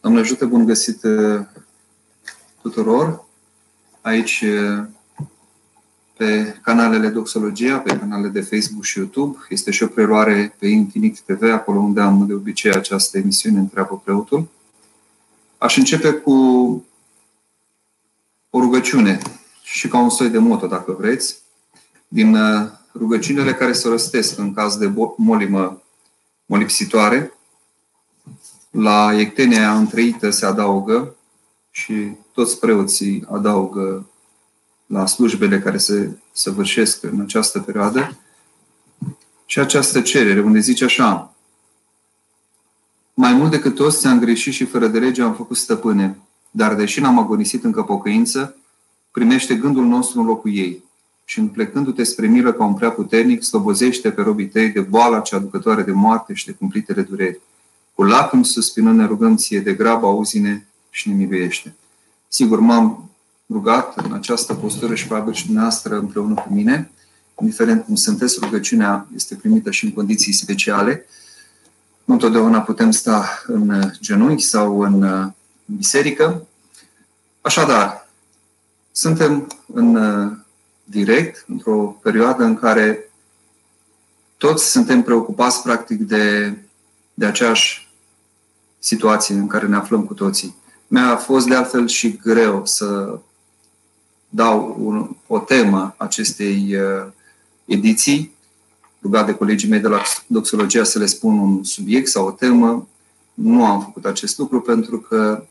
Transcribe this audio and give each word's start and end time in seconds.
Doamne 0.00 0.20
ajută, 0.20 0.46
bun 0.46 0.64
găsit 0.64 1.02
uh, 1.02 1.40
tuturor 2.62 3.24
aici 4.00 4.40
uh, 4.40 4.84
pe 6.16 6.58
canalele 6.62 7.08
Doxologia, 7.08 7.78
pe 7.78 7.98
canalele 7.98 8.28
de 8.28 8.40
Facebook 8.40 8.84
și 8.84 8.98
YouTube. 8.98 9.38
Este 9.48 9.70
și 9.70 9.82
o 9.82 9.86
preluare 9.86 10.56
pe 10.58 10.66
Infinit 10.66 11.20
TV, 11.20 11.42
acolo 11.42 11.78
unde 11.78 12.00
am 12.00 12.26
de 12.26 12.32
obicei 12.32 12.72
această 12.72 13.18
emisiune 13.18 13.58
Întreabă 13.58 14.00
Preotul. 14.04 14.48
Aș 15.58 15.76
începe 15.76 16.12
cu 16.12 16.32
o 18.50 18.60
rugăciune 18.60 19.18
și 19.62 19.88
ca 19.88 19.98
un 19.98 20.10
soi 20.10 20.28
de 20.28 20.38
moto, 20.38 20.66
dacă 20.66 20.92
vreți, 20.98 21.38
din 22.08 22.34
uh, 22.34 22.70
rugăciunile 22.94 23.54
care 23.54 23.72
se 23.72 23.88
răstesc 23.88 24.38
în 24.38 24.54
caz 24.54 24.76
de 24.76 24.92
molimă 25.16 25.82
molipsitoare, 26.46 27.32
la 28.70 29.18
ectenia 29.18 29.76
întreită 29.76 30.30
se 30.30 30.46
adaugă 30.46 31.14
și 31.70 32.10
toți 32.32 32.58
preoții 32.58 33.24
adaugă 33.30 34.06
la 34.86 35.06
slujbele 35.06 35.60
care 35.60 35.76
se 35.76 36.10
săvârșesc 36.32 37.02
în 37.02 37.20
această 37.20 37.60
perioadă 37.60 38.18
și 39.46 39.58
această 39.58 40.00
cerere, 40.00 40.40
unde 40.40 40.58
zice 40.58 40.84
așa, 40.84 41.34
mai 43.14 43.32
mult 43.32 43.50
decât 43.50 43.74
toți 43.74 43.98
ți-am 43.98 44.18
greșit 44.18 44.52
și 44.52 44.64
fără 44.64 44.86
de 44.86 44.98
lege 44.98 45.22
am 45.22 45.34
făcut 45.34 45.56
stăpâne, 45.56 46.18
dar 46.50 46.74
deși 46.74 47.00
n-am 47.00 47.18
agonisit 47.18 47.64
încă 47.64 47.82
pocăință, 47.82 48.56
primește 49.10 49.54
gândul 49.54 49.84
nostru 49.84 50.20
în 50.20 50.26
locul 50.26 50.54
ei 50.54 50.84
și 51.24 51.40
plecându-te 51.40 52.02
spre 52.02 52.26
milă 52.26 52.52
ca 52.52 52.64
un 52.64 52.74
prea 52.74 52.90
puternic, 52.90 53.42
slobozește 53.42 54.10
pe 54.10 54.22
robii 54.22 54.48
tăi 54.48 54.68
de 54.68 54.80
boala 54.80 55.20
cea 55.20 55.36
aducătoare 55.36 55.82
de 55.82 55.92
moarte 55.92 56.34
și 56.34 56.46
de 56.46 56.52
cumplitele 56.52 57.02
dureri. 57.02 57.40
Cu 58.00 58.06
lacrimi 58.06 58.44
suspinând 58.44 58.98
ne 58.98 59.06
rugăm 59.06 59.36
ție 59.36 59.60
de 59.60 59.74
grabă, 59.74 60.06
auzine 60.06 60.66
și 60.90 61.08
ne 61.08 61.14
miluiește. 61.14 61.74
Sigur, 62.28 62.60
m-am 62.60 63.10
rugat 63.50 63.96
în 63.96 64.12
această 64.12 64.54
postură 64.54 64.94
și 64.94 65.06
probabil 65.06 65.32
și 65.32 65.44
dumneavoastră 65.44 65.98
împreună 65.98 66.34
cu 66.34 66.52
mine, 66.52 66.90
indiferent 67.40 67.84
cum 67.84 67.94
sunteți, 67.94 68.38
rugăciunea 68.42 69.06
este 69.14 69.34
primită 69.34 69.70
și 69.70 69.84
în 69.84 69.92
condiții 69.92 70.32
speciale. 70.32 71.06
Nu 72.04 72.14
întotdeauna 72.14 72.60
putem 72.60 72.90
sta 72.90 73.42
în 73.46 73.92
genunchi 74.00 74.44
sau 74.44 74.80
în 74.80 75.30
biserică. 75.64 76.46
Așadar, 77.40 78.08
suntem 78.92 79.46
în 79.72 79.98
direct, 80.84 81.44
într-o 81.48 81.98
perioadă 82.02 82.44
în 82.44 82.54
care 82.54 83.10
toți 84.36 84.70
suntem 84.70 85.02
preocupați 85.02 85.62
practic 85.62 86.00
de, 86.00 86.54
de 87.14 87.26
aceeași 87.26 87.88
situație 88.80 89.34
în 89.34 89.46
care 89.46 89.66
ne 89.66 89.76
aflăm 89.76 90.04
cu 90.04 90.14
toții. 90.14 90.54
Mi-a 90.86 91.16
fost 91.16 91.46
de 91.46 91.54
altfel 91.54 91.88
și 91.88 92.16
greu 92.16 92.62
să 92.64 93.18
dau 94.28 94.76
un, 94.80 95.16
o 95.26 95.38
temă 95.38 95.94
acestei 95.96 96.76
uh, 96.76 97.12
ediții, 97.64 98.34
rugat 99.02 99.26
de 99.26 99.34
colegii 99.34 99.68
mei 99.68 99.80
de 99.80 99.88
la 99.88 100.02
Doxologia 100.26 100.84
să 100.84 100.98
le 100.98 101.06
spun 101.06 101.38
un 101.38 101.64
subiect 101.64 102.08
sau 102.08 102.26
o 102.26 102.30
temă. 102.30 102.88
Nu 103.34 103.64
am 103.64 103.82
făcut 103.82 104.04
acest 104.04 104.38
lucru 104.38 104.60
pentru 104.60 104.98
că 105.00 105.44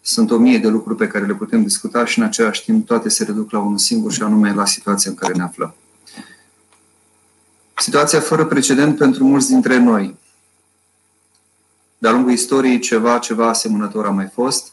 sunt 0.00 0.30
o 0.30 0.36
mie 0.36 0.58
de 0.58 0.68
lucruri 0.68 0.98
pe 0.98 1.06
care 1.06 1.26
le 1.26 1.34
putem 1.34 1.62
discuta 1.62 2.04
și 2.04 2.18
în 2.18 2.24
același 2.24 2.64
timp 2.64 2.86
toate 2.86 3.08
se 3.08 3.24
reduc 3.24 3.50
la 3.50 3.58
unul 3.58 3.78
singur 3.78 4.12
și 4.12 4.22
anume 4.22 4.54
la 4.54 4.66
situația 4.66 5.10
în 5.10 5.16
care 5.16 5.32
ne 5.32 5.42
aflăm. 5.42 5.74
Situația 7.76 8.20
fără 8.20 8.46
precedent 8.46 8.96
pentru 8.96 9.24
mulți 9.24 9.48
dintre 9.48 9.78
noi. 9.78 10.16
De-a 12.02 12.10
lungul 12.10 12.32
istoriei 12.32 12.78
ceva, 12.78 13.18
ceva 13.18 13.48
asemănător 13.48 14.06
a 14.06 14.10
mai 14.10 14.28
fost, 14.32 14.72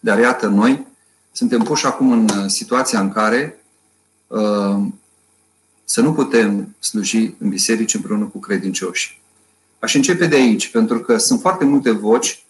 dar 0.00 0.18
iată 0.18 0.46
noi 0.46 0.86
suntem 1.32 1.62
puși 1.62 1.86
acum 1.86 2.12
în 2.12 2.48
situația 2.48 3.00
în 3.00 3.12
care 3.12 3.64
uh, 4.26 4.76
să 5.84 6.00
nu 6.00 6.12
putem 6.12 6.74
sluji 6.78 7.34
în 7.38 7.48
biserici 7.48 7.94
împreună 7.94 8.24
cu 8.24 8.38
credincioși. 8.38 9.22
Aș 9.78 9.94
începe 9.94 10.26
de 10.26 10.36
aici, 10.36 10.70
pentru 10.70 11.00
că 11.00 11.16
sunt 11.16 11.40
foarte 11.40 11.64
multe 11.64 11.90
voci 11.90 12.44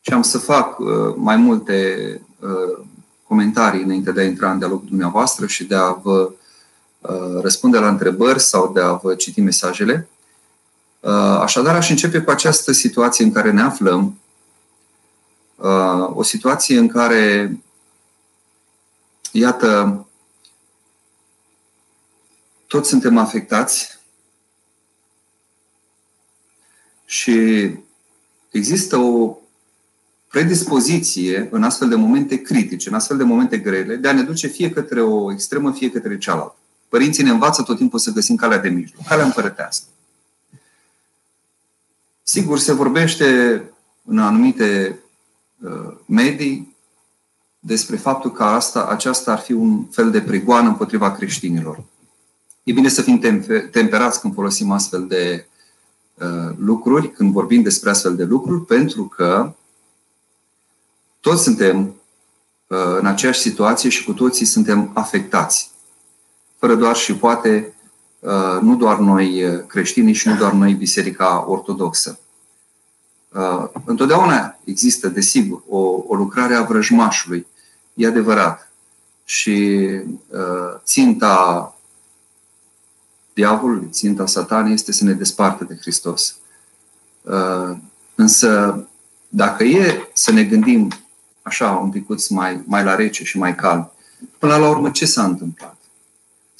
și 0.00 0.12
am 0.12 0.22
să 0.22 0.38
fac 0.38 0.78
uh, 0.78 0.86
mai 1.16 1.36
multe 1.36 2.20
uh, 2.40 2.84
comentarii 3.22 3.82
înainte 3.82 4.12
de 4.12 4.20
a 4.20 4.24
intra 4.24 4.50
în 4.50 4.58
dialogul 4.58 4.86
dumneavoastră 4.88 5.46
și 5.46 5.64
de 5.64 5.74
a 5.74 5.92
vă 5.92 6.32
uh, 7.00 7.40
răspunde 7.42 7.78
la 7.78 7.88
întrebări 7.88 8.40
sau 8.40 8.72
de 8.72 8.80
a 8.80 8.92
vă 8.92 9.14
citi 9.14 9.40
mesajele. 9.40 10.08
Așadar, 11.40 11.74
aș 11.74 11.90
începe 11.90 12.20
cu 12.20 12.30
această 12.30 12.72
situație 12.72 13.24
în 13.24 13.32
care 13.32 13.50
ne 13.50 13.62
aflăm. 13.62 14.18
O 16.14 16.22
situație 16.22 16.78
în 16.78 16.88
care, 16.88 17.52
iată, 19.32 20.06
toți 22.66 22.88
suntem 22.88 23.16
afectați 23.16 23.98
și 27.04 27.70
există 28.50 28.96
o 28.96 29.36
predispoziție 30.28 31.48
în 31.50 31.62
astfel 31.62 31.88
de 31.88 31.94
momente 31.94 32.42
critice, 32.42 32.88
în 32.88 32.94
astfel 32.94 33.16
de 33.16 33.22
momente 33.22 33.58
grele, 33.58 33.96
de 33.96 34.08
a 34.08 34.12
ne 34.12 34.22
duce 34.22 34.46
fie 34.46 34.70
către 34.70 35.02
o 35.02 35.32
extremă, 35.32 35.72
fie 35.72 35.90
către 35.90 36.18
cealaltă. 36.18 36.56
Părinții 36.88 37.22
ne 37.22 37.30
învață 37.30 37.62
tot 37.62 37.76
timpul 37.76 37.98
să 37.98 38.10
găsim 38.10 38.36
calea 38.36 38.58
de 38.58 38.68
mijloc, 38.68 39.04
calea 39.06 39.24
împărătească. 39.24 39.86
Sigur, 42.30 42.58
se 42.58 42.72
vorbește 42.72 43.62
în 44.04 44.18
anumite 44.18 44.98
uh, 45.60 45.96
medii 46.06 46.76
despre 47.58 47.96
faptul 47.96 48.32
că 48.32 48.44
asta, 48.44 48.86
aceasta 48.86 49.32
ar 49.32 49.38
fi 49.38 49.52
un 49.52 49.84
fel 49.84 50.10
de 50.10 50.20
prigoană 50.20 50.68
împotriva 50.68 51.12
creștinilor. 51.12 51.82
E 52.62 52.72
bine 52.72 52.88
să 52.88 53.02
fim 53.02 53.18
temperați 53.70 54.20
când 54.20 54.34
folosim 54.34 54.70
astfel 54.70 55.06
de 55.06 55.46
uh, 56.14 56.54
lucruri, 56.58 57.12
când 57.12 57.32
vorbim 57.32 57.62
despre 57.62 57.90
astfel 57.90 58.16
de 58.16 58.24
lucruri, 58.24 58.64
pentru 58.64 59.04
că 59.04 59.52
toți 61.20 61.42
suntem 61.42 61.94
uh, 62.66 62.96
în 62.98 63.06
aceeași 63.06 63.40
situație 63.40 63.90
și 63.90 64.04
cu 64.04 64.12
toții 64.12 64.46
suntem 64.46 64.90
afectați. 64.94 65.70
Fără 66.58 66.74
doar 66.74 66.96
și 66.96 67.14
poate, 67.14 67.72
uh, 67.72 67.77
nu 68.60 68.76
doar 68.76 68.98
noi 68.98 69.44
uh, 69.44 69.66
creștini 69.66 70.12
și 70.12 70.28
nu 70.28 70.36
doar 70.36 70.52
noi 70.52 70.72
Biserica 70.72 71.44
Ortodoxă. 71.48 72.18
Întotdeauna 73.84 74.58
există, 74.64 75.08
desigur, 75.08 75.62
o, 75.68 75.78
o 76.06 76.14
lucrare 76.14 76.54
a 76.54 76.62
vrăjmașului, 76.62 77.46
e 77.94 78.06
adevărat. 78.06 78.72
Și 79.24 79.88
ținta 80.84 81.76
diavolului, 83.34 83.88
ținta 83.90 84.26
satanei 84.26 84.72
este 84.72 84.92
să 84.92 85.04
ne 85.04 85.12
despartă 85.12 85.64
de 85.64 85.76
Hristos. 85.80 86.36
Însă, 88.14 88.82
dacă 89.28 89.64
e 89.64 90.08
să 90.12 90.32
ne 90.32 90.44
gândim 90.44 90.92
așa, 91.42 91.70
un 91.70 91.90
pic 91.90 92.06
mai, 92.28 92.62
mai 92.66 92.84
la 92.84 92.94
rece 92.94 93.24
și 93.24 93.38
mai 93.38 93.54
calm. 93.54 93.90
Până 94.38 94.56
la 94.56 94.68
urmă, 94.68 94.90
ce 94.90 95.06
s-a 95.06 95.24
întâmplat? 95.24 95.77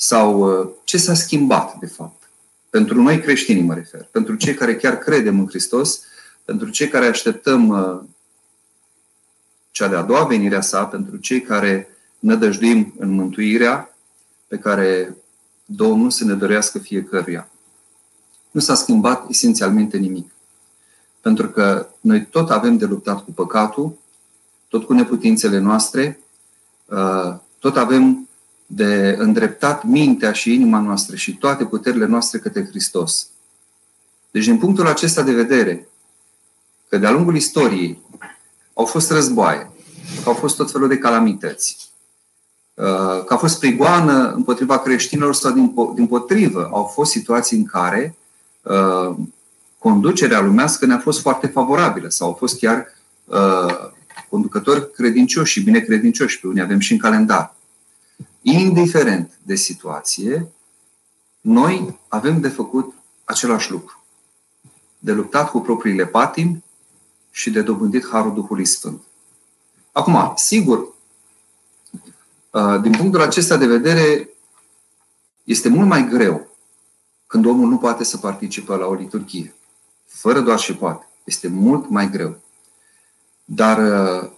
Sau 0.00 0.60
uh, 0.60 0.69
ce 0.84 0.98
s-a 0.98 1.14
schimbat, 1.14 1.78
de 1.78 1.86
fapt? 1.86 2.31
Pentru 2.70 3.03
noi 3.03 3.20
creștini 3.20 3.62
mă 3.62 3.75
refer. 3.75 4.09
Pentru 4.10 4.34
cei 4.34 4.54
care 4.54 4.76
chiar 4.76 4.98
credem 4.98 5.38
în 5.38 5.47
Hristos, 5.47 6.00
pentru 6.44 6.69
cei 6.69 6.88
care 6.88 7.06
așteptăm 7.06 7.69
uh, 7.69 8.00
cea 9.70 9.88
de-a 9.88 10.03
doua 10.03 10.25
venire 10.25 10.56
a 10.56 10.60
sa, 10.60 10.87
pentru 10.87 11.16
cei 11.16 11.41
care 11.41 11.88
nădăjduim 12.19 12.94
în 12.98 13.10
mântuirea 13.10 13.97
pe 14.47 14.58
care 14.58 15.16
Domnul 15.64 16.10
să 16.10 16.25
ne 16.25 16.34
dorească 16.34 16.78
fiecăruia. 16.78 17.48
Nu 18.50 18.60
s-a 18.60 18.75
schimbat 18.75 19.28
esențialmente 19.28 19.97
nimic. 19.97 20.31
Pentru 21.20 21.48
că 21.48 21.88
noi 22.00 22.26
tot 22.26 22.50
avem 22.50 22.76
de 22.76 22.84
luptat 22.84 23.25
cu 23.25 23.32
păcatul, 23.32 23.98
tot 24.69 24.84
cu 24.84 24.93
neputințele 24.93 25.58
noastre, 25.58 26.20
uh, 26.84 27.34
tot 27.58 27.76
avem 27.76 28.27
de 28.70 29.17
îndreptat 29.19 29.85
mintea 29.85 30.32
și 30.32 30.55
inima 30.55 30.81
noastră 30.81 31.17
și 31.17 31.37
toate 31.37 31.65
puterile 31.65 32.06
noastre 32.06 32.38
către 32.38 32.67
Hristos. 32.67 33.29
Deci, 34.31 34.44
din 34.44 34.59
punctul 34.59 34.87
acesta 34.87 35.23
de 35.23 35.32
vedere, 35.32 35.88
că 36.88 36.99
de-a 36.99 37.11
lungul 37.11 37.37
istoriei 37.37 37.99
au 38.75 38.85
fost 38.85 39.11
războaie, 39.11 39.70
că 40.23 40.29
au 40.29 40.35
fost 40.35 40.56
tot 40.56 40.70
felul 40.70 40.88
de 40.88 40.99
calamități, 40.99 41.91
uh, 42.75 43.25
că 43.25 43.35
a 43.35 43.37
fost 43.37 43.59
prigoană 43.59 44.32
împotriva 44.32 44.79
creștinilor 44.79 45.35
sau 45.35 45.53
din, 45.53 45.75
din 45.94 46.06
potrivă, 46.06 46.70
au 46.73 46.85
fost 46.85 47.11
situații 47.11 47.56
în 47.56 47.65
care 47.65 48.17
uh, 48.62 49.17
conducerea 49.79 50.41
lumească 50.41 50.87
ne-a 50.87 50.99
fost 50.99 51.20
foarte 51.20 51.47
favorabilă 51.47 52.09
sau 52.09 52.29
au 52.29 52.35
fost 52.35 52.59
chiar 52.59 52.87
uh, 53.25 53.91
conducători 54.29 54.93
credincioși 54.93 55.53
și 55.53 55.65
binecredincioși, 55.65 56.41
pe 56.41 56.47
unii 56.47 56.62
avem 56.62 56.79
și 56.79 56.93
în 56.93 56.99
calendar. 56.99 57.56
Indiferent 58.43 59.38
de 59.43 59.55
situație, 59.55 60.52
noi 61.40 61.99
avem 62.08 62.40
de 62.40 62.49
făcut 62.49 62.94
același 63.25 63.70
lucru. 63.70 64.05
De 64.99 65.12
luptat 65.12 65.50
cu 65.50 65.61
propriile 65.61 66.06
patimi 66.06 66.64
și 67.31 67.50
de 67.50 67.62
dobândit 67.62 68.08
harul 68.08 68.35
Duhului 68.35 68.64
Sfânt. 68.64 69.02
Acum, 69.93 70.32
sigur, 70.37 70.79
uh, 72.50 72.81
din 72.82 72.93
punctul 72.93 73.20
acesta 73.20 73.56
de 73.56 73.67
vedere, 73.67 74.29
este 75.44 75.69
mult 75.69 75.88
mai 75.88 76.08
greu 76.08 76.49
când 77.26 77.46
omul 77.46 77.69
nu 77.69 77.79
poate 77.79 78.05
să 78.05 78.17
participe 78.17 78.76
la 78.76 78.87
o 78.87 78.94
liturghie. 78.94 79.55
Fără 80.06 80.41
doar 80.41 80.58
și 80.58 80.75
poate. 80.75 81.06
Este 81.25 81.49
mult 81.49 81.88
mai 81.88 82.11
greu. 82.11 82.41
Dar 83.44 83.79
uh, 83.79 84.31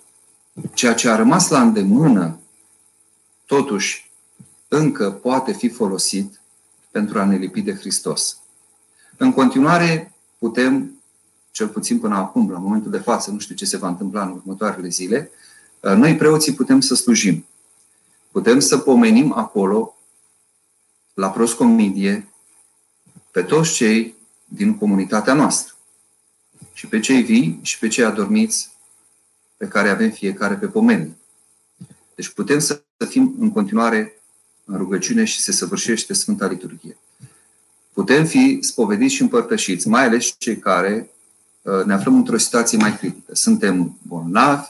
ceea 0.72 0.94
ce 0.94 1.08
a 1.08 1.16
rămas 1.16 1.48
la 1.48 1.60
îndemână, 1.60 2.38
totuși, 3.50 4.10
încă 4.68 5.10
poate 5.10 5.52
fi 5.52 5.68
folosit 5.68 6.40
pentru 6.90 7.18
a 7.18 7.24
ne 7.24 7.36
lipi 7.36 7.60
de 7.60 7.74
Hristos. 7.74 8.40
În 9.16 9.32
continuare, 9.32 10.14
putem, 10.38 11.02
cel 11.50 11.68
puțin 11.68 11.98
până 11.98 12.16
acum, 12.16 12.50
la 12.50 12.58
momentul 12.58 12.90
de 12.90 12.98
față, 12.98 13.30
nu 13.30 13.38
știu 13.38 13.54
ce 13.54 13.64
se 13.64 13.76
va 13.76 13.88
întâmpla 13.88 14.22
în 14.22 14.30
următoarele 14.30 14.88
zile, 14.88 15.30
uh, 15.80 15.92
noi 15.92 16.16
preoții 16.16 16.54
putem 16.54 16.80
să 16.80 16.94
slujim. 16.94 17.46
Putem 18.30 18.60
să 18.60 18.78
pomenim 18.78 19.32
acolo, 19.32 19.96
la 21.14 21.30
proscomidie, 21.30 22.28
pe 23.30 23.42
toți 23.42 23.72
cei 23.72 24.14
din 24.44 24.78
comunitatea 24.78 25.34
noastră. 25.34 25.74
Și 26.72 26.86
pe 26.86 27.00
cei 27.00 27.22
vii 27.22 27.58
și 27.62 27.78
pe 27.78 27.88
cei 27.88 28.04
adormiți 28.04 28.70
pe 29.56 29.68
care 29.68 29.88
avem 29.88 30.10
fiecare 30.10 30.54
pe 30.54 30.66
pomeni. 30.66 31.16
Deci 32.14 32.28
putem 32.28 32.58
să 32.58 32.82
fim 33.04 33.34
în 33.38 33.50
continuare 33.50 34.22
în 34.64 34.76
rugăciune 34.76 35.24
și 35.24 35.40
se 35.40 35.52
săvârșește 35.52 36.12
Sfânta 36.12 36.46
Liturghie. 36.46 36.96
Putem 37.92 38.26
fi 38.26 38.58
spovediți 38.60 39.14
și 39.14 39.22
împărtășiți, 39.22 39.88
mai 39.88 40.04
ales 40.04 40.34
cei 40.38 40.58
care 40.58 41.10
uh, 41.62 41.84
ne 41.84 41.92
aflăm 41.92 42.14
într-o 42.14 42.36
situație 42.36 42.78
mai 42.78 42.96
critică. 42.96 43.34
Suntem 43.34 43.98
bolnavi 44.02 44.68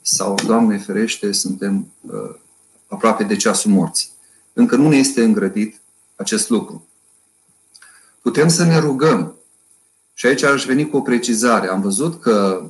sau, 0.00 0.34
Doamne 0.46 0.78
ferește, 0.78 1.32
suntem 1.32 1.92
uh, 2.00 2.34
aproape 2.86 3.24
de 3.24 3.36
ceasul 3.36 3.70
morții. 3.70 4.08
Încă 4.52 4.76
nu 4.76 4.88
ne 4.88 4.96
este 4.96 5.24
îngrădit 5.24 5.80
acest 6.16 6.48
lucru. 6.48 6.86
Putem 8.20 8.48
să 8.48 8.64
ne 8.64 8.78
rugăm. 8.78 9.34
Și 10.14 10.26
aici 10.26 10.42
aș 10.42 10.64
veni 10.64 10.88
cu 10.88 10.96
o 10.96 11.00
precizare. 11.00 11.68
Am 11.68 11.80
văzut 11.80 12.20
că 12.20 12.66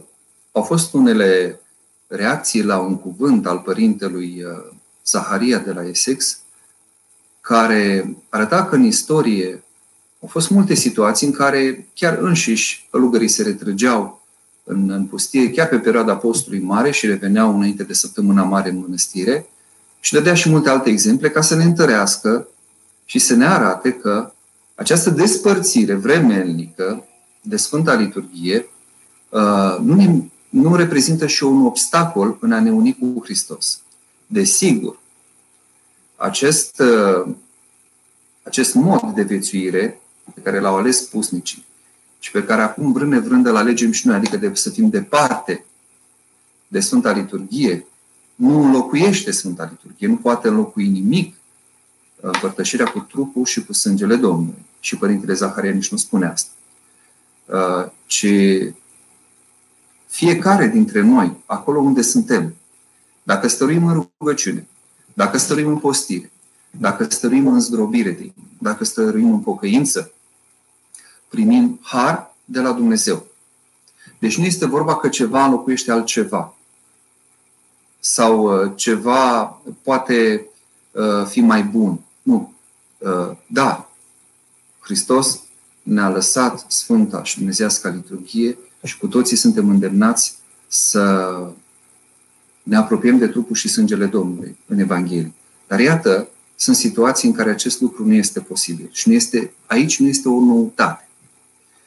au 0.52 0.62
fost 0.62 0.92
unele 0.94 1.60
reacții 2.06 2.62
la 2.62 2.78
un 2.78 2.98
cuvânt 2.98 3.46
al 3.46 3.58
părintelui 3.58 4.44
uh, 4.44 4.76
Zaharia 5.10 5.58
de 5.58 5.72
la 5.72 5.82
Essex, 5.82 6.38
care 7.40 8.16
arăta 8.28 8.64
că 8.64 8.74
în 8.74 8.84
istorie 8.84 9.62
au 10.20 10.28
fost 10.28 10.50
multe 10.50 10.74
situații 10.74 11.26
în 11.26 11.32
care 11.32 11.88
chiar 11.94 12.18
înșiși 12.18 12.88
călugării 12.90 13.28
se 13.28 13.42
retrăgeau 13.42 14.22
în, 14.64 14.90
în 14.90 15.04
pustie, 15.04 15.50
chiar 15.50 15.68
pe 15.68 15.78
perioada 15.78 16.16
postului 16.16 16.60
mare 16.60 16.90
și 16.90 17.06
reveneau 17.06 17.54
înainte 17.56 17.82
de 17.82 17.92
săptămâna 17.92 18.42
mare 18.42 18.70
în 18.70 18.78
mănăstire 18.78 19.46
și 20.00 20.12
dădea 20.12 20.34
și 20.34 20.50
multe 20.50 20.68
alte 20.68 20.90
exemple 20.90 21.30
ca 21.30 21.40
să 21.40 21.54
ne 21.54 21.64
întărească 21.64 22.48
și 23.04 23.18
să 23.18 23.34
ne 23.34 23.46
arate 23.46 23.92
că 23.92 24.32
această 24.74 25.10
despărțire 25.10 25.94
vremelnică 25.94 27.04
de 27.42 27.56
Sfânta 27.56 27.94
Liturghie 27.94 28.68
uh, 29.28 29.78
nu, 29.80 29.94
ne, 29.94 30.22
nu 30.48 30.76
reprezintă 30.76 31.26
și 31.26 31.44
un 31.44 31.66
obstacol 31.66 32.38
în 32.40 32.52
a 32.52 32.60
ne 32.60 32.70
uni 32.70 32.96
cu 33.00 33.20
Hristos. 33.24 33.80
Desigur, 34.30 34.98
acest, 36.16 36.80
uh, 36.80 37.34
acest 38.42 38.74
mod 38.74 39.12
de 39.14 39.22
viețuire 39.22 40.00
pe 40.34 40.40
care 40.40 40.60
l-au 40.60 40.76
ales 40.76 41.02
pusnicii 41.02 41.64
și 42.18 42.30
pe 42.30 42.44
care 42.44 42.62
acum 42.62 42.92
vrând 42.92 43.12
nevrând 43.12 43.46
îl 43.46 43.56
alegem 43.56 43.92
și 43.92 44.06
noi, 44.06 44.16
adică 44.16 44.36
de 44.36 44.54
să 44.54 44.70
fim 44.70 44.88
departe 44.88 45.64
de 46.68 46.80
Sfânta 46.80 47.12
Liturghie, 47.12 47.86
nu 48.34 48.62
înlocuiește 48.62 49.30
Sfânta 49.30 49.68
Liturghie, 49.70 50.08
nu 50.08 50.16
poate 50.16 50.48
înlocui 50.48 50.88
nimic 50.88 51.36
împărtășirea 52.20 52.86
cu 52.86 52.98
trupul 52.98 53.44
și 53.44 53.64
cu 53.64 53.72
sângele 53.72 54.16
Domnului. 54.16 54.64
Și 54.80 54.96
Părintele 54.96 55.34
Zaharia 55.34 55.70
nici 55.70 55.90
nu 55.90 55.96
spune 55.96 56.26
asta. 56.26 56.50
Uh, 57.44 57.90
ci 58.06 58.26
fiecare 60.06 60.68
dintre 60.68 61.00
noi, 61.00 61.36
acolo 61.46 61.80
unde 61.80 62.02
suntem, 62.02 62.54
dacă 63.28 63.48
stăruim 63.48 63.86
în 63.86 64.08
rugăciune, 64.18 64.66
dacă 65.14 65.38
stăruim 65.38 65.68
în 65.68 65.78
postire, 65.78 66.30
dacă 66.70 67.04
stăruim 67.10 67.46
în 67.46 67.60
zdrobire, 67.60 68.34
dacă 68.58 68.84
stăruim 68.84 69.32
în 69.32 69.40
pocăință, 69.40 70.12
primim 71.28 71.80
har 71.82 72.34
de 72.44 72.60
la 72.60 72.72
Dumnezeu. 72.72 73.26
Deci 74.18 74.38
nu 74.38 74.44
este 74.44 74.66
vorba 74.66 74.96
că 74.96 75.08
ceva 75.08 75.44
înlocuiește 75.44 75.90
altceva. 75.90 76.54
Sau 78.00 78.62
uh, 78.64 78.72
ceva 78.74 79.44
poate 79.82 80.46
uh, 80.90 81.26
fi 81.26 81.40
mai 81.40 81.62
bun. 81.62 82.00
Nu. 82.22 82.52
Da, 83.46 83.90
Hristos 84.80 85.40
ne-a 85.82 86.08
lăsat 86.08 86.64
Sfânta 86.68 87.22
și 87.22 87.36
Dumnezească 87.36 87.88
liturghie 87.88 88.58
și 88.82 88.98
cu 88.98 89.06
toții 89.06 89.36
suntem 89.36 89.68
îndemnați 89.68 90.38
să 90.66 91.52
ne 92.68 92.76
apropiem 92.76 93.18
de 93.18 93.26
trupul 93.26 93.56
și 93.56 93.68
sângele 93.68 94.06
Domnului 94.06 94.56
în 94.66 94.78
Evanghelie. 94.78 95.32
Dar 95.66 95.80
iată, 95.80 96.28
sunt 96.56 96.76
situații 96.76 97.28
în 97.28 97.34
care 97.34 97.50
acest 97.50 97.80
lucru 97.80 98.06
nu 98.06 98.14
este 98.14 98.40
posibil. 98.40 98.88
Și 98.92 99.08
nu 99.08 99.14
este, 99.14 99.52
aici 99.66 100.00
nu 100.00 100.08
este 100.08 100.28
o 100.28 100.40
noutate. 100.40 101.08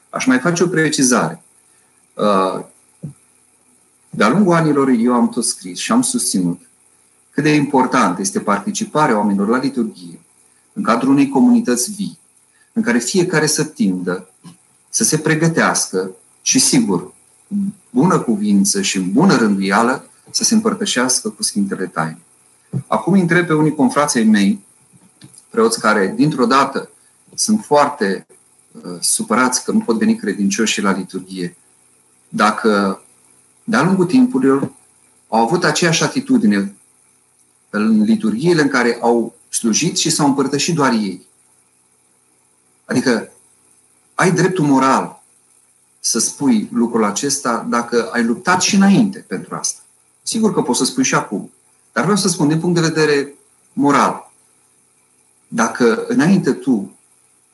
Aș 0.10 0.26
mai 0.26 0.40
face 0.40 0.64
o 0.64 0.68
precizare. 0.68 1.42
Uh, 2.14 2.64
de-a 4.10 4.30
lungul 4.30 4.54
anilor 4.54 4.90
eu 4.90 5.14
am 5.14 5.30
tot 5.30 5.46
scris 5.46 5.80
și 5.80 5.92
am 5.92 6.02
susținut 6.02 6.62
cât 7.32 7.44
de 7.44 7.54
important 7.54 8.20
este 8.20 8.40
participarea 8.40 9.18
oamenilor 9.18 9.48
la 9.48 9.58
liturghie 9.58 10.20
în 10.74 10.84
cadrul 10.84 11.12
unei 11.12 11.30
comunități 11.30 11.92
vii, 11.92 12.20
în 12.74 12.82
care 12.82 13.00
fiecare 13.00 13.46
să 13.46 13.64
tindă, 13.64 14.30
să 14.90 15.04
se 15.04 15.18
pregătească 15.18 16.12
și, 16.42 16.60
sigur, 16.60 17.14
bună 17.90 18.20
cuvință 18.20 18.82
și 18.82 19.00
bună 19.00 19.36
rânduială 19.36 20.06
să 20.32 20.44
se 20.44 20.54
împărtășească 20.54 21.30
cu 21.30 21.44
Sfintele 21.44 21.86
Taine. 21.86 22.22
Acum 22.88 23.14
întreb 23.14 23.46
pe 23.46 23.54
unii 23.54 23.76
confrații 23.76 24.24
mei, 24.24 24.66
preoți 25.50 25.80
care, 25.80 26.14
dintr-o 26.16 26.46
dată, 26.46 26.90
sunt 27.36 27.64
foarte 27.66 28.26
uh, 28.72 28.98
supărați 29.00 29.64
că 29.64 29.72
nu 29.72 29.80
pot 29.80 29.98
veni 29.98 30.16
credincioși 30.16 30.82
la 30.82 30.92
liturghie, 30.92 31.56
dacă 32.30 33.02
de-a 33.64 33.84
lungul 33.84 34.06
timpurilor 34.06 34.72
au 35.28 35.44
avut 35.44 35.64
aceeași 35.64 36.04
atitudine 36.04 36.76
în 37.70 38.04
liturghiile 38.04 38.62
în 38.62 38.68
care 38.68 38.98
au 39.02 39.36
slujit 39.50 39.98
și 39.98 40.10
s-au 40.10 40.28
împărtășit 40.28 40.76
doar 40.76 40.92
ei. 40.92 41.26
Adică 42.86 43.32
ai 44.16 44.32
dreptul 44.32 44.66
moral 44.66 45.24
să 46.00 46.20
spui 46.20 46.70
lucrul 46.72 47.04
acesta 47.04 47.66
dacă 47.70 48.10
ai 48.12 48.24
luptat 48.24 48.62
și 48.62 48.76
înainte 48.76 49.20
pentru 49.20 49.56
asta. 49.56 49.82
Sigur 50.24 50.54
că 50.54 50.62
poți 50.62 50.80
să 50.80 50.86
spui 50.86 51.04
și 51.04 51.16
acum. 51.16 51.52
Dar 51.92 52.04
vreau 52.04 52.18
să 52.18 52.28
spun 52.28 52.48
din 52.48 52.60
punct 52.60 52.76
de 52.76 52.88
vedere 52.88 53.34
moral. 53.74 54.32
Dacă 55.48 56.06
înainte 56.08 56.52
tu 56.52 56.96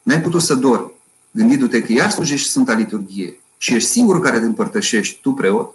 n-ai 0.03 0.21
putut 0.21 0.41
să 0.41 0.55
dormi 0.55 0.95
gândindu-te 1.37 1.81
că 1.81 1.91
iar 1.91 2.09
slujești 2.09 2.49
Sfânta 2.49 2.73
Liturghie 2.73 3.39
și 3.57 3.75
ești 3.75 3.89
singurul 3.89 4.21
care 4.21 4.39
te 4.39 4.45
împărtășești, 4.45 5.21
tu 5.21 5.31
preot, 5.31 5.73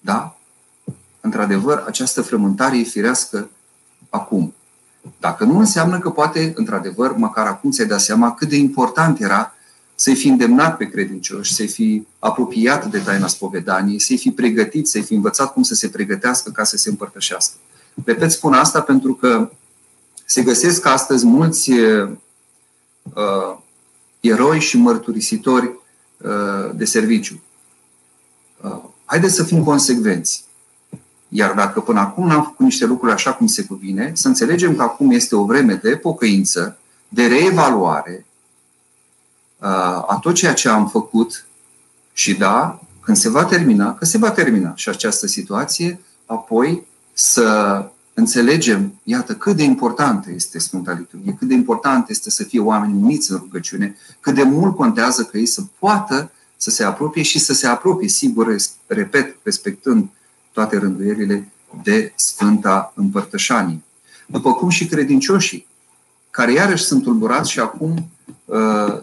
da? 0.00 0.36
Într-adevăr, 1.20 1.84
această 1.86 2.22
frământare 2.22 2.78
e 2.78 2.82
firească 2.82 3.50
acum. 4.10 4.54
Dacă 5.18 5.44
nu 5.44 5.58
înseamnă 5.58 5.98
că 5.98 6.10
poate, 6.10 6.52
într-adevăr, 6.56 7.16
măcar 7.16 7.46
acum 7.46 7.70
ți-ai 7.70 7.86
dat 7.86 8.00
seama 8.00 8.34
cât 8.34 8.48
de 8.48 8.56
important 8.56 9.20
era 9.20 9.54
să-i 10.00 10.14
fi 10.14 10.28
îndemnat 10.28 10.76
pe 10.76 10.84
credincioși, 10.84 11.54
să-i 11.54 11.68
fi 11.68 12.06
apropiat 12.18 12.90
de 12.90 12.98
taina 12.98 13.26
spovedaniei, 13.26 14.00
să-i 14.00 14.16
fi 14.16 14.30
pregătit, 14.30 14.88
să-i 14.88 15.02
fi 15.02 15.14
învățat 15.14 15.52
cum 15.52 15.62
să 15.62 15.74
se 15.74 15.88
pregătească 15.88 16.50
ca 16.50 16.64
să 16.64 16.76
se 16.76 16.88
împărtășească. 16.88 17.54
Repet, 18.04 18.30
spun 18.30 18.52
asta 18.52 18.80
pentru 18.80 19.14
că 19.14 19.50
se 20.24 20.42
găsesc 20.42 20.86
astăzi 20.86 21.26
mulți 21.26 21.70
uh, 21.70 22.10
eroi 24.20 24.60
și 24.60 24.76
mărturisitori 24.76 25.70
uh, 26.16 26.70
de 26.74 26.84
serviciu. 26.84 27.42
Uh, 28.62 28.80
haideți 29.04 29.34
să 29.34 29.44
fim 29.44 29.64
consecvenți. 29.64 30.44
Iar 31.28 31.54
dacă 31.54 31.80
până 31.80 32.00
acum 32.00 32.26
n-am 32.26 32.42
făcut 32.42 32.64
niște 32.64 32.86
lucruri 32.86 33.12
așa 33.12 33.32
cum 33.32 33.46
se 33.46 33.64
cuvine, 33.64 34.12
să 34.14 34.28
înțelegem 34.28 34.76
că 34.76 34.82
acum 34.82 35.10
este 35.10 35.36
o 35.36 35.44
vreme 35.44 35.74
de 35.74 35.96
pocăință, 35.96 36.78
de 37.08 37.26
reevaluare 37.26 38.24
uh, 38.24 38.29
a 40.06 40.18
tot 40.20 40.34
ceea 40.34 40.52
ce 40.52 40.68
am 40.68 40.88
făcut 40.88 41.46
și 42.12 42.34
da, 42.34 42.80
când 43.00 43.16
se 43.16 43.28
va 43.28 43.44
termina, 43.44 43.94
că 43.94 44.04
se 44.04 44.18
va 44.18 44.30
termina 44.30 44.72
și 44.74 44.88
această 44.88 45.26
situație, 45.26 46.00
apoi 46.26 46.86
să 47.12 47.84
înțelegem, 48.14 48.94
iată, 49.02 49.34
cât 49.34 49.56
de 49.56 49.62
importantă 49.62 50.30
este 50.30 50.58
Sfânta 50.58 50.92
Liturghie, 50.92 51.36
cât 51.38 51.48
de 51.48 51.54
important 51.54 52.08
este 52.08 52.30
să 52.30 52.44
fie 52.44 52.60
oameni 52.60 53.02
uniți 53.02 53.30
în 53.30 53.36
rugăciune, 53.36 53.96
cât 54.20 54.34
de 54.34 54.42
mult 54.42 54.76
contează 54.76 55.22
că 55.22 55.38
ei 55.38 55.46
să 55.46 55.62
poată 55.78 56.30
să 56.56 56.70
se 56.70 56.84
apropie 56.84 57.22
și 57.22 57.38
să 57.38 57.52
se 57.52 57.66
apropie, 57.66 58.08
sigur, 58.08 58.56
repet, 58.86 59.36
respectând 59.42 60.08
toate 60.52 60.78
rânduierile 60.78 61.48
de 61.82 62.12
Sfânta 62.14 62.92
Împărtășanie. 62.96 63.82
După 64.26 64.52
cum 64.52 64.68
și 64.68 64.86
credincioșii, 64.86 65.66
care 66.30 66.52
iarăși 66.52 66.84
sunt 66.84 67.02
tulburați 67.02 67.50
și 67.50 67.60
acum 67.60 67.90
uh, 67.90 68.02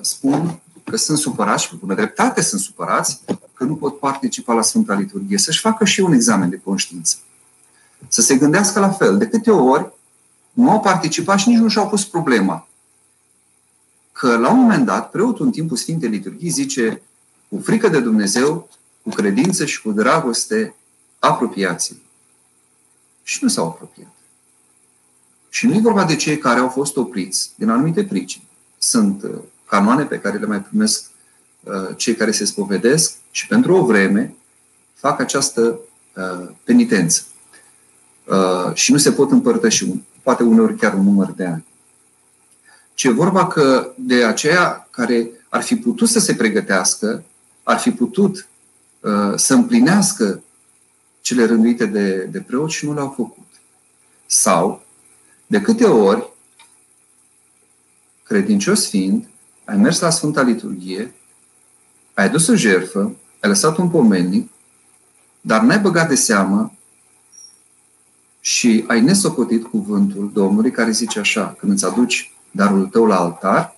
spun 0.01 0.60
că 0.84 0.96
sunt 0.96 1.17
supărați 1.17 1.63
și 1.63 1.69
cu 1.69 1.75
bună 1.75 1.96
dreptate 1.96 2.41
sunt 2.41 2.62
supărați 2.62 3.22
că 3.53 3.63
nu 3.63 3.75
pot 3.75 4.00
participa 4.00 4.53
la 4.53 4.62
Sfânta 4.62 4.93
Liturghie, 4.93 5.38
să-și 5.38 5.60
facă 5.60 5.86
și 5.86 6.00
un 6.00 6.13
examen 6.13 6.50
de 6.50 6.62
conștiință. 6.63 7.17
Să 8.07 8.22
se 8.22 8.36
gândească 8.36 8.79
la 8.79 8.89
fel. 8.89 9.17
De 9.17 9.27
câte 9.27 9.51
ori 9.51 9.91
nu 10.51 10.69
au 10.69 10.79
participat 10.79 11.39
și 11.39 11.50
nici 11.50 11.57
nu 11.57 11.67
și-au 11.67 11.89
pus 11.89 12.05
problema. 12.05 12.67
Că 14.12 14.38
la 14.38 14.51
un 14.51 14.60
moment 14.60 14.86
dat, 14.86 15.10
preotul 15.12 15.46
în 15.46 15.51
timpul 15.51 15.77
Sfintei 15.77 16.10
Liturghii 16.10 16.50
zice 16.50 17.01
cu 17.50 17.60
frică 17.63 17.88
de 17.89 18.00
Dumnezeu, 18.00 18.69
cu 19.03 19.10
credință 19.10 19.65
și 19.65 19.81
cu 19.81 19.91
dragoste, 19.91 20.75
apropiați 21.19 21.96
Și 23.24 23.39
nu 23.41 23.50
s-au 23.50 23.67
apropiat. 23.67 24.13
Și 25.50 25.67
nu 25.67 25.74
e 25.74 25.79
vorba 25.79 26.05
de 26.05 26.15
cei 26.15 26.38
care 26.38 26.60
au 26.60 26.69
fost 26.69 26.98
opriți 26.98 27.51
din 27.55 27.69
anumite 27.69 28.03
pricini. 28.03 28.47
Sunt 28.77 29.24
uh, 29.24 29.31
canoane 29.65 30.03
pe 30.03 30.19
care 30.19 30.38
le 30.38 30.46
mai 30.46 30.62
primesc 30.62 31.03
uh, 31.63 31.89
cei 31.96 32.15
care 32.15 32.31
se 32.31 32.46
spovedesc 32.46 33.13
și 33.31 33.48
pentru 33.48 33.75
o 33.75 33.86
vreme 33.86 34.36
fac 34.93 35.19
această 35.19 35.79
uh, 36.15 36.50
penitență. 36.63 37.22
Și 38.74 38.91
nu 38.91 38.98
se 38.98 39.12
pot 39.12 39.31
împărtăși, 39.31 39.86
poate 40.24 40.43
uneori 40.43 40.75
chiar 40.75 40.93
un 40.93 41.03
număr 41.03 41.31
de 41.31 41.46
ani. 41.46 41.65
Ce 42.93 43.07
e 43.07 43.12
vorba 43.12 43.48
că 43.48 43.91
de 43.96 44.24
aceia 44.24 44.88
care 44.89 45.29
ar 45.50 45.62
fi 45.62 45.75
putut 45.75 46.10
să 46.10 46.19
se 46.19 46.36
pregătească, 46.36 47.24
ar 47.63 47.77
fi 47.77 47.91
putut 47.91 48.48
să 49.36 49.53
împlinească 49.53 50.43
cele 51.22 51.46
rânduite 51.46 51.86
de, 51.86 52.27
de 52.31 52.39
preot 52.39 52.69
și 52.69 52.86
nu 52.86 52.93
le-au 52.93 53.13
făcut. 53.15 53.48
Sau, 54.25 54.86
de 55.46 55.62
câte 55.62 55.86
ori, 55.86 56.29
credincios 58.27 58.89
fiind, 58.89 59.27
ai 59.65 59.77
mers 59.77 60.00
la 60.00 60.10
Sfânta 60.10 60.41
Liturghie, 60.41 61.13
ai 62.13 62.29
dus 62.29 62.48
o 62.48 62.55
jertfă, 62.55 63.15
ai 63.39 63.50
lăsat 63.50 63.77
un 63.77 63.89
pomennic, 63.89 64.50
dar 65.41 65.62
n-ai 65.62 65.79
băgat 65.79 66.07
de 66.07 66.15
seamă 66.15 66.72
și 68.39 68.84
ai 68.88 69.01
nesocotit 69.01 69.65
cuvântul 69.65 70.31
Domnului 70.34 70.72
care 70.72 70.91
zice 70.91 71.19
așa, 71.19 71.55
când 71.60 71.72
îți 71.72 71.86
aduci 71.86 72.31
darul 72.51 72.86
tău 72.86 73.05
la 73.05 73.19
altar 73.19 73.75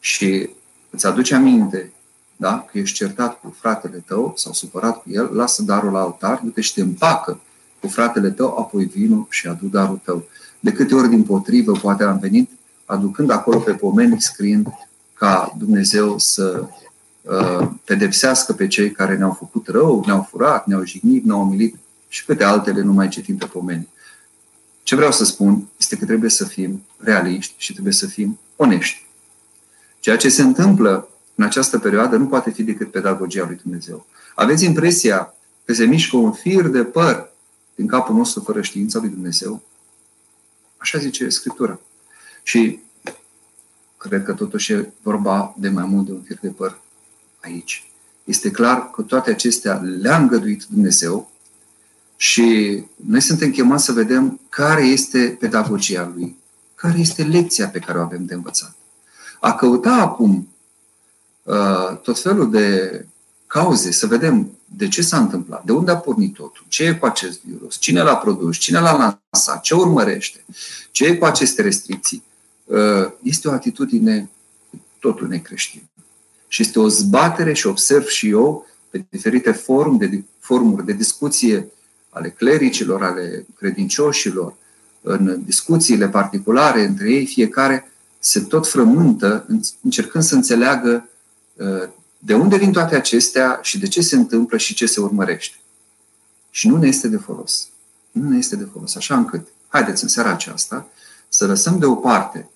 și 0.00 0.50
îți 0.90 1.06
aduce 1.06 1.34
aminte 1.34 1.92
da? 2.40 2.66
că 2.70 2.78
ești 2.78 2.96
certat 2.96 3.40
cu 3.40 3.56
fratele 3.58 4.04
tău 4.06 4.32
sau 4.36 4.52
supărat 4.52 5.02
cu 5.02 5.10
el, 5.10 5.34
lasă 5.34 5.62
darul 5.62 5.92
la 5.92 6.00
altar, 6.00 6.40
du-te 6.44 6.60
și 6.60 6.74
te 6.74 6.80
împacă 6.80 7.40
cu 7.80 7.88
fratele 7.88 8.30
tău, 8.30 8.58
apoi 8.58 8.84
vino 8.84 9.26
și 9.30 9.46
adu 9.46 9.66
darul 9.66 10.00
tău. 10.04 10.24
De 10.60 10.72
câte 10.72 10.94
ori 10.94 11.08
din 11.08 11.22
potrivă 11.22 11.72
poate 11.72 12.04
am 12.04 12.18
venit 12.18 12.50
aducând 12.84 13.30
acolo 13.30 13.58
pe 13.58 13.72
pomeni, 13.72 14.20
scriind 14.20 14.66
ca 15.14 15.54
Dumnezeu 15.58 16.18
să 16.18 16.68
uh, 17.22 17.68
pedepsească 17.84 18.52
pe 18.52 18.66
cei 18.66 18.90
care 18.90 19.16
ne-au 19.16 19.32
făcut 19.32 19.68
rău, 19.68 20.02
ne-au 20.06 20.26
furat, 20.30 20.66
ne-au 20.66 20.84
jignit, 20.84 21.24
ne-au 21.24 21.40
umilit 21.40 21.76
și 22.08 22.24
câte 22.24 22.44
altele 22.44 22.82
nu 22.82 22.92
mai 22.92 23.08
citim 23.08 23.36
pe 23.36 23.46
pomeni. 23.46 23.88
Ce 24.82 24.94
vreau 24.94 25.12
să 25.12 25.24
spun 25.24 25.68
este 25.78 25.96
că 25.96 26.04
trebuie 26.04 26.30
să 26.30 26.44
fim 26.44 26.82
realiști 26.96 27.54
și 27.56 27.72
trebuie 27.72 27.92
să 27.92 28.06
fim 28.06 28.38
onești. 28.56 29.06
Ceea 30.00 30.16
ce 30.16 30.28
se 30.28 30.42
întâmplă 30.42 31.08
în 31.34 31.44
această 31.44 31.78
perioadă 31.78 32.16
nu 32.16 32.26
poate 32.26 32.50
fi 32.50 32.62
decât 32.62 32.90
pedagogia 32.90 33.44
lui 33.46 33.60
Dumnezeu. 33.62 34.06
Aveți 34.34 34.64
impresia 34.64 35.34
că 35.64 35.72
se 35.72 35.84
mișcă 35.84 36.16
un 36.16 36.32
fir 36.32 36.66
de 36.66 36.84
păr 36.84 37.30
din 37.74 37.86
capul 37.86 38.14
nostru 38.14 38.40
fără 38.40 38.62
știința 38.62 38.98
lui 38.98 39.08
Dumnezeu? 39.08 39.62
Așa 40.78 40.98
zice 40.98 41.28
Scriptura. 41.28 41.80
Și 42.42 42.80
cred 43.96 44.24
că 44.24 44.32
totuși 44.32 44.72
e 44.72 44.92
vorba 45.02 45.54
de 45.58 45.68
mai 45.68 45.84
mult 45.84 46.06
de 46.06 46.12
un 46.12 46.22
fir 46.22 46.38
de 46.40 46.48
păr 46.48 46.80
aici. 47.40 47.90
Este 48.24 48.50
clar 48.50 48.90
că 48.90 49.02
toate 49.02 49.30
acestea 49.30 49.74
le-a 49.74 50.16
îngăduit 50.16 50.64
Dumnezeu 50.64 51.30
și 52.16 52.82
noi 52.96 53.20
suntem 53.20 53.50
chemați 53.50 53.84
să 53.84 53.92
vedem 53.92 54.40
care 54.48 54.82
este 54.82 55.36
pedagogia 55.40 56.12
Lui, 56.14 56.36
care 56.74 56.98
este 56.98 57.22
lecția 57.22 57.68
pe 57.68 57.78
care 57.78 57.98
o 57.98 58.02
avem 58.02 58.24
de 58.24 58.34
învățat. 58.34 58.74
A 59.40 59.54
căuta 59.54 59.92
acum 59.92 60.48
uh, 61.42 61.96
tot 62.02 62.20
felul 62.20 62.50
de 62.50 63.06
cauze, 63.46 63.90
să 63.92 64.06
vedem 64.06 64.57
de 64.76 64.88
ce 64.88 65.02
s-a 65.02 65.18
întâmplat, 65.18 65.64
de 65.64 65.72
unde 65.72 65.90
a 65.90 65.96
pornit 65.96 66.34
totul, 66.34 66.64
ce 66.68 66.84
e 66.84 66.94
cu 66.94 67.06
acest 67.06 67.40
virus, 67.42 67.78
cine 67.78 68.02
l-a 68.02 68.16
produs, 68.16 68.56
cine 68.56 68.78
l-a 68.78 69.20
lansat, 69.32 69.60
ce 69.60 69.74
urmărește, 69.74 70.44
ce 70.90 71.04
e 71.04 71.16
cu 71.16 71.24
aceste 71.24 71.62
restricții, 71.62 72.22
uh, 72.64 73.10
este 73.22 73.48
o 73.48 73.52
atitudine 73.52 74.30
totul 74.98 75.28
necreștină. 75.28 75.82
Și 76.48 76.62
este 76.62 76.78
o 76.78 76.88
zbatere 76.88 77.52
și 77.52 77.66
observ 77.66 78.06
și 78.06 78.28
eu 78.28 78.66
pe 78.90 79.06
diferite 79.10 79.52
forum 79.52 79.96
de, 79.96 80.24
forumuri 80.38 80.84
de 80.84 80.92
discuție 80.92 81.72
ale 82.10 82.30
clericilor, 82.30 83.02
ale 83.02 83.46
credincioșilor, 83.58 84.54
în 85.00 85.42
discuțiile 85.44 86.08
particulare 86.08 86.84
între 86.84 87.10
ei, 87.10 87.26
fiecare 87.26 87.92
se 88.18 88.40
tot 88.40 88.68
frământă 88.68 89.46
încercând 89.82 90.24
să 90.24 90.34
înțeleagă 90.34 91.08
uh, 91.54 91.88
de 92.18 92.34
unde 92.34 92.56
vin 92.56 92.72
toate 92.72 92.94
acestea 92.94 93.58
și 93.62 93.78
de 93.78 93.88
ce 93.88 94.00
se 94.00 94.16
întâmplă 94.16 94.56
și 94.56 94.74
ce 94.74 94.86
se 94.86 95.00
urmărește. 95.00 95.56
Și 96.50 96.68
nu 96.68 96.76
ne 96.76 96.86
este 96.86 97.08
de 97.08 97.16
folos. 97.16 97.68
Nu 98.10 98.28
ne 98.28 98.36
este 98.38 98.56
de 98.56 98.68
folos. 98.72 98.94
Așa 98.94 99.16
încât, 99.16 99.48
haideți 99.68 100.02
în 100.02 100.08
seara 100.08 100.30
aceasta 100.30 100.88
să 101.28 101.46
lăsăm 101.46 101.78
deoparte 101.78 102.50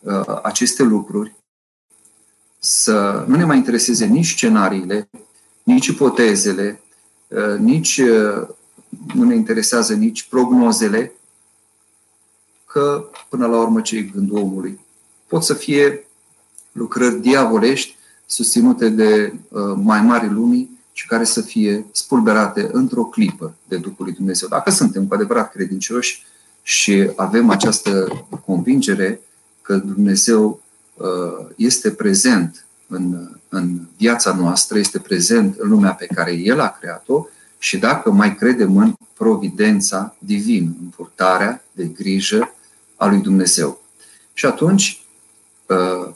uh, 0.00 0.38
aceste 0.42 0.82
lucruri, 0.82 1.34
să 2.58 3.24
nu 3.28 3.36
ne 3.36 3.44
mai 3.44 3.56
intereseze 3.56 4.04
nici 4.04 4.30
scenariile, 4.30 5.08
nici 5.62 5.86
ipotezele, 5.86 6.80
uh, 7.28 7.58
nici 7.58 7.98
uh, 7.98 8.48
nu 9.14 9.24
ne 9.24 9.34
interesează 9.34 9.94
nici 9.94 10.22
prognozele, 10.22 11.12
că 12.66 13.10
până 13.28 13.46
la 13.46 13.58
urmă 13.58 13.80
ce 13.80 13.96
e 13.96 14.02
gândul 14.02 14.38
omului 14.38 14.80
pot 15.26 15.44
să 15.44 15.54
fie 15.54 16.06
lucrări 16.72 17.20
diavolești 17.20 17.96
susținute 18.26 18.88
de 18.88 19.32
uh, 19.48 19.60
mai 19.82 20.00
mari 20.00 20.30
lumii 20.30 20.78
și 20.92 21.06
care 21.06 21.24
să 21.24 21.40
fie 21.40 21.86
spulberate 21.92 22.68
într-o 22.72 23.04
clipă 23.04 23.54
de 23.68 23.76
Duhul 23.76 24.04
lui 24.04 24.12
Dumnezeu. 24.12 24.48
Dacă 24.48 24.70
suntem 24.70 25.06
cu 25.06 25.14
adevărat 25.14 25.52
credincioși 25.52 26.24
și 26.62 27.10
avem 27.16 27.50
această 27.50 28.08
convingere 28.44 29.20
că 29.62 29.76
Dumnezeu 29.76 30.60
uh, 30.94 31.46
este 31.56 31.90
prezent 31.90 32.66
în, 32.86 33.28
în 33.48 33.80
viața 33.96 34.34
noastră, 34.34 34.78
este 34.78 34.98
prezent 34.98 35.56
în 35.58 35.68
lumea 35.68 35.92
pe 35.92 36.06
care 36.06 36.32
El 36.32 36.60
a 36.60 36.76
creat-o 36.80 37.26
și 37.58 37.78
dacă 37.78 38.10
mai 38.10 38.36
credem 38.36 38.76
în 38.76 38.94
providența 39.14 40.16
divină, 40.18 40.74
în 40.80 40.88
purtarea 40.96 41.64
de 41.72 41.84
grijă 41.84 42.54
a 42.96 43.06
lui 43.06 43.20
Dumnezeu. 43.20 43.82
Și 44.32 44.46
atunci 44.46 45.04
uh, 45.66 46.12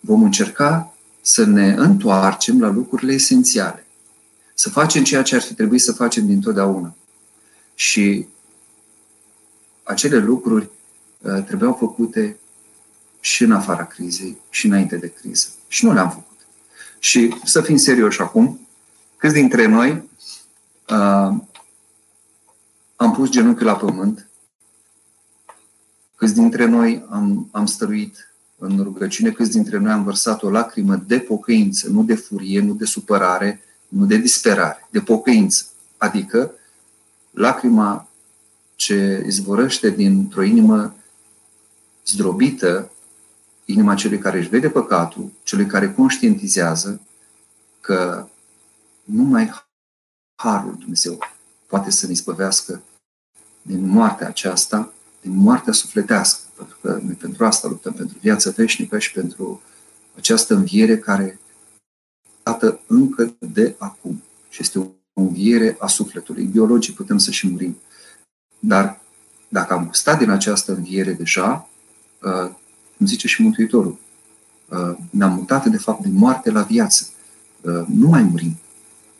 vom 0.00 0.22
încerca 0.22 0.95
să 1.26 1.44
ne 1.44 1.74
întoarcem 1.76 2.60
la 2.60 2.68
lucrurile 2.68 3.12
esențiale. 3.12 3.86
Să 4.54 4.70
facem 4.70 5.04
ceea 5.04 5.22
ce 5.22 5.34
ar 5.34 5.40
fi 5.40 5.54
trebuit 5.54 5.80
să 5.80 5.92
facem 5.92 6.26
dintotdeauna. 6.26 6.94
Și 7.74 8.26
acele 9.82 10.18
lucruri 10.18 10.68
uh, 11.20 11.44
trebuiau 11.44 11.74
făcute 11.74 12.36
și 13.20 13.42
în 13.42 13.52
afara 13.52 13.86
crizei 13.86 14.38
și 14.50 14.66
înainte 14.66 14.96
de 14.96 15.08
criză. 15.08 15.48
Și 15.68 15.84
nu 15.84 15.92
le-am 15.92 16.10
făcut. 16.10 16.46
Și 16.98 17.34
să 17.44 17.60
fim 17.60 17.76
serioși 17.76 18.20
acum, 18.20 18.68
câți 19.16 19.34
dintre 19.34 19.66
noi 19.66 19.90
uh, 20.88 21.34
am 22.96 23.12
pus 23.12 23.30
genunchiul 23.30 23.66
la 23.66 23.76
pământ, 23.76 24.28
câți 26.14 26.34
dintre 26.34 26.64
noi 26.64 27.06
am, 27.10 27.48
am 27.52 27.66
stăruit 27.66 28.34
în 28.58 28.82
rugăciune, 28.82 29.30
câți 29.30 29.50
dintre 29.50 29.78
noi 29.78 29.92
am 29.92 30.04
vărsat 30.04 30.42
o 30.42 30.50
lacrimă 30.50 30.96
de 30.96 31.18
pocăință, 31.18 31.88
nu 31.88 32.04
de 32.04 32.14
furie, 32.14 32.60
nu 32.60 32.74
de 32.74 32.84
supărare, 32.84 33.60
nu 33.88 34.06
de 34.06 34.16
disperare, 34.16 34.88
de 34.90 35.00
pocăință. 35.00 35.66
Adică 35.96 36.52
lacrima 37.30 38.08
ce 38.74 39.24
izvorăște 39.26 39.90
dintr-o 39.90 40.42
inimă 40.42 40.94
zdrobită, 42.06 42.90
inima 43.64 43.94
celui 43.94 44.18
care 44.18 44.38
își 44.38 44.48
vede 44.48 44.70
păcatul, 44.70 45.32
celui 45.42 45.66
care 45.66 45.92
conștientizează 45.92 47.00
că 47.80 48.28
numai 49.04 49.64
Harul 50.34 50.76
Dumnezeu 50.78 51.18
poate 51.66 51.90
să 51.90 52.06
ne 52.06 52.14
spăvească 52.14 52.82
din 53.62 53.86
moartea 53.86 54.26
aceasta, 54.26 54.92
din 55.20 55.36
moartea 55.36 55.72
sufletească 55.72 56.45
pentru 56.56 56.76
că 56.80 57.00
noi 57.04 57.14
pentru 57.14 57.44
asta 57.44 57.68
luptăm, 57.68 57.92
pentru 57.92 58.16
viața 58.20 58.50
veșnică 58.50 58.98
și 58.98 59.12
pentru 59.12 59.62
această 60.16 60.54
înviere 60.54 60.98
care 60.98 61.40
dată 62.42 62.80
încă 62.86 63.36
de 63.38 63.74
acum. 63.78 64.22
Și 64.48 64.62
este 64.62 64.78
o 64.78 64.86
înviere 65.12 65.76
a 65.78 65.86
sufletului. 65.86 66.44
Biologic 66.44 66.94
putem 66.94 67.18
să 67.18 67.30
și 67.30 67.48
murim. 67.48 67.76
Dar 68.58 69.00
dacă 69.48 69.72
am 69.72 69.86
gustat 69.86 70.18
din 70.18 70.30
această 70.30 70.72
înviere 70.72 71.12
deja, 71.12 71.68
uh, 72.22 72.50
cum 72.96 73.06
zice 73.06 73.26
și 73.26 73.42
Mântuitorul, 73.42 73.98
uh, 74.68 74.96
ne-am 75.10 75.32
mutat 75.32 75.66
de 75.66 75.76
fapt 75.76 76.02
din 76.02 76.12
moarte 76.12 76.50
la 76.50 76.62
viață. 76.62 77.08
Uh, 77.60 77.84
nu 77.88 78.08
mai 78.08 78.22
murim. 78.22 78.58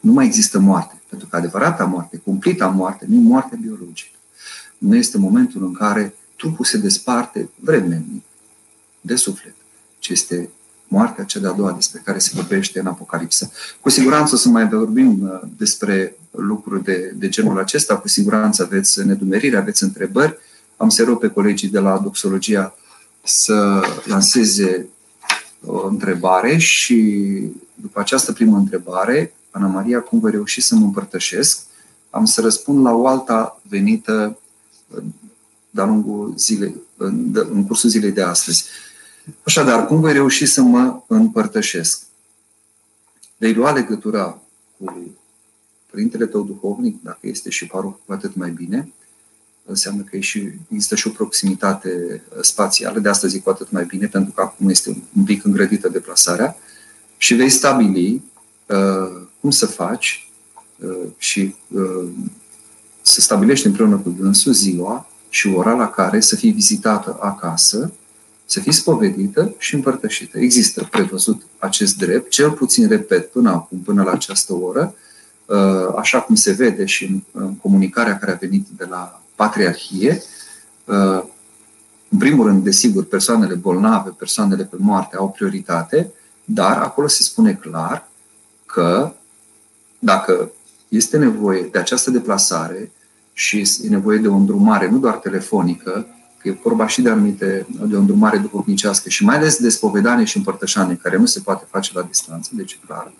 Nu 0.00 0.12
mai 0.12 0.26
există 0.26 0.58
moarte. 0.58 1.00
Pentru 1.08 1.28
că 1.28 1.36
adevărata 1.36 1.84
moarte, 1.84 2.16
cumplita 2.16 2.66
moarte, 2.66 3.06
nu 3.08 3.20
moartea 3.20 3.58
biologică. 3.60 4.16
Nu 4.78 4.96
este 4.96 5.18
momentul 5.18 5.64
în 5.64 5.72
care 5.72 6.14
trupul 6.36 6.64
se 6.64 6.78
desparte 6.78 7.48
vremenic 7.60 8.22
de 9.00 9.16
suflet, 9.16 9.54
ci 9.98 10.08
este 10.08 10.50
moartea 10.88 11.24
cea 11.24 11.40
de-a 11.40 11.50
doua 11.50 11.72
despre 11.72 12.02
care 12.04 12.18
se 12.18 12.30
vorbește 12.34 12.78
în 12.80 12.86
Apocalipsă. 12.86 13.50
Cu 13.80 13.88
siguranță 13.88 14.34
o 14.34 14.38
să 14.38 14.48
mai 14.48 14.68
vorbim 14.68 15.22
uh, 15.22 15.40
despre 15.56 16.16
lucruri 16.30 16.84
de, 16.84 17.12
de 17.16 17.28
genul 17.28 17.58
acesta, 17.58 17.98
cu 17.98 18.08
siguranță 18.08 18.62
aveți 18.62 19.06
nedumerire, 19.06 19.56
aveți 19.56 19.82
întrebări. 19.82 20.36
Am 20.76 20.88
să 20.88 21.04
rog 21.04 21.18
pe 21.18 21.28
colegii 21.28 21.68
de 21.68 21.78
la 21.78 21.98
Doxologia 21.98 22.74
să 23.24 23.82
lanseze 24.04 24.88
o 25.64 25.86
întrebare 25.86 26.56
și 26.56 27.40
după 27.74 28.00
această 28.00 28.32
primă 28.32 28.56
întrebare, 28.56 29.32
Ana 29.50 29.66
Maria, 29.66 30.00
cum 30.00 30.20
voi 30.20 30.30
reuși 30.30 30.60
să 30.60 30.74
mă 30.74 30.84
împărtășesc, 30.84 31.58
am 32.10 32.24
să 32.24 32.40
răspund 32.40 32.84
la 32.84 32.92
o 32.92 33.06
alta 33.06 33.60
venită 33.68 34.38
de-a 35.76 35.84
lungul 35.84 36.34
zilei, 36.36 36.74
în, 36.96 37.46
în 37.50 37.66
cursul 37.66 37.90
zilei 37.90 38.12
de 38.12 38.22
astăzi. 38.22 38.64
Așadar, 39.42 39.86
cum 39.86 40.00
voi 40.00 40.12
reuși 40.12 40.46
să 40.46 40.62
mă 40.62 41.00
împărtășesc? 41.06 42.02
Vei 43.36 43.54
lua 43.54 43.72
legătura 43.72 44.38
cu 44.78 45.16
Părintele 45.90 46.26
tău 46.26 46.42
duhovnic, 46.42 47.02
dacă 47.02 47.18
este 47.20 47.50
și 47.50 47.66
paroh, 47.66 47.94
cu 48.06 48.12
atât 48.12 48.34
mai 48.34 48.50
bine. 48.50 48.92
Înseamnă 49.64 50.02
că 50.02 50.16
e 50.16 50.20
și, 50.20 50.52
există 50.68 50.94
și 50.94 51.06
o 51.06 51.10
proximitate 51.10 52.22
spațială, 52.40 52.98
de 52.98 53.08
astăzi 53.08 53.40
cu 53.40 53.50
atât 53.50 53.70
mai 53.70 53.84
bine, 53.84 54.06
pentru 54.06 54.32
că 54.32 54.40
acum 54.40 54.68
este 54.68 55.02
un 55.16 55.24
pic 55.24 55.44
îngrădită 55.44 55.88
deplasarea. 55.88 56.56
Și 57.16 57.34
vei 57.34 57.48
stabili 57.48 58.22
uh, 58.66 59.22
cum 59.40 59.50
să 59.50 59.66
faci 59.66 60.30
uh, 60.78 61.08
și 61.18 61.54
uh, 61.68 62.08
să 63.02 63.20
stabilești 63.20 63.66
împreună 63.66 63.96
cu 63.96 64.10
dânsul 64.10 64.52
ziua 64.52 65.10
și 65.28 65.48
ora 65.48 65.72
la 65.72 65.90
care 65.90 66.20
să 66.20 66.36
fii 66.36 66.50
vizitată 66.50 67.18
acasă, 67.20 67.92
să 68.44 68.60
fii 68.60 68.72
spovedită 68.72 69.54
și 69.58 69.74
împărtășită. 69.74 70.38
Există 70.38 70.88
prevăzut 70.90 71.42
acest 71.58 71.96
drept, 71.96 72.30
cel 72.30 72.50
puțin, 72.50 72.88
repet, 72.88 73.30
până 73.30 73.50
acum, 73.50 73.78
până 73.78 74.02
la 74.02 74.10
această 74.10 74.54
oră, 74.54 74.94
uh, 75.46 75.94
așa 75.96 76.20
cum 76.20 76.34
se 76.34 76.52
vede 76.52 76.84
și 76.84 77.24
în 77.32 77.54
comunicarea 77.54 78.18
care 78.18 78.32
a 78.32 78.38
venit 78.40 78.66
de 78.76 78.84
la 78.84 79.22
Patriarhie, 79.34 80.22
uh, 80.84 81.22
în 82.08 82.18
primul 82.18 82.46
rând, 82.46 82.64
desigur, 82.64 83.04
persoanele 83.04 83.54
bolnave, 83.54 84.10
persoanele 84.10 84.64
pe 84.64 84.76
moarte 84.78 85.16
au 85.16 85.30
prioritate, 85.30 86.12
dar 86.44 86.78
acolo 86.78 87.06
se 87.06 87.22
spune 87.22 87.54
clar 87.54 88.08
că 88.66 89.12
dacă 89.98 90.50
este 90.88 91.18
nevoie 91.18 91.68
de 91.72 91.78
această 91.78 92.10
deplasare 92.10 92.90
și 93.38 93.68
e 93.82 93.88
nevoie 93.88 94.18
de 94.18 94.28
o 94.28 94.34
îndrumare, 94.34 94.88
nu 94.88 94.98
doar 94.98 95.14
telefonică, 95.14 96.06
că 96.38 96.48
e 96.48 96.58
vorba 96.62 96.86
și 96.86 97.02
de 97.02 97.10
anumite, 97.10 97.66
de 97.88 97.96
o 97.96 97.98
îndrumare 97.98 98.38
duhovnicească 98.38 99.08
și 99.08 99.24
mai 99.24 99.36
ales 99.36 99.56
de 99.56 99.68
spovedanie 99.68 100.24
și 100.24 100.36
împărtășanie, 100.36 100.98
care 101.02 101.16
nu 101.16 101.26
se 101.26 101.40
poate 101.40 101.66
face 101.70 101.90
la 101.94 102.02
distanță, 102.02 102.50
deci 102.52 102.78
clar, 102.86 103.12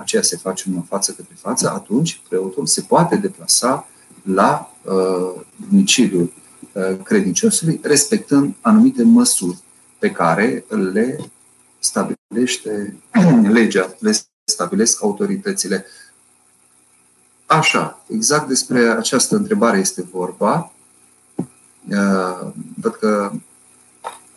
aceea 0.00 0.22
se 0.22 0.36
face 0.36 0.64
în 0.74 0.82
față 0.82 1.12
către 1.12 1.34
față, 1.38 1.70
atunci 1.70 2.20
preotul 2.28 2.66
se 2.66 2.80
poate 2.80 3.16
deplasa 3.16 3.88
la 4.22 4.70
uh, 4.82 5.42
domiciliul 5.68 6.32
uh, 6.72 6.96
credinciosului, 7.02 7.80
respectând 7.82 8.54
anumite 8.60 9.02
măsuri 9.02 9.58
pe 9.98 10.10
care 10.10 10.64
le 10.92 11.18
stabilește 11.78 12.96
legea, 13.58 13.96
le 13.98 14.18
stabilesc 14.44 15.02
autoritățile. 15.02 15.84
Așa, 17.52 18.02
exact 18.08 18.48
despre 18.48 18.80
această 18.80 19.36
întrebare 19.36 19.78
este 19.78 20.06
vorba. 20.10 20.72
Uh, 21.36 22.52
văd 22.80 22.94
că 22.94 23.32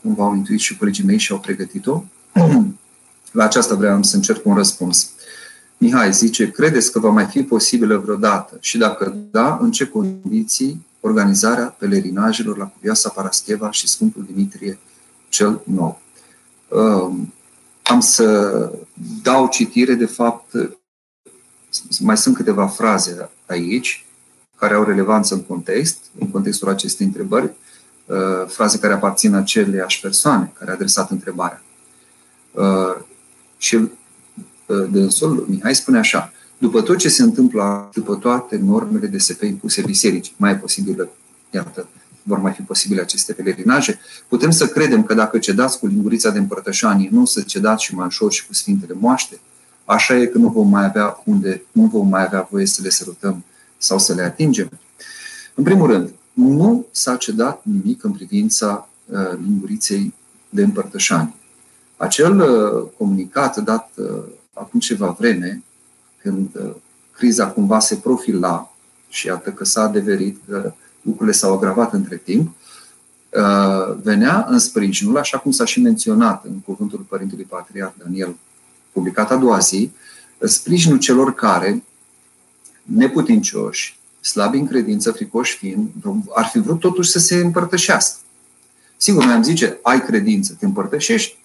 cumva 0.02 0.24
au 0.24 0.36
intuit 0.36 0.60
și 0.60 0.78
colegii 0.78 1.04
mei 1.04 1.18
și 1.18 1.32
au 1.32 1.40
pregătit-o. 1.40 2.04
La 3.32 3.44
aceasta 3.44 3.76
vreau 3.76 4.04
să 4.04 4.16
încerc 4.16 4.46
un 4.46 4.56
răspuns. 4.56 5.12
Mihai 5.78 6.14
zice, 6.14 6.52
credeți 6.52 6.92
că 6.92 7.00
va 7.00 7.10
mai 7.10 7.26
fi 7.26 7.44
posibilă 7.44 7.98
vreodată? 7.98 8.58
Și 8.60 8.78
dacă 8.78 9.18
da, 9.32 9.58
în 9.62 9.72
ce 9.72 9.88
condiții 9.88 10.86
organizarea 11.00 11.76
pelerinajelor 11.78 12.58
la 12.58 12.66
Cuvioasa 12.66 13.10
Parascheva 13.10 13.72
și 13.72 13.88
Sfântul 13.88 14.26
Dimitrie 14.34 14.80
cel 15.30 15.62
Nou? 15.64 16.02
Uh, 16.68 17.14
am 17.84 18.00
să 18.00 18.72
dau 19.22 19.48
citire, 19.48 19.94
de 19.94 20.06
fapt, 20.06 20.54
mai 22.00 22.18
sunt 22.18 22.36
câteva 22.36 22.68
fraze 22.68 23.30
aici 23.46 24.06
care 24.60 24.74
au 24.74 24.84
relevanță 24.84 25.34
în 25.34 25.42
context, 25.42 25.98
în 26.20 26.30
contextul 26.30 26.70
acestei 26.70 27.06
întrebări, 27.06 27.52
uh, 28.06 28.16
fraze 28.48 28.80
care 28.80 28.94
aparțin 28.94 29.34
aceleiași 29.34 30.00
persoane 30.00 30.54
care 30.58 30.72
a 30.72 30.74
adresat 30.74 31.12
întrebarea. 31.12 31.62
Uh, 32.52 32.96
și 33.58 33.76
uh, 33.76 33.90
dânsul, 34.92 35.46
Mihai, 35.50 35.76
spune 35.76 35.98
așa, 35.98 36.34
după 36.58 36.82
tot 36.82 36.98
ce 36.98 37.10
se 37.10 37.24
întâmplă, 37.24 37.90
după 37.94 38.16
toate 38.16 38.58
normele 38.58 39.08
de 39.08 39.18
SP 39.26 39.42
impuse 39.42 39.82
bisericii, 39.82 40.34
mai 40.38 40.52
e 40.52 40.56
posibilă, 40.56 41.10
iată, 41.50 41.88
vor 42.24 42.38
mai 42.38 42.54
fi 42.54 42.62
posibile 42.62 43.02
aceste 43.02 43.34
pelerinaje, 43.34 44.00
putem 44.28 44.52
să 44.52 44.68
credem 44.68 45.04
că 45.04 45.14
dacă 45.14 45.38
cedați 45.38 45.80
cu 45.80 45.88
lingurița 45.88 46.30
de 46.30 46.38
împărtășanie, 46.38 47.10
nu 47.12 47.26
să 47.26 47.42
cedați 47.42 47.84
și 47.84 47.96
mai 47.96 48.06
ușor 48.06 48.32
și 48.32 48.48
cu 48.48 48.54
Sfintele 48.54 48.94
Moaște, 49.00 49.40
așa 49.86 50.16
e 50.16 50.26
că 50.26 50.38
nu 50.38 50.50
vom 50.50 50.70
mai 50.70 50.86
avea 50.86 51.22
unde, 51.26 51.62
nu 51.72 51.86
vom 51.86 52.08
mai 52.08 52.24
avea 52.24 52.48
voie 52.52 52.66
să 52.66 52.82
le 52.82 52.90
sărutăm 52.90 53.44
sau 53.78 54.00
să 54.00 54.14
le 54.14 54.22
atingem. 54.22 54.70
În 55.54 55.64
primul 55.64 55.88
rând, 55.88 56.14
nu 56.34 56.86
s-a 56.92 57.16
cedat 57.16 57.62
nimic 57.64 58.04
în 58.04 58.12
privința 58.12 58.90
uh, 59.06 59.18
linguriței 59.46 60.14
de 60.50 60.64
împărtășanie. 60.64 61.34
Acel 61.98 62.40
uh, 62.40 62.88
comunicat 62.98 63.58
dat 63.58 63.92
uh, 63.96 64.24
acum 64.54 64.80
ceva 64.80 65.16
vreme, 65.20 65.64
când 66.22 66.50
uh, 66.56 66.72
criza 67.12 67.48
cumva 67.48 67.80
se 67.80 67.96
profila 67.96 68.76
și 69.10 69.28
iată 69.28 69.52
că 69.52 69.66
s-a 69.66 69.82
adeverit 69.82 70.38
că 70.48 70.74
lucrurile 71.02 71.36
s-au 71.36 71.54
agravat 71.54 71.94
între 71.94 72.18
timp, 72.18 72.56
uh, 73.30 73.98
venea 74.04 74.46
în 74.50 74.60
sprijinul, 74.60 75.18
așa 75.18 75.38
cum 75.38 75.52
s-a 75.52 75.66
și 75.66 75.82
menționat 75.82 76.46
în 76.46 76.60
cuvântul 76.60 77.00
Părintelui 77.00 77.46
Patriarh 77.46 77.94
Daniel, 77.98 78.36
publicat 78.96 79.32
a 79.32 79.36
doua 79.36 79.60
zi, 79.60 79.92
sprijinul 80.40 80.98
celor 80.98 81.34
care, 81.34 81.84
neputincioși, 82.84 84.00
slabi 84.22 84.58
în 84.58 84.68
credință, 84.68 85.12
fricoși 85.12 85.58
fiind, 85.58 85.90
ar 86.36 86.46
fi 86.46 86.60
vrut 86.60 86.80
totuși 86.80 87.10
să 87.10 87.20
se 87.20 87.36
împărtășească. 87.36 88.20
Sigur, 88.98 89.24
noi 89.24 89.34
am 89.34 89.44
zice, 89.44 89.80
ai 89.82 90.02
credință, 90.02 90.56
te 90.60 90.66
împărtășești, 90.66 91.38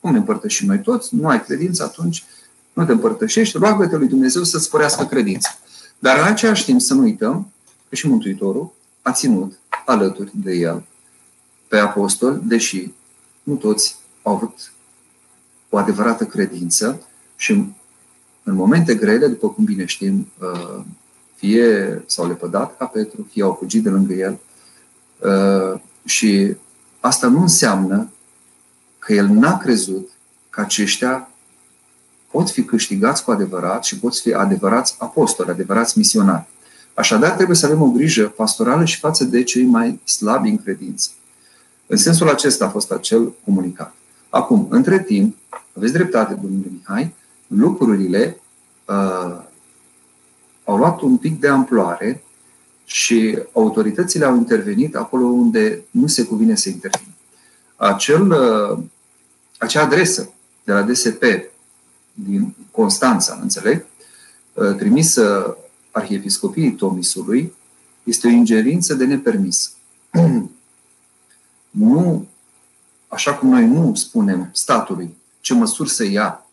cum 0.00 0.12
ne 0.12 0.18
împărtășim 0.18 0.66
noi 0.66 0.80
toți, 0.80 1.14
nu 1.14 1.28
ai 1.28 1.44
credință, 1.44 1.82
atunci 1.82 2.24
nu 2.72 2.84
te 2.84 2.92
împărtășești, 2.92 3.58
roagă-te 3.58 3.96
lui 3.96 4.08
Dumnezeu 4.08 4.42
să-ți 4.42 4.64
sporească 4.64 5.04
credința. 5.04 5.48
Dar 5.98 6.18
în 6.18 6.24
același 6.24 6.64
timp 6.64 6.80
să 6.80 6.94
nu 6.94 7.02
uităm 7.02 7.52
că 7.88 7.94
și 7.94 8.06
Mântuitorul 8.06 8.72
a 9.02 9.12
ținut 9.12 9.58
alături 9.86 10.30
de 10.34 10.52
el 10.52 10.84
pe 11.68 11.78
apostol, 11.78 12.40
deși 12.44 12.92
nu 13.42 13.54
toți 13.54 13.96
au 14.22 14.34
avut 14.34 14.72
o 15.68 15.76
adevărată 15.76 16.24
credință 16.24 17.02
și 17.36 17.52
în 18.42 18.54
momente 18.54 18.94
grele, 18.94 19.26
după 19.26 19.48
cum 19.50 19.64
bine 19.64 19.84
știm, 19.84 20.32
uh, 20.40 20.84
fie 21.34 22.02
s-au 22.06 22.26
lepădat 22.26 22.76
ca 22.76 22.84
Petru, 22.84 23.28
fie 23.30 23.42
au 23.42 23.56
fugit 23.58 23.82
de 23.82 23.88
lângă 23.88 24.12
el. 24.12 24.38
Uh, 25.18 25.80
și 26.04 26.56
asta 27.00 27.28
nu 27.28 27.40
înseamnă 27.40 28.10
că 28.98 29.12
el 29.12 29.26
n-a 29.26 29.56
crezut 29.56 30.08
că 30.50 30.60
aceștia 30.60 31.30
pot 32.30 32.50
fi 32.50 32.64
câștigați 32.64 33.24
cu 33.24 33.30
adevărat 33.30 33.84
și 33.84 33.98
pot 33.98 34.16
fi 34.16 34.32
adevărați 34.32 34.94
apostoli, 34.98 35.50
adevărați 35.50 35.98
misionari. 35.98 36.46
Așadar, 36.94 37.30
trebuie 37.30 37.56
să 37.56 37.66
avem 37.66 37.82
o 37.82 37.90
grijă 37.90 38.28
pastorală 38.28 38.84
și 38.84 38.98
față 38.98 39.24
de 39.24 39.42
cei 39.42 39.64
mai 39.64 40.00
slabi 40.04 40.48
în 40.48 40.62
credință. 40.62 41.10
În 41.86 41.96
sensul 41.96 42.28
acesta 42.28 42.64
a 42.64 42.68
fost 42.68 42.90
acel 42.90 43.32
comunicat. 43.44 43.94
Acum, 44.30 44.66
între 44.70 45.02
timp, 45.02 45.36
aveți 45.76 45.92
dreptate, 45.92 46.34
domnule 46.34 46.70
Mihai, 46.72 47.14
lucrurile 47.46 48.40
uh, 48.84 49.42
au 50.64 50.76
luat 50.76 51.00
un 51.00 51.16
pic 51.16 51.40
de 51.40 51.48
amploare 51.48 52.22
și 52.84 53.38
autoritățile 53.52 54.24
au 54.24 54.36
intervenit 54.36 54.96
acolo 54.96 55.26
unde 55.26 55.82
nu 55.90 56.06
se 56.06 56.24
cuvine 56.24 56.54
să 56.54 56.68
intervină. 56.68 57.12
Acel, 57.76 58.30
uh, 58.30 58.78
acea 59.58 59.82
adresă 59.82 60.32
de 60.64 60.72
la 60.72 60.82
DSP 60.82 61.22
din 62.12 62.54
Constanța, 62.70 63.38
înțeleg, 63.42 63.84
trimisă 64.76 65.56
Arhiepiscopiei 65.90 66.72
Tomisului, 66.72 67.52
este 68.04 68.26
o 68.26 68.30
ingerință 68.30 68.94
de 68.94 69.04
nepermis. 69.04 69.72
Nu, 71.70 72.26
așa 73.08 73.34
cum 73.34 73.48
noi 73.48 73.66
nu 73.66 73.94
spunem 73.94 74.50
statului 74.52 75.16
ce 75.40 75.54
măsuri 75.54 75.90
să 75.90 76.04
ia 76.04 76.46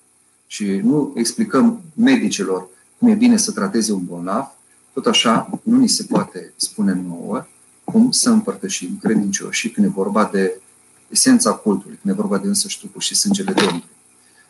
și 0.47 0.65
nu 0.65 1.13
explicăm 1.15 1.81
medicilor 1.93 2.67
cum 2.99 3.07
e 3.07 3.13
bine 3.13 3.37
să 3.37 3.51
trateze 3.51 3.91
un 3.91 4.05
bolnav, 4.05 4.47
tot 4.93 5.05
așa 5.05 5.59
nu 5.63 5.77
ni 5.77 5.87
se 5.87 6.03
poate 6.03 6.53
spune 6.55 6.93
nouă 6.93 7.45
cum 7.83 8.11
să 8.11 8.29
împărtășim 8.29 8.97
credincioși 9.01 9.69
când 9.69 9.85
e 9.85 9.89
vorba 9.89 10.29
de 10.31 10.61
esența 11.09 11.51
cultului, 11.51 11.99
când 12.01 12.13
e 12.13 12.21
vorba 12.21 12.37
de 12.37 12.47
însăși 12.47 12.79
trupul 12.79 13.01
și 13.01 13.15
sângele 13.15 13.51
Domnului. 13.51 13.89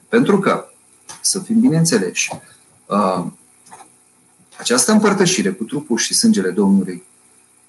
Pentru 0.09 0.39
că, 0.39 0.65
să 1.21 1.39
fim 1.39 1.59
bineînțeleși, 1.59 2.31
uh, 2.85 3.25
această 4.57 4.91
împărtășire 4.91 5.51
cu 5.51 5.63
trupul 5.63 5.97
și 5.97 6.13
sângele 6.13 6.49
Domnului 6.49 7.03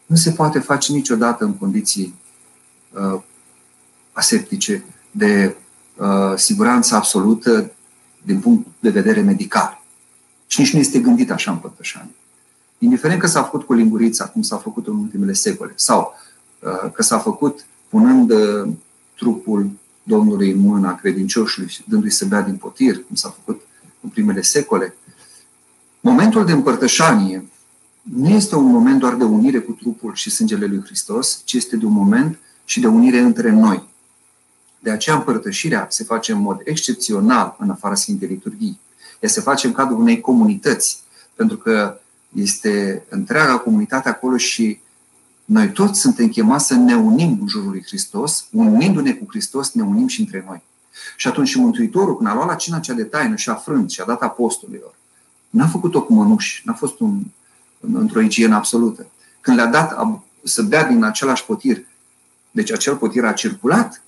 nu 0.06 0.16
se 0.16 0.30
poate 0.30 0.58
face 0.58 0.92
niciodată 0.92 1.44
în 1.44 1.54
condiții 1.54 2.14
uh, 2.92 3.22
aseptice 4.16 4.84
de 5.10 5.56
uh, 5.96 6.36
siguranță 6.36 6.94
absolută 6.94 7.72
din 8.22 8.40
punct 8.40 8.66
de 8.78 8.90
vedere 8.90 9.20
medical. 9.20 9.82
Și 10.46 10.60
nici 10.60 10.72
nu 10.72 10.78
este 10.78 10.98
gândit 10.98 11.30
așa 11.30 11.50
împărtășanie. 11.50 12.14
Indiferent 12.78 13.20
că 13.20 13.26
s-a 13.26 13.42
făcut 13.42 13.62
cu 13.62 13.72
lingurița, 13.72 14.24
cum 14.24 14.42
s-a 14.42 14.56
făcut 14.56 14.86
în 14.86 14.96
ultimele 14.96 15.32
secole, 15.32 15.72
sau 15.74 16.14
uh, 16.60 16.90
că 16.92 17.02
s-a 17.02 17.18
făcut 17.18 17.66
punând 17.88 18.30
uh, 18.30 18.68
trupul 19.16 19.70
Domnului 20.02 20.50
în 20.50 20.58
mâna 20.58 20.94
credincioșului 20.94 21.68
și 21.68 21.84
dându-i 21.88 22.10
să 22.10 22.24
bea 22.24 22.40
din 22.40 22.56
potir, 22.56 23.04
cum 23.04 23.16
s-a 23.16 23.28
făcut 23.28 23.60
în 24.00 24.08
primele 24.08 24.42
secole, 24.42 24.96
momentul 26.00 26.44
de 26.44 26.52
împărtășanie 26.52 27.48
nu 28.02 28.28
este 28.28 28.56
un 28.56 28.64
moment 28.64 28.98
doar 28.98 29.14
de 29.14 29.24
unire 29.24 29.58
cu 29.58 29.72
trupul 29.72 30.14
și 30.14 30.30
sângele 30.30 30.66
lui 30.66 30.82
Hristos, 30.84 31.42
ci 31.44 31.52
este 31.52 31.76
de 31.76 31.84
un 31.84 31.92
moment 31.92 32.38
și 32.64 32.80
de 32.80 32.86
unire 32.86 33.18
între 33.18 33.50
noi. 33.50 33.88
De 34.86 34.92
aceea 34.92 35.16
împărtășirea 35.16 35.86
se 35.90 36.04
face 36.04 36.32
în 36.32 36.40
mod 36.40 36.60
excepțional 36.64 37.56
în 37.58 37.70
afara 37.70 37.94
Sfintei 37.94 38.28
Liturghii. 38.28 38.80
Ea 39.20 39.28
se 39.28 39.40
face 39.40 39.66
în 39.66 39.72
cadrul 39.72 40.00
unei 40.00 40.20
comunități, 40.20 41.02
pentru 41.34 41.56
că 41.56 42.00
este 42.34 43.04
întreaga 43.08 43.58
comunitate 43.58 44.08
acolo 44.08 44.36
și 44.36 44.80
noi 45.44 45.72
toți 45.72 46.00
suntem 46.00 46.28
chemați 46.28 46.66
să 46.66 46.74
ne 46.74 46.96
unim 46.96 47.38
în 47.40 47.48
jurul 47.48 47.70
lui 47.70 47.82
Hristos, 47.86 48.46
unindu-ne 48.52 49.12
cu 49.12 49.24
Hristos, 49.28 49.72
ne 49.72 49.82
unim 49.82 50.06
și 50.06 50.20
între 50.20 50.44
noi. 50.46 50.62
Și 51.16 51.28
atunci 51.28 51.48
și 51.48 51.58
Mântuitorul, 51.58 52.16
când 52.16 52.28
a 52.28 52.34
luat 52.34 52.46
la 52.46 52.54
cina 52.54 52.78
cea 52.78 52.92
de 52.92 53.04
taină 53.04 53.36
și 53.36 53.48
a 53.48 53.54
frânt 53.54 53.90
și 53.90 54.00
a 54.00 54.04
dat 54.04 54.22
apostolilor, 54.22 54.94
n-a 55.50 55.66
făcut-o 55.66 56.02
cu 56.02 56.12
mănuși, 56.12 56.62
n-a 56.64 56.74
fost 56.74 57.00
un, 57.00 57.22
într-o 57.80 58.20
igienă 58.20 58.54
absolută. 58.54 59.06
Când 59.40 59.56
le-a 59.56 59.66
dat 59.66 59.96
să 60.44 60.62
bea 60.62 60.84
din 60.84 61.02
același 61.02 61.44
potir, 61.44 61.84
deci 62.50 62.72
acel 62.72 62.96
potir 62.96 63.24
a 63.24 63.32
circulat 63.32 64.00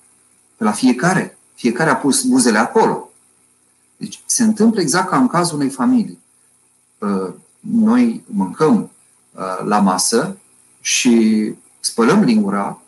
pe 0.59 0.65
la 0.65 0.71
fiecare. 0.71 1.37
Fiecare 1.55 1.89
a 1.89 1.95
pus 1.95 2.23
buzele 2.23 2.57
acolo. 2.57 3.11
Deci 3.97 4.21
se 4.25 4.43
întâmplă 4.43 4.81
exact 4.81 5.09
ca 5.09 5.17
în 5.17 5.27
cazul 5.27 5.57
unei 5.57 5.69
familii. 5.69 6.19
Uh, 6.97 7.33
noi 7.59 8.23
mâncăm 8.25 8.91
uh, 9.31 9.65
la 9.65 9.79
masă 9.79 10.37
și 10.81 11.55
spălăm 11.79 12.21
lingura, 12.21 12.81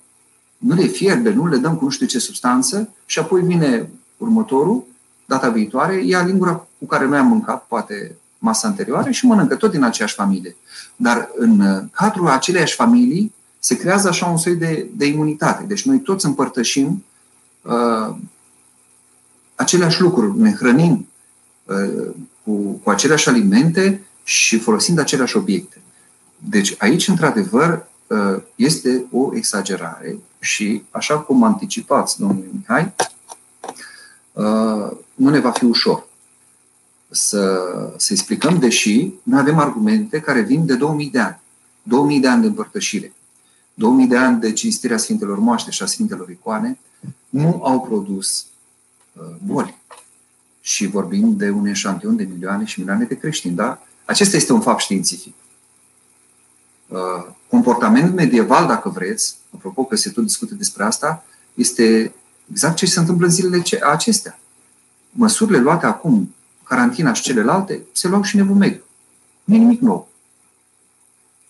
nu 0.58 0.76
le 0.76 0.86
fierbe, 0.86 1.34
nu 1.34 1.48
le 1.48 1.58
dăm 1.58 1.76
cu 1.78 1.84
nu 1.84 1.90
știu 1.90 2.06
ce 2.06 2.20
substanță 2.20 2.90
și 3.06 3.20
apoi 3.20 3.42
vine 3.42 3.90
următorul, 4.18 4.84
data 5.26 5.50
viitoare, 5.50 6.06
ia 6.06 6.22
lingura 6.22 6.68
cu 6.80 6.86
care 6.86 7.06
noi 7.06 7.18
am 7.18 7.28
mâncat, 7.28 7.66
poate 7.68 8.16
masa 8.38 8.68
anterioară 8.68 9.12
și 9.12 9.26
mănâncă 9.26 9.56
tot 9.56 9.72
din 9.72 9.84
aceeași 9.84 10.16
familie. 10.16 10.56
Dar 10.96 11.30
în 11.38 11.60
uh, 11.60 11.84
cadrul 11.92 12.28
aceleiași 12.28 12.76
familii 12.76 13.34
se 13.60 13.78
creează 13.78 14.08
așa 14.08 14.26
un 14.26 14.38
soi 14.38 14.56
de, 14.56 14.88
de 14.96 15.06
imunitate. 15.06 15.64
Deci 15.64 15.86
noi 15.86 16.00
toți 16.00 16.26
împărtășim 16.26 17.04
uh, 17.62 18.16
aceleași 19.56 20.02
lucruri, 20.02 20.40
ne 20.40 20.54
hrănim 20.54 21.08
uh, 21.64 22.14
cu, 22.44 22.72
cu 22.84 22.90
aceleași 22.90 23.30
alimente 23.30 24.06
și 24.24 24.60
folosind 24.60 25.00
aceleași 25.00 25.38
obiecte. 25.38 25.82
Deci 26.38 26.76
aici, 26.78 27.08
într-adevăr, 27.08 27.88
uh, 28.08 28.42
este 28.56 29.06
o 29.12 29.36
exagerare 29.36 30.18
și, 30.40 30.84
așa 30.92 31.20
cum 31.20 31.44
anticipați, 31.44 32.20
domnul 32.20 32.46
Mihai, 32.54 32.94
uh, 34.34 34.98
nu 35.14 35.30
ne 35.30 35.40
va 35.40 35.52
fi 35.52 35.66
ușor 35.66 36.08
să, 37.10 37.62
să 37.98 38.14
explicăm, 38.14 38.60
deși 38.60 39.14
noi 39.24 39.40
avem 39.40 39.58
argumente 39.58 40.20
care 40.20 40.42
vin 40.42 40.66
de 40.66 40.76
2000 40.76 41.10
de 41.10 41.20
ani. 41.20 41.40
2000 41.84 42.20
de 42.20 42.28
ani 42.28 42.42
de 42.42 42.48
împărtășire. 42.48 43.14
2000 43.74 44.08
de 44.08 44.18
ani 44.18 44.40
de 44.40 44.52
cinstirea 44.52 44.98
Sfintelor 44.98 45.40
Moaște 45.40 45.72
și 45.72 45.84
a 45.84 45.86
Sfintelor 45.86 46.30
Icoane 46.30 46.80
nu 47.30 47.60
au 47.64 47.82
produs 47.82 48.46
uh, 49.14 49.36
boli. 49.46 49.80
Și 50.62 50.86
vorbim 50.86 51.36
de 51.36 51.50
un 51.50 51.66
eșantion 51.66 52.16
de 52.16 52.24
milioane 52.24 52.66
și 52.66 52.80
milioane 52.80 53.06
de 53.06 53.18
creștini, 53.18 53.56
da? 53.56 53.82
Acesta 54.06 54.36
este 54.36 54.54
un 54.54 54.62
fapt 54.62 54.80
științific. 54.80 55.34
Uh, 56.88 57.00
comportament 57.50 58.14
medieval, 58.14 58.68
dacă 58.68 58.90
vreți, 58.90 59.36
apropo 59.56 59.84
că 59.84 59.96
se 59.96 60.10
tot 60.10 60.24
discută 60.24 60.54
despre 60.54 60.84
asta, 60.84 61.24
este 61.54 62.14
exact 62.52 62.76
ce 62.76 62.86
se 62.86 63.00
întâmplă 63.00 63.26
în 63.26 63.32
zilele 63.32 63.64
acestea. 63.84 64.40
Măsurile 65.10 65.58
luate 65.58 65.86
acum, 65.86 66.36
carantina 66.64 67.14
și 67.14 67.22
celelalte, 67.22 67.82
se 67.92 68.08
luau 68.08 68.24
și 68.24 68.38
în 68.38 68.58
mediu. 68.58 68.84
Nu 69.44 69.56
nimic 69.56 69.82
nou. 69.82 70.10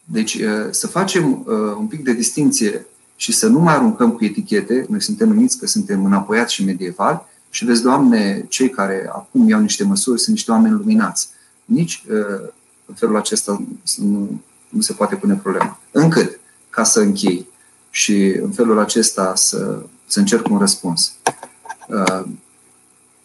Deci 0.04 0.34
uh, 0.34 0.68
să 0.72 0.88
facem 0.88 1.32
uh, 1.32 1.76
un 1.78 1.88
pic 1.88 2.04
de 2.04 2.14
distinție 2.14 2.86
și 3.22 3.32
să 3.32 3.48
nu 3.48 3.60
mai 3.60 3.74
aruncăm 3.74 4.12
cu 4.12 4.24
etichete, 4.24 4.86
noi 4.90 5.02
suntem 5.02 5.28
numiți 5.28 5.58
că 5.58 5.68
suntem 5.68 6.06
înapoiați 6.06 6.54
și 6.54 6.66
medievali, 6.66 7.22
și 7.50 7.66
vezi, 7.66 7.82
Doamne, 7.82 8.46
cei 8.50 8.70
care 8.70 9.10
acum 9.14 9.48
iau 9.50 9.60
niște 9.60 9.84
măsuri 9.84 10.20
sunt 10.20 10.36
niște 10.36 10.52
oameni 10.52 10.74
luminați. 10.74 11.30
Nici 11.66 12.04
în 12.86 12.94
felul 12.96 13.18
acesta 13.18 13.64
nu, 13.98 14.42
nu 14.70 14.82
se 14.82 14.94
poate 14.94 15.16
pune 15.16 15.36
problema. 15.36 15.80
Încât, 15.92 16.40
ca 16.70 16.84
să 16.84 17.00
închei 17.00 17.48
și 17.90 18.40
în 18.42 18.52
felul 18.52 18.80
acesta 18.80 19.36
să, 19.36 19.82
să 20.08 20.20
încerc 20.20 20.50
un 20.50 20.58
răspuns. 20.58 21.16
Uh, 21.88 22.26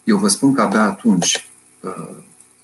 eu 0.03 0.17
vă 0.17 0.27
spun 0.27 0.53
că 0.53 0.61
abia 0.61 0.83
atunci 0.83 1.49
uh, 1.79 2.15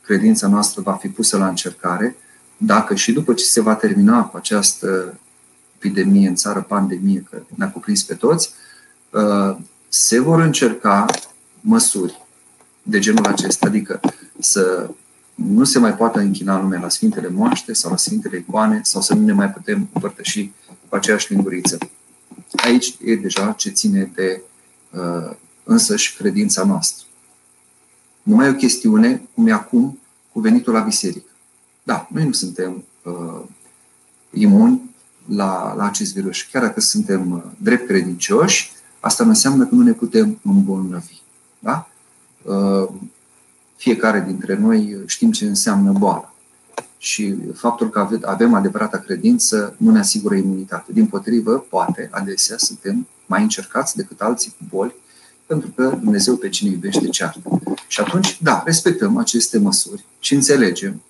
credința 0.01 0.47
noastră 0.47 0.81
va 0.81 0.93
fi 0.93 1.07
pusă 1.07 1.37
la 1.37 1.47
încercare 1.47 2.15
dacă 2.57 2.95
și 2.95 3.11
după 3.11 3.33
ce 3.33 3.45
se 3.45 3.61
va 3.61 3.75
termina 3.75 4.23
cu 4.23 4.37
această 4.37 5.17
epidemie 5.83 6.27
în 6.27 6.35
țară, 6.35 6.61
pandemie, 6.61 7.25
că 7.29 7.41
ne-a 7.55 7.71
cuprins 7.71 8.03
pe 8.03 8.13
toți, 8.13 8.49
uh, 9.09 9.57
se 9.87 10.19
vor 10.19 10.39
încerca 10.39 11.05
măsuri 11.61 12.21
de 12.83 12.99
genul 12.99 13.25
acesta, 13.25 13.67
adică 13.67 13.99
să 14.39 14.89
nu 15.35 15.63
se 15.63 15.79
mai 15.79 15.95
poate 15.95 16.19
închina 16.19 16.61
lumea 16.61 16.79
la 16.79 16.89
Sfintele 16.89 17.29
Moaște 17.29 17.73
sau 17.73 17.91
la 17.91 17.97
Sfintele 17.97 18.37
Icoane 18.37 18.79
sau 18.83 19.01
să 19.01 19.13
nu 19.13 19.25
ne 19.25 19.33
mai 19.33 19.49
putem 19.51 19.89
împărtăși 19.93 20.51
cu 20.89 20.95
aceeași 20.95 21.33
linguriță. 21.33 21.77
Aici 22.55 22.95
e 23.05 23.15
deja 23.15 23.51
ce 23.51 23.69
ține 23.69 24.11
de 24.15 24.41
uh, 24.91 25.35
însăși 25.63 26.15
credința 26.15 26.63
noastră. 26.63 27.05
Nu 28.23 28.35
mai 28.35 28.47
e 28.47 28.49
o 28.49 28.53
chestiune, 28.53 29.21
cum 29.33 29.47
e 29.47 29.51
acum, 29.51 29.99
cu 30.31 30.39
venitul 30.39 30.73
la 30.73 30.79
biserică. 30.79 31.29
Da, 31.83 32.07
noi 32.11 32.25
nu 32.25 32.31
suntem 32.31 32.83
uh, 33.03 33.41
imuni 34.31 34.92
la, 35.25 35.73
la 35.77 35.85
acest 35.85 36.13
virus. 36.13 36.41
Chiar 36.41 36.61
dacă 36.61 36.79
suntem 36.79 37.31
uh, 37.31 37.41
drept 37.57 37.87
credincioși, 37.87 38.71
asta 38.99 39.23
nu 39.23 39.29
înseamnă 39.29 39.65
că 39.65 39.75
nu 39.75 39.83
ne 39.83 39.91
putem 39.91 40.39
îmbolnăvi. 40.43 41.21
Da? 41.59 41.89
Uh, 42.43 42.89
fiecare 43.75 44.23
dintre 44.27 44.57
noi 44.57 44.97
știm 45.05 45.31
ce 45.31 45.45
înseamnă 45.45 45.91
boală. 45.91 46.33
Și 46.97 47.35
faptul 47.55 47.89
că 47.89 48.07
avem 48.21 48.53
adevărata 48.53 48.97
credință 48.97 49.75
nu 49.77 49.91
ne 49.91 49.99
asigură 49.99 50.35
imunitate. 50.35 50.91
Din 50.91 51.05
potrivă, 51.05 51.65
poate, 51.69 52.09
adesea, 52.11 52.57
suntem 52.57 53.07
mai 53.25 53.41
încercați 53.41 53.95
decât 53.95 54.21
alții 54.21 54.55
cu 54.57 54.65
boli, 54.69 54.95
pentru 55.45 55.69
că 55.75 55.97
Dumnezeu 56.01 56.35
pe 56.35 56.49
cine 56.49 56.69
iubește 56.69 57.07
ceartă. 57.07 57.61
Și 57.87 57.99
atunci, 57.99 58.41
da, 58.41 58.61
respectăm 58.65 59.17
aceste 59.17 59.57
măsuri 59.57 60.05
și 60.19 60.33
înțelegem 60.33 61.01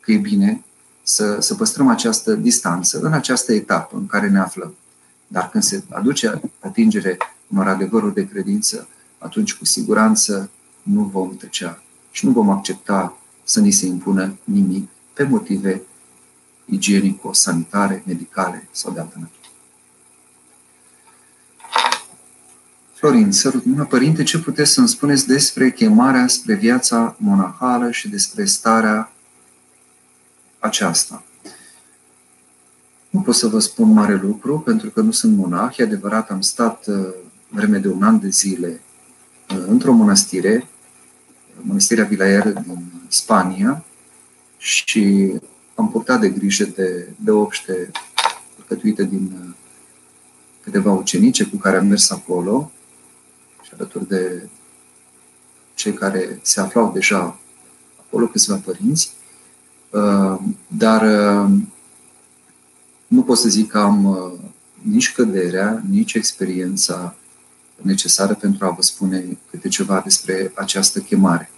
că 0.00 0.12
e 0.12 0.16
bine 0.16 0.64
să, 1.08 1.40
să 1.40 1.54
păstrăm 1.54 1.88
această 1.88 2.34
distanță 2.34 2.98
în 2.98 3.12
această 3.12 3.52
etapă 3.52 3.96
în 3.96 4.06
care 4.06 4.28
ne 4.28 4.38
aflăm. 4.38 4.74
Dar 5.26 5.48
când 5.48 5.62
se 5.62 5.82
aduce 5.90 6.40
atingere 6.60 7.16
unor 7.48 7.68
adevăruri 7.68 8.14
de 8.14 8.26
credință, 8.26 8.88
atunci 9.18 9.54
cu 9.54 9.64
siguranță 9.64 10.50
nu 10.82 11.02
vom 11.02 11.36
tăcea 11.36 11.82
și 12.10 12.26
nu 12.26 12.32
vom 12.32 12.50
accepta 12.50 13.18
să 13.44 13.60
ni 13.60 13.70
se 13.70 13.86
impună 13.86 14.36
nimic 14.44 14.88
pe 15.12 15.22
motive 15.22 15.82
igienico-sanitare, 16.64 18.02
medicale 18.06 18.68
sau 18.70 18.92
de 18.92 19.00
altă 19.00 19.14
natură. 19.18 19.50
Florin, 22.94 23.32
sărut 23.32 23.64
mâna, 23.64 23.84
Părinte, 23.84 24.22
ce 24.22 24.38
puteți 24.38 24.72
să-mi 24.72 24.88
spuneți 24.88 25.26
despre 25.26 25.70
chemarea 25.70 26.26
spre 26.26 26.54
viața 26.54 27.16
monahală 27.18 27.90
și 27.90 28.08
despre 28.08 28.44
starea 28.44 29.10
aceasta? 30.66 31.24
Nu 33.10 33.20
pot 33.20 33.34
să 33.34 33.46
vă 33.46 33.58
spun 33.58 33.92
mare 33.92 34.14
lucru, 34.14 34.60
pentru 34.60 34.90
că 34.90 35.00
nu 35.00 35.10
sunt 35.10 35.36
monah. 35.36 35.76
E 35.78 35.82
adevărat, 35.82 36.30
am 36.30 36.40
stat 36.40 36.86
uh, 36.86 37.08
vreme 37.48 37.78
de 37.78 37.88
un 37.88 38.02
an 38.02 38.20
de 38.20 38.28
zile 38.28 38.80
uh, 39.50 39.64
într-o 39.66 39.92
mănăstire, 39.92 40.68
Mănăstirea 41.60 42.04
Vilaer 42.04 42.52
din 42.52 42.92
Spania, 43.08 43.84
și 44.58 45.32
am 45.74 45.90
purtat 45.90 46.20
de 46.20 46.28
grijă 46.28 46.64
de, 46.64 47.08
de 47.16 47.30
obște 47.30 47.90
alcătuite 48.58 49.04
din 49.04 49.32
uh, 49.40 49.54
câteva 50.62 50.92
ucenice 50.92 51.44
cu 51.44 51.56
care 51.56 51.76
am 51.76 51.86
mers 51.86 52.10
acolo 52.10 52.72
și 53.62 53.70
alături 53.74 54.08
de 54.08 54.48
cei 55.74 55.92
care 55.92 56.38
se 56.42 56.60
aflau 56.60 56.92
deja 56.92 57.38
acolo, 58.06 58.26
câțiva 58.26 58.56
părinți. 58.64 59.12
Dar 60.68 61.02
nu 63.06 63.22
pot 63.22 63.38
să 63.38 63.48
zic 63.48 63.70
că 63.70 63.78
am 63.78 64.04
uh, 64.04 64.32
nici 64.82 65.12
căderea, 65.12 65.82
nici 65.90 66.14
experiența 66.14 67.14
necesară 67.82 68.34
pentru 68.34 68.64
a 68.66 68.70
vă 68.70 68.82
spune 68.82 69.38
câte 69.50 69.68
ceva 69.68 70.00
despre 70.04 70.52
această 70.54 71.00
chemare. 71.00 71.50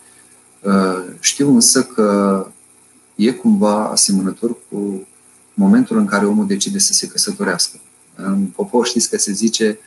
Uh, 0.63 1.05
știu 1.21 1.55
însă 1.55 1.83
că 1.83 2.47
e 3.15 3.33
cumva 3.33 3.85
asemănător 3.85 4.57
cu 4.69 5.07
momentul 5.55 5.99
în 5.99 6.05
care 6.05 6.27
omul 6.27 6.47
decide 6.47 6.79
să 6.79 6.93
se 6.93 7.09
căsătorească. 7.09 7.79
În 8.15 8.47
popor 8.47 8.87
știți 8.87 9.11
că 9.11 9.19
se 9.19 9.33
zice 9.33 9.79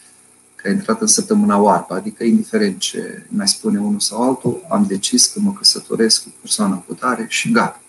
că 0.56 0.68
a 0.68 0.72
intrat 0.72 1.02
în 1.02 1.08
săptămâna 1.08 1.58
oarbă, 1.58 1.94
adică 1.94 2.24
indiferent 2.24 2.80
ce 2.80 3.26
mai 3.30 3.48
spune 3.48 3.80
unul 3.80 4.00
sau 4.00 4.22
altul, 4.22 4.66
am 4.70 4.86
decis 4.88 5.26
că 5.26 5.40
mă 5.40 5.54
căsătoresc 5.54 6.24
cu 6.24 6.30
persoana 6.42 6.76
cu 6.76 6.94
tare 6.94 7.26
și 7.30 7.52
gata. 7.52 7.81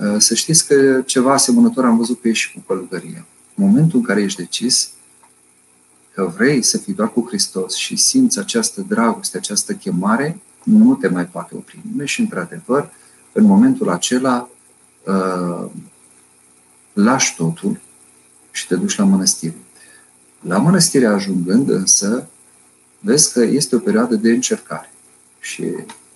Uh, 0.00 0.14
să 0.18 0.34
știți 0.34 0.66
că 0.66 1.02
ceva 1.06 1.32
asemănător 1.32 1.84
am 1.84 1.96
văzut 1.96 2.18
pe 2.18 2.28
ei 2.28 2.34
și 2.34 2.52
cu 2.52 2.60
călugăria. 2.66 3.26
În 3.54 3.66
momentul 3.66 3.98
în 3.98 4.04
care 4.04 4.22
ești 4.22 4.40
decis 4.40 4.90
că 6.14 6.32
vrei 6.36 6.62
să 6.62 6.78
fii 6.78 6.94
doar 6.94 7.12
cu 7.12 7.24
Hristos 7.26 7.74
și 7.74 7.96
simți 7.96 8.38
această 8.38 8.84
dragoste, 8.88 9.36
această 9.36 9.72
chemare, 9.72 10.40
nu 10.62 10.94
te 10.94 11.08
mai 11.08 11.26
poate 11.26 11.54
opri 11.56 11.80
nimeni 11.90 12.08
și, 12.08 12.20
într-adevăr, 12.20 12.90
în 13.32 13.44
momentul 13.44 13.90
acela 13.90 14.48
uh, 15.06 15.70
lași 16.92 17.36
totul 17.36 17.80
și 18.50 18.66
te 18.66 18.76
duci 18.76 18.96
la 18.96 19.04
mănăstire. 19.04 19.56
La 20.40 20.58
mănăstire 20.58 21.06
ajungând, 21.06 21.68
însă, 21.68 22.28
vezi 22.98 23.32
că 23.32 23.40
este 23.40 23.76
o 23.76 23.78
perioadă 23.78 24.14
de 24.14 24.30
încercare 24.30 24.92
și 25.40 25.64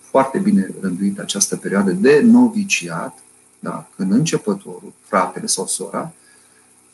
foarte 0.01 0.39
bine 0.39 0.71
rânduită 0.81 1.23
această 1.23 1.57
perioadă 1.57 1.91
de 1.91 2.21
noviciat, 2.21 3.24
da? 3.65 3.89
Când 3.97 4.13
începătorul, 4.13 4.93
fratele 5.01 5.47
sau 5.47 5.67
sora, 5.67 6.13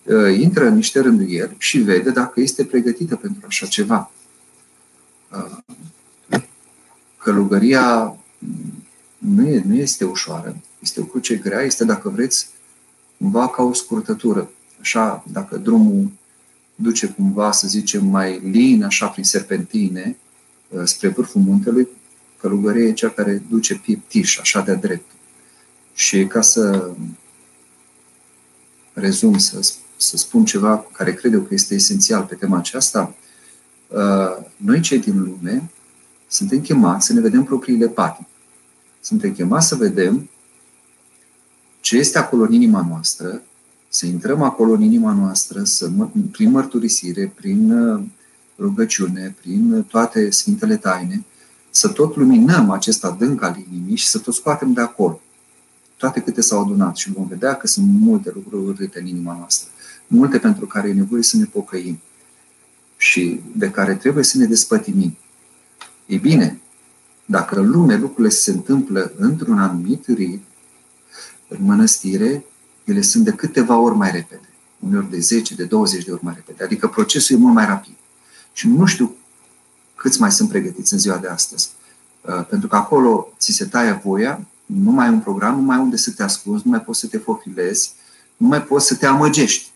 ă, 0.09 0.29
intră 0.29 0.67
în 0.67 0.75
niște 0.75 1.01
rânduieli 1.01 1.55
și 1.59 1.79
vede 1.79 2.11
dacă 2.11 2.41
este 2.41 2.65
pregătită 2.65 3.17
pentru 3.17 3.45
așa 3.47 3.67
ceva. 3.67 4.11
Ă, 5.33 5.63
călugăria 7.19 8.17
nu, 9.19 9.49
e, 9.49 9.63
nu 9.67 9.75
este 9.75 10.05
ușoară, 10.05 10.57
este 10.79 11.01
o 11.01 11.05
cruce 11.05 11.35
grea, 11.37 11.61
este, 11.61 11.85
dacă 11.85 12.09
vreți, 12.09 12.49
cumva 13.19 13.49
ca 13.49 13.63
o 13.63 13.73
scurtătură. 13.73 14.51
Așa, 14.81 15.25
dacă 15.33 15.57
drumul 15.57 16.11
duce 16.75 17.07
cumva, 17.07 17.53
să 17.53 17.69
zicem, 17.69 18.07
mai 18.07 18.39
lin, 18.39 18.85
așa, 18.85 19.07
prin 19.07 19.25
serpentine, 19.25 20.17
ă, 20.77 20.85
spre 20.85 21.09
vârful 21.09 21.41
muntelui, 21.41 21.89
călugăria 22.41 22.85
e 22.85 22.93
cea 22.93 23.09
care 23.09 23.43
duce 23.49 23.75
pieptiș, 23.75 24.39
așa 24.39 24.61
de-a 24.61 24.75
dreptul. 24.75 25.19
Și 25.95 26.27
ca 26.27 26.41
să 26.41 26.91
rezum, 28.93 29.39
să, 29.39 29.73
să 29.97 30.17
spun 30.17 30.45
ceva 30.45 30.87
care 30.93 31.15
cred 31.15 31.33
eu 31.33 31.41
că 31.41 31.55
este 31.55 31.75
esențial 31.75 32.23
pe 32.23 32.35
tema 32.35 32.57
aceasta, 32.57 33.15
uh, 33.89 34.47
noi 34.57 34.81
cei 34.81 34.99
din 34.99 35.23
lume 35.23 35.71
suntem 36.29 36.61
chemați 36.61 37.07
să 37.07 37.13
ne 37.13 37.21
vedem 37.21 37.45
propriile 37.45 37.89
patimi. 37.89 38.29
Suntem 39.01 39.33
chemați 39.33 39.69
să 39.69 39.75
vedem 39.75 40.31
ce 41.81 41.97
este 41.97 42.19
acolo 42.19 42.43
în 42.43 42.53
inima 42.53 42.87
noastră, 42.89 43.43
să 43.89 44.07
intrăm 44.07 44.43
acolo 44.43 44.73
în 44.73 44.83
inima 44.83 45.13
noastră, 45.13 45.65
să, 45.65 45.91
prin 46.31 46.51
mărturisire, 46.51 47.33
prin 47.35 47.73
uh, 47.73 48.03
rugăciune, 48.59 49.35
prin 49.41 49.85
toate 49.89 50.31
Sfintele 50.31 50.77
Taine, 50.77 51.25
să 51.71 51.89
tot 51.89 52.17
luminăm 52.17 52.71
acest 52.71 53.05
adânc 53.05 53.43
al 53.43 53.57
inimii 53.71 53.97
și 53.97 54.09
să 54.09 54.19
tot 54.19 54.35
scoatem 54.35 54.73
de 54.73 54.81
acolo 54.81 55.21
toate 56.01 56.21
câte 56.21 56.41
s-au 56.41 56.61
adunat 56.61 56.97
și 56.97 57.13
vom 57.13 57.27
vedea 57.27 57.55
că 57.55 57.67
sunt 57.67 57.87
multe 58.01 58.31
lucruri 58.35 58.65
urâte 58.65 58.99
în 58.99 59.07
inima 59.07 59.37
noastră. 59.37 59.69
Multe 60.07 60.39
pentru 60.39 60.67
care 60.67 60.89
e 60.89 60.93
nevoie 60.93 61.23
să 61.23 61.37
ne 61.37 61.45
pocăim 61.45 62.01
și 62.97 63.41
de 63.57 63.71
care 63.71 63.95
trebuie 63.95 64.25
să 64.25 64.39
ne 64.39 64.45
despătimim. 64.45 65.17
E 66.07 66.17
bine, 66.17 66.61
dacă 67.25 67.59
în 67.59 67.71
lume 67.71 67.97
lucrurile 67.97 68.29
se 68.29 68.51
întâmplă 68.51 69.13
într-un 69.17 69.59
anumit 69.59 70.07
ritm, 70.07 70.43
în 71.49 71.59
mănăstire, 71.61 72.45
ele 72.85 73.01
sunt 73.01 73.25
de 73.25 73.31
câteva 73.31 73.79
ori 73.79 73.97
mai 73.97 74.11
repede. 74.11 74.49
Uneori 74.79 75.11
de 75.11 75.19
10, 75.19 75.55
de 75.55 75.65
20 75.65 76.05
de 76.05 76.13
ori 76.13 76.25
mai 76.25 76.35
repede. 76.35 76.65
Adică 76.65 76.89
procesul 76.89 77.37
e 77.37 77.39
mult 77.39 77.55
mai 77.55 77.67
rapid. 77.67 77.95
Și 78.53 78.69
nu 78.69 78.87
știu 78.87 79.17
câți 79.95 80.21
mai 80.21 80.33
sunt 80.33 80.49
pregătiți 80.49 80.93
în 80.93 80.99
ziua 80.99 81.17
de 81.17 81.29
astăzi. 81.29 81.71
Uh, 82.21 82.47
pentru 82.47 82.69
că 82.69 82.77
acolo 82.77 83.33
ți 83.39 83.53
se 83.53 83.65
taie 83.65 84.01
voia 84.05 84.47
nu 84.75 84.91
mai 84.91 85.07
ai 85.07 85.13
un 85.13 85.21
program, 85.21 85.55
nu 85.55 85.63
mai 85.63 85.77
ai 85.77 85.83
unde 85.83 85.97
să 85.97 86.11
te 86.11 86.23
ascunzi, 86.23 86.63
nu 86.65 86.71
mai 86.71 86.81
poți 86.81 87.01
să 87.01 87.07
te 87.07 87.19
fofilezi, 87.19 87.93
nu 88.37 88.47
mai 88.47 88.63
poți 88.63 88.87
să 88.87 88.97
te 88.97 89.07
amăgești. 89.07 89.71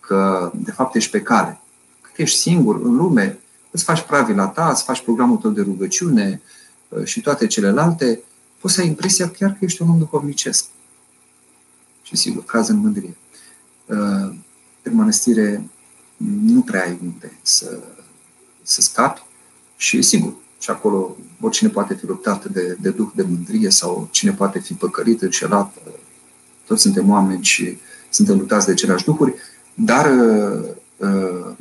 Că, 0.00 0.52
de 0.54 0.70
fapt, 0.70 0.94
ești 0.94 1.10
pe 1.10 1.22
cale. 1.22 1.60
Cât 2.00 2.16
ești 2.16 2.38
singur 2.38 2.80
în 2.84 2.96
lume, 2.96 3.38
îți 3.70 3.84
faci 3.84 4.00
pravila 4.00 4.46
ta, 4.46 4.70
îți 4.70 4.82
faci 4.82 5.02
programul 5.02 5.36
tău 5.36 5.50
de 5.50 5.62
rugăciune 5.62 6.42
uh, 6.88 7.04
și 7.04 7.20
toate 7.20 7.46
celelalte, 7.46 8.22
poți 8.60 8.74
să 8.74 8.80
ai 8.80 8.86
impresia 8.86 9.30
chiar 9.30 9.50
că 9.50 9.58
ești 9.60 9.82
un 9.82 9.88
om 9.88 9.98
duhovnicesc. 9.98 10.64
Și 12.02 12.16
sigur, 12.16 12.44
caz 12.44 12.68
în 12.68 12.76
mândrie. 12.76 13.16
Uh, 13.86 14.34
în 14.82 14.94
mănăstire 14.94 15.68
nu 16.16 16.60
prea 16.60 16.82
ai 16.82 16.98
unde 17.02 17.38
să, 17.42 17.78
să 18.62 18.80
scapi 18.80 19.22
și, 19.76 20.02
sigur, 20.02 20.34
și 20.58 20.70
acolo 20.70 21.16
oricine 21.40 21.70
poate 21.70 21.94
fi 21.94 22.06
luptat 22.06 22.44
de, 22.44 22.76
de 22.80 22.90
duh 22.90 23.08
de 23.14 23.22
mândrie 23.22 23.70
sau 23.70 24.08
cine 24.10 24.32
poate 24.32 24.58
fi 24.58 24.74
păcălit, 24.74 25.22
înșelat. 25.22 25.74
Toți 26.66 26.82
suntem 26.82 27.10
oameni 27.10 27.44
și 27.44 27.78
suntem 28.10 28.38
luptați 28.38 28.66
de 28.66 28.72
aceleași 28.72 29.04
duhuri, 29.04 29.34
dar 29.74 30.10
uh, 30.10 30.68
uh, 30.96 31.54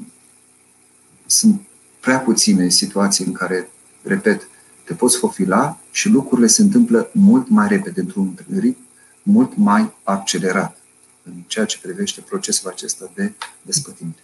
sunt 1.25 1.61
prea 1.99 2.19
puține 2.19 2.69
situații 2.69 3.25
în 3.25 3.31
care, 3.31 3.69
repet, 4.03 4.47
te 4.83 4.93
poți 4.93 5.17
fofila 5.17 5.77
și 5.91 6.09
lucrurile 6.09 6.47
se 6.47 6.61
întâmplă 6.61 7.09
mult 7.13 7.49
mai 7.49 7.67
repede, 7.67 7.99
într-un 7.99 8.37
ritm 8.59 8.87
mult 9.23 9.57
mai 9.57 9.93
accelerat 10.03 10.77
în 11.23 11.33
ceea 11.47 11.65
ce 11.65 11.79
privește 11.81 12.21
procesul 12.21 12.69
acesta 12.69 13.11
de 13.15 13.33
despătimire. 13.61 14.23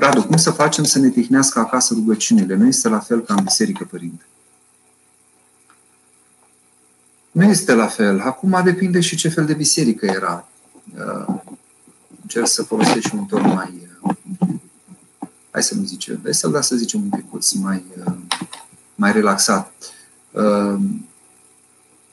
Radu, 0.00 0.24
cum 0.24 0.36
să 0.36 0.50
facem 0.50 0.84
să 0.84 0.98
ne 0.98 1.08
tihnească 1.08 1.58
acasă 1.58 1.94
rugăciunile? 1.94 2.54
Nu 2.54 2.66
este 2.66 2.88
la 2.88 2.98
fel 2.98 3.20
ca 3.20 3.34
în 3.34 3.44
biserică, 3.44 3.84
părinte. 3.90 4.24
Nu 7.30 7.42
este 7.44 7.74
la 7.74 7.86
fel. 7.86 8.20
Acum 8.20 8.60
depinde 8.64 9.00
și 9.00 9.16
ce 9.16 9.28
fel 9.28 9.46
de 9.46 9.54
biserică 9.54 10.06
era. 10.06 10.48
Uh, 10.96 11.34
încerc 12.22 12.46
să 12.46 12.62
folosesc 12.62 13.00
și 13.00 13.14
un 13.14 13.24
ton 13.24 13.42
mai, 13.54 13.88
uh, 14.02 14.14
hai 15.50 15.62
să 15.62 15.74
nu 15.74 15.84
zicem 15.84 16.20
vesel, 16.22 16.50
dar 16.50 16.62
să 16.62 16.76
zicem 16.76 17.00
un 17.02 17.08
pic 17.08 17.24
mai, 17.62 17.84
uh, 18.06 18.14
mai 18.94 19.12
relaxat. 19.12 19.72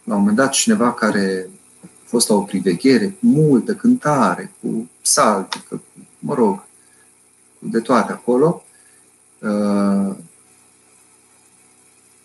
La 0.04 0.16
un 0.16 0.20
moment 0.20 0.36
dat, 0.36 0.52
cineva 0.52 0.94
care 0.94 1.50
a 1.84 1.88
fost 2.06 2.30
la 2.30 2.36
o 2.36 2.42
priveghere, 2.42 3.08
cu 3.08 3.26
multă 3.26 3.76
cântare, 3.76 4.52
cu 4.62 4.90
saltică, 5.02 5.82
mă 6.20 6.34
rog, 6.34 6.67
de 7.72 7.80
toate 7.80 8.12
acolo, 8.12 8.64
uh, 9.40 10.16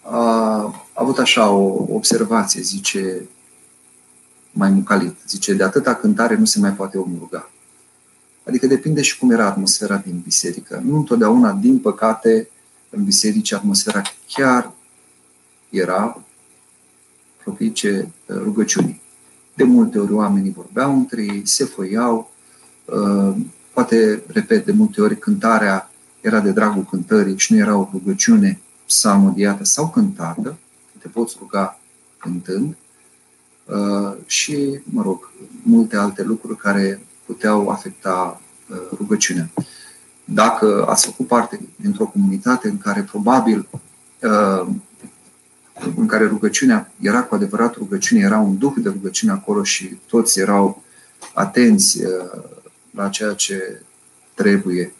a 0.02 0.74
avut 0.92 1.18
așa 1.18 1.50
o 1.50 1.87
observație, 1.94 2.62
zice 2.62 3.28
mai 4.52 4.70
mucalit, 4.70 5.16
zice, 5.26 5.55
de 5.55 5.62
atâta 5.62 5.94
cântare 5.94 6.37
nu 6.37 6.44
se 6.44 6.59
mai 6.59 6.72
poate 6.72 6.98
omul 6.98 7.18
ruga. 7.18 7.50
Adică 8.46 8.66
depinde 8.66 9.02
și 9.02 9.18
cum 9.18 9.31
era 9.31 9.46
atmosfera 9.46 9.96
din 9.96 10.20
biserică. 10.24 10.83
Nu 10.85 10.96
întotdeauna, 10.96 11.52
din 11.52 11.78
păcate, 11.78 12.48
în 12.90 13.05
biserici 13.05 13.52
atmosfera 13.52 14.02
chiar 14.26 14.72
era 15.70 16.22
propice 17.42 18.12
uh, 18.26 18.37
rugăciunii. 18.37 19.00
De 19.55 19.64
multe 19.64 19.98
ori 19.98 20.12
oamenii 20.12 20.52
vorbeau 20.52 20.92
între 20.92 21.22
ei, 21.22 21.46
se 21.46 21.64
făiau, 21.64 22.31
uh, 22.85 23.37
Poate, 23.72 24.22
repet, 24.26 24.64
de 24.64 24.72
multe 24.72 25.00
ori 25.00 25.18
cântarea 25.18 25.90
era 26.20 26.40
de 26.40 26.50
dragul 26.50 26.85
cântării 26.85 27.38
și 27.38 27.52
nu 27.52 27.58
era 27.58 27.76
o 27.76 27.88
rugăciune 27.92 28.61
psalmodiată 28.87 29.64
sau 29.64 29.88
cântată, 29.88 30.56
te 30.98 31.08
poți 31.08 31.37
ruga 31.38 31.78
cântând, 32.18 32.76
uh, 33.64 34.16
și, 34.26 34.80
mă 34.85 35.02
rog, 35.02 35.30
multe 35.62 35.96
alte 35.96 36.22
lucruri 36.22 36.56
care 36.56 37.00
puteau 37.26 37.68
afecta 37.68 38.40
uh, 38.70 38.76
rugăciunea. 38.96 39.50
Dacă 40.24 40.87
ați 40.88 41.06
făcut 41.06 41.26
parte 41.26 41.61
dintr-o 41.76 42.06
comunitate 42.06 42.68
în 42.68 42.78
care 42.78 43.02
probabil 43.02 43.68
uh, 44.22 44.66
în 45.96 46.06
care 46.06 46.26
rugăciunea 46.26 46.92
era 47.00 47.22
cu 47.22 47.35
adevărat 47.35 47.74
rugăciune, 47.74 48.20
era 48.20 48.38
un 48.38 48.58
duh 48.58 48.72
de 48.76 48.88
rugăciune 48.88 49.32
acolo 49.32 49.62
și 49.62 49.98
toți 50.06 50.40
erau 50.40 50.82
atenți 51.35 52.02
la 52.92 53.09
ceea 53.09 53.33
ce 53.33 53.81
trebuie 54.35 54.92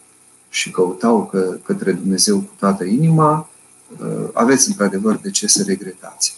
și 0.49 0.71
căutau 0.71 1.25
că, 1.25 1.57
către 1.63 1.91
Dumnezeu 1.91 2.39
cu 2.39 2.53
toată 2.59 2.83
inima, 2.83 3.49
uh, 3.99 4.29
aveți 4.33 4.67
într-adevăr 4.67 5.17
de 5.17 5.29
ce 5.29 5.47
să 5.47 5.63
regretați. 5.63 6.35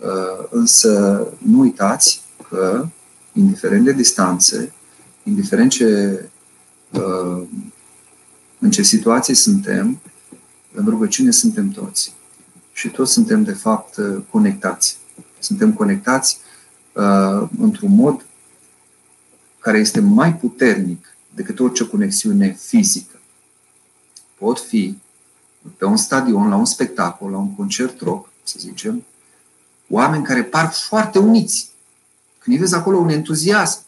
Uh, 0.00 0.46
însă 0.50 1.26
nu 1.38 1.58
uitați 1.58 2.22
că, 2.48 2.86
indiferent 3.32 3.84
de 3.84 3.92
distanțe, 3.92 4.72
indiferent 5.22 5.70
ce, 5.70 6.20
uh, 6.90 7.42
în 8.58 8.70
ce 8.70 8.82
situație 8.82 9.34
suntem, 9.34 10.00
în 10.74 10.86
rugăciune 10.88 11.30
suntem 11.30 11.68
toți. 11.68 12.14
Și 12.72 12.88
toți 12.88 13.12
suntem, 13.12 13.42
de 13.42 13.52
fapt, 13.52 13.94
conectați. 14.30 14.98
Suntem 15.38 15.72
conectați 15.72 16.38
uh, 16.92 17.48
într-un 17.58 17.94
mod 17.94 18.24
care 19.60 19.78
este 19.78 20.00
mai 20.00 20.34
puternic 20.34 21.16
decât 21.34 21.60
orice 21.60 21.86
conexiune 21.86 22.52
fizică 22.60 23.20
pot 24.40 24.60
fi 24.60 24.98
pe 25.76 25.84
un 25.84 25.96
stadion, 25.96 26.48
la 26.48 26.56
un 26.56 26.64
spectacol, 26.64 27.30
la 27.30 27.36
un 27.36 27.54
concert 27.54 28.00
rock, 28.00 28.28
să 28.42 28.56
zicem, 28.58 29.04
oameni 29.88 30.24
care 30.24 30.42
par 30.42 30.72
foarte 30.72 31.18
uniți. 31.18 31.70
Când 32.38 32.56
îi 32.56 32.62
vezi 32.62 32.74
acolo 32.74 32.98
un 32.98 33.08
entuziasm, 33.08 33.80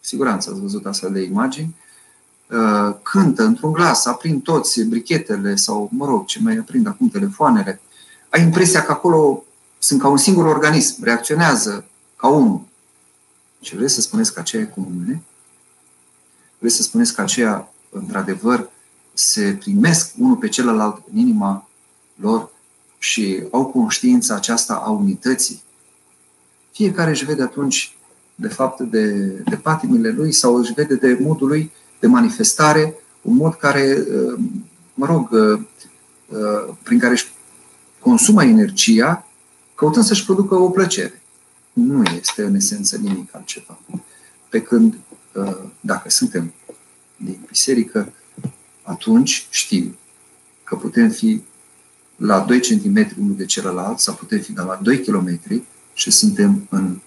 siguranță 0.00 0.50
ați 0.50 0.60
văzut 0.60 0.86
astfel 0.86 1.12
de 1.12 1.22
imagini, 1.22 1.74
uh, 2.50 2.94
cântă 3.02 3.42
într-un 3.42 3.72
glas, 3.72 4.06
aprind 4.06 4.42
toți 4.42 4.82
brichetele 4.82 5.56
sau, 5.56 5.88
mă 5.92 6.06
rog, 6.06 6.24
ce 6.24 6.38
mai 6.42 6.56
aprind 6.56 6.86
acum 6.86 7.08
telefoanele, 7.08 7.80
ai 8.28 8.42
impresia 8.42 8.82
că 8.82 8.92
acolo 8.92 9.44
sunt 9.78 10.00
ca 10.00 10.08
un 10.08 10.16
singur 10.16 10.46
organism, 10.46 11.04
reacționează 11.04 11.84
ca 12.16 12.28
unul. 12.28 12.60
Și 13.60 13.76
vreți 13.76 13.94
să 13.94 14.00
spuneți 14.00 14.34
că 14.34 14.40
aceea 14.40 14.62
e 14.62 14.66
comunune? 14.66 15.22
Vreți 16.58 16.76
să 16.76 16.82
spuneți 16.82 17.14
că 17.14 17.20
aceea, 17.20 17.72
într-adevăr, 17.90 18.70
se 19.12 19.56
primesc 19.60 20.12
unul 20.18 20.36
pe 20.36 20.48
celălalt 20.48 21.02
în 21.12 21.18
inima 21.18 21.68
lor 22.14 22.50
și 22.98 23.42
au 23.50 23.66
conștiința 23.66 24.34
aceasta 24.34 24.74
a 24.74 24.90
unității, 24.90 25.62
fiecare 26.72 27.10
își 27.10 27.24
vede 27.24 27.42
atunci, 27.42 27.96
de 28.34 28.48
fapt, 28.48 28.80
de, 28.80 29.12
de 29.28 29.56
patimile 29.56 30.10
lui 30.10 30.32
sau 30.32 30.54
își 30.54 30.72
vede 30.72 30.94
de 30.94 31.18
modul 31.20 31.48
lui 31.48 31.72
de 31.98 32.06
manifestare, 32.06 32.94
un 33.22 33.34
mod 33.36 33.54
care, 33.54 34.04
uh, 34.10 34.38
mă 34.94 35.06
rog, 35.06 35.30
uh, 35.30 35.60
uh, 36.28 36.74
prin 36.82 36.98
care 36.98 37.12
își 37.12 37.32
consumă 38.00 38.44
energia, 38.44 39.26
căutând 39.74 40.04
să-și 40.04 40.24
producă 40.24 40.54
o 40.54 40.70
plăcere. 40.70 41.22
Nu 41.78 42.02
este 42.02 42.42
în 42.42 42.54
esență 42.54 42.96
nimic 42.96 43.34
altceva. 43.34 43.78
Pe 44.48 44.62
când, 44.62 44.98
dacă 45.80 46.10
suntem 46.10 46.52
din 47.16 47.38
biserică, 47.48 48.12
atunci 48.82 49.46
știm 49.50 49.96
că 50.64 50.76
putem 50.76 51.10
fi 51.10 51.42
la 52.16 52.40
2 52.40 52.60
cm 52.60 53.10
unul 53.18 53.36
de 53.36 53.44
celălalt 53.44 53.98
sau 53.98 54.14
putem 54.14 54.40
fi 54.40 54.52
la 54.52 54.80
2 54.82 55.00
km 55.00 55.40
și 55.94 56.10
suntem 56.10 56.66
în 56.70 56.98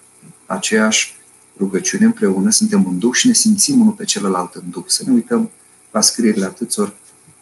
aceeași 0.46 1.16
rugăciune 1.58 2.06
împreună, 2.06 2.50
suntem 2.50 2.86
în 2.86 3.00
Duh 3.00 3.14
și 3.14 3.28
ne 3.28 3.34
simțim 3.34 3.80
unul 3.80 3.94
pe 3.94 4.06
celălalt 4.06 4.56
în 4.56 4.70
Duh. 4.70 4.84
Să 4.88 5.04
ne 5.06 5.12
uităm 5.14 5.52
la 5.92 6.02
scrierile 6.02 6.46
atâtor, 6.46 6.96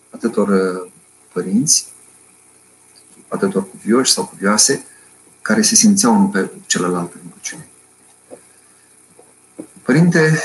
atâtor 0.09 0.47
uh, 0.47 0.91
părinți, 1.33 1.85
atâtor 3.27 3.69
cuvioși 3.69 4.11
sau 4.11 4.25
cuvioase, 4.25 4.85
care 5.49 5.61
se 5.61 5.75
simțeau 5.75 6.15
unul 6.15 6.27
pe 6.27 6.49
celălalt 6.65 7.13
în 7.13 7.19
rugăciune. 7.23 7.67
Părinte, 9.81 10.39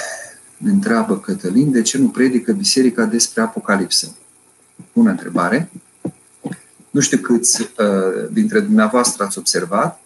ne 0.57 0.71
întreabă 0.71 1.19
Cătălin 1.19 1.71
de 1.71 1.83
ce 1.83 1.99
nu 1.99 2.09
predică 2.09 2.53
biserica 2.53 3.05
despre 3.05 3.43
Apocalipsă. 3.43 4.17
Bună 4.93 5.11
întrebare. 5.11 5.71
Nu 6.91 7.01
știu 7.01 7.19
câți 7.19 7.63
uh, 7.63 8.29
dintre 8.31 8.61
dumneavoastră 8.61 9.25
ați 9.25 9.39
observat, 9.39 10.01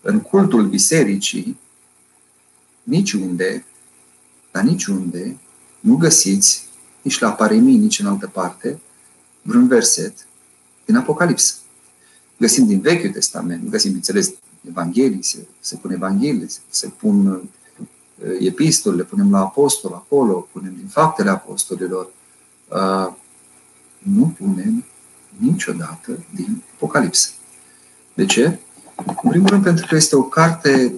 în 0.00 0.20
cultul 0.20 0.66
bisericii, 0.66 1.58
niciunde, 2.82 3.64
dar 4.50 4.62
niciunde, 4.62 5.36
nu 5.80 5.96
găsiți, 5.96 6.68
nici 7.02 7.18
la 7.18 7.32
Paremii, 7.32 7.76
nici 7.76 7.98
în 7.98 8.06
altă 8.06 8.26
parte, 8.26 8.80
vreun 9.42 9.66
verset 9.66 10.26
din 10.84 10.96
Apocalipsă. 10.96 11.54
Găsim 12.36 12.66
din 12.66 12.80
Vechiul 12.80 13.10
Testament, 13.10 13.70
găsim, 13.70 13.92
înțeles, 13.92 14.32
Evanghelii, 14.68 15.22
se, 15.22 15.46
se 15.60 15.76
pun 15.76 15.90
Evanghelii, 15.90 16.50
se, 16.50 16.58
se 16.68 16.88
pun 16.88 17.48
epistole, 18.40 18.96
le 18.96 19.02
punem 19.02 19.30
la 19.30 19.38
apostol 19.38 19.92
acolo, 19.92 20.48
punem 20.52 20.74
din 20.76 20.86
faptele 20.86 21.30
apostolilor. 21.30 22.10
Nu 23.98 24.34
punem 24.38 24.84
niciodată 25.36 26.24
din 26.34 26.62
Apocalipsă. 26.74 27.30
De 28.14 28.24
ce? 28.24 28.58
În 29.22 29.30
primul 29.30 29.48
rând 29.48 29.62
pentru 29.62 29.86
că 29.86 29.94
este 29.94 30.16
o 30.16 30.22
carte 30.22 30.92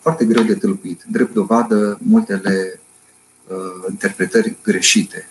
foarte 0.00 0.24
greu 0.24 0.42
de 0.42 0.54
tâlcuit. 0.54 1.02
Drept 1.10 1.32
dovadă 1.32 1.98
multele 2.02 2.80
uh, 3.46 3.90
interpretări 3.90 4.56
greșite 4.62 5.28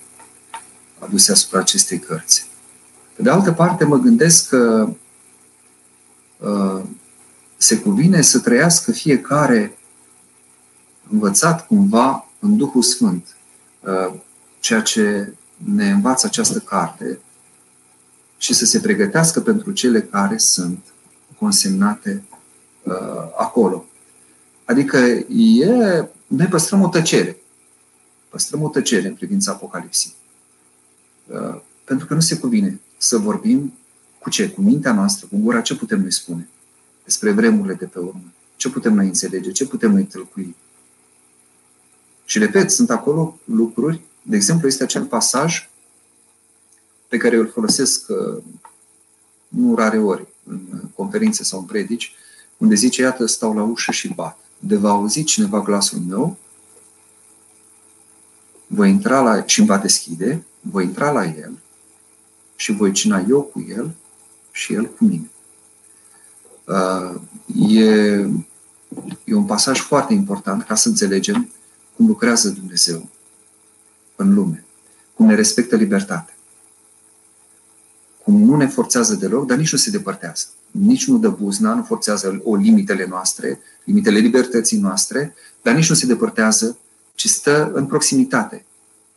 aduse 1.00 1.32
asupra 1.32 1.60
acestei 1.60 2.00
cărți. 2.00 2.46
Pe 3.16 3.22
de 3.22 3.30
altă 3.30 3.52
parte, 3.52 3.84
mă 3.84 3.98
gândesc 3.98 4.50
că 4.50 4.94
uh, 6.38 6.84
se 7.58 7.80
cuvine 7.80 8.22
să 8.22 8.40
trăiască 8.40 8.92
fiecare 8.92 9.78
învățat 11.10 11.68
cumva 11.68 12.28
în 12.40 12.58
Duhul 12.58 12.82
Sfânt 12.82 13.36
uh, 13.80 14.14
ceea 14.60 14.82
ce 14.82 15.34
ne 15.56 15.92
învață 15.92 16.26
această 16.26 16.60
carte 16.60 17.20
și 18.38 18.54
să 18.54 18.66
se 18.66 18.80
pregătească 18.80 19.42
pentru 19.42 19.72
cele 19.72 20.02
care 20.02 20.38
sunt 20.38 20.80
consemnate 21.40 22.24
uh, 22.84 22.94
acolo. 23.38 23.86
Adică 24.66 24.98
e, 24.98 26.08
noi 26.28 26.48
păstrăm 26.50 26.82
o 26.82 26.88
tăcere. 26.88 27.38
Păstrăm 28.30 28.62
o 28.62 28.70
tăcere 28.70 29.08
în 29.08 29.14
privința 29.14 29.52
Apocalipsii. 29.52 30.14
Uh, 31.28 31.60
pentru 31.84 32.06
că 32.06 32.14
nu 32.14 32.20
se 32.20 32.38
cuvine 32.38 32.80
să 33.04 33.18
vorbim 33.18 33.74
cu 34.20 34.30
ce? 34.30 34.50
Cu 34.50 34.62
mintea 34.62 34.94
noastră, 34.94 35.28
cu 35.32 35.38
gura, 35.38 35.62
ce 35.62 35.76
putem 35.76 36.00
noi 36.00 36.12
spune 36.12 36.50
despre 37.04 37.32
vremurile 37.32 37.74
de 37.74 37.86
pe 37.86 38.00
urmă? 38.00 38.24
Ce 38.56 38.70
putem 38.70 38.94
noi 38.94 39.06
înțelege? 39.06 39.52
Ce 39.52 39.66
putem 39.66 39.92
noi 39.92 40.04
tâlcui? 40.04 40.56
Și 42.26 42.40
repet, 42.40 42.72
sunt 42.72 42.90
acolo 42.90 43.40
lucruri, 43.44 44.02
de 44.22 44.36
exemplu, 44.36 44.68
este 44.68 44.84
acel 44.84 45.06
pasaj 45.06 45.70
pe 47.08 47.18
care 47.18 47.36
îl 47.36 47.50
folosesc 47.50 48.06
uh, 48.10 48.44
nu 49.48 49.76
rare 49.76 50.00
ori 50.00 50.28
în 50.44 50.60
conferințe 50.96 51.44
sau 51.44 51.60
în 51.60 51.66
predici, 51.66 52.14
unde 52.58 52.76
zice, 52.76 53.02
iată, 53.02 53.26
stau 53.26 53.54
la 53.54 53.64
ușă 53.64 53.92
și 53.92 54.14
bat. 54.14 54.40
De 54.60 54.76
va 54.76 54.90
auzi 54.90 55.24
cineva 55.24 55.62
glasul 55.62 56.00
meu, 56.00 56.38
voi 58.68 58.90
intra 58.90 59.22
la, 59.22 59.46
și 59.46 59.60
îmi 59.60 59.68
va 59.68 59.78
deschide, 59.78 60.44
voi 60.62 60.84
intra 60.84 61.12
la 61.12 61.26
el 61.26 61.63
și 62.64 62.72
voi 62.72 62.92
cina 62.92 63.26
eu 63.30 63.42
cu 63.42 63.66
el 63.70 63.96
și 64.52 64.74
el 64.74 64.86
cu 64.86 65.04
mine. 65.04 65.30
Uh, 66.66 67.22
e, 67.70 67.86
e 69.24 69.34
un 69.34 69.46
pasaj 69.46 69.80
foarte 69.80 70.14
important 70.14 70.64
ca 70.64 70.76
să 70.76 70.88
înțelegem 70.88 71.50
cum 71.96 72.08
lucrează 72.08 72.50
Dumnezeu 72.50 73.10
în 74.16 74.34
lume, 74.34 74.66
cum 75.14 75.26
ne 75.26 75.36
respectă 75.36 75.76
libertatea, 75.76 76.36
cum 78.24 78.42
nu 78.42 78.56
ne 78.56 78.68
forțează 78.68 79.16
deloc, 79.16 79.48
dar 79.48 79.58
nici 79.58 79.72
nu 79.72 79.78
se 79.78 79.90
depărtează. 79.90 80.46
Nici 80.72 81.08
nu 81.08 81.18
dă 81.18 81.30
buzna, 81.30 81.74
nu 81.74 81.84
forțează 81.84 82.42
o 82.44 82.56
limitele 82.56 83.06
noastre, 83.06 83.60
limitele 83.84 84.20
libertății 84.20 84.78
noastre, 84.78 85.36
dar 85.62 85.76
nici 85.76 85.90
nu 85.90 85.96
se 85.96 86.06
depărtează, 86.06 86.78
ci 87.16 87.28
stă 87.28 87.72
în 87.74 87.86
proximitate 87.86 88.66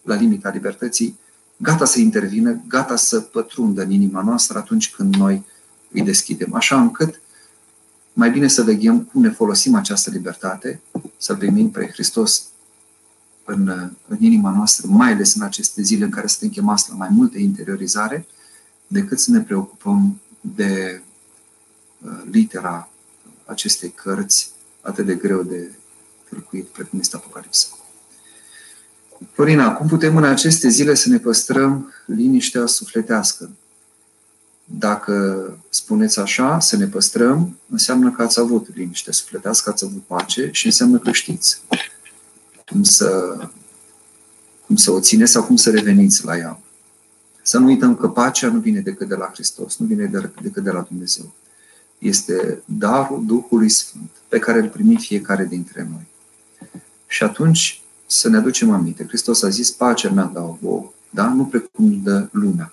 la 0.02 0.14
limita 0.14 0.50
libertății, 0.50 1.18
gata 1.56 1.84
să 1.84 2.00
intervină, 2.00 2.60
gata 2.68 2.96
să 2.96 3.20
pătrundă 3.20 3.82
în 3.82 3.90
inima 3.90 4.22
noastră 4.22 4.58
atunci 4.58 4.90
când 4.90 5.14
noi 5.14 5.44
îi 5.92 6.02
deschidem. 6.02 6.54
Așa 6.54 6.80
încât 6.80 7.20
mai 8.12 8.30
bine 8.30 8.48
să 8.48 8.62
veghem 8.62 9.02
cum 9.02 9.22
ne 9.22 9.30
folosim 9.30 9.74
această 9.74 10.10
libertate, 10.10 10.80
să 11.16 11.34
primim 11.34 11.70
pe 11.70 11.86
Hristos 11.92 12.44
în, 13.44 13.68
în 14.08 14.16
inima 14.20 14.50
noastră, 14.50 14.86
mai 14.90 15.12
ales 15.12 15.34
în 15.34 15.42
aceste 15.42 15.82
zile 15.82 16.04
în 16.04 16.10
care 16.10 16.26
suntem 16.26 16.48
chemați 16.48 16.90
la 16.90 16.96
mai 16.96 17.08
multe 17.10 17.38
interiorizare, 17.38 18.26
decât 18.86 19.18
să 19.18 19.30
ne 19.30 19.40
preocupăm 19.40 20.20
de 20.40 21.02
uh, 21.98 22.22
litera 22.30 22.88
acestei 23.44 23.90
cărți 23.90 24.50
atât 24.80 25.06
de 25.06 25.14
greu 25.14 25.42
de 25.42 25.74
tâlcuit, 26.28 26.66
precum 26.66 26.98
este 26.98 27.16
Apocalipsa. 27.16 27.75
Florina, 29.32 29.72
cum 29.72 29.86
putem 29.86 30.16
în 30.16 30.24
aceste 30.24 30.68
zile 30.68 30.94
să 30.94 31.08
ne 31.08 31.18
păstrăm 31.18 31.92
liniștea 32.06 32.66
sufletească? 32.66 33.50
Dacă 34.64 35.58
spuneți 35.68 36.18
așa, 36.18 36.60
să 36.60 36.76
ne 36.76 36.86
păstrăm, 36.86 37.58
înseamnă 37.70 38.10
că 38.10 38.22
ați 38.22 38.40
avut 38.40 38.76
liniște 38.76 39.12
sufletească, 39.12 39.70
ați 39.70 39.84
avut 39.84 40.02
pace 40.06 40.48
și 40.52 40.66
înseamnă 40.66 40.98
că 40.98 41.10
știți 41.10 41.60
cum 42.66 42.82
să, 42.82 43.36
cum 44.66 44.76
să 44.76 44.90
o 44.90 45.00
țineți 45.00 45.32
sau 45.32 45.44
cum 45.44 45.56
să 45.56 45.70
reveniți 45.70 46.24
la 46.24 46.36
ea. 46.36 46.60
Să 47.42 47.58
nu 47.58 47.66
uităm 47.66 47.96
că 47.96 48.08
pacea 48.08 48.48
nu 48.48 48.58
vine 48.58 48.80
decât 48.80 49.08
de 49.08 49.14
la 49.14 49.30
Hristos, 49.32 49.76
nu 49.76 49.86
vine 49.86 50.10
decât 50.42 50.62
de 50.62 50.70
la 50.70 50.80
Dumnezeu. 50.88 51.32
Este 51.98 52.62
darul 52.64 53.26
Duhului 53.26 53.68
Sfânt 53.68 54.10
pe 54.28 54.38
care 54.38 54.58
îl 54.58 54.68
primim 54.68 54.96
fiecare 54.98 55.44
dintre 55.44 55.88
noi. 55.90 56.06
Și 57.06 57.22
atunci 57.22 57.82
să 58.06 58.28
ne 58.28 58.36
aducem 58.36 58.70
aminte. 58.70 59.04
Hristos 59.06 59.42
a 59.42 59.48
zis, 59.48 59.70
pacea 59.70 60.10
mea 60.10 60.30
dau 60.34 60.58
vouă, 60.60 60.90
da? 61.10 61.28
nu 61.28 61.44
precum 61.44 62.00
dă 62.02 62.28
lumea. 62.30 62.72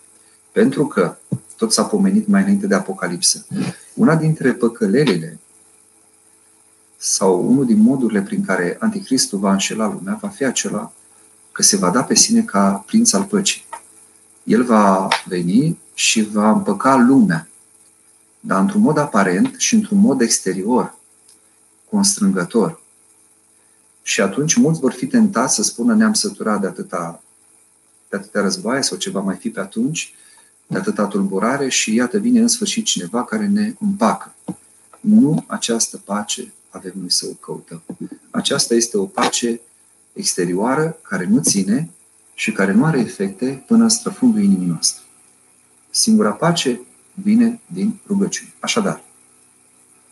Pentru 0.52 0.88
că, 0.88 1.16
tot 1.58 1.72
s-a 1.72 1.84
pomenit 1.84 2.28
mai 2.28 2.42
înainte 2.42 2.68
de 2.68 2.76
Apocalipsă, 2.76 3.46
una 3.94 4.16
dintre 4.16 4.54
păcălelile 4.54 5.40
sau 6.98 7.50
unul 7.50 7.66
din 7.66 7.80
modurile 7.80 8.22
prin 8.22 8.46
care 8.46 8.78
Anticristul 8.80 9.40
va 9.40 9.52
înșela 9.52 9.88
lumea 9.88 10.18
va 10.22 10.28
fi 10.28 10.44
acela 10.46 10.92
că 11.52 11.62
se 11.62 11.78
va 11.78 11.90
da 11.90 12.04
pe 12.04 12.16
sine 12.16 12.42
ca 12.42 12.84
prinț 12.86 13.14
al 13.14 13.24
păcii. 13.24 13.66
El 14.44 14.64
va 14.64 15.08
veni 15.26 15.80
și 15.94 16.22
va 16.22 16.52
împăca 16.52 16.96
lumea, 16.96 17.48
dar 18.40 18.60
într-un 18.60 18.82
mod 18.82 18.98
aparent 18.98 19.56
și 19.58 19.76
într-un 19.76 19.98
mod 19.98 20.22
exterior, 20.22 20.96
constrângător. 21.90 22.82
Și 24.04 24.22
atunci 24.22 24.56
mulți 24.56 24.80
vor 24.80 24.91
fi 24.91 25.08
tentați 25.08 25.56
să 25.56 25.64
spună 25.64 25.95
ne-am 25.95 26.14
săturat 26.14 26.62
de 26.62 26.68
atâta, 26.68 27.22
de 28.10 28.18
atâtea 28.18 28.41
războaie 28.41 28.82
sau 28.82 28.97
ceva 28.97 29.20
mai 29.20 29.36
fi 29.36 29.49
pe 29.49 29.60
atunci, 29.60 30.14
de 30.68 30.78
atâta 30.78 31.06
tulburare 31.06 31.70
și 31.70 31.93
iată 31.93 32.18
vine 32.18 32.39
în 32.39 32.47
sfârșit 32.47 32.86
cineva 32.86 33.24
care 33.24 33.47
ne 33.47 33.74
împacă. 33.80 34.36
Nu 34.99 35.43
această 35.47 35.97
pace 35.97 36.54
avem 36.70 36.93
noi 36.95 37.12
să 37.12 37.28
o 37.30 37.34
căutăm. 37.34 37.84
Aceasta 38.32 38.76
este 38.76 38.97
o 38.97 39.06
pace 39.06 39.62
exterioară 40.14 40.99
care 41.01 41.26
nu 41.26 41.41
ține 41.41 41.89
și 42.34 42.51
care 42.51 42.72
nu 42.72 42.86
are 42.86 42.99
efecte 42.99 43.64
până 43.68 43.84
în 43.84 43.89
străfundul 43.89 44.41
inimii 44.43 44.68
noastre. 44.68 45.04
Singura 45.89 46.32
pace 46.32 46.82
vine 47.14 47.60
din 47.66 47.99
rugăciune. 48.08 48.54
Așadar, 48.60 49.04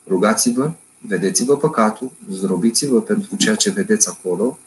rugați-vă, 0.07 0.73
vedeți-vă 1.01 1.57
păcatul, 1.57 2.11
zdrobiți-vă 2.29 3.01
pentru 3.01 3.35
ceea 3.35 3.55
ce 3.55 3.69
vedeți 3.69 4.09
acolo, 4.09 4.59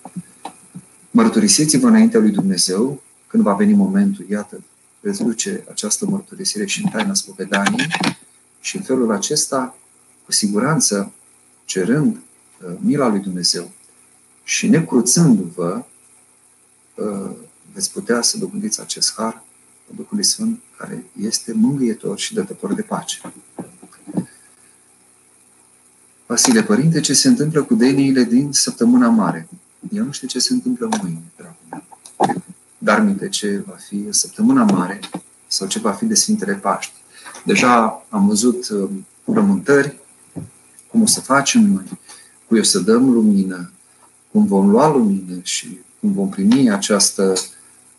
mărturisiți-vă 1.10 1.86
înaintea 1.86 2.20
lui 2.20 2.30
Dumnezeu, 2.30 3.02
când 3.26 3.42
va 3.42 3.54
veni 3.54 3.72
momentul, 3.72 4.26
iată, 4.30 4.62
veți 5.00 5.22
duce 5.22 5.64
această 5.70 6.06
mărturisire 6.06 6.66
și 6.66 6.84
în 6.84 6.90
taina 6.90 7.14
spovedaniei. 7.14 7.88
Și 8.60 8.76
în 8.76 8.82
felul 8.82 9.12
acesta, 9.12 9.76
cu 10.24 10.32
siguranță, 10.32 11.12
cerând 11.64 12.16
uh, 12.16 12.74
mila 12.80 13.08
lui 13.08 13.20
Dumnezeu 13.20 13.70
și 14.44 14.68
necruțându-vă, 14.68 15.84
uh, 16.94 17.30
veți 17.72 17.92
putea 17.92 18.22
să 18.22 18.38
dobândiți 18.38 18.80
acest 18.80 19.14
har 19.14 19.42
Duhului 19.96 20.24
Sfânt, 20.24 20.60
care 20.76 21.04
este 21.20 21.52
mângâietor 21.52 22.18
și 22.18 22.34
dătător 22.34 22.74
de 22.74 22.82
pace. 22.82 23.20
Vasile, 26.34 26.62
Părinte, 26.62 27.00
ce 27.00 27.12
se 27.12 27.28
întâmplă 27.28 27.62
cu 27.62 27.74
deniile 27.74 28.24
din 28.24 28.52
săptămâna 28.52 29.08
mare? 29.08 29.48
Eu 29.92 30.04
nu 30.04 30.12
știu 30.12 30.28
ce 30.28 30.38
se 30.38 30.52
întâmplă 30.52 30.88
mâine, 31.02 31.22
dragul 31.36 31.56
meu. 31.70 31.84
Dar 32.78 33.00
minte 33.00 33.28
ce 33.28 33.62
va 33.66 33.76
fi 33.88 34.06
săptămâna 34.10 34.64
mare 34.64 35.00
sau 35.46 35.66
ce 35.66 35.78
va 35.78 35.92
fi 35.92 36.04
de 36.04 36.14
Sfintele 36.14 36.54
Paști. 36.54 36.92
Deja 37.44 38.04
am 38.08 38.26
văzut 38.26 38.68
uh, 38.68 38.90
rământări, 39.24 40.00
cum 40.90 41.02
o 41.02 41.06
să 41.06 41.20
facem 41.20 41.62
noi, 41.62 41.98
cum 42.48 42.58
o 42.58 42.62
să 42.62 42.78
dăm 42.78 43.12
lumină, 43.12 43.70
cum 44.32 44.46
vom 44.46 44.70
lua 44.70 44.88
lumină 44.88 45.40
și 45.42 45.78
cum 46.00 46.12
vom 46.12 46.28
primi 46.28 46.70
această 46.70 47.34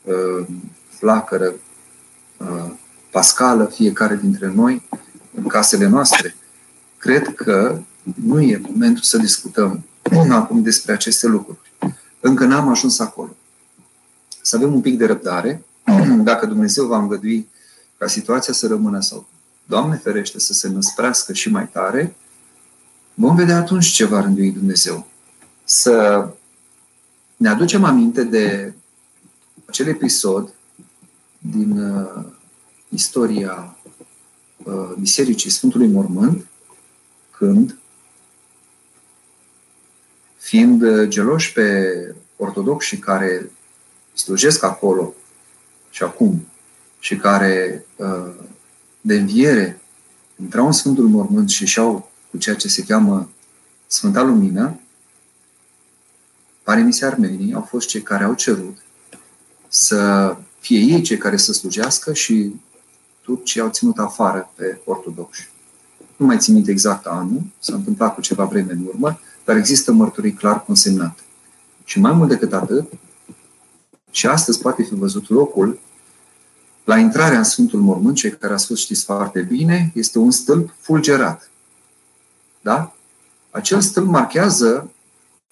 uh, 0.04 0.48
flacără 0.90 1.54
uh, 2.38 2.72
pascală, 3.12 3.66
fiecare 3.66 4.16
dintre 4.16 4.52
noi, 4.56 4.82
în 5.36 5.48
casele 5.48 5.88
noastre. 5.88 6.36
Cred 6.98 7.36
că 7.36 7.80
nu 8.14 8.42
e 8.42 8.62
momentul 8.70 9.04
să 9.04 9.18
discutăm 9.18 9.86
acum 10.30 10.62
despre 10.62 10.94
aceste 10.94 11.28
lucruri. 11.28 11.60
Încă 12.20 12.46
n-am 12.46 12.70
ajuns 12.70 13.00
acolo. 13.00 13.36
Să 14.42 14.56
avem 14.56 14.74
un 14.74 14.82
pic 14.82 14.98
de 14.98 15.06
răbdare. 15.06 15.64
Dacă 16.24 16.46
Dumnezeu 16.46 16.86
va 16.86 16.98
îngădui 16.98 17.48
ca 17.98 18.08
situația 18.08 18.54
să 18.54 18.68
rămână 18.68 19.00
sau, 19.00 19.28
Doamne 19.66 19.96
ferește, 19.96 20.40
să 20.40 20.54
se 20.54 20.68
năsprească 20.68 21.34
și 21.34 21.50
mai 21.50 21.70
tare, 21.70 22.16
vom 23.14 23.36
vedea 23.36 23.58
atunci 23.58 23.86
ce 23.86 24.06
va 24.06 24.22
rândui 24.22 24.52
Dumnezeu. 24.52 25.08
Să 25.64 26.28
ne 27.38 27.50
aducem 27.50 27.84
aminte 27.84 28.24
de 28.24 28.74
acel 29.66 29.88
episod 29.88 30.54
din 31.40 31.80
uh, 31.80 32.26
istoria 32.90 33.78
uh, 34.64 34.92
Bisericii 35.00 35.50
Sfântului 35.50 35.88
Mormânt, 35.88 36.46
când, 37.32 37.78
fiind 40.46 40.82
uh, 40.82 41.08
geloși 41.08 41.54
pe 41.54 41.90
ortodoxi 42.38 42.98
care 42.98 43.52
slujesc 44.14 44.64
acolo 44.64 45.14
și 45.90 46.04
acum 46.04 46.48
și 47.00 47.16
care 47.16 47.86
uh, 47.96 48.34
de 49.02 49.16
înviere 49.16 49.82
intrau 50.42 50.66
în 50.66 50.72
Sfântul 50.72 51.08
Mormânt 51.08 51.50
și 51.50 51.66
și-au 51.66 52.12
cu 52.32 52.38
ceea 52.38 52.56
ce 52.56 52.68
se 52.68 52.84
cheamă 52.84 53.30
Sfânta 53.88 54.22
Lumină, 54.22 54.80
paremisii 56.64 57.06
armenii 57.06 57.54
au 57.54 57.62
fost 57.62 57.88
cei 57.88 58.02
care 58.02 58.24
au 58.24 58.34
cerut 58.34 58.78
să 59.68 60.36
fie 60.60 60.80
ei 60.80 61.02
cei 61.02 61.18
care 61.18 61.38
să 61.38 61.54
slujească 61.54 62.14
și 62.14 62.56
turcii 63.22 63.62
au 63.62 63.70
ținut 63.70 63.98
afară 63.98 64.52
pe 64.56 64.80
ortodoxi. 64.86 65.50
Nu 66.16 66.26
mai 66.26 66.38
țin 66.38 66.54
minte 66.54 66.72
exact 66.72 67.06
anul, 67.06 67.42
s-a 67.60 67.76
întâmplat 67.76 68.14
cu 68.14 68.22
ceva 68.22 68.46
vreme 68.46 68.72
în 68.72 68.86
urmă, 68.86 69.20
dar 69.46 69.56
există 69.56 69.92
mărturii 69.92 70.34
clar 70.34 70.64
consemnate. 70.64 71.22
Și 71.84 72.00
mai 72.00 72.12
mult 72.12 72.30
decât 72.30 72.54
atât, 72.54 72.92
și 74.12 74.28
astăzi 74.28 74.60
poate 74.60 74.84
fi 74.84 74.94
văzut 74.94 75.30
locul 75.30 75.80
la 76.84 76.98
intrarea 76.98 77.38
în 77.38 77.44
Sfântul 77.44 77.82
Mormânt, 77.82 78.16
cei 78.16 78.38
care 78.38 78.54
a 78.54 78.58
spus 78.58 78.80
știți 78.80 79.04
foarte 79.04 79.42
bine, 79.42 79.92
este 79.96 80.20
un 80.20 80.32
stâlp 80.32 80.74
fulgerat. 80.80 81.50
Da? 82.62 82.96
Acel 83.52 83.82
stâlp 83.82 84.08
marchează 84.08 84.92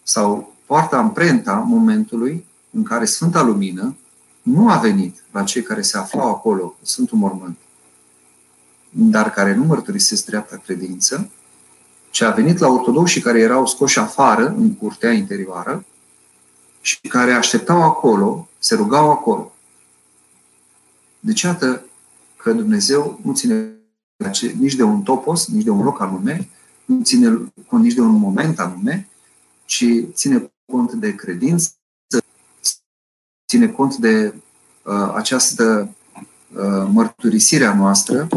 sau 0.03 0.53
poartă 0.65 0.95
amprenta 0.95 1.53
momentului 1.53 2.45
în 2.71 2.83
care 2.83 3.05
Sfânta 3.05 3.41
Lumină 3.41 3.95
nu 4.41 4.69
a 4.69 4.77
venit 4.77 5.23
la 5.31 5.43
cei 5.43 5.61
care 5.63 5.81
se 5.81 5.97
aflau 5.97 6.29
acolo, 6.29 6.75
Sfântul 6.81 7.17
Mormânt, 7.17 7.57
dar 8.89 9.31
care 9.31 9.55
nu 9.55 9.63
mărturisesc 9.63 10.25
dreapta 10.25 10.61
credință, 10.65 11.29
ci 12.13 12.21
a 12.21 12.31
venit 12.31 12.57
la 12.57 12.67
ortodoxi 12.67 13.21
care 13.21 13.39
erau 13.39 13.65
scoși 13.65 13.99
afară, 13.99 14.47
în 14.47 14.73
curtea 14.73 15.11
interioară, 15.11 15.85
și 16.81 16.99
care 16.99 17.31
așteptau 17.31 17.81
acolo, 17.81 18.49
se 18.59 18.75
rugau 18.75 19.11
acolo. 19.11 19.51
Deci, 21.19 21.41
iată 21.41 21.85
că 22.35 22.51
Dumnezeu 22.51 23.19
nu 23.23 23.33
ține 23.33 23.73
nici 24.57 24.75
de 24.75 24.83
un 24.83 25.01
topos, 25.01 25.47
nici 25.47 25.63
de 25.63 25.69
un 25.69 25.83
loc 25.83 26.01
anume, 26.01 26.49
nu 26.85 27.01
ține 27.03 27.53
cont 27.67 27.83
nici 27.83 27.93
de 27.93 28.01
un 28.01 28.11
moment 28.11 28.59
anume, 28.59 29.07
ci 29.65 29.85
ține 30.11 30.51
cont 30.65 30.91
de 30.91 31.15
credință, 31.15 31.69
ține 33.47 33.67
cont 33.67 33.95
de 33.95 34.33
uh, 34.83 35.13
această 35.15 35.95
uh, 36.55 36.87
mărturisire 36.91 37.65
a 37.65 37.75
noastră 37.75 38.27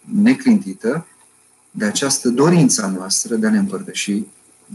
neclintită, 0.00 1.06
de 1.76 1.84
această 1.84 2.28
dorință 2.28 2.82
a 2.84 2.88
noastră 2.88 3.34
de 3.34 3.46
a 3.46 3.50
ne 3.50 3.58
împărtăși 3.58 4.24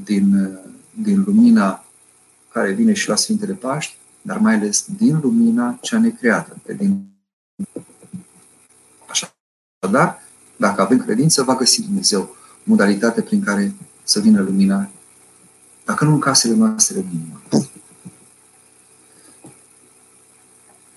din, 0.04 0.36
uh, 0.36 0.60
din 0.94 1.24
lumina 1.26 1.86
care 2.52 2.72
vine 2.72 2.94
și 2.94 3.10
la 3.10 3.16
Sfintele 3.16 3.54
Paști, 3.54 3.98
dar 4.22 4.38
mai 4.38 4.56
ales 4.56 4.86
din 4.98 5.20
lumina 5.22 5.78
cea 5.82 6.00
necreată. 6.00 6.58
Pe 6.64 6.74
din... 6.74 7.08
Așa. 9.10 9.36
Dar, 9.92 10.22
dacă 10.58 10.82
avem 10.82 11.00
credință, 11.00 11.44
va 11.44 11.56
găsi 11.56 11.82
Dumnezeu 11.82 12.36
modalitate 12.64 13.22
prin 13.22 13.44
care 13.44 13.74
să 14.04 14.20
vină 14.20 14.42
lumina, 14.42 14.90
dacă 15.86 16.06
nu 16.06 16.12
în 16.12 16.20
casele 16.20 16.56
noastre, 16.56 16.98
în 16.98 17.06
inima 17.14 17.42
noastră. 17.50 17.72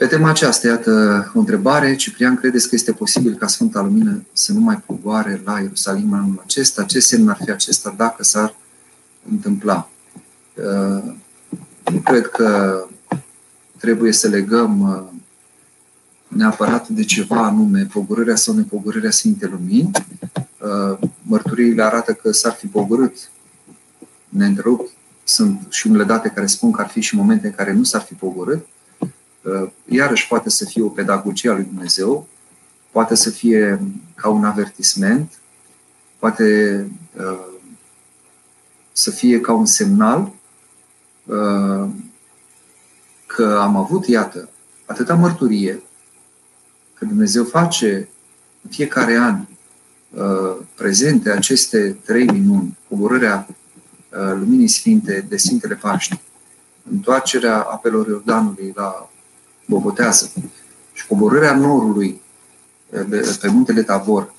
Pe 0.04 0.10
tema 0.10 0.28
aceasta, 0.28 0.68
iată 0.68 1.30
o 1.34 1.38
întrebare. 1.38 1.96
Ciprian, 1.96 2.36
credeți 2.36 2.68
că 2.68 2.74
este 2.74 2.92
posibil 2.92 3.34
ca 3.34 3.46
Sfânta 3.46 3.80
Lumină 3.80 4.22
să 4.32 4.52
nu 4.52 4.60
mai 4.60 4.82
pogoare 4.86 5.40
la 5.44 5.60
Ierusalim 5.60 6.12
anul 6.12 6.42
acesta? 6.44 6.84
Ce 6.84 7.00
semn 7.00 7.28
ar 7.28 7.38
fi 7.44 7.50
acesta 7.50 7.94
dacă 7.96 8.22
s-ar 8.22 8.54
întâmpla? 9.30 9.88
Uh, 10.54 11.14
nu 11.92 11.98
cred 12.04 12.26
că 12.26 12.78
trebuie 13.78 14.12
să 14.12 14.28
legăm 14.28 14.80
uh, 14.80 15.02
neapărat 16.28 16.88
de 16.88 17.04
ceva 17.04 17.36
anume, 17.36 17.88
pogorârea 17.92 18.36
sau 18.36 18.54
nepogorârea 18.54 19.10
Sfintei 19.10 19.48
Lumini. 19.48 19.90
Uh, 20.58 20.98
mărturiile 21.22 21.82
arată 21.82 22.12
că 22.12 22.32
s-ar 22.32 22.52
fi 22.52 22.66
pogorât 22.66 23.30
neîntrerupt. 24.28 24.90
Sunt 25.24 25.66
și 25.68 25.86
unele 25.86 26.04
date 26.04 26.28
care 26.28 26.46
spun 26.46 26.70
că 26.70 26.80
ar 26.80 26.88
fi 26.88 27.00
și 27.00 27.16
momente 27.16 27.46
în 27.46 27.52
care 27.52 27.72
nu 27.72 27.82
s-ar 27.82 28.00
fi 28.00 28.14
pogorât. 28.14 28.66
Uh, 29.44 29.70
iarăși 29.88 30.28
poate 30.28 30.50
să 30.50 30.64
fie 30.64 30.82
o 30.82 30.88
pedagogie 30.88 31.50
a 31.50 31.54
lui 31.54 31.64
Dumnezeu, 31.64 32.28
poate 32.90 33.14
să 33.14 33.30
fie 33.30 33.80
ca 34.14 34.28
un 34.28 34.44
avertisment, 34.44 35.32
poate 36.18 36.78
uh, 37.16 37.46
să 38.92 39.10
fie 39.10 39.40
ca 39.40 39.52
un 39.52 39.66
semnal 39.66 40.32
uh, 41.24 41.88
că 43.26 43.58
am 43.60 43.76
avut, 43.76 44.06
iată, 44.06 44.48
atâta 44.86 45.14
mărturie, 45.14 45.82
că 46.94 47.04
Dumnezeu 47.04 47.44
face 47.44 48.08
în 48.62 48.70
fiecare 48.70 49.16
an 49.16 49.44
prezente 50.74 51.30
aceste 51.30 51.98
trei 52.04 52.26
minuni, 52.26 52.78
coborârea 52.88 53.46
Luminii 54.10 54.68
Sfinte 54.68 55.24
de 55.28 55.36
Sfintele 55.36 55.74
Paști, 55.74 56.20
întoarcerea 56.90 57.60
apelor 57.60 58.06
Iordanului 58.06 58.72
la 58.74 59.08
bobotează. 59.66 60.32
Și 60.92 61.06
coborârea 61.06 61.56
norului 61.56 62.20
pe 63.40 63.48
muntele 63.48 63.82
Tabor 63.82 64.34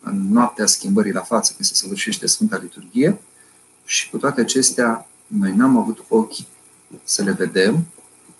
în 0.00 0.32
noaptea 0.32 0.66
schimbării 0.66 1.12
la 1.12 1.20
față, 1.20 1.52
când 1.56 1.68
se 1.68 1.74
săvârșește 1.74 2.26
Sfânta 2.26 2.58
Liturghie, 2.62 3.18
și 3.84 4.10
cu 4.10 4.16
toate 4.16 4.40
acestea, 4.40 5.08
noi 5.26 5.52
n-am 5.56 5.76
avut 5.76 6.04
ochi 6.08 6.36
să 7.04 7.22
le 7.22 7.32
vedem 7.32 7.86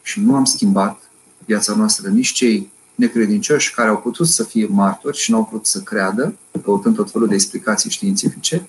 și 0.02 0.20
nu 0.20 0.34
am 0.34 0.44
schimbat 0.44 1.10
viața 1.44 1.74
noastră 1.74 2.08
nici 2.08 2.32
cei 2.32 2.70
necredincioși 2.94 3.74
care 3.74 3.88
au 3.88 3.98
putut 3.98 4.26
să 4.26 4.44
fie 4.44 4.66
martori 4.66 5.16
și 5.16 5.30
nu 5.30 5.36
au 5.36 5.44
putut 5.44 5.66
să 5.66 5.80
creadă, 5.80 6.34
căutând 6.64 6.94
tot 6.94 7.10
felul 7.10 7.28
de 7.28 7.34
explicații 7.34 7.90
științifice, 7.90 8.68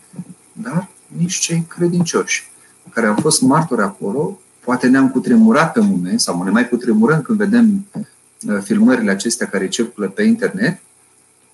dar 0.51 0.88
nici 1.18 1.36
cei 1.36 1.66
credincioși, 1.68 2.51
care 2.93 3.08
au 3.08 3.16
fost 3.22 3.41
martori 3.41 3.82
acolo 3.82 4.39
Poate 4.68 4.88
ne-am 4.88 5.09
cutremurat 5.09 5.72
pe 5.72 5.80
moment 5.80 6.20
sau 6.20 6.43
ne 6.43 6.49
mai 6.49 6.70
cutremurăm 6.70 7.22
când 7.22 7.38
vedem 7.38 7.86
uh, 7.91 8.61
filmările 8.63 9.11
acestea 9.11 9.47
care 9.47 9.68
circulă 9.68 10.09
pe 10.09 10.24
internet. 10.24 10.80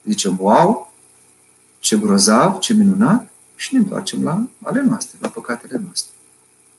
Zicem, 0.06 0.38
wow, 0.40 0.94
ce 1.80 1.98
grozav, 1.98 2.60
ce 2.60 2.74
minunat 2.74 3.32
și 3.56 3.74
ne 3.74 3.80
întoarcem 3.80 4.24
la 4.24 4.48
ale 4.62 4.82
noastre, 4.82 5.18
la 5.22 5.28
păcatele 5.28 5.82
noastre. 5.84 6.12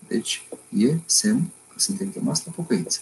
Deci 0.09 0.47
e 0.69 0.95
semn 1.07 1.51
că 1.69 1.75
suntem 1.77 2.09
chemați 2.09 2.43
la 2.47 2.53
pocăință. 2.57 3.01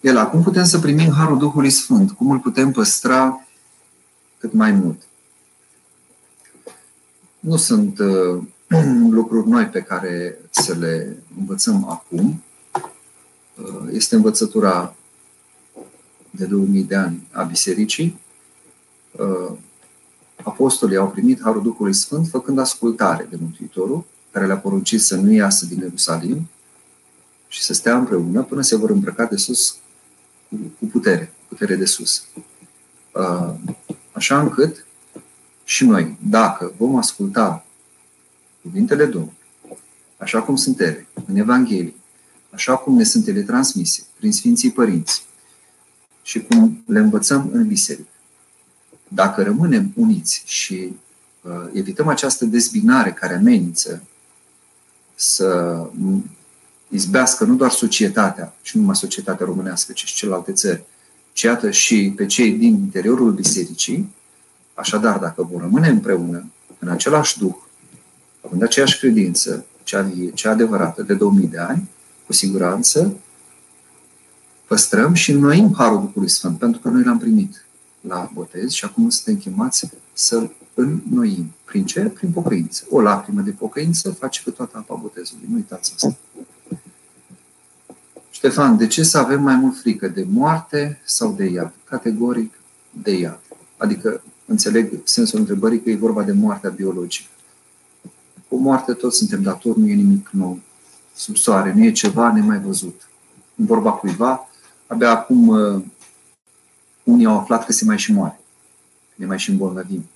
El, 0.00 0.16
acum 0.16 0.42
putem 0.42 0.64
să 0.64 0.78
primim 0.78 1.12
Harul 1.12 1.38
Duhului 1.38 1.70
Sfânt. 1.70 2.10
Cum 2.10 2.30
îl 2.30 2.38
putem 2.38 2.72
păstra 2.72 3.46
cât 4.38 4.52
mai 4.52 4.72
mult? 4.72 5.02
Nu 7.40 7.56
sunt 7.56 7.98
uh, 7.98 8.42
lucruri 9.10 9.48
noi 9.48 9.66
pe 9.66 9.80
care 9.80 10.38
să 10.50 10.74
le 10.74 11.16
învățăm 11.38 11.88
acum. 11.88 12.42
Uh, 13.54 13.88
este 13.92 14.14
învățătura 14.14 14.94
de 16.30 16.44
2000 16.44 16.82
de 16.82 16.94
ani 16.94 17.26
a 17.32 17.42
Bisericii. 17.42 18.20
Uh, 19.10 19.52
apostolii 20.42 20.96
au 20.96 21.10
primit 21.10 21.40
Harul 21.42 21.62
Duhului 21.62 21.92
Sfânt 21.92 22.28
făcând 22.28 22.58
ascultare 22.58 23.26
de 23.30 23.36
Mântuitorul, 23.40 24.04
care 24.30 24.46
le-a 24.46 24.58
poruncit 24.58 25.00
să 25.00 25.16
nu 25.16 25.32
iasă 25.32 25.66
din 25.66 25.78
Ierusalim 25.78 26.48
și 27.48 27.62
să 27.62 27.72
stea 27.72 27.96
împreună 27.96 28.42
până 28.42 28.60
se 28.60 28.76
vor 28.76 28.90
îmbrăca 28.90 29.24
de 29.24 29.36
sus 29.36 29.76
cu 30.78 30.86
putere, 30.86 31.32
putere 31.48 31.76
de 31.76 31.84
sus. 31.84 32.24
Uh, 33.12 33.54
așa 34.12 34.40
încât 34.40 34.86
și 35.64 35.84
noi, 35.84 36.16
dacă 36.28 36.72
vom 36.76 36.96
asculta 36.96 37.64
cuvintele 38.68 39.04
Domnului, 39.04 39.36
așa 40.16 40.42
cum 40.42 40.56
sunt 40.56 40.80
ele, 40.80 41.06
în 41.26 41.36
Evanghelie, 41.36 41.94
așa 42.50 42.76
cum 42.76 42.96
ne 42.96 43.04
sunt 43.04 43.26
ele 43.26 43.42
transmise 43.42 44.02
prin 44.16 44.32
Sfinții 44.32 44.70
Părinți 44.70 45.26
și 46.22 46.42
cum 46.42 46.82
le 46.86 46.98
învățăm 46.98 47.50
în 47.52 47.66
biserică. 47.66 48.08
Dacă 49.08 49.42
rămânem 49.42 49.92
uniți 49.96 50.42
și 50.44 50.92
uh, 51.42 51.52
evităm 51.72 52.08
această 52.08 52.44
dezbinare 52.44 53.12
care 53.12 53.34
amenință 53.34 54.02
să 55.14 55.80
izbească 56.88 57.44
nu 57.44 57.54
doar 57.54 57.70
societatea, 57.70 58.54
și 58.62 58.74
nu 58.74 58.80
numai 58.80 58.96
societatea 58.96 59.46
românească, 59.46 59.92
ci 59.92 60.04
și 60.04 60.14
celelalte 60.14 60.52
țări, 60.52 60.82
ci 61.32 61.42
iată 61.42 61.70
și 61.70 62.12
pe 62.16 62.26
cei 62.26 62.52
din 62.52 62.74
interiorul 62.74 63.32
bisericii, 63.32 64.14
așadar, 64.74 65.18
dacă 65.18 65.42
vom 65.42 65.60
rămâne 65.60 65.88
împreună, 65.88 66.46
în 66.78 66.88
același 66.88 67.38
duh, 67.38 67.54
având 68.48 68.62
aceeași 68.62 68.98
credință, 68.98 69.64
cea 69.82 70.02
vie, 70.02 70.30
cea 70.30 70.50
adevărată, 70.50 71.02
de 71.02 71.14
2000 71.14 71.46
de 71.46 71.58
ani, 71.58 71.88
cu 72.26 72.32
siguranță, 72.32 73.16
păstrăm 74.66 75.14
și 75.14 75.30
înnoim 75.30 75.74
Harul 75.76 76.00
Duhului 76.00 76.28
Sfânt, 76.28 76.58
pentru 76.58 76.80
că 76.80 76.88
noi 76.88 77.02
l-am 77.02 77.18
primit 77.18 77.64
la 78.00 78.30
botez 78.34 78.70
și 78.70 78.84
acum 78.84 79.08
suntem 79.08 79.36
chemați 79.36 79.88
să-l 80.12 80.52
înnoim. 80.74 81.52
Prin 81.64 81.84
ce? 81.86 82.00
Prin 82.00 82.30
pocăință. 82.30 82.84
O 82.90 83.00
lacrimă 83.00 83.40
de 83.40 83.50
pocăință 83.50 84.10
face 84.10 84.40
pe 84.44 84.50
toată 84.50 84.76
apa 84.76 84.94
botezului. 84.94 85.44
Nu 85.48 85.54
uitați 85.54 85.92
asta. 85.94 86.16
Ștefan, 88.30 88.76
de 88.76 88.86
ce 88.86 89.02
să 89.02 89.18
avem 89.18 89.42
mai 89.42 89.56
mult 89.56 89.78
frică? 89.78 90.08
De 90.08 90.26
moarte 90.28 91.00
sau 91.04 91.32
de 91.32 91.44
iad? 91.44 91.72
Categoric 91.84 92.54
de 92.90 93.18
iad. 93.18 93.40
Adică 93.76 94.22
înțeleg 94.46 94.92
sensul 95.04 95.38
întrebării 95.38 95.82
că 95.82 95.90
e 95.90 95.96
vorba 95.96 96.22
de 96.22 96.32
moartea 96.32 96.70
biologică. 96.70 97.28
Cu 98.48 98.56
moarte 98.56 98.92
toți 98.92 99.16
suntem 99.16 99.42
datori, 99.42 99.78
nu 99.78 99.88
e 99.88 99.94
nimic 99.94 100.28
nou. 100.32 100.60
Sub 101.14 101.36
soare, 101.36 101.72
nu 101.72 101.84
e 101.84 101.92
ceva 101.92 102.32
nemai 102.32 102.60
văzut. 102.60 103.08
În 103.54 103.66
vorba 103.66 103.92
cuiva, 103.92 104.48
abia 104.86 105.10
acum 105.10 105.48
uh, 105.48 105.82
unii 107.02 107.26
au 107.26 107.38
aflat 107.38 107.64
că 107.64 107.72
se 107.72 107.84
mai 107.84 107.98
și 107.98 108.12
moare. 108.12 108.40
Ne 109.14 109.26
mai 109.26 109.38
și 109.38 109.50
îmbolnăvim. 109.50 110.08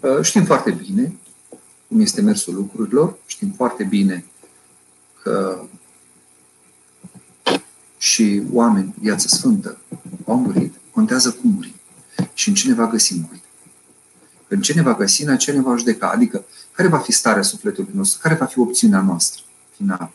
Uh, 0.00 0.22
știm 0.22 0.44
foarte 0.44 0.70
bine 0.70 1.16
cum 1.88 2.00
este 2.00 2.20
mersul 2.20 2.54
lucrurilor, 2.54 3.16
știm 3.26 3.50
foarte 3.50 3.84
bine 3.84 4.24
că 5.22 5.64
și 7.98 8.42
oameni, 8.52 8.94
viață 9.00 9.28
sfântă, 9.28 9.78
au 10.26 10.38
murit, 10.38 10.74
contează 10.90 11.30
cum 11.30 11.50
murim 11.50 11.74
și 12.34 12.48
în 12.48 12.54
cine 12.54 12.74
va 12.74 12.86
găsi 12.86 13.14
murit. 13.14 13.42
În 14.48 14.60
ce 14.60 14.74
ne 14.74 14.82
va 14.82 14.94
găsi, 14.94 15.22
în 15.22 15.38
ce 15.38 15.52
ne 15.52 15.60
va 15.60 15.76
judeca. 15.76 16.10
Adică, 16.10 16.44
care 16.74 16.88
va 16.88 16.98
fi 16.98 17.12
starea 17.12 17.42
sufletului 17.42 17.92
nostru? 17.94 18.20
Care 18.22 18.34
va 18.34 18.44
fi 18.44 18.58
opțiunea 18.58 19.00
noastră 19.00 19.42
finală? 19.76 20.10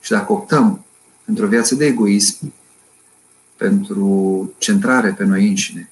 Și 0.00 0.10
dacă 0.10 0.32
optăm 0.32 0.84
pentru 1.24 1.44
o 1.44 1.48
viață 1.48 1.74
de 1.74 1.86
egoism, 1.86 2.52
pentru 3.56 4.52
centrare 4.58 5.12
pe 5.12 5.24
noi 5.24 5.48
înșine, 5.48 5.90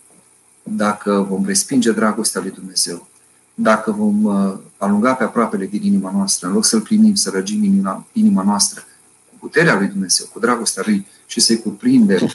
dacă 0.62 1.26
vom 1.28 1.44
respinge 1.44 1.92
dragostea 1.92 2.40
lui 2.40 2.50
Dumnezeu, 2.50 3.08
dacă 3.54 3.90
vom 3.90 4.24
uh, 4.24 4.58
alunga 4.76 5.14
pe 5.14 5.24
aproapele 5.24 5.66
din 5.66 5.82
inima 5.82 6.10
noastră, 6.10 6.46
în 6.46 6.52
loc 6.52 6.64
să-L 6.64 6.80
primim, 6.80 7.14
să 7.14 7.30
răgim 7.30 7.64
inima, 7.64 8.06
inima 8.12 8.42
noastră 8.42 8.82
cu 9.28 9.36
puterea 9.38 9.78
lui 9.78 9.86
Dumnezeu, 9.86 10.26
cu 10.32 10.38
dragostea 10.38 10.82
lui 10.86 11.06
și 11.26 11.40
să-i 11.40 11.60
cuprindem 11.60 12.30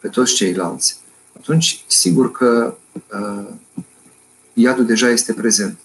pe 0.00 0.08
toți 0.08 0.34
ceilalți, 0.34 0.96
atunci 1.36 1.84
sigur 1.86 2.30
că 2.30 2.76
uh, 2.94 3.48
iadul 4.52 4.86
deja 4.86 5.08
este 5.08 5.32
prezent. 5.32 5.78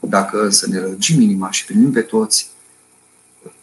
Dacă 0.00 0.48
să 0.48 0.68
ne 0.68 0.78
răgim 0.78 1.20
inima 1.20 1.50
și 1.50 1.64
primim 1.64 1.92
pe 1.92 2.00
toți, 2.00 2.50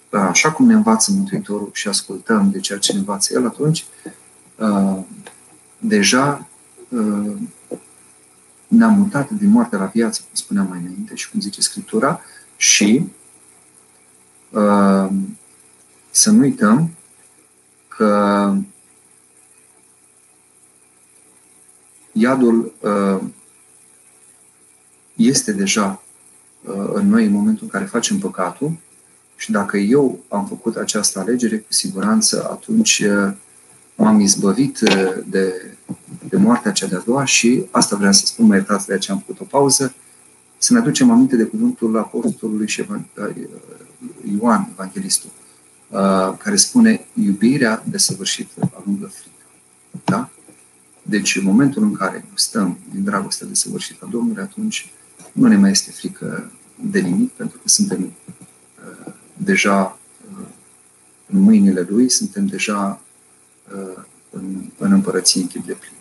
așa 0.10 0.52
cum 0.52 0.66
ne 0.66 0.74
învață 0.74 1.12
Mântuitorul 1.12 1.70
și 1.74 1.88
ascultăm 1.88 2.52
de 2.52 2.60
ceea 2.60 2.80
ce 2.80 2.94
ne 2.94 3.00
învață 3.00 3.34
El, 3.34 3.46
atunci 3.46 3.86
deja 5.78 6.48
ne-am 8.68 8.94
mutat 8.94 9.30
din 9.30 9.50
moarte 9.50 9.76
la 9.76 9.86
viață, 9.86 10.22
cum 10.22 10.34
spuneam 10.34 10.68
mai 10.68 10.80
înainte 10.80 11.16
și 11.16 11.30
cum 11.30 11.40
zice 11.40 11.62
Scriptura, 11.62 12.22
și 12.56 13.08
să 16.12 16.32
nu 16.32 16.40
uităm 16.40 16.90
că 17.88 18.54
iadul 22.12 22.74
este 25.16 25.52
deja 25.52 25.86
uh, 25.86 26.03
în 26.93 27.09
noi 27.09 27.26
în 27.26 27.32
momentul 27.32 27.64
în 27.64 27.70
care 27.70 27.86
facem 27.86 28.18
păcatul 28.18 28.72
Și 29.36 29.51
dacă 29.51 29.78
eu 29.78 30.20
am 30.28 30.47
făcut 30.47 30.76
această 30.76 31.20
alegere, 31.20 31.57
cu 31.57 31.74
siguranță 31.74 32.47
atunci 32.51 33.03
m-am 33.95 34.20
izbăvit 34.20 34.80
de, 35.26 35.76
de 36.30 36.38
moartea 36.38 36.72
cea 36.72 36.88
de-a 36.88 37.03
doua 37.05 37.26
și 37.26 37.66
asta 37.72 37.95
vreau 37.95 38.11
să 38.11 38.26
spun, 38.26 38.45
mai 38.45 38.57
iertați 38.57 38.88
de 38.88 38.93
aceea 38.93 39.16
am 39.16 39.24
făcut 39.26 39.41
o 39.41 39.43
pauză, 39.57 39.93
să 40.57 40.74
ne 40.74 40.80
aducem 40.80 41.11
aminte 41.11 41.36
de 41.36 41.43
cuvântul 41.43 41.97
Apostolului 41.97 42.68
și 42.68 42.86
Ioan, 44.39 44.70
Evanghelistul, 44.72 45.30
care 46.38 46.55
spune 46.55 47.05
iubirea 47.14 47.84
desăvârșită 47.89 48.72
alungă 48.82 49.05
frică. 49.05 49.45
Da? 50.03 50.30
Deci, 51.01 51.36
în 51.36 51.43
momentul 51.43 51.84
în 51.84 51.93
care 51.93 52.26
stăm 52.34 52.78
din 52.91 53.03
dragostea 53.03 53.47
desăvârșită 53.47 54.05
a 54.05 54.11
Domnului, 54.11 54.43
atunci 54.43 54.91
nu 55.34 55.48
ne 55.48 55.56
mai 55.56 55.72
este 55.72 55.92
frică 55.92 56.52
de 56.92 57.00
nimic, 57.00 57.32
pentru 57.32 57.58
că 57.58 57.68
suntem 57.68 58.04
uh, 58.04 59.14
deja 59.38 60.00
uh, 60.32 60.46
în 61.26 61.40
mâinile 61.40 61.86
Lui, 61.90 62.10
suntem 62.10 62.46
deja 62.46 63.02
uh, 63.76 64.04
în, 64.30 64.72
în 64.78 64.92
împărăție 64.92 65.42
în 65.42 65.48
chip 65.48 65.66
de 65.66 65.74
plin. 65.74 65.92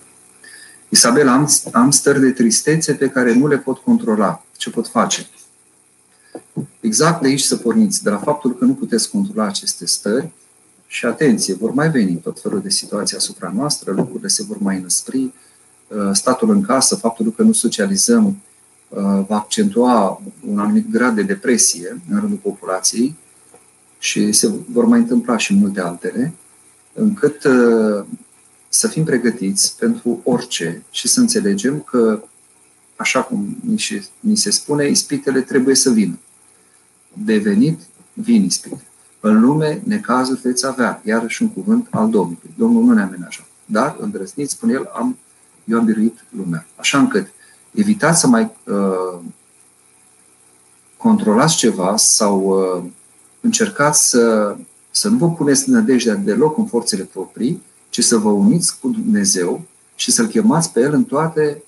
Isabela, 0.89 1.33
am, 1.33 1.51
am 1.73 1.91
stări 1.91 2.21
de 2.21 2.31
tristețe 2.31 2.95
pe 2.95 3.09
care 3.09 3.35
nu 3.35 3.47
le 3.47 3.59
pot 3.59 3.79
controla. 3.79 4.45
Ce 4.57 4.71
pot 4.71 4.89
face? 4.89 5.27
Exact 6.81 7.23
de 7.23 7.29
aici 7.29 7.41
să 7.41 7.57
porniți, 7.57 8.03
de 8.03 8.11
la 8.11 8.19
faptul 8.19 8.57
că 8.57 8.65
nu 8.65 8.75
puteți 8.75 9.11
controla 9.11 9.47
aceste 9.47 9.87
stări, 9.87 10.31
și 10.87 11.07
atenție, 11.07 11.55
vor 11.55 11.73
mai 11.73 11.91
veni 11.91 12.17
tot 12.17 12.41
felul 12.41 12.61
de 12.61 12.71
situații 12.71 13.17
asupra 13.17 13.53
noastră, 13.55 13.93
lucrurile 13.93 14.29
se 14.29 14.43
vor 14.43 14.59
mai 14.59 14.77
înăspri, 14.77 15.23
uh, 15.23 16.11
statul 16.13 16.51
în 16.51 16.63
casă, 16.63 16.97
faptul 16.97 17.33
că 17.33 17.43
nu 17.43 17.53
socializăm, 17.53 18.27
uh, 18.27 18.35
va 19.01 19.37
accentua 19.37 20.23
un 20.47 20.59
anumit 20.59 20.91
grad 20.91 21.15
de 21.15 21.23
depresie 21.23 22.01
în 22.11 22.21
rândul 22.21 22.39
populației 22.43 23.17
și 23.99 24.33
se 24.33 24.53
vor 24.69 24.85
mai 24.85 24.99
întâmpla 24.99 25.37
și 25.37 25.55
multe 25.55 25.81
altele, 25.81 26.33
încât 26.93 27.45
uh, 27.45 28.05
să 28.69 28.89
fim 28.89 29.05
pregătiți 29.05 29.77
pentru 29.79 30.21
orice 30.25 30.83
și 30.91 31.09
să 31.09 31.21
înțelegem 31.21 31.81
că, 31.81 32.23
așa 32.97 33.23
cum 33.23 33.57
ni 34.21 34.37
se 34.37 34.51
spune, 34.51 34.89
ispitele 34.89 35.41
trebuie 35.41 35.75
să 35.75 35.91
vină. 35.91 36.19
De 37.13 37.39
venit, 37.39 37.81
vin 38.13 38.45
ispite. 38.45 38.83
În 39.21 39.41
lume, 39.41 39.83
necazuri 39.85 40.41
veți 40.41 40.67
avea, 40.67 41.03
iarăși 41.05 41.43
un 41.43 41.49
cuvânt 41.49 41.87
al 41.91 42.11
Domnului. 42.11 42.55
Domnul 42.57 42.85
nu 42.85 42.93
ne 42.93 43.03
amenajează. 43.03 43.49
Dar, 43.65 43.97
îndrăzniți, 44.01 44.53
spune 44.53 44.73
el, 44.73 44.91
am, 44.95 45.19
eu 45.65 45.79
am 45.79 45.85
biruit 45.85 46.25
lumea. 46.37 46.67
Așa 46.77 46.99
încât, 46.99 47.27
evitați 47.73 48.21
să 48.21 48.27
mai 48.27 48.51
uh, 48.67 49.19
controlați 50.97 51.57
ceva 51.57 51.97
sau 51.97 52.41
uh, 52.41 52.85
încercați 53.41 54.09
să, 54.09 54.57
să 54.91 55.09
nu 55.09 55.17
vă 55.17 55.31
puneți 55.31 55.71
nădejdea 55.71 56.15
deloc 56.15 56.59
în 56.59 56.67
forțele 56.67 57.03
proprii, 57.03 57.63
ci 57.91 58.01
să 58.01 58.17
vă 58.17 58.29
uniți 58.29 58.79
cu 58.81 58.89
Dumnezeu 58.89 59.63
și 59.95 60.11
să-L 60.11 60.27
chemați 60.27 60.73
pe 60.73 60.81
El 60.81 60.93
în 60.93 61.05
toate 61.05 61.63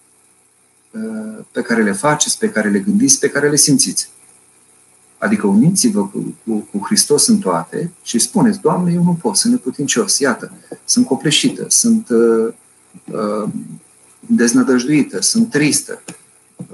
uh, 0.90 1.44
pe 1.52 1.62
care 1.62 1.82
le 1.82 1.92
faceți, 1.92 2.38
pe 2.38 2.50
care 2.50 2.70
le 2.70 2.78
gândiți, 2.78 3.18
pe 3.18 3.28
care 3.28 3.50
le 3.50 3.57
simțiți. 3.57 4.09
Adică 5.18 5.46
uniți-vă 5.46 6.07
cu, 6.07 6.34
cu, 6.46 6.68
cu 6.70 6.84
Hristos 6.84 7.26
în 7.26 7.38
toate 7.38 7.92
și 8.02 8.18
spuneți, 8.18 8.61
Doamne, 8.61 8.92
eu 8.92 9.02
nu 9.02 9.18
pot, 9.22 9.36
sunt 9.36 9.52
neputincios, 9.52 10.18
iată, 10.18 10.52
sunt 10.84 11.07
copleșită, 11.07 11.64
sunt 11.68 12.09
uh, 12.09 12.52
uh, 13.12 13.48
deznădăjduită, 14.27 15.20
sunt 15.20 15.51
tristă, 15.51 16.03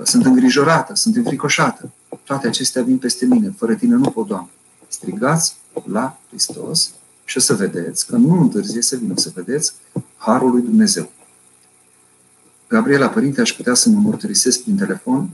sunt 0.03 0.24
îngrijorată, 0.24 0.94
sunt 0.94 1.16
înfricoșată. 1.16 1.90
Toate 2.24 2.46
acestea 2.46 2.82
vin 2.82 2.98
peste 2.98 3.26
mine. 3.26 3.55
Fără 3.57 3.74
tine 3.74 3.94
nu 3.94 4.11
pot, 4.11 4.26
Doamne. 4.26 4.48
Strigați 4.88 5.57
la 5.84 6.18
Hristos 6.28 6.90
și 7.24 7.36
o 7.36 7.40
să 7.40 7.55
vedeți 7.55 8.07
că 8.07 8.16
nu 8.16 8.40
întârzie 8.40 8.82
să 8.82 8.96
vină, 8.96 9.12
să 9.16 9.30
vedeți 9.34 9.72
Harul 10.16 10.51
lui 10.51 10.62
Dumnezeu. 10.62 11.11
Gabriela, 12.68 13.09
părinte, 13.09 13.40
aș 13.40 13.53
putea 13.53 13.74
să 13.74 13.88
mă 13.88 14.01
mărturisesc 14.01 14.62
prin 14.62 14.76
telefon. 14.76 15.30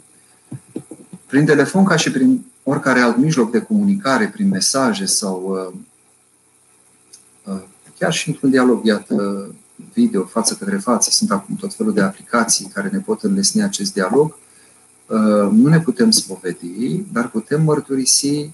Prin 1.26 1.44
telefon, 1.44 1.84
ca 1.84 1.96
și 1.96 2.10
prin 2.10 2.44
oricare 2.62 3.00
alt 3.00 3.16
mijloc 3.16 3.50
de 3.50 3.60
comunicare, 3.60 4.28
prin 4.28 4.48
mesaje 4.48 5.04
sau 5.04 5.72
uh, 7.44 7.54
uh, 7.54 7.62
chiar 7.98 8.12
și 8.12 8.28
într-un 8.28 8.50
dialog, 8.50 8.84
iată, 8.86 9.48
video, 10.00 10.24
față 10.24 10.54
către 10.54 10.76
față, 10.76 11.10
sunt 11.10 11.30
acum 11.30 11.56
tot 11.56 11.74
felul 11.74 11.92
de 11.92 12.00
aplicații 12.00 12.70
care 12.74 12.88
ne 12.92 12.98
pot 12.98 13.22
înlesni 13.22 13.62
acest 13.62 13.92
dialog, 13.92 14.36
uh, 15.06 15.50
nu 15.50 15.68
ne 15.68 15.80
putem 15.80 16.10
spovedi, 16.10 17.02
dar 17.12 17.30
putem 17.30 17.62
mărturisi 17.62 18.50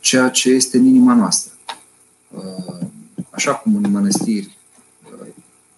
ceea 0.00 0.28
ce 0.28 0.50
este 0.50 0.76
în 0.76 0.84
inima 0.84 1.14
noastră. 1.14 1.52
Așa 3.30 3.54
cum 3.54 3.76
în 3.76 3.90
mănăstiri 3.90 4.58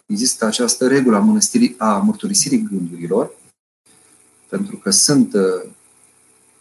există 0.07 0.44
această 0.44 0.86
regulă 0.86 1.16
a, 1.16 1.20
mănăstirii, 1.20 1.74
a 1.78 1.96
mărturisirii 1.96 2.68
gândurilor, 2.70 3.30
pentru 4.48 4.76
că 4.76 4.90
sunt 4.90 5.34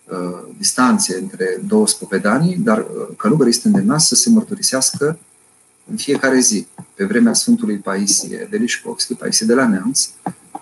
Uh, 0.09 0.55
distanțe 0.57 1.17
între 1.17 1.61
două 1.67 1.87
spovedanii, 1.87 2.57
dar 2.57 2.77
uh, 2.77 3.07
călugării 3.17 3.51
este 3.51 3.67
îndemnați 3.67 4.07
să 4.07 4.15
se 4.15 4.29
mărturisească 4.29 5.19
în 5.89 5.97
fiecare 5.97 6.39
zi. 6.39 6.67
Pe 6.93 7.05
vremea 7.05 7.33
Sfântului 7.33 7.77
Paisie 7.77 8.47
de 8.49 8.57
Lișcovski, 8.57 9.13
Paisie 9.13 9.45
de 9.45 9.53
la 9.53 9.67
Neamț, 9.67 10.09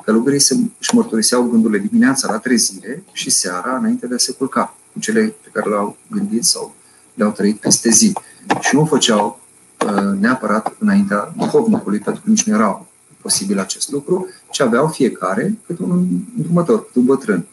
călugării 0.04 0.40
se, 0.40 0.58
își 0.80 0.96
mărturiseau 0.96 1.44
gândurile 1.44 1.88
dimineața 1.90 2.32
la 2.32 2.38
trezire 2.38 3.04
și 3.12 3.30
seara 3.30 3.78
înainte 3.78 4.08
de 4.08 4.16
a 4.16 4.18
se 4.18 4.32
culca, 4.32 4.76
cu 4.94 5.00
cele 5.00 5.22
pe 5.22 5.50
care 5.52 5.70
le-au 5.70 5.98
gândit 6.12 6.44
sau 6.44 6.76
le-au 7.14 7.32
trăit 7.32 7.60
peste 7.60 7.90
zi. 7.90 8.14
Și 8.60 8.76
nu 8.76 8.82
o 8.82 8.86
făceau 8.86 9.40
uh, 9.86 10.20
neapărat 10.20 10.76
înaintea 10.80 11.34
duhovnicului, 11.38 12.00
pentru 12.00 12.22
că 12.24 12.30
nici 12.30 12.44
nu 12.44 12.54
era 12.54 12.86
posibil 13.22 13.60
acest 13.60 13.92
lucru, 13.92 14.28
ci 14.52 14.60
aveau 14.60 14.88
fiecare 14.88 15.58
cât 15.66 15.80
un 15.80 16.08
îndrumător, 16.38 16.86
cât 16.86 16.96
un 16.96 17.06
bătrân. 17.06 17.46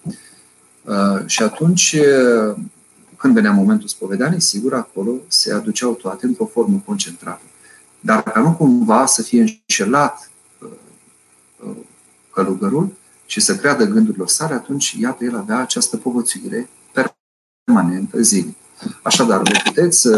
Uh, 0.83 1.23
și 1.27 1.43
atunci, 1.43 1.93
uh, 1.93 2.57
când 3.17 3.35
venea 3.35 3.53
momentul 3.53 3.89
spovedanii, 3.89 4.41
sigur, 4.41 4.75
acolo 4.75 5.11
se 5.27 5.53
aduceau 5.53 5.93
toate 5.93 6.27
într-o 6.27 6.47
formă 6.47 6.83
concentrată. 6.85 7.43
Dar 8.05 8.23
ca 8.23 8.41
nu 8.41 8.53
cumva 8.53 9.07
să 9.07 9.23
fie 9.23 9.41
înșelat 9.41 10.31
uh, 10.61 11.77
călugărul 12.31 12.97
și 13.27 13.41
să 13.41 13.57
creadă 13.57 13.85
gândurile 13.85 14.27
sale, 14.27 14.55
atunci, 14.55 14.97
iată, 15.01 15.25
el 15.25 15.37
avea 15.37 15.59
această 15.59 15.97
povățuire 15.97 16.69
permanentă 17.65 18.21
zilnic. 18.21 18.57
Așadar, 19.03 19.39
vă 19.39 19.61
puteți 19.65 20.09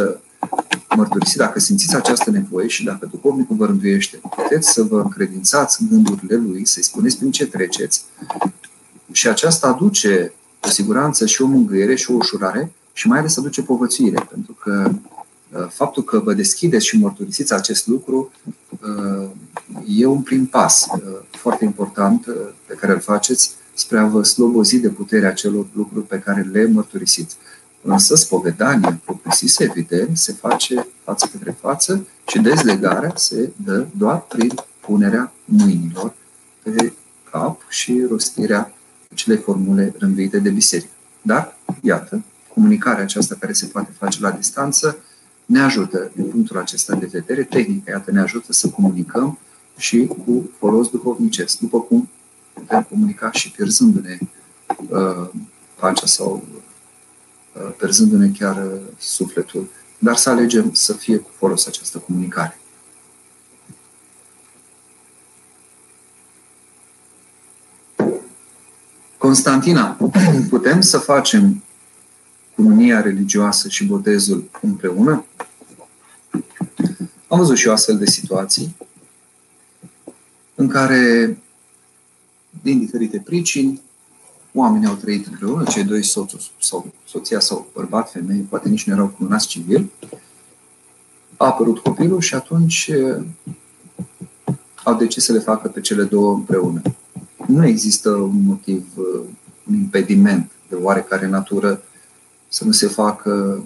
mărturisi 0.97 1.37
dacă 1.37 1.59
simțiți 1.59 1.97
această 1.97 2.30
nevoie 2.30 2.68
și 2.68 2.84
dacă 2.84 3.09
duhovnicul 3.11 3.57
vă 3.57 3.66
rânduiește, 3.66 4.20
puteți 4.37 4.72
să 4.72 4.82
vă 4.82 5.01
încredințați 5.01 5.84
gândurile 5.89 6.37
lui, 6.37 6.66
să-i 6.66 6.84
spuneți 6.84 7.18
prin 7.18 7.30
ce 7.30 7.47
treceți 7.47 8.05
și 9.12 9.28
aceasta 9.28 9.66
aduce 9.66 10.32
cu 10.61 10.68
siguranță 10.68 11.26
și 11.26 11.43
o 11.43 11.47
mângâiere 11.47 11.95
și 11.95 12.11
o 12.11 12.14
ușurare 12.14 12.72
și 12.93 13.09
mai 13.09 13.18
ales 13.18 13.37
aduce 13.37 13.62
povățuire, 13.62 14.26
pentru 14.30 14.53
că 14.53 14.91
uh, 14.93 15.26
faptul 15.68 16.02
că 16.02 16.18
vă 16.18 16.34
deschideți 16.34 16.86
și 16.86 16.98
mărturisiți 16.98 17.52
acest 17.52 17.86
lucru 17.86 18.32
uh, 18.68 19.28
e 19.86 20.07
un 20.07 20.22
prim 20.22 20.46
pas 20.46 20.86
uh, 20.92 21.00
foarte 21.30 21.64
important 21.64 22.24
pe 22.66 22.74
care 22.74 22.92
îl 22.92 23.00
faceți 23.00 23.54
spre 23.74 23.98
a 23.98 24.07
vă 24.07 24.22
slobozi 24.22 24.78
de 24.78 24.88
puterea 24.88 25.32
celor 25.32 25.66
lucruri 25.72 26.07
pe 26.07 26.18
care 26.18 26.40
le 26.52 26.66
mărturisiți. 26.66 27.36
Însă 27.82 28.14
spovedania 28.14 29.00
propriu-zisă, 29.04 29.62
evident, 29.62 30.16
se 30.16 30.32
face 30.32 30.86
față 31.04 31.28
către 31.32 31.57
față 31.61 32.07
și 32.26 32.38
dezlegarea 32.38 33.12
se 33.14 33.50
dă 33.64 33.86
doar 33.96 34.20
prin 34.20 34.54
punerea 34.80 35.32
mâinilor 35.44 36.14
pe 36.62 36.92
cap 37.30 37.61
și 37.68 38.04
rostirea 38.09 38.72
acele 39.11 39.36
formule 39.36 39.94
rânduite 39.98 40.38
de 40.38 40.50
biserică. 40.50 40.90
Dar, 41.22 41.59
iată, 41.82 42.22
comunicarea 42.54 43.02
aceasta 43.02 43.36
care 43.38 43.52
se 43.52 43.66
poate 43.66 43.90
face 43.98 44.20
la 44.20 44.30
distanță 44.30 44.98
ne 45.47 45.61
ajută, 45.61 46.11
din 46.14 46.24
punctul 46.24 46.59
acesta 46.59 46.94
de 46.94 47.07
vedere, 47.07 47.44
tehnica, 47.44 47.90
iată, 47.90 48.11
ne 48.11 48.20
ajută 48.20 48.53
să 48.53 48.68
comunicăm 48.68 49.38
și 49.78 50.07
cu 50.07 50.51
folos 50.59 50.90
duhovnicesc, 50.90 51.59
după 51.59 51.80
cum 51.80 52.09
putem 52.53 52.82
comunica 52.82 53.32
și 53.32 53.51
pierzându-ne 53.51 54.18
uh, 54.88 55.28
pacea 55.80 56.07
sau 56.07 56.44
uh, 57.53 57.74
pierzându-ne 57.78 58.28
chiar 58.38 58.57
uh, 58.57 58.80
sufletul, 58.99 59.68
dar 59.99 60.16
să 60.16 60.30
alegem 60.30 60.72
să 60.72 60.92
fie 60.92 61.16
cu 61.16 61.30
folos 61.36 61.66
această 61.66 61.99
comunicare. 61.99 62.59
Constantina, 69.18 69.99
putem 70.49 70.80
să 70.80 70.99
facem 70.99 71.62
cununia 72.55 73.01
religioasă 73.01 73.68
și 73.68 73.84
botezul 73.84 74.51
împreună? 74.61 75.24
Am 77.29 77.39
văzut 77.39 77.57
și 77.57 77.68
o 77.68 77.72
astfel 77.72 77.99
de 77.99 78.07
situații 78.07 78.77
în 80.55 80.68
care, 80.68 81.39
din 82.62 82.79
diferite 82.79 83.18
pricini, 83.18 83.83
oamenii 84.53 84.89
au 84.89 84.95
trăit 84.95 85.27
împreună, 85.27 85.64
cei 85.64 85.85
doi 85.85 86.05
soț 86.05 86.33
sau 86.61 86.93
soția 87.07 87.41
sau 87.41 87.70
bărbat, 87.74 88.11
femeie, 88.11 88.47
poate 88.49 88.68
nici 88.68 88.87
nu 88.87 88.93
erau 88.93 89.09
cununați 89.09 89.47
civil, 89.47 89.91
a 91.37 91.47
apărut 91.47 91.79
copilul 91.79 92.20
și 92.20 92.35
atunci 92.35 92.91
au 94.85 94.95
decis 94.95 95.24
să 95.24 95.33
le 95.33 95.39
facă 95.39 95.68
pe 95.68 95.81
cele 95.81 96.03
două 96.03 96.35
împreună. 96.35 96.83
Nu 97.47 97.66
există 97.66 98.11
un 98.11 98.43
motiv, 98.45 98.87
un 99.68 99.74
impediment 99.74 100.51
de 100.68 100.74
oarecare 100.74 101.29
natură 101.29 101.83
să 102.49 102.64
nu 102.64 102.72
se 102.72 102.87
facă, 102.87 103.64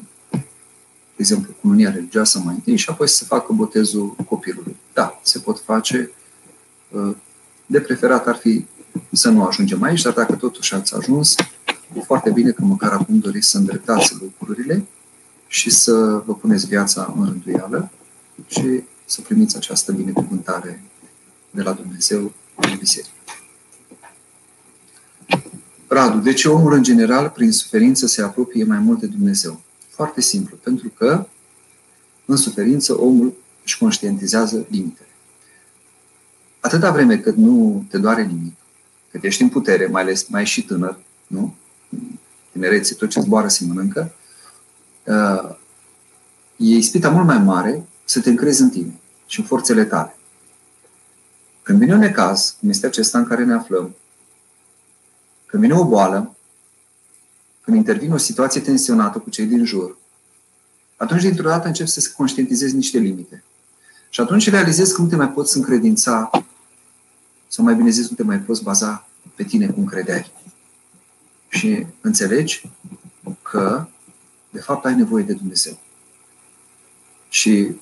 de 1.21 1.27
exemplu, 1.27 1.55
cununia 1.61 1.91
religioasă 1.91 2.39
mai 2.45 2.55
întâi 2.55 2.77
și 2.77 2.91
apoi 2.91 3.09
să 3.09 3.15
se 3.15 3.25
facă 3.25 3.53
botezul 3.53 4.17
copilului. 4.29 4.77
Da, 4.93 5.21
se 5.23 5.39
pot 5.39 5.61
face. 5.61 6.11
De 7.67 7.81
preferat 7.81 8.27
ar 8.27 8.37
fi 8.37 8.65
să 9.13 9.31
nu 9.31 9.45
ajungem 9.45 9.83
aici, 9.83 10.03
dar 10.03 10.13
dacă 10.13 10.35
totuși 10.35 10.75
ați 10.75 10.95
ajuns, 10.95 11.35
e 11.95 12.01
foarte 12.01 12.31
bine 12.31 12.51
că 12.51 12.63
măcar 12.65 12.93
acum 12.93 13.19
doriți 13.19 13.49
să 13.49 13.59
îndreptați 13.59 14.17
lucrurile 14.21 14.87
și 15.47 15.71
să 15.71 16.23
vă 16.27 16.35
puneți 16.35 16.67
viața 16.67 17.15
în 17.17 17.25
rânduială 17.25 17.91
și 18.47 18.83
să 19.05 19.21
primiți 19.21 19.57
această 19.57 19.93
binecuvântare 19.93 20.83
de 21.51 21.63
la 21.63 21.73
Dumnezeu 21.73 22.33
în 22.55 22.77
biserică. 22.79 23.13
Radu, 25.87 26.19
de 26.19 26.33
ce 26.33 26.49
omul 26.49 26.73
în 26.73 26.83
general, 26.83 27.29
prin 27.29 27.53
suferință, 27.53 28.07
se 28.07 28.23
apropie 28.23 28.65
mai 28.65 28.79
mult 28.79 29.01
de 29.01 29.07
Dumnezeu? 29.07 29.61
Foarte 30.01 30.21
simplu, 30.21 30.57
pentru 30.57 30.89
că 30.89 31.27
în 32.25 32.37
suferință 32.37 33.01
omul 33.01 33.35
își 33.65 33.79
conștientizează 33.79 34.67
limitele. 34.69 35.09
Atâta 36.61 36.91
vreme 36.91 37.19
cât 37.19 37.37
nu 37.37 37.85
te 37.89 37.99
doare 37.99 38.25
nimic, 38.25 38.55
cât 39.11 39.25
ești 39.25 39.43
în 39.43 39.49
putere, 39.49 39.87
mai 39.87 40.03
ales 40.03 40.27
mai 40.27 40.43
ești 40.43 40.61
și 40.61 40.67
tânăr, 40.67 40.99
nu? 41.27 41.55
Tinerețe, 42.53 42.95
tot 42.95 43.09
ce 43.09 43.21
zboară 43.21 43.49
se 43.49 43.65
mănâncă, 43.65 44.15
uh, 45.05 45.57
e 46.57 46.77
ispita 46.77 47.11
mult 47.11 47.27
mai 47.27 47.39
mare 47.39 47.85
să 48.05 48.21
te 48.21 48.31
încrezi 48.31 48.63
în 48.63 48.71
tine 48.71 49.01
și 49.27 49.41
în 49.41 49.47
forțele 49.47 49.85
tale. 49.85 50.17
Când 51.63 51.79
vine 51.79 51.93
un 51.93 52.01
necaz, 52.01 52.57
cum 52.61 52.69
este 52.69 52.87
acesta 52.87 53.19
în 53.19 53.27
care 53.27 53.45
ne 53.45 53.55
aflăm, 53.55 53.95
când 55.47 55.63
vine 55.63 55.75
o 55.75 55.85
boală, 55.85 56.35
când 57.65 57.77
intervine 57.77 58.15
o 58.15 58.17
situație 58.17 58.61
tensionată 58.61 59.19
cu 59.19 59.31
cei 59.31 59.47
din 59.47 59.65
jur, 59.65 59.99
atunci 60.97 61.23
dintr-o 61.23 61.49
dată 61.49 61.67
începi 61.67 61.91
să 61.91 62.13
conștientizezi 62.17 62.75
niște 62.75 62.99
limite. 62.99 63.45
Și 64.11 64.21
atunci 64.21 64.51
realizezi 64.51 64.95
că 64.95 65.03
nu 65.03 65.09
te 65.09 65.17
mai 65.17 65.31
poți 65.31 65.57
încredința, 65.57 66.31
sau 67.49 67.65
mai 67.65 67.75
bine 67.75 67.91
zis, 67.91 68.09
nu 68.09 68.17
te 68.17 68.23
mai 68.23 68.39
poți 68.39 68.63
baza 68.63 69.09
pe 69.35 69.45
tine 69.45 69.67
cum 69.67 69.85
credeai. 69.85 70.33
Și 71.49 71.87
înțelegi 72.01 72.71
că, 73.43 73.87
de 74.51 74.61
fapt, 74.61 74.85
ai 74.85 74.95
nevoie 74.95 75.25
de 75.25 75.33
Dumnezeu. 75.33 75.79
Și 77.29 77.77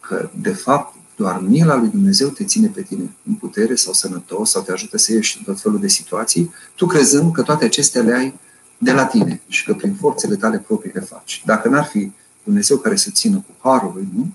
că, 0.00 0.30
de 0.40 0.52
fapt, 0.52 0.94
doar 1.16 1.40
mila 1.40 1.76
lui 1.76 1.88
Dumnezeu 1.88 2.28
te 2.28 2.44
ține 2.44 2.68
pe 2.68 2.82
tine 2.82 3.16
în 3.26 3.34
putere 3.34 3.74
sau 3.74 3.92
sănătos 3.92 4.50
sau 4.50 4.62
te 4.62 4.72
ajută 4.72 4.96
să 4.96 5.12
ieși 5.12 5.38
în 5.38 5.44
tot 5.44 5.60
felul 5.60 5.80
de 5.80 5.88
situații, 5.88 6.52
tu 6.74 6.86
crezând 6.86 7.32
că 7.32 7.42
toate 7.42 7.64
acestea 7.64 8.02
le 8.02 8.14
ai 8.14 8.34
de 8.78 8.92
la 8.92 9.04
tine 9.04 9.40
și 9.48 9.64
că 9.64 9.74
prin 9.74 9.94
forțele 9.94 10.36
tale 10.36 10.58
proprii 10.58 10.92
le 10.94 11.00
faci. 11.00 11.42
Dacă 11.44 11.68
n-ar 11.68 11.84
fi 11.84 12.12
Dumnezeu 12.44 12.76
care 12.76 12.96
să 12.96 13.10
țină 13.10 13.36
cu 13.36 13.68
harul 13.68 13.92
lui, 13.94 14.08
nu? 14.14 14.32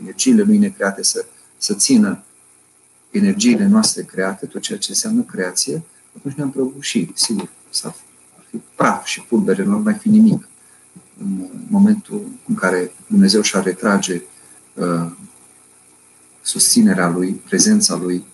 Energiile 0.00 0.42
lui 0.42 0.58
necreate 0.58 1.02
să, 1.02 1.24
să 1.58 1.74
țină 1.74 2.22
energiile 3.10 3.66
noastre 3.66 4.02
create, 4.02 4.46
tot 4.46 4.62
ceea 4.62 4.78
ce 4.78 4.86
înseamnă 4.90 5.22
creație, 5.22 5.82
atunci 6.16 6.34
ne-am 6.34 6.50
prăbușit, 6.50 7.16
sigur. 7.16 7.48
S-ar 7.70 7.94
fi 8.50 8.60
praf 8.74 9.04
și 9.06 9.22
pulbere, 9.22 9.64
nu 9.64 9.74
ar 9.74 9.80
mai 9.80 9.94
fi 9.94 10.08
nimic. 10.08 10.48
În 11.20 11.48
momentul 11.68 12.26
în 12.46 12.54
care 12.54 12.92
Dumnezeu 13.06 13.40
și-ar 13.40 13.62
retrage 13.62 14.22
uh, 14.74 15.10
susținerea 16.42 17.08
Lui, 17.08 17.32
prezența 17.32 17.96
Lui, 17.96 18.24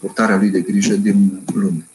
purtarea 0.00 0.36
Lui 0.36 0.50
de 0.50 0.60
grijă 0.60 0.94
din 0.94 1.42
lume. 1.54 1.88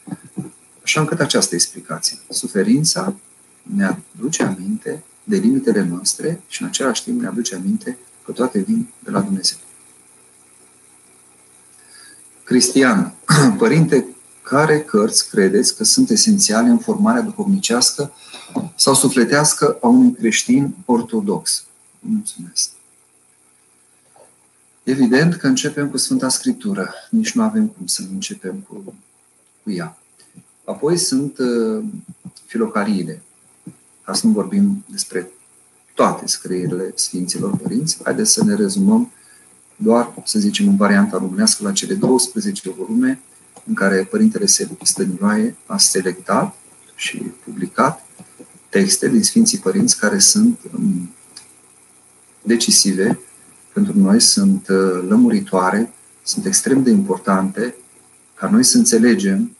Așa 0.86 1.00
încât 1.00 1.20
această 1.20 1.54
explicație. 1.54 2.18
Suferința 2.28 3.14
ne 3.62 3.84
aduce 4.14 4.42
aminte 4.42 5.04
de 5.24 5.36
limitele 5.36 5.82
noastre 5.82 6.42
și 6.48 6.62
în 6.62 6.68
același 6.68 7.02
timp 7.02 7.20
ne 7.20 7.26
aduce 7.26 7.54
aminte 7.54 7.98
că 8.24 8.32
toate 8.32 8.58
vin 8.58 8.88
de 8.98 9.10
la 9.10 9.20
Dumnezeu. 9.20 9.58
Cristian, 12.44 13.14
părinte, 13.58 14.06
care 14.42 14.80
cărți 14.80 15.28
credeți 15.28 15.76
că 15.76 15.84
sunt 15.84 16.10
esențiale 16.10 16.68
în 16.68 16.78
formarea 16.78 17.22
duhovnicească 17.22 18.12
sau 18.76 18.94
sufletească 18.94 19.78
a 19.82 19.86
unui 19.86 20.14
creștin 20.14 20.74
ortodox? 20.84 21.64
Mulțumesc. 21.98 22.70
Evident 24.82 25.34
că 25.34 25.46
începem 25.46 25.90
cu 25.90 25.96
Sfânta 25.96 26.28
Scriptură. 26.28 26.94
Nici 27.10 27.32
nu 27.32 27.42
avem 27.42 27.66
cum 27.66 27.86
să 27.86 28.02
nu 28.02 28.08
începem 28.12 28.54
cu, 28.68 28.94
cu 29.62 29.70
ea. 29.70 29.96
Apoi 30.66 30.96
sunt 30.96 31.38
uh, 31.38 31.84
filocariile. 32.46 33.22
Ca 34.04 34.12
să 34.12 34.26
nu 34.26 34.32
vorbim 34.32 34.84
despre 34.90 35.30
toate 35.94 36.26
scrierile 36.26 36.92
Sfinților 36.94 37.56
Părinți, 37.56 37.98
haideți 38.02 38.32
să 38.32 38.44
ne 38.44 38.54
rezumăm 38.54 39.10
doar, 39.76 40.12
să 40.24 40.38
zicem, 40.38 40.68
în 40.68 40.76
varianta 40.76 41.18
românească, 41.18 41.62
la 41.62 41.72
cele 41.72 41.94
12 41.94 42.70
volume 42.70 43.20
în 43.66 43.74
care 43.74 44.04
Părintele 44.10 44.46
Stăniloae 44.82 45.56
a 45.66 45.76
selectat 45.76 46.54
și 46.94 47.16
publicat 47.44 48.06
texte 48.68 49.08
din 49.08 49.22
Sfinții 49.22 49.58
Părinți 49.58 49.98
care 49.98 50.18
sunt 50.18 50.58
um, 50.76 51.10
decisive 52.42 53.18
pentru 53.72 53.98
noi 53.98 54.20
sunt 54.20 54.68
uh, 54.68 55.04
lămuritoare, 55.08 55.92
sunt 56.22 56.46
extrem 56.46 56.82
de 56.82 56.90
importante 56.90 57.74
ca 58.34 58.48
noi 58.50 58.64
să 58.64 58.76
înțelegem 58.76 59.55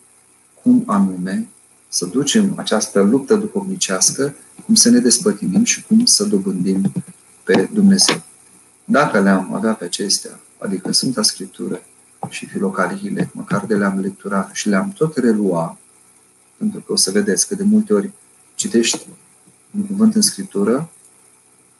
cum 0.67 0.83
anume 0.87 1.49
să 1.89 2.07
ducem 2.07 2.53
această 2.57 3.01
luptă 3.01 3.37
duhovnicească, 3.37 4.35
cum 4.65 4.75
să 4.75 4.91
ne 4.91 4.99
despătimim 4.99 5.65
și 5.65 5.85
cum 5.85 6.05
să 6.05 6.25
dobândim 6.25 6.93
pe 7.45 7.69
Dumnezeu. 7.73 8.23
Dacă 8.85 9.21
le-am 9.21 9.55
avea 9.55 9.73
pe 9.73 9.85
acestea, 9.85 10.41
adică 10.59 10.93
Sfânta 10.93 11.23
Scriptură 11.23 11.83
și 12.29 12.47
filocaliile, 12.47 13.31
măcar 13.33 13.65
de 13.67 13.75
le-am 13.75 14.01
lecturat 14.01 14.51
și 14.53 14.69
le-am 14.69 14.91
tot 14.91 15.17
relua, 15.17 15.79
pentru 16.57 16.81
că 16.81 16.93
o 16.93 16.97
să 16.97 17.11
vedeți 17.11 17.49
că 17.49 17.55
de 17.55 17.63
multe 17.63 17.95
ori 17.95 18.11
citești 18.55 19.07
un 19.77 19.87
cuvânt 19.87 20.15
în 20.15 20.23
Scriptură 20.23 20.91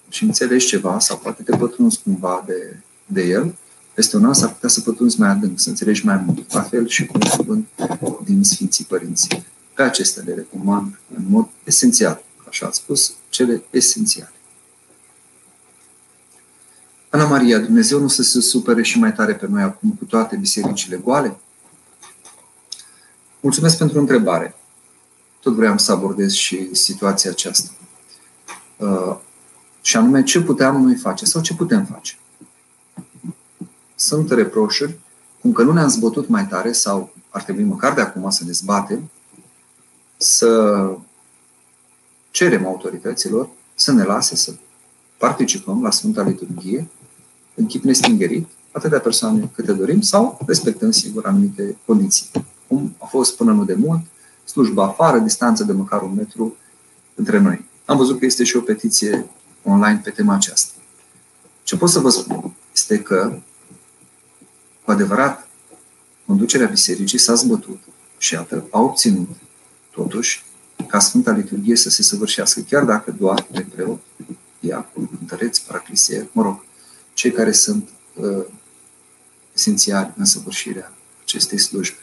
și 0.09 0.25
înțelegi 0.25 0.67
ceva 0.67 0.99
sau 0.99 1.19
poate 1.19 1.43
te 1.43 1.57
pătrunzi 1.57 2.03
cumva 2.03 2.45
de, 2.47 2.77
de 3.07 3.23
el, 3.23 3.55
peste 3.97 4.17
un 4.17 4.25
an 4.25 4.35
s-ar 4.35 4.53
putea 4.53 4.69
să 4.69 4.81
pătrunzi 4.81 5.21
mai 5.21 5.29
adânc, 5.29 5.59
să 5.61 5.69
înțelegi 5.69 6.05
mai 6.05 6.17
mult. 6.17 6.53
La 6.53 6.63
fel 6.63 6.89
și 6.89 7.07
cu 7.07 7.19
un 7.19 7.29
cuvânt 7.37 7.69
din 8.25 8.45
Sfinții 8.45 8.85
Părinți. 8.85 9.29
Pe 9.75 9.83
acestea 9.83 10.23
le 10.27 10.35
recomand 10.35 10.99
în 11.17 11.25
mod 11.29 11.49
esențial, 11.65 12.23
așa 12.49 12.67
ați 12.67 12.79
spus, 12.79 13.13
cele 13.29 13.63
esențiale. 13.71 14.33
Ana 17.11 17.27
Maria, 17.27 17.59
Dumnezeu 17.59 18.01
nu 18.01 18.09
să 18.09 18.23
se 18.23 18.41
supere 18.41 18.83
și 18.83 18.99
mai 18.99 19.13
tare 19.13 19.35
pe 19.35 19.47
noi 19.49 19.63
acum 19.63 19.91
cu 19.99 20.05
toate 20.05 20.37
bisericile 20.37 20.97
goale? 20.97 21.37
Mulțumesc 23.41 23.79
pentru 23.79 23.99
întrebare. 23.99 24.55
Tot 25.41 25.55
vreau 25.55 25.79
să 25.79 25.93
abordez 25.93 26.33
și 26.33 26.75
situația 26.75 27.31
aceasta. 27.31 27.71
Uh, 28.77 29.17
și 29.81 29.97
anume, 29.97 30.23
ce 30.23 30.41
puteam 30.41 30.83
noi 30.83 30.97
face 30.97 31.25
sau 31.25 31.43
ce 31.43 31.55
putem 31.55 31.85
face. 31.85 32.19
Sunt 33.97 34.31
reproșuri 34.31 34.99
cum 35.41 35.53
că 35.53 35.63
nu 35.63 35.73
ne-am 35.73 35.89
zbătut 35.89 36.29
mai 36.29 36.47
tare 36.47 36.73
sau 36.73 37.15
ar 37.31 37.43
trebui 37.43 37.65
măcar 37.65 37.95
de 37.95 38.01
acum 38.01 38.31
să 38.31 38.45
ne 38.45 38.53
zbatem, 38.53 39.11
să 40.17 40.91
cerem 42.31 42.67
autorităților 42.67 43.49
să 43.75 43.93
ne 43.93 44.03
lase 44.03 44.37
să 44.37 44.55
participăm 45.17 45.83
la 45.83 45.91
Sfânta 45.91 46.23
Liturghie 46.23 46.89
în 47.55 47.67
chip 47.67 47.85
nestingerit, 47.85 48.47
atâtea 48.73 49.01
persoane 49.01 49.51
câte 49.55 49.73
dorim, 49.73 50.01
sau 50.01 50.39
respectăm, 50.47 50.91
sigur, 50.91 51.27
anumite 51.27 51.77
condiții. 51.87 52.31
Cum 52.69 52.95
a 52.99 53.07
fost 53.07 53.37
până 53.37 53.53
nu 53.53 53.65
de 53.65 53.75
mult, 53.75 54.01
slujba 54.45 54.85
afară, 54.85 55.19
distanță 55.19 55.65
de 55.65 55.73
măcar 55.73 56.03
un 56.03 56.15
metru 56.15 56.57
între 57.15 57.39
noi. 57.39 57.65
Am 57.85 57.97
văzut 57.97 58.19
că 58.19 58.25
este 58.25 58.45
și 58.45 58.57
o 58.57 58.61
petiție 58.61 59.27
online 59.65 60.01
pe 60.05 60.11
tema 60.11 60.35
aceasta. 60.35 60.73
Ce 61.63 61.77
pot 61.77 61.89
să 61.89 61.99
vă 61.99 62.09
spun 62.09 62.55
este 62.75 62.99
că, 62.99 63.39
cu 64.87 64.93
adevărat, 64.93 65.49
conducerea 66.27 66.67
bisericii 66.67 67.19
s-a 67.19 67.35
zbătut 67.35 67.79
și 68.19 68.35
iată, 68.35 68.67
a 68.71 68.81
obținut, 68.81 69.29
totuși, 69.91 70.45
ca 70.87 70.99
Sfânta 70.99 71.31
Liturghie 71.31 71.77
să 71.77 71.91
se 71.91 72.03
săvârșească, 72.03 72.61
chiar 72.61 72.85
dacă 72.85 73.11
doar 73.11 73.47
de 73.51 73.67
preot, 73.75 74.01
diacon, 74.61 75.07
cântăreți, 75.07 75.67
paraclisier, 75.67 76.27
mă 76.33 76.43
rog, 76.43 76.65
cei 77.13 77.31
care 77.31 77.53
sunt 77.53 77.89
uh, 78.15 78.45
esențiali 79.55 80.13
în 80.17 80.25
săvârșirea 80.25 80.93
acestei 81.23 81.59
slujbe. 81.59 81.99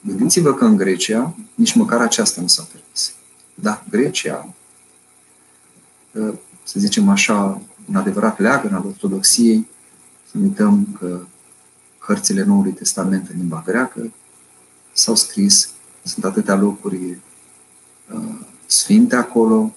Gândiți-vă 0.00 0.54
că 0.54 0.64
în 0.64 0.76
Grecia 0.76 1.34
nici 1.54 1.74
măcar 1.74 2.00
aceasta 2.00 2.40
nu 2.40 2.46
s-a 2.46 2.68
permis. 2.72 3.12
Da, 3.54 3.84
Grecia, 3.90 4.54
să 6.62 6.80
zicem 6.80 7.08
așa, 7.08 7.62
un 7.88 7.96
adevărat 7.96 8.38
leagăn 8.38 8.74
al 8.74 8.86
ortodoxiei, 8.86 9.68
să 10.30 10.38
nu 10.38 10.42
uităm 10.42 10.96
că 10.98 11.20
cărțile 12.08 12.44
Noului 12.44 12.72
Testament 12.72 13.28
în 13.28 13.36
limba 13.38 13.62
greacă 13.66 14.12
s-au 14.92 15.14
scris, 15.14 15.70
sunt 16.04 16.24
atâtea 16.24 16.54
locuri 16.54 17.18
uh, 18.14 18.34
sfinte 18.66 19.16
acolo, 19.16 19.74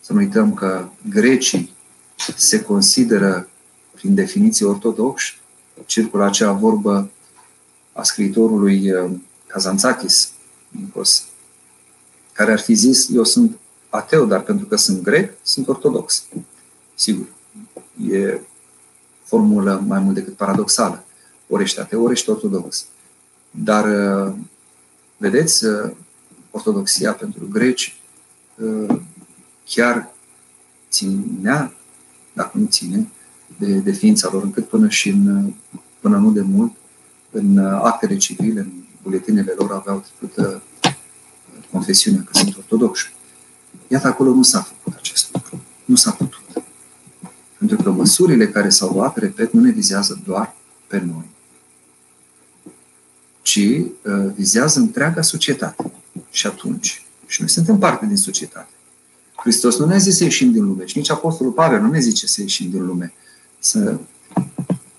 să 0.00 0.12
nu 0.12 0.18
uităm 0.18 0.54
că 0.54 0.88
grecii 1.08 1.74
se 2.36 2.62
consideră, 2.62 3.48
prin 3.94 4.14
definiție 4.14 4.66
ortodoxi, 4.66 5.40
circulă 5.86 6.24
acea 6.24 6.52
vorbă 6.52 7.10
a 7.92 8.02
scriitorului 8.02 8.92
uh, 8.92 9.10
Kazantzakis, 9.46 10.32
Nikos, 10.68 11.26
care 12.32 12.52
ar 12.52 12.60
fi 12.60 12.74
zis, 12.74 13.08
eu 13.12 13.24
sunt 13.24 13.58
ateu, 13.88 14.26
dar 14.26 14.40
pentru 14.40 14.66
că 14.66 14.76
sunt 14.76 15.02
grec, 15.02 15.32
sunt 15.42 15.68
ortodox. 15.68 16.24
Sigur, 16.94 17.26
e 18.10 18.40
formulă 19.24 19.84
mai 19.86 19.98
mult 19.98 20.14
decât 20.14 20.36
paradoxală. 20.36 21.02
Ori 21.48 21.62
ești 21.62 21.80
ateu, 21.80 22.02
ori 22.02 22.12
ești 22.12 22.30
ortodox. 22.30 22.86
Dar, 23.50 23.84
uh, 23.84 24.34
vedeți, 25.16 25.64
uh, 25.64 25.90
ortodoxia 26.50 27.12
pentru 27.12 27.48
greci 27.52 27.96
chiar 29.64 30.14
ținea, 30.90 31.72
dacă 32.32 32.58
nu 32.58 32.66
ține, 32.66 33.08
de, 33.58 33.74
de 33.74 33.92
ființa 33.92 34.28
lor, 34.32 34.42
încât 34.42 34.68
până 34.68 34.88
și 34.88 35.08
în, 35.08 35.52
până 36.00 36.16
nu 36.16 36.30
de 36.30 36.40
mult, 36.40 36.72
în 37.30 37.58
actele 37.58 38.16
civile, 38.16 38.60
în 38.60 38.70
buletinele 39.02 39.54
lor 39.58 39.72
aveau 39.72 40.04
trecută 40.18 40.62
confesiunea 41.70 42.22
că 42.22 42.30
sunt 42.32 42.56
ortodoxi. 42.56 43.12
Iată, 43.88 44.06
acolo 44.06 44.34
nu 44.34 44.42
s-a 44.42 44.60
făcut 44.60 44.94
acest 44.96 45.32
lucru. 45.32 45.60
Nu 45.84 45.94
s-a 45.94 46.10
putut. 46.10 46.62
Pentru 47.58 47.76
că 47.82 47.90
măsurile 47.90 48.48
care 48.48 48.68
s-au 48.68 48.92
luat, 48.92 49.16
repet, 49.16 49.52
nu 49.52 49.60
ne 49.60 49.70
vizează 49.70 50.20
doar 50.24 50.54
pe 50.86 50.98
noi, 50.98 51.24
ci 53.48 53.56
uh, 53.56 54.32
vizează 54.34 54.78
întreaga 54.78 55.22
societate. 55.22 55.92
Și 56.30 56.46
atunci, 56.46 57.04
și 57.26 57.40
noi 57.40 57.50
suntem 57.50 57.78
parte 57.78 58.06
din 58.06 58.16
societate. 58.16 58.68
Hristos 59.36 59.78
nu 59.78 59.86
ne-a 59.86 59.98
zis 59.98 60.16
să 60.16 60.24
ieșim 60.24 60.52
din 60.52 60.64
lume 60.64 60.86
și 60.86 60.96
nici 60.96 61.10
Apostolul 61.10 61.52
Pavel 61.52 61.80
nu 61.80 61.90
ne 61.90 62.00
zice 62.00 62.26
să 62.26 62.40
ieșim 62.40 62.70
din 62.70 62.86
lume, 62.86 63.12
să, 63.58 63.98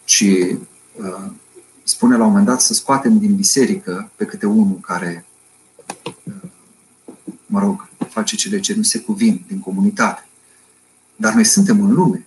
ci 0.03 0.21
uh, 0.21 1.31
spune 1.83 2.17
la 2.17 2.23
un 2.23 2.29
moment 2.29 2.45
dat 2.45 2.61
să 2.61 2.73
scoatem 2.73 3.17
din 3.19 3.35
biserică 3.35 4.11
pe 4.15 4.25
câte 4.25 4.45
unul 4.45 4.79
care, 4.81 5.25
uh, 6.23 6.49
mă 7.45 7.59
rog, 7.59 7.89
face 8.09 8.35
cele 8.35 8.59
ce 8.59 8.75
nu 8.75 8.81
se 8.81 8.99
cuvin 8.99 9.45
din 9.47 9.59
comunitate. 9.59 10.27
Dar 11.15 11.33
noi 11.33 11.43
suntem 11.43 11.83
în 11.83 11.93
lume 11.93 12.25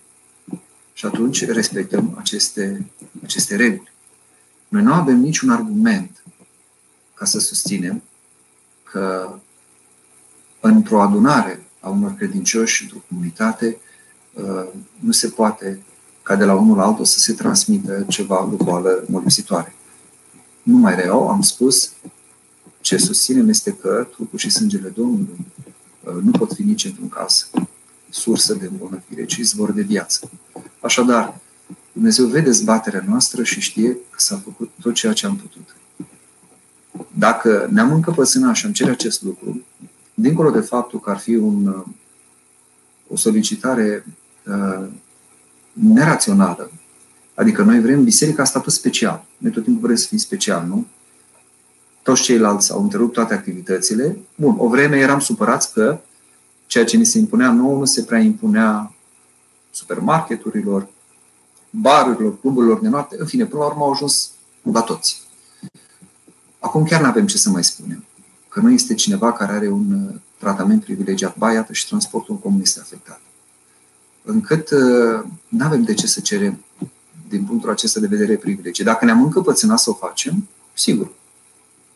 și 0.93 1.05
atunci 1.05 1.45
respectăm 1.45 2.15
aceste, 2.19 2.85
aceste 3.23 3.55
reguli. 3.55 3.92
Noi 4.73 4.83
nu 4.83 4.93
avem 4.93 5.19
niciun 5.19 5.49
argument 5.49 6.23
ca 7.13 7.25
să 7.25 7.39
susținem 7.39 8.03
că 8.83 9.33
într-o 10.59 11.01
adunare 11.01 11.65
a 11.79 11.89
unor 11.89 12.13
credincioși 12.13 12.83
într-o 12.83 13.03
comunitate 13.09 13.77
uh, 14.33 14.67
nu 14.99 15.11
se 15.11 15.27
poate 15.27 15.81
ca 16.23 16.35
de 16.35 16.43
la 16.43 16.53
unul 16.53 16.77
la 16.77 16.85
altul 16.85 17.05
să 17.05 17.19
se 17.19 17.33
transmită 17.33 18.05
ceva 18.09 18.35
cu 18.35 18.55
boală 18.63 19.03
molipsitoare. 19.07 19.75
Nu 20.63 20.77
mai 20.77 20.95
reau, 20.95 21.29
am 21.29 21.41
spus, 21.41 21.91
ce 22.81 22.97
susținem 22.97 23.49
este 23.49 23.73
că 23.73 24.07
trupul 24.11 24.39
și 24.39 24.49
sângele 24.49 24.89
Domnului 24.89 25.45
uh, 26.03 26.13
nu 26.23 26.31
pot 26.31 26.53
fi 26.53 26.63
nici 26.63 26.85
într-un 26.85 27.09
caz 27.09 27.49
sursă 28.09 28.53
de 28.53 28.65
îmbunătățire, 28.65 29.25
ci 29.25 29.35
izvor 29.35 29.71
de 29.71 29.81
viață. 29.81 30.29
Așadar, 30.79 31.39
Dumnezeu 31.93 32.25
vede 32.25 32.51
zbaterea 32.51 33.03
noastră 33.07 33.43
și 33.43 33.59
știe 33.59 33.91
că 33.91 34.17
s-a 34.17 34.41
făcut 34.43 34.71
tot 34.81 34.93
ceea 34.93 35.13
ce 35.13 35.25
am 35.25 35.35
putut. 35.35 35.75
Dacă 37.17 37.67
ne-am 37.71 37.93
încăpățânat 37.93 38.55
și 38.55 38.65
am 38.65 38.71
cere 38.71 38.91
acest 38.91 39.21
lucru, 39.21 39.63
dincolo 40.13 40.49
de 40.49 40.59
faptul 40.59 40.99
că 40.99 41.09
ar 41.09 41.17
fi 41.17 41.35
un, 41.35 41.67
uh, 41.67 41.85
o 43.07 43.15
solicitare 43.15 44.05
uh, 44.45 44.87
nerațională, 45.71 46.71
adică 47.33 47.63
noi 47.63 47.79
vrem 47.79 48.03
biserica 48.03 48.43
statut 48.43 48.73
special. 48.73 49.25
Noi 49.37 49.51
tot 49.51 49.63
timpul 49.63 49.81
vrem 49.81 49.95
să 49.95 50.07
fim 50.07 50.17
special, 50.17 50.65
nu? 50.67 50.87
Toți 52.03 52.21
ceilalți 52.21 52.71
au 52.71 52.81
întrerupt 52.81 53.13
toate 53.13 53.33
activitățile. 53.33 54.17
Bun, 54.35 54.55
o 54.57 54.67
vreme 54.67 54.97
eram 54.97 55.19
supărați 55.19 55.73
că 55.73 55.99
ceea 56.65 56.85
ce 56.85 56.97
ni 56.97 57.05
se 57.05 57.17
impunea 57.17 57.51
nouă 57.51 57.77
nu 57.77 57.85
se 57.85 58.01
prea 58.01 58.19
impunea 58.19 58.93
supermarketurilor, 59.71 60.87
barurilor, 61.81 62.39
cluburilor 62.39 62.79
de 62.79 62.87
noapte. 62.87 63.15
În 63.19 63.25
fine, 63.25 63.45
până 63.45 63.61
la 63.61 63.69
urmă 63.69 63.83
au 63.83 63.91
ajuns 63.91 64.29
la 64.61 64.81
toți. 64.81 65.21
Acum 66.59 66.83
chiar 66.83 67.01
nu 67.01 67.07
avem 67.07 67.25
ce 67.25 67.37
să 67.37 67.49
mai 67.49 67.63
spunem 67.63 68.03
că 68.49 68.59
nu 68.59 68.71
este 68.71 68.93
cineva 68.93 69.33
care 69.33 69.51
are 69.51 69.69
un 69.69 69.91
uh, 69.91 70.15
tratament 70.37 70.83
privilegiat. 70.83 71.37
Ba, 71.37 71.51
iată, 71.51 71.73
și 71.73 71.87
transportul 71.87 72.35
comun 72.35 72.61
este 72.61 72.79
afectat. 72.79 73.21
Încât 74.23 74.69
uh, 74.71 75.23
nu 75.47 75.65
avem 75.65 75.83
de 75.83 75.93
ce 75.93 76.07
să 76.07 76.19
cerem, 76.19 76.63
din 77.29 77.43
punctul 77.43 77.69
acesta 77.69 77.99
de 77.99 78.07
vedere, 78.07 78.35
privilegii. 78.35 78.83
Dacă 78.83 79.05
ne-am 79.05 79.23
încăpățânat 79.23 79.79
să 79.79 79.89
o 79.89 79.93
facem, 79.93 80.47
sigur, 80.73 81.11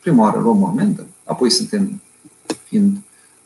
prima 0.02 0.24
oară 0.24 0.40
luăm 0.40 0.62
o 0.62 0.68
amendă, 0.68 1.06
apoi 1.24 1.50
suntem, 1.50 2.02
fiind 2.68 2.98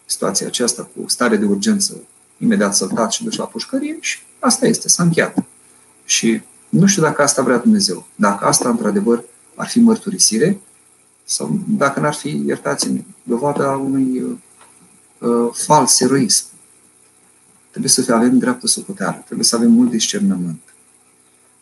situația 0.05 0.47
aceasta 0.47 0.89
cu 0.95 1.09
stare 1.09 1.37
de 1.37 1.45
urgență, 1.45 1.97
imediat 2.37 2.75
săltat 2.75 3.11
și 3.11 3.23
duci 3.23 3.37
la 3.37 3.45
pușcărie 3.45 3.97
și 3.99 4.19
asta 4.39 4.65
este, 4.65 4.89
s-a 4.89 5.03
încheiat. 5.03 5.43
Și 6.11 6.41
nu 6.69 6.85
știu 6.85 7.01
dacă 7.01 7.21
asta 7.21 7.41
vrea 7.41 7.57
Dumnezeu. 7.57 8.05
Dacă 8.15 8.45
asta, 8.45 8.69
într-adevăr, 8.69 9.23
ar 9.55 9.67
fi 9.67 9.79
mărturisire, 9.79 10.59
sau 11.23 11.59
dacă 11.67 11.99
n-ar 11.99 12.13
fi, 12.13 12.43
iertați-mi, 12.45 13.05
dovada 13.23 13.71
unui 13.75 14.21
uh, 14.21 15.49
fals 15.53 15.99
eroism. 15.99 16.45
Trebuie 17.69 17.91
să 17.91 18.13
avem 18.13 18.37
dreaptă 18.37 18.67
socoteală, 18.67 19.21
trebuie 19.25 19.45
să 19.45 19.55
avem 19.55 19.71
mult 19.71 19.89
discernământ. 19.89 20.61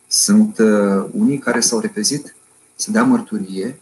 Sunt 0.07 0.57
uh, 0.57 1.05
unii 1.11 1.37
care 1.37 1.59
s-au 1.59 1.79
repezit 1.79 2.35
să 2.75 2.91
dea 2.91 3.03
mărturie 3.03 3.79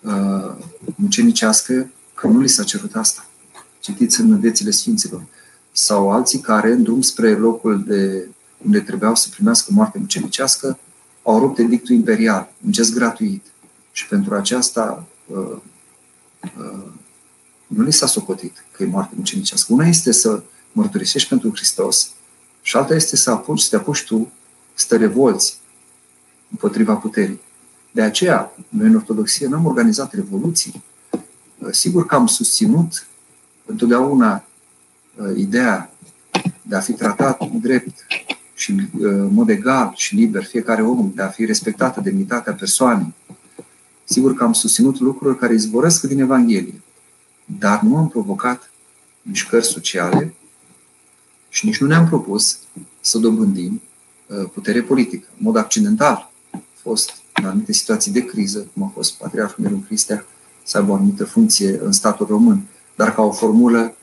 uh, 0.00 0.54
mucenicească 0.94 1.90
că 2.14 2.26
nu 2.26 2.40
li 2.40 2.48
s-a 2.48 2.62
cerut 2.62 2.94
asta. 2.94 3.26
Citiți 3.80 4.20
în 4.20 4.40
viețile 4.40 4.70
Sfinților. 4.70 5.22
Sau 5.72 6.10
alții 6.10 6.38
care, 6.40 6.72
în 6.72 6.82
drum 6.82 7.00
spre 7.00 7.34
locul 7.34 7.84
de 7.86 8.28
unde 8.64 8.80
trebuiau 8.80 9.14
să 9.14 9.28
primească 9.28 9.72
moarte 9.72 9.98
mucenicească, 9.98 10.78
au 11.22 11.38
rupt 11.38 11.58
edictul 11.58 11.94
imperial, 11.94 12.52
un 12.64 12.72
gest 12.72 12.94
gratuit. 12.94 13.46
Și 13.92 14.08
pentru 14.08 14.34
aceasta 14.34 15.06
uh, 15.26 15.56
uh, 16.58 16.84
nu 17.66 17.82
li 17.82 17.92
s-a 17.92 18.06
socotit 18.06 18.64
că 18.72 18.82
e 18.82 18.86
moarte 18.86 19.14
mucenicească. 19.16 19.72
Una 19.72 19.86
este 19.86 20.12
să 20.12 20.42
mărturisești 20.72 21.28
pentru 21.28 21.50
Hristos 21.54 22.10
și 22.62 22.76
alta 22.76 22.94
este 22.94 23.16
să 23.16 23.30
apuci, 23.30 23.60
să 23.60 23.68
te 23.70 23.76
apuci 23.76 24.04
tu 24.04 24.32
să 24.74 24.86
te 24.88 24.96
revolți 24.96 25.58
împotriva 26.50 26.94
puterii. 26.94 27.40
De 27.90 28.02
aceea, 28.02 28.52
noi 28.68 28.86
în 28.86 28.94
Ortodoxie 28.94 29.46
n-am 29.46 29.66
organizat 29.66 30.12
revoluții. 30.12 30.82
Uh, 31.10 31.68
sigur 31.70 32.06
că 32.06 32.14
am 32.14 32.26
susținut 32.26 33.06
întotdeauna 33.66 34.44
uh, 35.16 35.36
ideea 35.36 35.90
de 36.62 36.76
a 36.76 36.80
fi 36.80 36.92
tratat 36.92 37.50
drept 37.50 38.06
și 38.54 38.72
uh, 38.72 38.86
în 39.00 39.34
mod 39.34 39.48
egal 39.48 39.92
și 39.96 40.14
liber 40.14 40.44
fiecare 40.44 40.82
om, 40.82 41.12
de 41.14 41.22
a 41.22 41.28
fi 41.28 41.44
respectată 41.44 42.00
demnitatea 42.00 42.52
persoanei, 42.52 43.14
Sigur 44.04 44.34
că 44.34 44.44
am 44.44 44.52
susținut 44.52 44.98
lucruri 44.98 45.38
care 45.38 45.54
izvorăsc 45.54 46.02
din 46.02 46.20
Evanghelie, 46.20 46.82
dar 47.58 47.80
nu 47.80 47.96
am 47.96 48.08
provocat 48.08 48.70
mișcări 49.22 49.64
sociale 49.64 50.34
și 51.48 51.66
nici 51.66 51.80
nu 51.80 51.86
ne-am 51.86 52.08
propus 52.08 52.58
să 53.00 53.18
dobândim 53.18 53.82
uh, 54.26 54.48
putere 54.52 54.82
politică. 54.82 55.26
În 55.30 55.44
mod 55.44 55.56
accidental 55.56 56.30
a 56.50 56.58
fost 56.74 57.22
în 57.32 57.44
anumite 57.44 57.72
situații 57.72 58.12
de 58.12 58.24
criză, 58.24 58.66
cum 58.72 58.82
a 58.82 58.90
fost 58.94 59.14
Patriarhul 59.14 59.64
Miron 59.64 59.84
Cristea, 59.84 60.26
să 60.62 60.78
aibă 60.78 60.90
o 60.90 60.94
anumită 60.94 61.24
funcție 61.24 61.80
în 61.82 61.92
statul 61.92 62.26
român, 62.26 62.62
dar 62.96 63.14
ca 63.14 63.22
o 63.22 63.32
formulă 63.32 63.96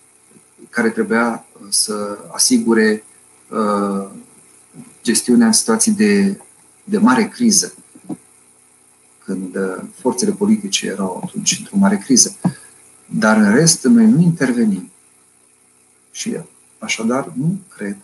care 0.70 0.90
trebuia 0.90 1.46
uh, 1.54 1.68
să 1.70 2.18
asigure 2.32 3.04
uh, 3.50 4.10
gestiunea 5.04 5.48
în 5.48 5.54
situații 5.54 5.92
de, 5.92 6.40
de 6.84 6.98
mare 6.98 7.28
criză 7.28 7.74
când 9.24 9.56
uh, 9.56 9.84
forțele 10.00 10.32
politice 10.32 10.88
erau 10.88 11.22
atunci 11.26 11.58
într-o 11.60 11.78
mare 11.78 11.98
criză. 11.98 12.36
Dar 13.06 13.38
în 13.38 13.54
rest, 13.54 13.84
noi 13.84 14.06
nu 14.06 14.22
intervenim. 14.22 14.92
Și 16.12 16.38
așadar, 16.80 17.32
nu 17.36 17.60
cred 17.76 17.98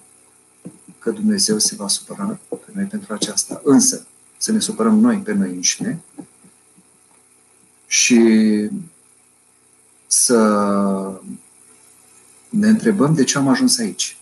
că 0.99 1.11
Dumnezeu 1.11 1.57
se 1.57 1.76
va 1.76 1.88
supăra 1.88 2.39
pe 2.49 2.72
noi 2.74 2.84
pentru 2.84 3.13
aceasta. 3.13 3.61
Însă, 3.63 4.05
să 4.38 4.51
ne 4.51 4.59
supărăm 4.59 4.99
noi 4.99 5.18
pe 5.18 5.34
noi 5.34 5.49
înșine, 5.49 6.01
și 7.88 8.22
să 10.07 11.22
ne 12.49 12.68
întrebăm 12.68 13.13
de 13.13 13.24
ce 13.24 13.38
am 13.38 13.47
ajuns 13.47 13.78
aici 13.78 14.16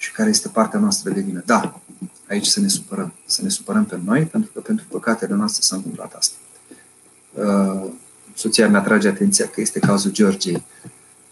și 0.00 0.12
care 0.12 0.28
este 0.28 0.48
partea 0.48 0.78
noastră 0.78 1.10
de 1.10 1.20
vină. 1.20 1.42
Da, 1.46 1.80
aici 2.28 2.46
să 2.46 2.60
ne 2.60 2.68
supărăm. 2.68 3.12
Să 3.26 3.42
ne 3.42 3.48
supărăm 3.48 3.84
pe 3.84 3.98
noi, 4.04 4.24
pentru 4.24 4.50
că 4.52 4.60
pentru 4.60 4.86
păcatele 4.88 5.34
noastre 5.34 5.62
s-a 5.62 5.76
întâmplat 5.76 6.14
asta. 6.14 6.34
Uh, 7.34 7.90
soția 8.34 8.68
mea 8.68 8.80
atrage 8.80 9.08
atenția 9.08 9.46
că 9.46 9.60
este 9.60 9.78
cazul 9.78 10.10
Georgiei, 10.10 10.62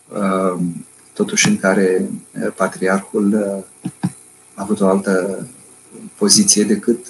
uh, 0.09 0.61
totuși 1.13 1.49
în 1.49 1.57
care 1.57 2.11
uh, 2.41 2.53
patriarhul 2.57 3.35
a 4.55 4.63
avut 4.63 4.81
o 4.81 4.89
altă 4.89 5.47
poziție 6.17 6.65
decât 6.65 7.07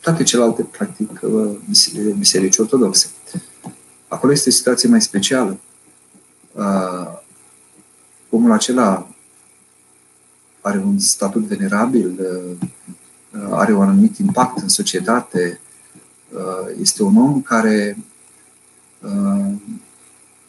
toate 0.00 0.22
celelalte, 0.22 0.62
practic, 0.62 1.20
biserici 2.18 2.58
ortodoxe. 2.58 3.10
Acolo 4.08 4.32
este 4.32 4.48
o 4.48 4.52
situație 4.52 4.88
mai 4.88 5.02
specială. 5.02 5.58
Omul 8.30 8.52
acela 8.52 9.15
are 10.66 10.78
un 10.78 10.98
statut 10.98 11.42
venerabil, 11.42 12.20
are 13.50 13.72
un 13.72 13.82
anumit 13.82 14.18
impact 14.18 14.62
în 14.62 14.68
societate, 14.68 15.60
este 16.80 17.02
un 17.02 17.16
om 17.16 17.42
care 17.42 17.96
Uh, 19.06 19.54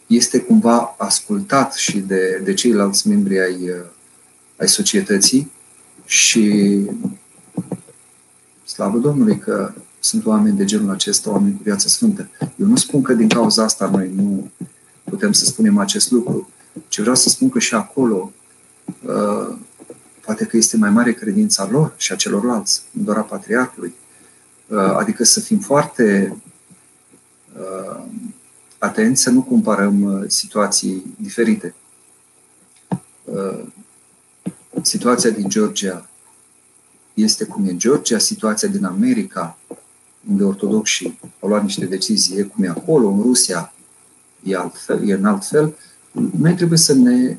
este 0.08 0.40
cumva 0.40 0.96
ascultat 0.98 1.74
și 1.74 2.00
de, 2.00 2.42
de 2.44 2.54
ceilalți 2.54 3.08
membri 3.08 3.40
ai, 3.40 3.70
uh, 3.70 3.86
ai 4.58 4.68
societății 4.68 5.52
și 6.06 6.76
slavă 8.66 8.98
Domnului 8.98 9.38
că 9.38 9.74
sunt 10.00 10.26
oameni 10.26 10.58
de 10.58 10.66
genul 10.66 10.90
acesta, 10.90 11.32
oameni 11.32 11.56
cu 11.56 11.62
viață 11.64 11.88
sfântă. 11.88 12.30
Eu 12.56 12.68
nu 12.68 12.76
spun 12.76 13.02
că 13.02 13.14
din 13.14 13.28
cauza 13.28 13.64
asta 13.64 13.90
noi 13.90 14.12
nu 14.16 14.52
putem 15.04 15.32
să 15.32 15.46
spunem 15.46 15.78
acest 15.78 16.12
lucru, 16.12 16.50
ci 16.88 17.00
vreau 17.00 17.16
să 17.16 17.30
spun 17.30 17.50
că 17.50 17.60
și 17.60 17.76
acolo 17.76 18.32
uh, 19.02 19.56
poate 20.28 20.46
că 20.46 20.58
este 20.58 20.78
mai 20.78 20.90
mare 20.90 21.14
credința 21.14 21.68
lor 21.72 21.94
și 21.98 22.12
a 22.12 22.16
celorlalți, 22.16 22.82
nu 22.92 23.04
doar 23.04 23.18
a 23.18 23.22
patriarhului. 23.22 23.94
Adică 24.98 25.24
să 25.24 25.40
fim 25.40 25.60
foarte 25.60 26.38
atenți 28.78 29.22
să 29.22 29.30
nu 29.30 29.42
comparăm 29.42 30.02
uh, 30.02 30.24
situații 30.28 31.16
diferite. 31.20 31.76
Uh, 33.24 33.64
situația 34.82 35.30
din 35.30 35.50
Georgia 35.50 36.10
este 37.14 37.46
cum 37.46 37.66
e 37.66 37.76
Georgia, 37.76 38.18
situația 38.18 38.68
din 38.68 38.86
America, 38.86 39.58
unde 40.30 40.44
ortodoxii 40.44 41.20
au 41.40 41.50
luat 41.50 41.64
niște 41.64 41.86
decizii, 41.86 42.38
e 42.38 42.44
cum 42.44 42.64
e 42.64 42.68
acolo, 42.68 43.08
în 43.08 43.22
Rusia 43.22 43.74
e, 44.44 44.56
altfel, 44.56 45.10
e 45.10 45.14
în 45.14 45.26
alt 45.26 45.46
fel. 45.46 45.76
Noi 46.38 46.56
trebuie 46.56 46.78
să 46.78 46.94
ne 46.94 47.30
uh, 47.30 47.38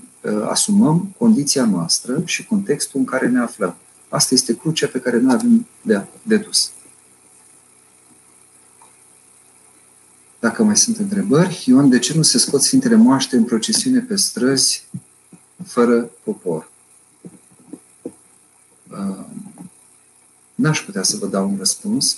asumăm 0.49 1.15
condiția 1.19 1.65
noastră 1.65 2.23
și 2.25 2.47
contextul 2.47 3.01
în 3.01 3.07
care 3.07 3.29
ne 3.29 3.41
aflăm. 3.41 3.77
Asta 4.09 4.35
este 4.35 4.57
crucea 4.57 4.87
pe 4.87 5.01
care 5.01 5.19
noi 5.19 5.35
avem 5.35 5.67
de, 5.83 6.05
de 6.23 6.37
dus. 6.37 6.71
Dacă 10.39 10.63
mai 10.63 10.77
sunt 10.77 10.97
întrebări, 10.97 11.65
Ion, 11.67 11.89
de 11.89 11.99
ce 11.99 12.15
nu 12.15 12.23
se 12.23 12.39
scot 12.39 12.63
Sfintele 12.63 12.95
Moaște 12.95 13.37
în 13.37 13.45
procesiune 13.45 14.01
pe 14.01 14.17
străzi 14.17 14.85
fără 15.65 16.11
popor? 16.25 16.71
Uh, 18.91 19.25
n-aș 20.55 20.85
putea 20.85 21.03
să 21.03 21.17
vă 21.17 21.27
dau 21.27 21.49
un 21.49 21.57
răspuns. 21.59 22.17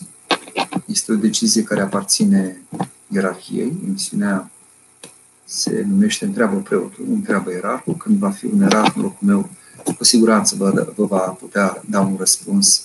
Este 0.86 1.12
o 1.12 1.14
decizie 1.14 1.62
care 1.62 1.80
aparține 1.80 2.62
ierarhiei. 3.08 3.80
Emisiunea 3.86 4.50
se 5.50 5.84
numește 5.88 6.24
Întreabă 6.24 6.56
preotul, 6.56 7.04
întreabă 7.08 7.50
ierarhul. 7.50 7.96
Când 7.96 8.18
va 8.18 8.30
fi 8.30 8.46
un 8.46 8.60
ierarh 8.60 8.92
în 8.96 9.02
locul 9.02 9.28
meu, 9.28 9.50
cu 9.96 10.04
siguranță 10.04 10.54
vă, 10.56 10.92
vă 10.94 11.04
va 11.04 11.18
putea 11.18 11.82
da 11.86 12.00
un 12.00 12.16
răspuns 12.18 12.82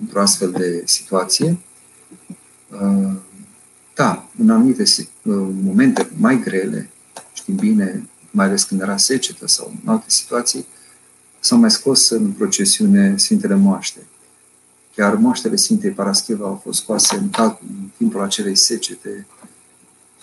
într-o 0.00 0.20
astfel 0.20 0.50
de 0.50 0.82
situație. 0.84 1.58
Uh, 2.70 3.12
da, 3.94 4.28
în 4.38 4.50
anumite 4.50 4.82
uh, 4.82 5.02
momente 5.62 6.10
mai 6.16 6.40
grele, 6.40 6.90
știm 7.32 7.54
bine, 7.54 8.08
mai 8.30 8.46
ales 8.46 8.64
când 8.64 8.80
era 8.80 8.96
secetă 8.96 9.46
sau 9.46 9.72
în 9.82 9.88
alte 9.88 10.06
situații, 10.08 10.66
s-au 11.40 11.58
mai 11.58 11.70
scos 11.70 12.08
în 12.08 12.30
procesiune 12.30 13.16
Sfintele 13.16 13.54
Moaște. 13.54 14.06
Chiar 14.96 15.14
moaștele 15.14 15.56
Sfintei 15.56 15.90
Parascheva 15.90 16.46
au 16.46 16.60
fost 16.64 16.80
scoase 16.80 17.16
în, 17.16 17.30
cal- 17.30 17.60
în 17.68 17.88
timpul 17.96 18.22
acelei 18.22 18.56
secete 18.56 19.26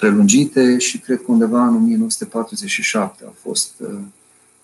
prelungite 0.01 0.77
și 0.77 0.99
cred 0.99 1.17
că 1.17 1.31
undeva 1.31 1.67
în 1.67 1.75
1947 1.75 3.23
a 3.27 3.33
fost 3.41 3.71
uh, 3.77 3.89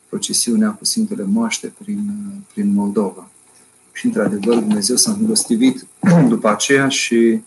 procesiunea 0.10 0.70
cu 0.70 0.86
Sfintele 0.86 1.24
Moaște 1.24 1.74
prin, 1.78 1.98
uh, 1.98 2.36
prin 2.54 2.74
Moldova. 2.74 3.30
Și, 3.92 4.06
într-adevăr, 4.06 4.58
Dumnezeu 4.58 4.96
s-a 4.96 5.12
îngostivit 5.12 5.86
după 6.34 6.50
aceea 6.50 6.88
și 6.88 7.42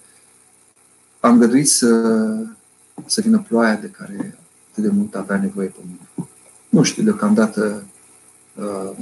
am 1.20 1.38
găduit 1.38 1.68
să, 1.68 1.88
să 3.07 3.20
vină 3.20 3.45
ploaia 3.49 3.74
de 3.74 3.86
care 3.86 4.38
atât 4.70 4.82
de 4.82 4.91
mult 4.91 5.14
avea 5.14 5.36
nevoie 5.36 5.68
pământul. 5.68 6.28
Nu 6.68 6.82
știu 6.82 7.03
deocamdată 7.03 7.84
uh, 8.55 8.97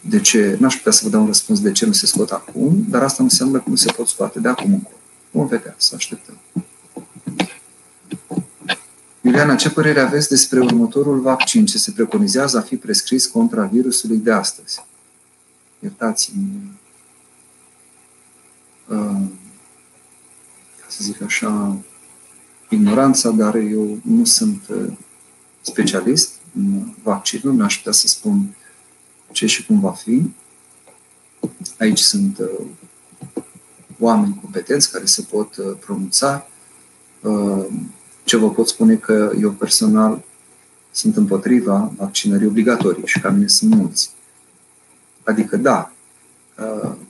de 0.00 0.20
ce, 0.20 0.56
n-aș 0.60 0.76
putea 0.76 0.92
să 0.92 1.00
vă 1.04 1.10
dau 1.10 1.20
un 1.20 1.26
răspuns 1.26 1.60
de 1.60 1.72
ce 1.72 1.86
nu 1.86 1.92
se 1.92 2.06
scot 2.06 2.30
acum, 2.30 2.86
dar 2.88 3.02
asta 3.02 3.16
nu 3.18 3.28
înseamnă 3.30 3.58
că 3.58 3.64
nu 3.68 3.76
se 3.76 3.92
pot 3.92 4.08
scoate 4.08 4.40
de 4.40 4.48
acum 4.48 4.72
încolo. 4.72 4.96
Vom 5.30 5.46
vedea, 5.46 5.74
să 5.78 5.94
așteptăm. 5.94 6.36
Iuliana, 9.24 9.54
ce 9.54 9.70
părere 9.70 10.00
aveți 10.00 10.28
despre 10.28 10.60
următorul 10.60 11.20
vaccin 11.20 11.66
ce 11.66 11.78
se 11.78 11.90
preconizează 11.90 12.58
a 12.58 12.60
fi 12.60 12.76
prescris 12.76 13.26
contra 13.26 13.64
virusului 13.64 14.16
de 14.16 14.32
astăzi? 14.32 14.84
Iertați-mi. 15.78 16.80
Uh, 18.88 19.22
să 20.88 20.98
zic 21.00 21.22
așa, 21.22 21.78
ignoranța, 22.68 23.30
dar 23.30 23.54
eu 23.54 23.98
nu 24.02 24.24
sunt 24.24 24.68
uh, 24.68 24.92
specialist 25.60 26.30
în 26.54 26.94
vaccinul, 27.02 27.54
n-aș 27.54 27.76
putea 27.76 27.92
să 27.92 28.06
spun 28.06 28.56
ce 29.32 29.46
și 29.46 29.66
cum 29.66 29.80
va 29.80 29.92
fi. 29.92 30.22
Aici 31.78 31.98
sunt 31.98 32.38
uh, 32.38 32.66
oameni 33.98 34.38
competenți 34.40 34.92
care 34.92 35.04
se 35.04 35.22
pot 35.22 35.56
uh, 35.56 35.76
pronunța. 35.80 36.46
Ce 38.24 38.36
vă 38.36 38.50
pot 38.50 38.68
spune 38.68 38.94
că 38.94 39.32
eu 39.40 39.50
personal 39.50 40.22
sunt 40.90 41.16
împotriva 41.16 41.92
vaccinării 41.96 42.46
obligatorii 42.46 43.06
și 43.06 43.20
ca 43.20 43.30
mine 43.30 43.46
sunt 43.46 43.74
mulți. 43.74 44.10
Adică, 45.24 45.56
da, 45.56 45.92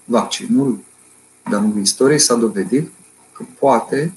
vaccinul, 0.05 0.79
de-a 1.51 1.59
lungul 1.59 1.81
istoriei, 1.81 2.19
s-a 2.19 2.35
dovedit 2.35 2.91
că 3.33 3.45
poate 3.59 4.15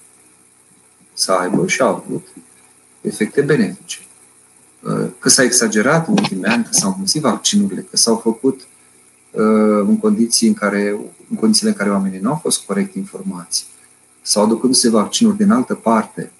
să 1.14 1.32
aibă 1.32 1.68
și 1.68 1.82
a 1.82 1.86
avut 1.86 2.28
efecte 3.02 3.41
benefice. 3.41 4.00
Uh, 4.82 5.08
că 5.20 5.30
s-a 5.30 5.43
exagerat 5.43 6.08
în 6.08 6.14
ultimii 6.14 6.46
ani, 6.46 6.64
că 6.64 6.70
s-au 6.72 6.96
mulțit 6.98 7.22
vaccinurile, 7.22 7.82
că 7.82 7.98
s-au 7.98 8.16
făcut 8.16 8.68
uh, 9.32 9.41
în 9.88 9.98
condiții 9.98 10.48
în 10.48 10.54
care, 10.54 10.89
în 11.30 11.36
condițiile 11.36 11.70
în 11.70 11.78
care 11.78 11.89
oamenii 11.89 12.20
nu 12.20 12.30
au 12.30 12.39
fost 12.41 12.66
corect 12.66 12.96
informați, 12.96 13.66
sau 14.22 14.43
aducându-se 14.43 14.89
vaccinuri 14.89 15.38
din 15.38 15.52
altă 15.52 15.74
parte, 15.74 16.32
uh, 16.32 16.34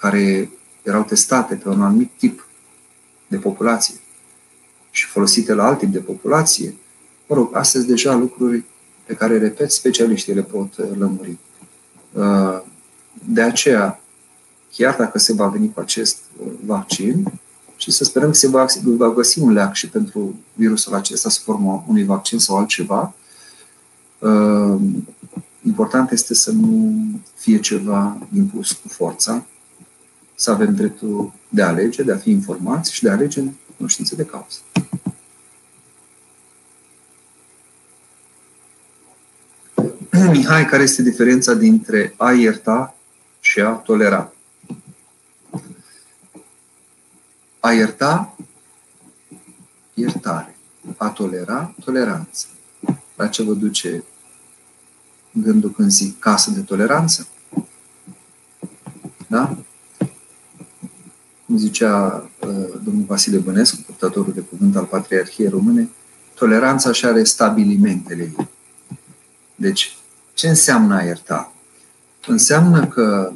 care 0.00 0.50
erau 0.82 1.02
testate 1.02 1.54
pe 1.54 1.68
un 1.68 1.82
anumit 1.82 2.10
tip 2.16 2.48
de 3.26 3.36
populație 3.36 3.94
și 4.90 5.06
folosite 5.06 5.54
la 5.54 5.66
alt 5.66 5.78
tip 5.78 5.88
de 5.88 5.98
populație, 5.98 6.74
mă 7.26 7.34
rog, 7.36 7.56
astăzi 7.56 7.86
deja 7.86 8.14
lucruri 8.14 8.64
pe 9.06 9.14
care, 9.14 9.38
repet, 9.38 9.70
specialiștii 9.70 10.34
le 10.34 10.42
pot 10.42 10.76
uh, 10.76 10.86
lămuri. 10.98 11.38
Uh, 12.12 12.60
de 13.24 13.42
aceea, 13.42 14.00
chiar 14.72 14.96
dacă 14.96 15.18
se 15.18 15.32
va 15.32 15.46
veni 15.46 15.72
cu 15.72 15.80
acest 15.80 16.18
uh, 16.42 16.52
vaccin, 16.64 17.32
și 17.76 17.90
să 17.90 18.04
sperăm 18.04 18.28
că 18.28 18.34
se 18.34 18.48
va, 18.48 18.66
va 18.84 19.12
găsi 19.12 19.38
un 19.38 19.52
leac 19.52 19.74
și 19.74 19.88
pentru 19.88 20.34
virusul 20.54 20.94
acesta 20.94 21.28
sub 21.28 21.42
formă 21.42 21.84
unui 21.88 22.04
vaccin 22.04 22.38
sau 22.38 22.56
altceva, 22.56 23.14
important 25.62 26.10
este 26.10 26.34
să 26.34 26.52
nu 26.52 26.94
fie 27.34 27.60
ceva 27.60 28.18
impus 28.34 28.72
cu 28.72 28.88
forța, 28.88 29.46
să 30.34 30.50
avem 30.50 30.74
dreptul 30.74 31.32
de 31.48 31.62
a 31.62 31.66
alege, 31.66 32.02
de 32.02 32.12
a 32.12 32.16
fi 32.16 32.30
informați 32.30 32.94
și 32.94 33.02
de 33.02 33.08
a 33.08 33.12
alege 33.12 33.40
în 33.40 33.52
cunoștință 33.76 34.16
de 34.16 34.24
cauză. 34.24 34.58
Mihai, 40.32 40.66
care 40.66 40.82
este 40.82 41.02
diferența 41.02 41.54
dintre 41.54 42.14
a 42.16 42.32
ierta 42.32 42.94
și 43.40 43.60
a 43.60 43.70
tolera? 43.70 44.32
A 47.60 47.72
ierta, 47.72 48.36
iertare. 49.94 50.56
A 50.96 51.08
tolera, 51.08 51.74
toleranță. 51.84 52.46
La 53.16 53.26
ce 53.26 53.42
vă 53.42 53.52
duce 53.52 54.04
gândul 55.32 55.70
când 55.70 55.90
zic 55.90 56.18
casă 56.18 56.50
de 56.50 56.60
toleranță. 56.60 57.28
Da? 59.26 59.56
Cum 61.46 61.56
zicea 61.56 62.28
uh, 62.40 62.80
domnul 62.84 63.04
Vasile 63.06 63.38
Bănescu, 63.38 63.82
purtătorul 63.86 64.32
de 64.32 64.40
cuvânt 64.40 64.76
al 64.76 64.84
Patriarhiei 64.84 65.48
Române, 65.48 65.88
toleranța 66.34 66.92
și 66.92 67.06
are 67.06 67.24
stabilimentele 67.24 68.22
ei. 68.22 68.48
Deci, 69.54 69.96
ce 70.34 70.48
înseamnă 70.48 70.94
a 70.94 71.02
ierta? 71.02 71.52
Înseamnă 72.26 72.86
că 72.86 73.32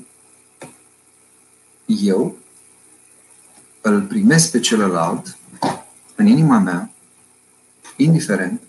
eu 1.87 2.37
îl 3.81 4.03
primesc 4.03 4.51
pe 4.51 4.61
celălalt 4.61 5.37
în 6.15 6.27
inima 6.27 6.59
mea, 6.59 6.91
indiferent 7.97 8.61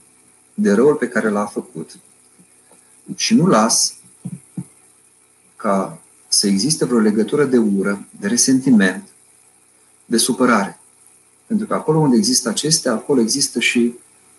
de 0.53 0.73
răul 0.73 0.95
pe 0.95 1.07
care 1.07 1.30
l-a 1.30 1.45
făcut, 1.45 1.97
și 3.16 3.34
nu 3.34 3.47
las 3.47 3.93
ca 5.56 5.99
să 6.28 6.47
existe 6.47 6.86
vreo 6.86 6.99
legătură 6.99 7.45
de 7.45 7.58
ură, 7.58 8.06
de 8.20 8.28
resentiment, 8.28 9.08
de 10.06 10.18
supărare. 10.18 10.80
Pentru 11.47 11.68
că 11.68 11.74
acolo 11.74 11.99
unde 11.99 12.18
există 12.18 12.49
acestea, 12.49 12.91
acolo 12.91 13.22
există 13.22 13.60
și 13.60 13.93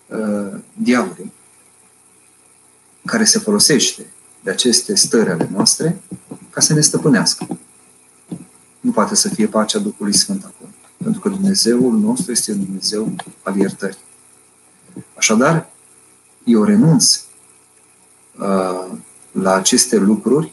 uh, 0.07 0.59
diavolul 0.73 1.31
care 3.05 3.23
se 3.23 3.39
folosește 3.39 4.05
de 4.43 4.49
aceste 4.49 4.95
stări 4.95 5.29
ale 5.29 5.49
noastre 5.51 6.01
ca 6.49 6.61
să 6.61 6.73
ne 6.73 6.81
stăpânească. 6.81 7.47
Nu 8.79 8.91
poate 8.91 9.15
să 9.15 9.29
fie 9.29 9.47
pacea 9.47 9.79
Duhului 9.79 10.13
Sfânt 10.13 10.43
acolo. 10.43 10.69
Pentru 11.03 11.21
că 11.21 11.29
Dumnezeul 11.29 11.97
nostru 11.97 12.31
este 12.31 12.51
un 12.51 12.63
Dumnezeu 12.63 13.15
al 13.43 13.55
iertării. 13.55 13.97
Așadar, 15.15 15.69
eu 16.43 16.63
renunț 16.63 17.15
uh, 17.15 17.26
la 19.31 19.53
aceste 19.53 19.97
lucruri, 19.97 20.51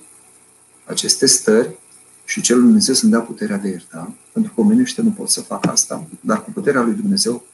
aceste 0.85 1.26
stări 1.26 1.78
și 2.24 2.41
celul 2.41 2.62
Dumnezeu 2.62 2.95
să-mi 2.95 3.12
dea 3.12 3.20
puterea 3.20 3.57
de 3.57 3.68
ierta, 3.68 4.14
pentru 4.32 4.53
că 4.55 4.61
omenește 4.61 5.03
nu 5.03 5.11
pot 5.11 5.28
să 5.28 5.41
fac 5.41 5.66
asta, 5.66 6.07
dar 6.20 6.45
cu 6.45 6.51
puterea 6.51 6.82
lui 6.82 6.95
Dumnezeu 6.95 7.45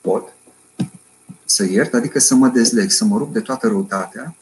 pot 0.00 0.32
să 1.44 1.64
iert, 1.64 1.94
adică 1.94 2.18
să 2.18 2.34
mă 2.34 2.48
dezleg, 2.48 2.90
să 2.90 3.04
mă 3.04 3.18
rup 3.18 3.32
de 3.32 3.40
toată 3.40 3.68
răutatea 3.68 4.36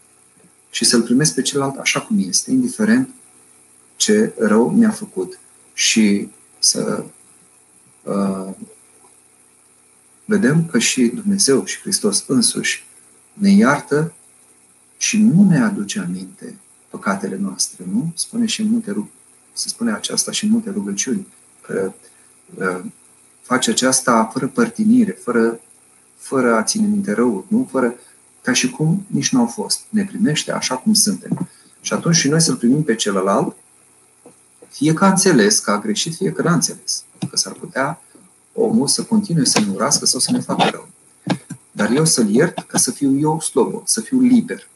și 0.71 0.85
să-l 0.85 1.03
primesc 1.03 1.35
pe 1.35 1.43
celălalt 1.43 1.79
așa 1.79 2.01
cum 2.01 2.19
este, 2.29 2.51
indiferent 2.51 3.09
ce 3.97 4.33
rău 4.39 4.71
mi-a 4.71 4.91
făcut. 4.91 5.39
Și 5.75 6.29
să 6.59 7.05
uh, 8.03 8.49
vedem 10.25 10.67
că 10.67 10.79
și 10.79 11.07
Dumnezeu 11.07 11.65
și 11.65 11.81
Hristos 11.81 12.25
însuși 12.27 12.87
ne 13.33 13.51
iartă 13.51 14.13
și 14.97 15.19
nu 15.19 15.49
ne 15.49 15.59
aduce 15.59 16.01
aminte 16.01 16.59
păcatele 16.89 17.37
noastre, 17.37 17.85
nu? 17.93 18.13
Spune 18.15 18.47
și 18.47 18.61
în 18.61 18.71
multe 18.71 18.93
rug- 18.93 19.11
se 19.53 19.69
spune 19.69 19.93
aceasta 19.93 20.31
și 20.31 20.45
în 20.45 20.51
multe 20.51 20.71
rugăciuni, 20.71 21.27
că 21.61 21.93
uh, 22.55 22.85
face 23.43 23.71
aceasta 23.71 24.31
fără 24.33 24.47
părtinire, 24.47 25.11
fără, 25.11 25.61
fără 26.17 26.55
a 26.55 26.63
ține 26.63 26.87
minte 26.87 27.13
răul, 27.13 27.45
nu? 27.49 27.69
Fără, 27.71 27.95
ca 28.43 28.53
și 28.53 28.71
cum 28.71 29.07
nici 29.07 29.33
nu 29.33 29.41
au 29.41 29.47
fost. 29.47 29.81
Ne 29.89 30.05
primește 30.05 30.53
așa 30.53 30.77
cum 30.77 30.93
suntem. 30.95 31.49
Și 31.81 31.93
atunci 31.93 32.15
și 32.15 32.29
noi 32.29 32.41
să-l 32.41 32.57
primim 32.57 32.83
pe 32.83 32.95
celălalt, 32.95 33.57
fie 34.69 34.93
că 34.93 35.05
a 35.05 35.09
înțeles 35.09 35.59
că 35.59 35.71
a 35.71 35.79
greșit, 35.79 36.15
fie 36.15 36.33
că 36.33 36.43
n-a 36.43 36.53
înțeles. 36.53 37.05
Că 37.31 37.37
s-ar 37.37 37.53
putea 37.53 38.03
omul 38.53 38.87
să 38.87 39.03
continue 39.03 39.45
să 39.45 39.61
ne 39.61 39.71
urască 39.73 40.07
sau 40.07 40.21
să 40.21 40.31
ne 40.31 40.41
facă 40.41 40.69
rău. 40.71 40.89
Dar 41.73 41.91
eu 41.91 42.05
să-l 42.05 42.29
iert 42.29 42.59
ca 42.67 42.79
să 42.79 42.91
fiu 42.91 43.19
eu 43.19 43.41
slobod, 43.41 43.87
să 43.87 44.01
fiu 44.01 44.21
liber. 44.21 44.69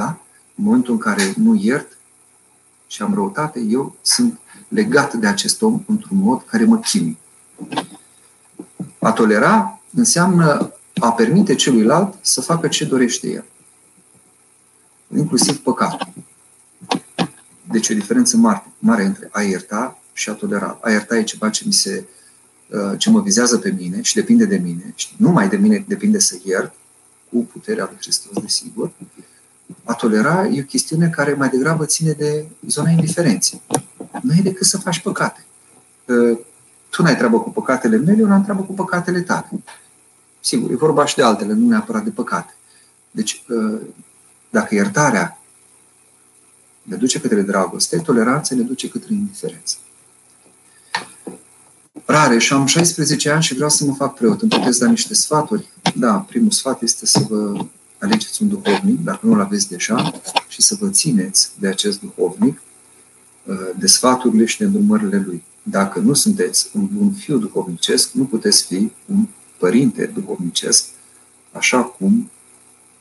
Da? 0.00 0.18
În 0.54 0.64
momentul 0.64 0.92
în 0.92 0.98
care 0.98 1.34
nu 1.36 1.54
iert 1.54 1.98
și 2.86 3.02
am 3.02 3.14
răutate, 3.14 3.60
eu 3.60 3.96
sunt 4.02 4.38
legat 4.68 5.14
de 5.14 5.26
acest 5.26 5.62
om 5.62 5.82
într-un 5.86 6.18
mod 6.18 6.44
care 6.44 6.64
mă 6.64 6.78
chimi. 6.78 7.18
A 8.98 9.12
tolera 9.12 9.80
înseamnă 9.94 10.72
a 11.00 11.12
permite 11.12 11.54
celuilalt 11.54 12.14
să 12.20 12.40
facă 12.40 12.68
ce 12.68 12.84
dorește 12.84 13.28
el. 13.28 13.44
Inclusiv 15.16 15.58
păcatul. 15.62 16.08
Deci 17.70 17.88
o 17.90 17.94
diferență 17.94 18.36
mare, 18.36 18.64
mare 18.78 19.04
între 19.04 19.28
a 19.32 19.42
ierta 19.42 19.98
și 20.12 20.30
a 20.30 20.32
tolera. 20.32 20.78
A 20.82 20.90
ierta 20.90 21.16
e 21.16 21.22
ceva 21.22 21.50
ce 21.50 21.62
mi 21.66 21.72
se 21.72 22.04
uh, 22.68 22.98
ce 22.98 23.10
mă 23.10 23.20
vizează 23.20 23.58
pe 23.58 23.70
mine 23.70 24.02
și 24.02 24.14
depinde 24.14 24.44
de 24.44 24.56
mine 24.56 24.92
și 24.94 25.08
numai 25.16 25.48
de 25.48 25.56
mine 25.56 25.84
depinde 25.88 26.18
să 26.18 26.38
iert 26.44 26.74
cu 27.30 27.38
puterea 27.52 27.84
lui 27.84 27.96
Hristos, 28.00 28.42
desigur. 28.42 28.92
A 29.84 29.94
tolera 29.94 30.46
e 30.46 30.60
o 30.60 30.64
chestiune 30.64 31.08
care 31.08 31.34
mai 31.34 31.48
degrabă 31.48 31.84
ține 31.84 32.12
de 32.12 32.46
zona 32.66 32.90
indiferenței. 32.90 33.60
Nu 34.22 34.32
e 34.34 34.40
decât 34.42 34.66
să 34.66 34.78
faci 34.78 35.00
păcate. 35.00 35.44
Uh, 36.04 36.38
tu 36.90 37.02
n-ai 37.02 37.16
treabă 37.16 37.40
cu 37.40 37.50
păcatele 37.50 37.96
mele, 37.96 38.20
eu 38.20 38.26
n-am 38.26 38.42
treabă 38.42 38.62
cu 38.62 38.72
păcatele 38.72 39.20
tale. 39.20 39.50
Sigur, 40.40 40.70
e 40.70 40.74
vorba 40.74 41.04
și 41.04 41.16
de 41.16 41.22
altele, 41.22 41.52
nu 41.52 41.68
neapărat 41.68 42.04
de 42.04 42.10
păcate. 42.10 42.54
Deci, 43.10 43.44
uh, 43.48 43.80
dacă 44.50 44.74
iertarea 44.74 45.40
ne 46.82 46.96
duce 46.96 47.20
către 47.20 47.42
dragoste, 47.42 47.96
toleranța 47.98 48.54
ne 48.54 48.62
duce 48.62 48.88
către 48.88 49.12
indiferență. 49.12 49.76
Rare, 52.04 52.38
și 52.38 52.52
am 52.52 52.66
16 52.66 53.30
ani 53.30 53.42
și 53.42 53.54
vreau 53.54 53.68
să 53.68 53.84
mă 53.84 53.94
fac 53.94 54.14
preot. 54.14 54.42
Îmi 54.42 54.50
puteți 54.50 54.78
da 54.78 54.86
niște 54.86 55.14
sfaturi? 55.14 55.68
Da, 55.94 56.12
primul 56.12 56.50
sfat 56.50 56.82
este 56.82 57.06
să 57.06 57.20
vă 57.28 57.66
alegeți 58.00 58.42
un 58.42 58.48
duhovnic, 58.48 59.04
dacă 59.04 59.26
nu-l 59.26 59.40
aveți 59.40 59.68
deja, 59.68 60.20
și 60.48 60.62
să 60.62 60.76
vă 60.80 60.88
țineți 60.88 61.50
de 61.58 61.68
acest 61.68 62.00
duhovnic, 62.00 62.62
de 63.76 63.86
sfaturile 63.86 64.44
și 64.44 64.58
de 64.58 64.64
îndrumările 64.64 65.22
lui. 65.26 65.42
Dacă 65.62 65.98
nu 65.98 66.14
sunteți 66.14 66.70
un 66.72 66.88
bun 66.92 67.12
fiu 67.12 67.38
duhovnicesc, 67.38 68.12
nu 68.12 68.24
puteți 68.24 68.66
fi 68.66 68.92
un 69.06 69.26
părinte 69.58 70.06
duhovnicesc, 70.06 70.84
așa 71.52 71.82
cum 71.82 72.30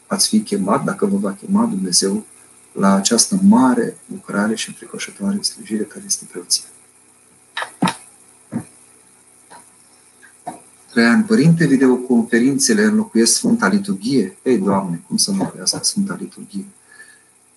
ați 0.08 0.28
fi 0.28 0.41
chemat, 0.41 0.84
dacă 0.84 1.06
vă 1.06 1.18
va 1.18 1.34
chema 1.34 1.66
Dumnezeu 1.66 2.26
la 2.72 2.93
această 2.93 3.39
mare 3.43 3.97
lucrare 4.06 4.56
și 4.56 4.70
înfricoșătoare 4.70 5.41
slujire 5.41 5.84
care 5.84 6.04
este 6.08 6.26
preoția. 6.32 6.64
Traian, 11.00 11.24
părinte, 11.24 11.66
videoconferințele 11.66 12.84
înlocuiesc 12.84 13.34
Sfânta 13.34 13.68
Liturghie? 13.68 14.38
Ei, 14.43 14.58
Doamne, 14.58 15.02
cum 15.08 15.18
să 15.18 15.32
înlocuiască 15.32 15.80
Sfânta 15.82 16.18
Liturghie? 16.20 16.66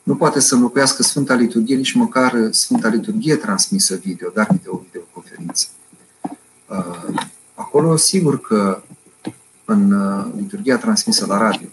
Nu 0.03 0.16
poate 0.16 0.40
să 0.40 0.55
înlocuiască 0.55 1.03
Sfânta 1.03 1.34
Liturghie 1.34 1.76
nici 1.76 1.93
măcar 1.93 2.49
Sfânta 2.51 2.88
Liturghie 2.88 3.36
transmisă 3.36 3.97
video, 3.97 4.30
dar 4.34 4.49
video, 4.51 4.82
videoconferință. 4.84 5.66
Uh, 6.68 7.22
acolo, 7.55 7.97
sigur 7.97 8.41
că 8.41 8.83
în 9.64 9.92
uh, 9.92 10.26
liturghia 10.37 10.79
transmisă 10.79 11.26
la 11.26 11.38
radio, 11.38 11.68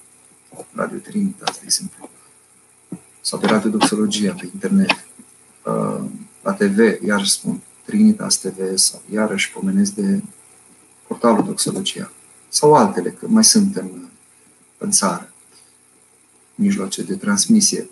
Radio 0.73 0.97
Trinitas, 0.97 1.55
de 1.55 1.61
exemplu, 1.63 2.09
sau 3.21 3.39
pe 3.39 3.47
Radio 3.47 3.69
Doxologia, 3.69 4.35
pe 4.39 4.49
internet, 4.53 5.05
uh, 5.65 6.01
la 6.41 6.53
TV, 6.53 6.77
iarăși 7.05 7.31
spun, 7.31 7.61
Trinitas 7.85 8.37
TV, 8.37 8.77
sau 8.77 9.01
iarăși 9.11 9.51
pomenesc 9.51 9.93
de 9.93 10.21
portalul 11.09 11.43
Doxologia, 11.43 12.11
sau 12.49 12.73
altele, 12.73 13.09
că 13.09 13.27
mai 13.27 13.43
sunt 13.43 13.75
în, 13.75 13.89
în 14.77 14.91
țară, 14.91 15.33
mijloace 16.55 17.03
de 17.03 17.15
transmisie. 17.15 17.89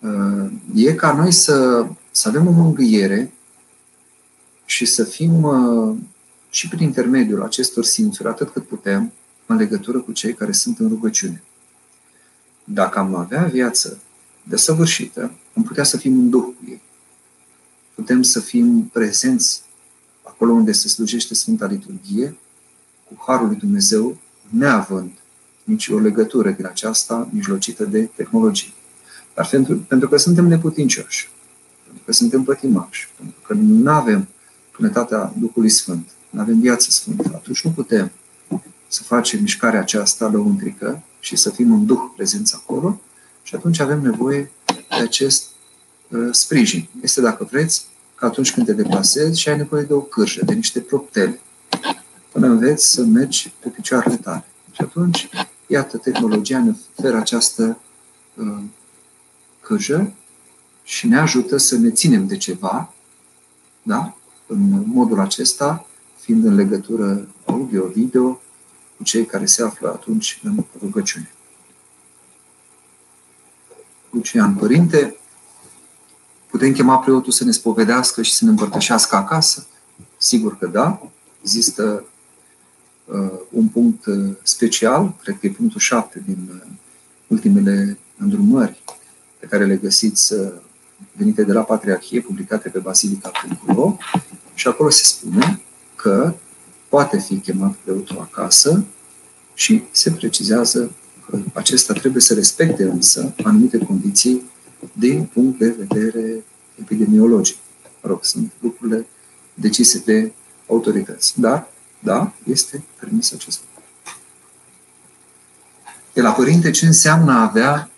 Uh, 0.00 0.50
e 0.74 0.94
ca 0.94 1.12
noi 1.12 1.32
să, 1.32 1.86
să 2.10 2.28
avem 2.28 2.46
o 2.46 2.50
mângâiere 2.50 3.32
și 4.64 4.84
să 4.84 5.04
fim 5.04 5.42
uh, 5.42 5.96
și 6.50 6.68
prin 6.68 6.82
intermediul 6.82 7.42
acestor 7.42 7.84
simțuri, 7.84 8.28
atât 8.28 8.50
cât 8.50 8.66
putem, 8.66 9.12
în 9.46 9.56
legătură 9.56 10.00
cu 10.00 10.12
cei 10.12 10.34
care 10.34 10.52
sunt 10.52 10.78
în 10.78 10.88
rugăciune. 10.88 11.42
Dacă 12.64 12.98
am 12.98 13.14
avea 13.14 13.44
viață 13.44 13.98
desăvârșită, 14.42 15.32
am 15.56 15.62
putea 15.62 15.84
să 15.84 15.96
fim 15.96 16.18
în 16.18 16.30
duh 16.30 16.42
cu 16.42 16.56
ei. 16.68 16.82
Putem 17.94 18.22
să 18.22 18.40
fim 18.40 18.90
prezenți 18.92 19.62
acolo 20.22 20.52
unde 20.52 20.72
se 20.72 20.88
slujește 20.88 21.34
Sfânta 21.34 21.66
Liturghie, 21.66 22.36
cu 23.16 23.24
Harul 23.26 23.46
lui 23.46 23.56
Dumnezeu, 23.56 24.16
neavând 24.48 25.10
nici 25.64 25.88
o 25.88 25.98
legătură 25.98 26.50
din 26.50 26.66
aceasta 26.66 27.28
mijlocită 27.32 27.84
de 27.84 28.02
tehnologie. 28.02 28.72
Dar 29.34 29.48
pentru, 29.50 29.76
pentru 29.76 30.08
că 30.08 30.16
suntem 30.16 30.46
neputincioși, 30.46 31.30
pentru 31.84 32.02
că 32.04 32.12
suntem 32.12 32.42
pătimași, 32.42 33.08
pentru 33.16 33.40
că 33.46 33.54
nu 33.54 33.90
avem 33.90 34.28
plinătatea 34.70 35.32
Duhului 35.38 35.68
Sfânt, 35.68 36.08
nu 36.30 36.40
avem 36.40 36.60
viață 36.60 36.90
sfântă, 36.90 37.30
atunci 37.34 37.64
nu 37.64 37.70
putem 37.70 38.10
să 38.88 39.02
facem 39.02 39.40
mișcarea 39.40 39.80
aceasta 39.80 40.28
lăuntrică 40.28 41.02
și 41.20 41.36
să 41.36 41.50
fim 41.50 41.72
în 41.72 41.86
Duh 41.86 42.00
prezenți 42.16 42.54
acolo 42.54 43.00
și 43.42 43.54
atunci 43.54 43.80
avem 43.80 44.02
nevoie 44.02 44.50
de 44.64 44.84
acest 44.88 45.44
uh, 46.08 46.28
sprijin. 46.30 46.88
Este, 47.02 47.20
dacă 47.20 47.48
vreți, 47.50 47.86
că 48.14 48.24
atunci 48.24 48.52
când 48.52 48.66
te 48.66 48.72
deplasezi 48.72 49.40
și 49.40 49.48
ai 49.48 49.56
nevoie 49.56 49.82
de 49.82 49.92
o 49.92 50.00
cârjă, 50.00 50.44
de 50.44 50.54
niște 50.54 50.80
proptele, 50.80 51.40
până 52.34 52.46
înveți 52.46 52.90
să 52.90 53.04
mergi 53.04 53.52
pe 53.58 53.68
picioarele 53.68 54.16
tale. 54.16 54.44
Și 54.72 54.80
atunci, 54.80 55.28
iată, 55.66 55.96
tehnologia 55.96 56.58
ne 56.58 56.72
oferă 56.96 57.16
această 57.16 57.78
uh, 58.34 58.62
cârjă 59.60 60.12
și 60.82 61.06
ne 61.06 61.18
ajută 61.18 61.56
să 61.56 61.76
ne 61.76 61.90
ținem 61.90 62.26
de 62.26 62.36
ceva, 62.36 62.94
da? 63.82 64.16
în 64.46 64.82
modul 64.86 65.20
acesta, 65.20 65.86
fiind 66.20 66.44
în 66.44 66.54
legătură 66.54 67.28
audio-video 67.44 68.40
cu 68.96 69.02
cei 69.02 69.26
care 69.26 69.46
se 69.46 69.62
află 69.62 69.88
atunci 69.88 70.40
în 70.42 70.64
rugăciune. 70.80 71.32
Lucian 74.10 74.54
Părinte, 74.54 75.16
putem 76.50 76.72
chema 76.72 76.98
preotul 76.98 77.32
să 77.32 77.44
ne 77.44 77.50
spovedească 77.50 78.22
și 78.22 78.34
să 78.34 78.44
ne 78.44 78.50
împărtășească 78.50 79.16
acasă? 79.16 79.66
Sigur 80.16 80.58
că 80.58 80.66
da. 80.66 81.00
Există 81.40 82.04
uh, 82.04 82.12
un 83.50 83.68
punct 83.68 84.06
uh, 84.06 84.34
special, 84.42 85.14
cred 85.22 85.38
că 85.40 85.46
e 85.46 85.50
punctul 85.50 85.80
7 85.80 86.22
din 86.26 86.48
uh, 86.50 86.70
ultimele 87.26 87.98
îndrumări 88.18 88.82
pe 89.38 89.46
care 89.46 89.66
le 89.66 89.76
găsiți 89.76 90.32
uh, 90.32 90.52
venite 91.12 91.42
de 91.42 91.52
la 91.52 91.62
Patriarhie, 91.62 92.20
publicate 92.20 92.68
pe 92.68 92.78
basilica.ro 92.78 93.96
și 94.54 94.68
acolo 94.68 94.90
se 94.90 95.04
spune 95.04 95.60
că 95.94 96.34
poate 96.88 97.18
fi 97.18 97.36
chemat 97.36 97.74
preotul 97.74 98.18
acasă 98.18 98.84
și 99.54 99.82
se 99.90 100.10
precizează 100.10 100.90
că 101.26 101.38
acesta 101.52 101.92
trebuie 101.92 102.22
să 102.22 102.34
respecte 102.34 102.82
însă 102.82 103.34
anumite 103.42 103.78
condiții 103.78 104.42
din 104.92 105.24
punct 105.32 105.58
de 105.58 105.68
vedere 105.78 106.44
epidemiologic. 106.80 107.56
Mă 108.02 108.08
rog, 108.08 108.24
sunt 108.24 108.52
lucrurile 108.60 109.06
decise 109.54 110.02
de 110.04 110.32
autorități. 110.66 111.40
Dar, 111.40 111.72
da, 112.04 112.32
este 112.46 112.84
permis 113.00 113.32
acest 113.32 113.60
lucru. 113.60 113.82
De 116.12 116.20
la 116.20 116.32
părinte, 116.32 116.70
ce 116.70 116.86
înseamnă 116.86 117.32
a 117.32 117.42
avea 117.42 117.90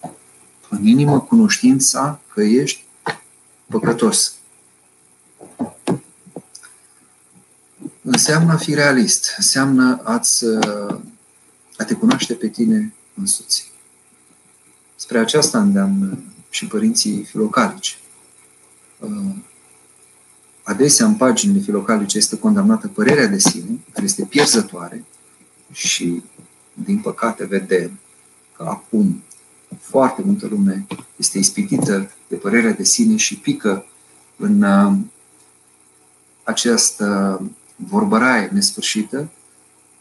în 0.68 0.86
inimă 0.86 1.20
cunoștința 1.20 2.20
că 2.32 2.42
ești 2.42 2.84
păcătos? 3.66 4.34
Înseamnă 8.02 8.52
a 8.52 8.56
fi 8.56 8.74
realist, 8.74 9.34
înseamnă 9.36 10.00
a-ți, 10.04 10.44
a 11.76 11.84
te 11.86 11.94
cunoaște 11.94 12.34
pe 12.34 12.48
tine 12.48 12.94
însuți. 13.14 13.72
Spre 14.96 15.18
aceasta 15.18 15.60
îndeamnă 15.60 16.18
și 16.50 16.66
părinții 16.66 17.24
filocalici. 17.24 17.98
Adesea 20.66 21.06
în 21.06 21.14
paginile 21.14 21.60
filocalice 21.60 22.16
este 22.16 22.38
condamnată 22.38 22.88
părerea 22.88 23.26
de 23.26 23.38
sine, 23.38 23.80
care 23.93 24.05
este 24.05 24.24
pierzătoare 24.24 25.05
și, 25.72 26.22
din 26.72 26.98
păcate, 26.98 27.44
vedem 27.44 27.98
că 28.56 28.62
acum 28.62 29.22
foarte 29.80 30.22
multă 30.22 30.47
lume 30.47 30.86
este 31.16 31.38
ispitită 31.38 32.10
de 32.28 32.36
părerea 32.36 32.72
de 32.72 32.84
sine 32.84 33.16
și 33.16 33.38
pică 33.38 33.86
în 34.36 34.62
uh, 34.62 34.93
această 36.43 37.40
vorbăraie 37.76 38.48
nesfârșită. 38.52 39.30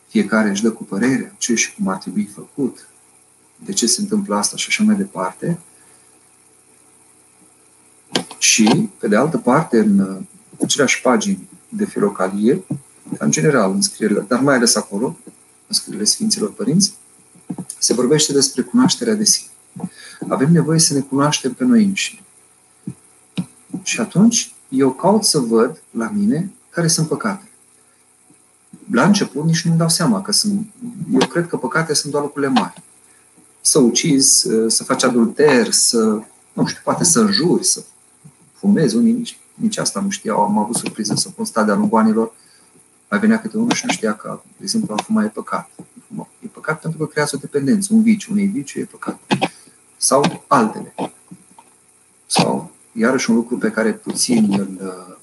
Fiecare 0.07 0.49
își 0.49 0.61
dă 0.61 0.71
cu 0.71 0.83
părerea 0.83 1.35
ce 1.37 1.55
și 1.55 1.75
cum 1.75 1.87
ar 1.87 1.97
trebui 1.97 2.29
făcut, 2.33 2.87
de 3.65 3.73
ce 3.73 3.87
se 3.87 4.01
întâmplă 4.01 4.35
asta 4.35 4.57
și 4.57 4.65
așa 4.69 4.83
mai 4.83 4.95
departe. 4.95 5.59
Și, 8.37 8.89
pe 8.99 9.07
de 9.07 9.15
altă 9.15 9.37
parte, 9.37 9.79
în 9.79 9.99
uh, 9.99 10.17
aceleași 10.61 11.01
pagini 11.01 11.49
de 11.69 11.85
filocalie, 11.85 12.63
în 13.17 13.31
general, 13.31 13.71
în 13.71 13.81
scrierile, 13.81 14.25
dar 14.27 14.39
mai 14.39 14.55
ales 14.55 14.75
acolo, 14.75 15.17
în 15.67 15.75
scrierile 15.75 16.05
Sfinților 16.05 16.53
Părinți, 16.53 16.93
se 17.79 17.93
vorbește 17.93 18.33
despre 18.33 18.61
cunoașterea 18.61 19.13
de 19.13 19.23
sine. 19.23 19.49
Avem 20.29 20.51
nevoie 20.51 20.79
să 20.79 20.93
ne 20.93 20.99
cunoaștem 20.99 21.53
pe 21.53 21.63
noi 21.63 21.83
înșine. 21.83 22.19
Și 23.83 23.99
atunci 23.99 24.53
eu 24.69 24.91
caut 24.91 25.23
să 25.23 25.39
văd 25.39 25.81
la 25.91 26.09
mine 26.09 26.51
care 26.69 26.87
sunt 26.87 27.07
păcatele. 27.07 27.49
La 28.91 29.05
început 29.05 29.45
nici 29.45 29.61
nu-mi 29.61 29.77
dau 29.77 29.89
seama 29.89 30.21
că 30.21 30.31
sunt... 30.31 30.67
Eu 31.11 31.27
cred 31.27 31.47
că 31.47 31.57
păcate 31.57 31.93
sunt 31.93 32.11
doar 32.11 32.23
lucrurile 32.23 32.51
mari. 32.51 32.83
Să 33.61 33.79
ucizi, 33.79 34.47
să 34.67 34.83
faci 34.83 35.03
adulter, 35.03 35.71
să, 35.71 36.21
nu 36.53 36.65
știu, 36.65 36.81
poate 36.83 37.03
să 37.03 37.19
înjuri, 37.19 37.63
să 37.63 37.83
fumezi. 38.53 38.95
Unii 38.95 39.11
nici, 39.11 39.37
nici 39.55 39.77
asta 39.77 39.99
nu 39.99 40.09
știau. 40.09 40.41
Am 40.41 40.57
avut 40.57 40.75
surpriză 40.75 41.13
să 41.15 41.29
constat 41.35 41.65
de-a 41.65 41.75
lungul 41.75 41.99
anilor. 41.99 42.33
Mai 43.09 43.19
venea 43.19 43.39
câte 43.39 43.57
unul 43.57 43.71
și 43.71 43.85
nu 43.85 43.91
știa 43.91 44.15
că, 44.15 44.41
de 44.57 44.63
exemplu, 44.63 44.93
a 44.93 45.01
fuma 45.01 45.23
e 45.23 45.27
păcat. 45.27 45.69
E 46.39 46.47
păcat 46.47 46.81
pentru 46.81 46.99
că 46.99 47.05
creează 47.05 47.35
o 47.35 47.39
dependență, 47.39 47.93
un 47.93 48.01
viciu. 48.01 48.31
Unei 48.31 48.45
viciu 48.45 48.79
e 48.79 48.83
păcat. 48.83 49.19
Sau 49.97 50.43
altele. 50.47 50.93
Sau, 52.25 52.71
iarăși, 52.91 53.29
un 53.29 53.35
lucru 53.35 53.57
pe 53.57 53.71
care 53.71 53.93
puțin 53.93 54.53
îl 54.59 54.77
uh, 54.81 55.15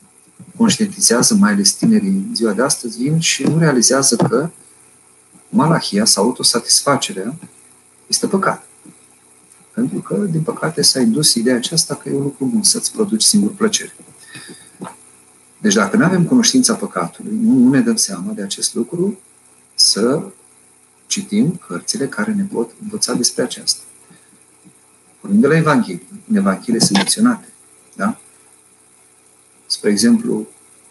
conștientizează, 0.56 1.34
mai 1.34 1.52
ales 1.52 1.72
tinerii 1.72 2.08
în 2.08 2.34
ziua 2.34 2.52
de 2.52 2.62
astăzi, 2.62 2.98
vin 2.98 3.18
și 3.18 3.42
nu 3.42 3.58
realizează 3.58 4.16
că 4.16 4.50
malahia 5.48 6.04
sau 6.04 6.24
autosatisfacerea 6.24 7.34
este 8.06 8.26
păcat. 8.26 8.66
Pentru 9.74 9.98
că, 9.98 10.14
din 10.14 10.42
păcate, 10.42 10.82
s-a 10.82 11.00
indus 11.00 11.34
ideea 11.34 11.56
aceasta 11.56 11.94
că 11.94 12.08
e 12.08 12.14
un 12.14 12.22
lucru 12.22 12.44
bun 12.44 12.62
să-ți 12.62 12.92
produci 12.92 13.22
singur 13.22 13.50
plăcere. 13.50 13.94
Deci 15.62 15.74
dacă 15.74 15.96
nu 15.96 16.04
avem 16.04 16.24
cunoștința 16.24 16.74
păcatului, 16.74 17.38
nu, 17.42 17.54
nu 17.54 17.70
ne 17.70 17.80
dăm 17.80 17.96
seama 17.96 18.32
de 18.32 18.42
acest 18.42 18.74
lucru, 18.74 19.18
să 19.74 20.22
citim 21.06 21.60
cărțile 21.66 22.08
care 22.08 22.32
ne 22.32 22.42
pot 22.42 22.70
învăța 22.82 23.12
despre 23.12 23.42
aceasta. 23.42 23.82
Pornind 25.20 25.40
de 25.40 25.46
la 25.46 25.56
Evanghelie. 25.56 26.06
În 26.28 26.36
Evanghelie 26.36 26.80
sunt 26.80 26.96
menționate. 26.96 27.48
Da? 27.96 28.18
Spre 29.66 29.90
exemplu, 29.90 30.46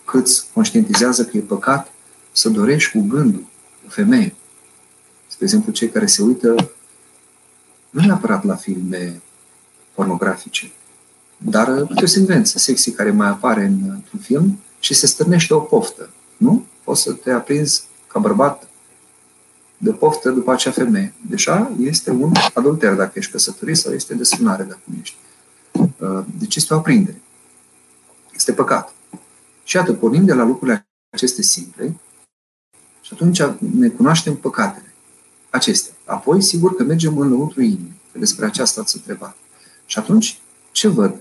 câți 0.05 0.45
conștientizează 0.53 1.25
că 1.25 1.37
e 1.37 1.41
păcat 1.41 1.93
să 2.31 2.49
dorești 2.49 2.91
cu 2.91 3.05
gândul 3.07 3.45
o 3.85 3.89
femeie. 3.89 4.35
Spre 5.27 5.45
exemplu, 5.45 5.71
cei 5.71 5.89
care 5.89 6.05
se 6.05 6.21
uită 6.21 6.71
nu 7.89 8.01
neapărat 8.01 8.43
la 8.43 8.55
filme 8.55 9.21
pornografice, 9.93 10.71
dar 11.43 11.85
câte 11.85 12.03
o 12.03 12.07
secvență 12.07 12.57
sexy 12.57 12.91
care 12.91 13.11
mai 13.11 13.27
apare 13.27 13.65
în, 13.65 13.79
într-un 13.89 14.19
film 14.19 14.59
și 14.79 14.93
se 14.93 15.07
stârnește 15.07 15.53
o 15.53 15.59
poftă. 15.59 16.09
Nu? 16.37 16.65
Poți 16.83 17.01
să 17.01 17.13
te 17.13 17.31
aprinzi 17.31 17.83
ca 18.07 18.19
bărbat 18.19 18.67
de 19.77 19.91
poftă 19.91 20.29
după 20.29 20.51
acea 20.51 20.71
femeie. 20.71 21.13
Deja 21.29 21.71
este 21.79 22.11
un 22.11 22.31
adulter 22.53 22.93
dacă 22.93 23.11
ești 23.13 23.31
căsătorit 23.31 23.77
sau 23.77 23.93
este 23.93 24.13
desfânare 24.13 24.63
dacă 24.63 24.79
nu 24.83 24.95
ești. 25.01 25.15
Uh, 25.71 26.23
deci 26.39 26.55
este 26.55 26.73
o 26.73 26.77
aprindere. 26.77 27.21
Este 28.35 28.53
păcat. 28.53 28.93
Și 29.63 29.77
atât, 29.77 29.99
pornim 29.99 30.25
de 30.25 30.33
la 30.33 30.43
lucrurile 30.43 30.87
aceste 31.09 31.41
simple 31.41 31.95
și 33.01 33.13
atunci 33.13 33.41
ne 33.59 33.87
cunoaștem 33.87 34.35
păcatele 34.35 34.93
acestea. 35.49 35.93
Apoi, 36.05 36.41
sigur 36.41 36.75
că 36.75 36.83
mergem 36.83 37.17
în 37.17 37.29
lăuntru 37.29 37.61
inimii, 37.61 38.01
că 38.11 38.19
despre 38.19 38.45
aceasta 38.45 38.81
ați 38.81 38.95
întrebat. 38.95 39.35
Și 39.85 39.99
atunci, 39.99 40.39
ce 40.71 40.87
văd 40.87 41.15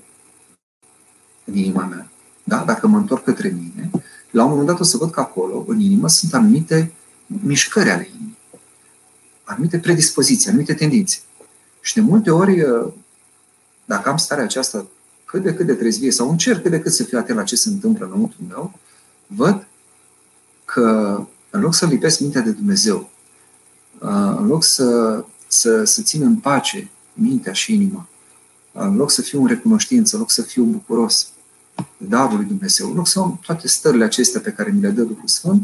în 1.50 1.56
inima 1.56 1.84
mea? 1.84 2.10
Da? 2.44 2.64
Dacă 2.66 2.86
mă 2.86 2.96
întorc 2.96 3.24
către 3.24 3.48
mine, 3.48 3.90
la 4.30 4.44
un 4.44 4.50
moment 4.50 4.68
dat 4.68 4.80
o 4.80 4.84
să 4.84 4.96
văd 4.96 5.10
că 5.10 5.20
acolo, 5.20 5.64
în 5.66 5.80
inimă, 5.80 6.08
sunt 6.08 6.34
anumite 6.34 6.92
mișcări 7.26 7.90
ale 7.90 8.08
inimii, 8.14 8.38
anumite 9.44 9.78
predispoziții, 9.78 10.48
anumite 10.48 10.74
tendințe. 10.74 11.18
Și 11.80 11.94
de 11.94 12.00
multe 12.00 12.30
ori, 12.30 12.64
dacă 13.84 14.08
am 14.08 14.16
starea 14.16 14.44
aceasta 14.44 14.86
cât 15.24 15.42
de 15.42 15.54
cât 15.54 15.66
de 15.66 15.74
trezvie 15.74 16.10
sau 16.10 16.30
încerc 16.30 16.62
cât 16.62 16.70
de 16.70 16.80
cât 16.80 16.92
să 16.92 17.02
fiu 17.02 17.18
atent 17.18 17.38
la 17.38 17.44
ce 17.44 17.56
se 17.56 17.68
întâmplă 17.68 18.06
înăuntru 18.06 18.38
meu, 18.48 18.72
văd 19.26 19.66
că 20.64 20.80
în 21.50 21.60
loc 21.60 21.74
să 21.74 21.86
lipesc 21.86 22.20
mintea 22.20 22.40
de 22.40 22.50
Dumnezeu, 22.50 23.10
în 24.36 24.46
loc 24.46 24.64
să, 24.64 25.24
să, 25.46 25.84
să 25.84 26.02
țin 26.02 26.22
în 26.22 26.36
pace 26.36 26.90
mintea 27.12 27.52
și 27.52 27.74
inima, 27.74 28.08
în 28.72 28.96
loc 28.96 29.10
să 29.10 29.22
fiu 29.22 29.40
în 29.40 29.46
recunoștință, 29.46 30.14
în 30.14 30.20
loc 30.20 30.30
să 30.30 30.42
fiu 30.42 30.64
bucuros 30.64 31.28
de 31.74 32.06
darul 32.06 32.36
lui 32.36 32.46
Dumnezeu, 32.46 32.88
în 32.88 32.94
loc 32.94 33.06
să 33.06 33.20
am 33.20 33.38
toate 33.42 33.68
stările 33.68 34.04
acestea 34.04 34.40
pe 34.40 34.52
care 34.52 34.70
mi 34.70 34.80
le 34.80 34.88
dă 34.88 35.02
Duhul 35.02 35.28
Sfânt, 35.28 35.62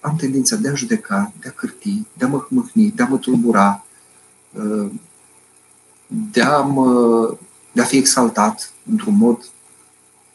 am 0.00 0.16
tendința 0.16 0.56
de 0.56 0.68
a 0.68 0.74
judeca, 0.74 1.32
de 1.40 1.48
a 1.48 1.50
cârti, 1.50 2.02
de 2.12 2.24
a 2.24 2.28
mă 2.28 2.46
mâhni, 2.48 2.90
de 2.90 3.02
a 3.02 3.06
mă 3.06 3.18
tulbura, 3.18 3.84
de 6.06 6.42
a, 6.42 6.58
mă, 6.58 7.36
de 7.72 7.80
a 7.80 7.84
fi 7.84 7.96
exaltat 7.96 8.72
într-un 8.90 9.16
mod 9.16 9.48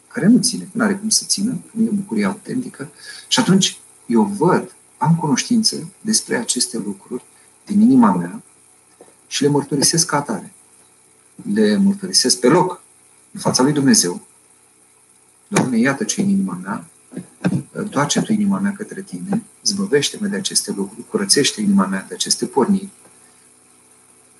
care 0.08 0.26
nu 0.26 0.38
ține, 0.38 0.68
nu 0.72 0.84
are 0.84 0.94
cum 0.94 1.08
să 1.08 1.24
țină, 1.26 1.58
nu 1.70 1.84
e 1.84 1.88
o 1.88 1.92
bucurie 1.92 2.24
autentică. 2.24 2.90
Și 3.28 3.40
atunci 3.40 3.78
eu 4.06 4.22
văd, 4.22 4.74
am 4.98 5.16
cunoștință 5.16 5.92
despre 6.00 6.36
aceste 6.36 6.78
lucruri 6.78 7.24
din 7.66 7.80
inima 7.80 8.14
mea 8.14 8.42
și 9.26 9.42
le 9.42 9.48
mărturisesc 9.48 10.06
ca 10.06 10.16
atare. 10.16 10.52
Le 11.52 11.76
mărturisesc 11.76 12.40
pe 12.40 12.48
loc, 12.48 12.82
în 13.32 13.40
fața 13.40 13.62
lui 13.62 13.72
Dumnezeu. 13.72 14.20
Doamne, 15.52 15.78
iată 15.78 16.04
ce 16.04 16.20
în 16.20 16.28
inima 16.28 16.60
mea, 16.62 16.84
toarce 17.90 18.22
tu 18.22 18.32
inima 18.32 18.58
mea 18.58 18.72
către 18.72 19.02
tine, 19.02 19.42
zbăvește-mă 19.62 20.26
de 20.26 20.36
aceste 20.36 20.72
lucruri, 20.76 21.08
curățește 21.08 21.60
inima 21.60 21.86
mea 21.86 22.04
de 22.08 22.14
aceste 22.14 22.46
porniri 22.46 22.88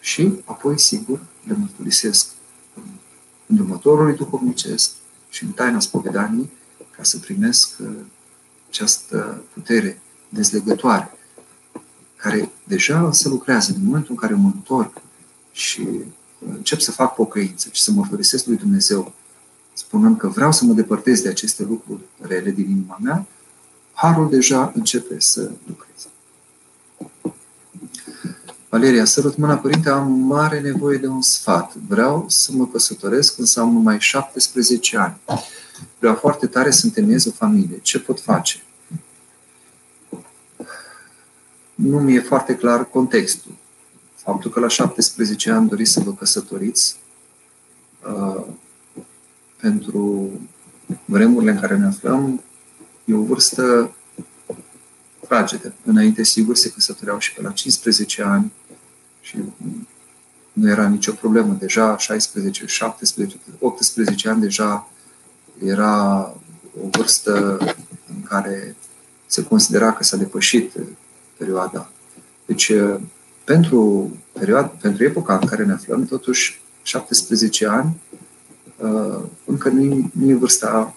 și 0.00 0.32
apoi, 0.44 0.78
sigur, 0.78 1.20
le 1.46 1.54
mărturisesc 1.58 2.28
în 3.46 3.58
următorului 3.58 4.16
duhovnicesc 4.16 4.90
și 5.28 5.44
în 5.44 5.50
taina 5.50 5.80
spovedanii, 5.80 6.50
ca 6.96 7.02
să 7.02 7.18
primesc 7.18 7.70
uh, 7.80 7.90
această 8.68 9.42
putere 9.52 10.00
dezlegătoare, 10.28 11.12
care 12.16 12.50
deja 12.64 13.12
se 13.12 13.28
lucrează 13.28 13.72
în 13.76 13.84
momentul 13.84 14.10
în 14.10 14.16
care 14.16 14.34
mă 14.34 14.50
întorc 14.54 15.00
și 15.52 15.88
încep 16.38 16.80
să 16.80 16.92
fac 16.92 17.14
pocăință 17.14 17.68
și 17.72 17.82
să 17.82 17.90
mă 17.90 17.96
mărturisesc 18.00 18.46
lui 18.46 18.56
Dumnezeu, 18.56 19.14
spunând 19.80 20.18
că 20.18 20.28
vreau 20.28 20.52
să 20.52 20.64
mă 20.64 20.72
depărtez 20.72 21.20
de 21.20 21.28
aceste 21.28 21.62
lucruri 21.62 22.00
rele 22.20 22.50
din 22.50 22.70
inima 22.70 22.98
mea, 23.02 23.26
harul 23.92 24.30
deja 24.30 24.72
începe 24.74 25.20
să 25.20 25.50
lucreze. 25.66 26.08
Valeria, 28.68 29.04
sărut 29.04 29.36
mâna, 29.36 29.56
părinte, 29.56 29.88
am 29.88 30.12
mare 30.12 30.60
nevoie 30.60 30.98
de 30.98 31.06
un 31.06 31.22
sfat. 31.22 31.74
Vreau 31.88 32.24
să 32.28 32.52
mă 32.52 32.66
căsătoresc, 32.66 33.38
însă 33.38 33.60
am 33.60 33.72
numai 33.72 34.00
17 34.00 34.96
ani. 34.96 35.16
Vreau 35.98 36.14
foarte 36.14 36.46
tare 36.46 36.70
să 36.70 36.84
întemeiez 36.84 37.26
o 37.26 37.30
familie. 37.30 37.78
Ce 37.82 37.98
pot 37.98 38.20
face? 38.20 38.62
Nu 41.74 41.98
mi 41.98 42.14
e 42.14 42.20
foarte 42.20 42.56
clar 42.56 42.84
contextul. 42.84 43.52
Faptul 44.14 44.50
că 44.50 44.60
la 44.60 44.68
17 44.68 45.50
ani 45.50 45.68
doriți 45.68 45.92
să 45.92 46.00
vă 46.00 46.12
căsătoriți 46.12 46.96
uh, 48.06 48.44
pentru 49.60 50.30
vremurile 51.04 51.50
în 51.50 51.60
care 51.60 51.76
ne 51.76 51.86
aflăm, 51.86 52.42
e 53.04 53.14
o 53.14 53.22
vârstă 53.22 53.90
fragedă. 55.26 55.72
Înainte, 55.84 56.22
sigur, 56.22 56.56
se 56.56 56.70
căsătoreau 56.70 57.18
și 57.18 57.34
pe 57.34 57.42
la 57.42 57.50
15 57.50 58.22
ani 58.22 58.52
și 59.20 59.36
nu 60.52 60.68
era 60.68 60.88
nicio 60.88 61.12
problemă. 61.12 61.56
Deja 61.58 61.96
16, 61.96 62.66
17, 62.66 63.36
18 63.58 64.28
ani 64.28 64.40
deja 64.40 64.90
era 65.64 66.20
o 66.82 66.88
vârstă 66.90 67.58
în 68.14 68.22
care 68.22 68.76
se 69.26 69.44
considera 69.44 69.92
că 69.92 70.02
s-a 70.02 70.16
depășit 70.16 70.72
perioada. 71.36 71.90
Deci, 72.46 72.72
pentru, 73.44 74.10
perioada, 74.32 74.66
pentru 74.66 75.04
epoca 75.04 75.38
în 75.40 75.46
care 75.46 75.64
ne 75.64 75.72
aflăm, 75.72 76.04
totuși, 76.04 76.60
17 76.82 77.66
ani, 77.66 78.00
încă 79.44 79.68
nu, 79.68 80.10
nu 80.12 80.30
e 80.30 80.34
vârsta 80.34 80.94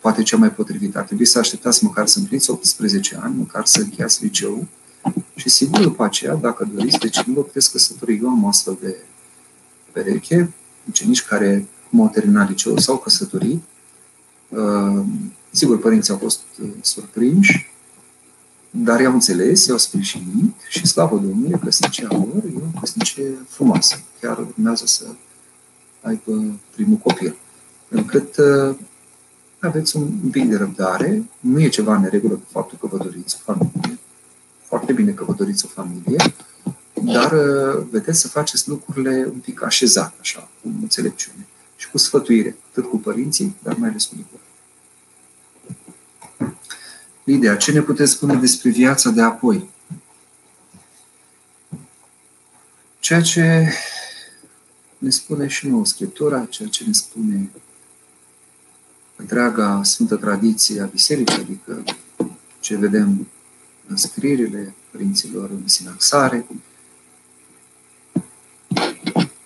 poate 0.00 0.22
cea 0.22 0.36
mai 0.36 0.52
potrivită. 0.52 0.98
Ar 0.98 1.04
trebui 1.04 1.24
să 1.24 1.38
așteptați 1.38 1.84
măcar 1.84 2.06
să 2.06 2.18
împliniți 2.18 2.50
18 2.50 3.18
ani, 3.22 3.36
măcar 3.36 3.66
să 3.66 3.80
încheiați 3.80 4.22
liceul 4.22 4.66
și 5.34 5.48
sigur 5.48 5.80
după 5.80 6.04
aceea, 6.04 6.34
dacă 6.34 6.68
doriți, 6.74 6.98
de 6.98 7.08
ce 7.08 7.22
nu 7.26 7.34
vă 7.34 7.42
puteți 7.42 7.72
căsători? 7.72 8.18
Eu 8.22 8.28
am 8.28 8.46
astfel 8.46 8.78
de 8.80 8.96
pereche, 9.92 10.52
ucenici 10.88 11.22
care 11.22 11.66
cum 11.90 12.00
au 12.00 12.08
terminat 12.08 12.48
liceul 12.48 12.78
s-au 12.78 12.98
căsătorit. 12.98 13.62
Uh, 14.48 15.04
sigur, 15.50 15.78
părinții 15.78 16.12
au 16.12 16.18
fost 16.18 16.40
uh, 16.62 16.68
surprinși, 16.80 17.70
dar 18.70 19.00
i-au 19.00 19.12
înțeles, 19.12 19.66
i-au 19.66 19.78
sprijinit 19.78 20.54
și 20.68 20.86
slavă 20.86 21.16
Domnului, 21.16 21.58
căsnicia 21.58 22.08
lor 22.10 22.42
e 22.44 22.62
o 22.74 22.80
căsnicie 22.80 23.24
frumoasă. 23.48 24.00
Chiar 24.20 24.38
urmează 24.38 24.86
să 24.86 25.04
aibă 26.00 26.60
primul 26.70 26.96
copil. 26.96 27.36
Încât 27.88 28.36
uh, 28.36 28.76
aveți 29.58 29.96
un 29.96 30.08
pic 30.30 30.48
de 30.48 30.56
răbdare, 30.56 31.22
nu 31.40 31.60
e 31.60 31.68
ceva 31.68 31.94
în 31.94 32.08
regulă 32.10 32.34
cu 32.34 32.46
faptul 32.50 32.78
că 32.80 32.86
vă 32.86 32.96
doriți 33.04 33.36
o 33.38 33.52
familie, 33.52 33.98
foarte 34.62 34.92
bine 34.92 35.12
că 35.12 35.24
vă 35.24 35.32
doriți 35.32 35.64
o 35.64 35.68
familie, 35.68 36.34
dar 36.94 37.32
uh, 37.32 37.86
vedeți 37.90 38.20
să 38.20 38.28
faceți 38.28 38.68
lucrurile 38.68 39.28
un 39.32 39.38
pic 39.38 39.62
așezat, 39.62 40.14
așa, 40.20 40.48
cu 40.62 40.68
înțelepciune 40.80 41.46
și 41.76 41.90
cu 41.90 41.98
sfătuire, 41.98 42.56
atât 42.70 42.84
cu 42.84 42.98
părinții, 42.98 43.56
dar 43.62 43.74
mai 43.76 43.88
ales 43.88 44.04
cu 44.04 44.14
Nicolae. 44.16 44.44
Lidia, 47.24 47.56
ce 47.56 47.72
ne 47.72 47.80
puteți 47.80 48.12
spune 48.12 48.34
despre 48.34 48.70
viața 48.70 49.10
de 49.10 49.22
apoi? 49.22 49.70
Ceea 52.98 53.20
ce 53.20 53.72
ne 55.00 55.10
spune 55.10 55.46
și 55.46 55.68
nouă 55.68 55.84
Scriptura, 55.84 56.44
ceea 56.44 56.68
ce 56.68 56.84
ne 56.84 56.92
spune 56.92 57.50
întreaga 59.16 59.82
Sfântă 59.82 60.16
Tradiție 60.16 60.80
a 60.80 60.84
Bisericii, 60.84 61.40
adică 61.40 61.84
ce 62.60 62.76
vedem 62.76 63.26
în 63.86 63.96
scrierile 63.96 64.74
părinților 64.90 65.50
în 65.50 65.68
sinaxare, 65.68 66.46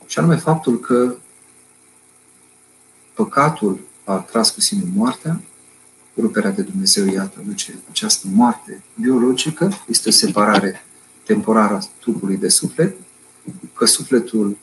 și 0.06 0.18
anume 0.18 0.36
faptul 0.36 0.80
că 0.80 1.16
păcatul 3.14 3.80
a 4.04 4.16
tras 4.16 4.50
cu 4.50 4.60
sine 4.60 4.82
moartea, 4.94 5.40
ruperea 6.16 6.50
de 6.50 6.62
Dumnezeu, 6.62 7.06
iată, 7.06 7.38
aduce 7.38 7.78
această 7.90 8.26
moarte 8.32 8.82
biologică, 9.00 9.72
este 9.88 10.08
o 10.08 10.12
separare 10.12 10.84
temporară 11.24 11.74
a 11.74 11.88
trupului 12.00 12.36
de 12.36 12.48
suflet, 12.48 12.96
că 13.74 13.84
sufletul 13.84 14.56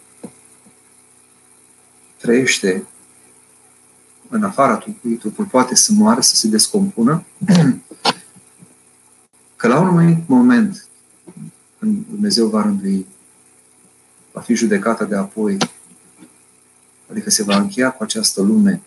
trăiește 2.22 2.88
în 4.30 4.44
afara 4.44 4.76
trupului, 4.76 5.18
trupul 5.18 5.46
poate 5.46 5.76
să 5.76 5.92
moară, 5.94 6.22
să 6.22 6.36
se 6.36 6.48
descompună, 6.48 7.24
că 9.56 9.68
la 9.68 9.80
un 9.80 9.88
moment, 9.88 10.28
moment 10.28 10.86
când 11.80 12.06
Dumnezeu 12.10 12.48
va 12.48 12.62
rândui, 12.62 13.06
va 14.32 14.42
fi 14.42 14.54
judecată 14.54 15.06
de 15.06 15.16
apoi, 15.16 15.58
adică 17.12 17.30
se 17.30 17.44
va 17.44 17.58
încheia 17.58 17.92
cu 17.92 18.04
această 18.04 18.42
lume 18.42 18.82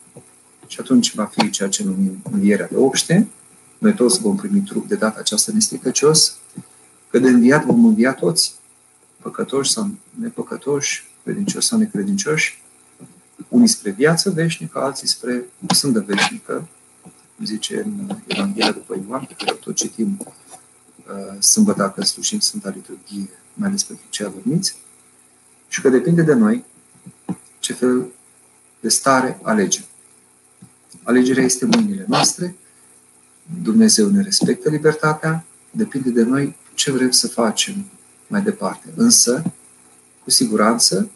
și 0.66 0.80
atunci 0.80 1.14
va 1.14 1.24
fi 1.24 1.50
ceea 1.50 1.68
ce 1.68 1.84
numim 1.84 2.22
învierea 2.30 2.66
de 2.70 2.76
obște, 2.76 3.28
noi 3.78 3.94
toți 3.94 4.20
vom 4.20 4.36
primi 4.36 4.60
trup 4.60 4.88
de 4.88 4.94
data 4.94 5.18
aceasta 5.18 5.52
nesticăcios, 5.52 6.36
că 7.10 7.18
de 7.18 7.28
înviat 7.28 7.64
vom 7.64 7.84
învia 7.84 8.12
toți, 8.12 8.54
păcătoși 9.22 9.70
sau 9.72 9.90
nepăcătoși, 10.20 11.04
credincioși 11.22 11.66
sau 11.66 11.78
necredincioși, 11.78 12.62
unii 13.48 13.68
spre 13.68 13.90
viață 13.90 14.30
veșnică, 14.30 14.78
alții 14.78 15.08
spre 15.08 15.44
sândă 15.74 16.00
veșnică, 16.00 16.68
zice 17.44 17.82
în 17.82 18.16
Evanghelia 18.26 18.72
după 18.72 19.02
Ioan, 19.08 19.24
pe 19.24 19.34
care 19.38 19.52
o 19.52 19.54
tot 19.54 19.74
citim 19.74 20.18
uh, 20.20 21.40
sâmbătă 21.40 21.92
când 21.94 22.06
slujim 22.06 22.38
Sfânta 22.38 22.68
Liturghie, 22.68 23.30
mai 23.54 23.68
ales 23.68 23.82
pentru 23.82 24.04
cei 24.10 24.26
adormiți, 24.26 24.76
și 25.68 25.80
că 25.80 25.88
depinde 25.88 26.22
de 26.22 26.34
noi 26.34 26.64
ce 27.58 27.72
fel 27.72 28.06
de 28.80 28.88
stare 28.88 29.38
alegem. 29.42 29.84
Alegerea 31.02 31.44
este 31.44 31.64
mâinile 31.64 32.04
noastre, 32.08 32.56
Dumnezeu 33.62 34.08
ne 34.08 34.22
respectă 34.22 34.70
libertatea, 34.70 35.44
depinde 35.70 36.10
de 36.10 36.22
noi 36.22 36.56
ce 36.74 36.90
vrem 36.90 37.10
să 37.10 37.28
facem 37.28 37.84
mai 38.26 38.42
departe. 38.42 38.92
Însă, 38.94 39.42
cu 40.22 40.30
siguranță, 40.30 41.10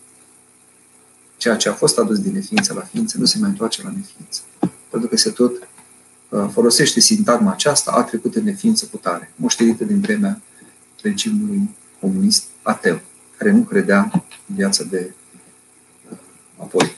ceea 1.38 1.56
ce 1.56 1.68
a 1.68 1.72
fost 1.72 1.98
adus 1.98 2.18
din 2.18 2.32
neființă 2.32 2.72
la 2.72 2.80
ființă 2.80 3.18
nu 3.18 3.24
se 3.24 3.38
mai 3.38 3.48
întoarce 3.48 3.82
la 3.82 3.88
neființă. 3.88 4.40
Pentru 4.90 5.08
că 5.08 5.16
se 5.16 5.30
tot 5.30 5.68
uh, 6.28 6.48
folosește 6.52 7.00
sintagma 7.00 7.50
aceasta, 7.50 7.90
a 7.90 8.02
trecut 8.02 8.34
în 8.34 8.44
neființă 8.44 8.86
cu 8.86 8.96
tare, 8.96 9.32
moștenită 9.36 9.84
din 9.84 10.00
vremea 10.00 10.40
regimului 11.02 11.70
comunist 12.00 12.44
ateu, 12.62 13.00
care 13.36 13.50
nu 13.50 13.62
credea 13.62 14.10
în 14.46 14.54
viața 14.54 14.84
de 14.84 15.12
uh, 16.10 16.18
apoi. 16.56 16.96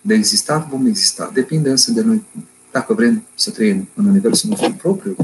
De 0.00 0.14
existat 0.14 0.68
vom 0.68 0.86
exista. 0.86 1.30
Depinde 1.34 1.70
însă 1.70 1.92
de 1.92 2.00
noi 2.00 2.22
dacă 2.70 2.94
vrem 2.94 3.22
să 3.34 3.50
trăim 3.50 3.88
în 3.94 4.04
universul 4.06 4.48
nostru 4.48 4.72
propriu, 4.72 5.16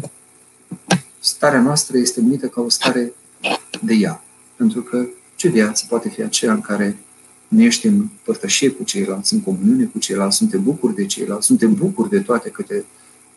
starea 1.20 1.60
noastră 1.60 1.98
este 1.98 2.20
numită 2.20 2.46
ca 2.46 2.60
o 2.60 2.68
stare 2.68 3.12
de 3.82 3.94
ea. 3.94 4.24
Pentru 4.56 4.82
că 4.82 5.06
ce 5.34 5.48
viață 5.48 5.84
poate 5.88 6.08
fi 6.08 6.22
aceea 6.22 6.52
în 6.52 6.60
care 6.60 6.96
nu 7.52 7.62
ești 7.62 7.86
în 7.86 8.08
părtășie 8.22 8.70
cu 8.70 8.84
ceilalți, 8.84 9.32
în 9.34 9.40
comuniune 9.40 9.84
cu 9.84 9.98
ceilalți, 9.98 10.42
nu 10.42 10.48
te 10.48 10.56
bucuri 10.56 10.94
de 10.94 11.06
ceilalți, 11.06 11.52
nu 11.52 11.58
te 11.58 11.66
bucuri 11.66 12.10
de 12.10 12.20
toate 12.20 12.50
câte 12.50 12.84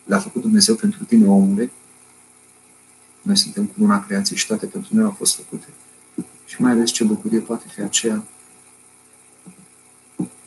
le-a 0.04 0.18
făcut 0.18 0.42
Dumnezeu 0.42 0.74
pentru 0.74 1.04
tine, 1.04 1.26
omule. 1.26 1.70
Noi 3.22 3.36
suntem 3.36 3.64
cu 3.64 3.72
luna 3.76 4.04
creației 4.04 4.38
și 4.38 4.46
toate 4.46 4.66
pentru 4.66 4.94
noi 4.94 5.04
au 5.04 5.10
fost 5.10 5.34
făcute. 5.34 5.66
Și 6.46 6.62
mai 6.62 6.70
ales 6.70 6.90
ce 6.90 7.04
bucurie 7.04 7.38
poate 7.38 7.64
fi 7.74 7.80
aceea 7.80 8.24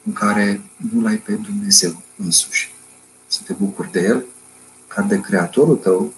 în 0.03 0.13
care 0.13 0.61
nu 0.93 1.01
l-ai 1.01 1.17
pe 1.17 1.33
Dumnezeu 1.33 2.01
însuși. 2.17 2.73
Să 3.27 3.39
te 3.45 3.53
bucuri 3.53 3.91
de 3.91 3.99
El, 3.99 4.25
ca 4.87 5.01
de 5.01 5.21
Creatorul 5.21 5.75
tău, 5.75 6.13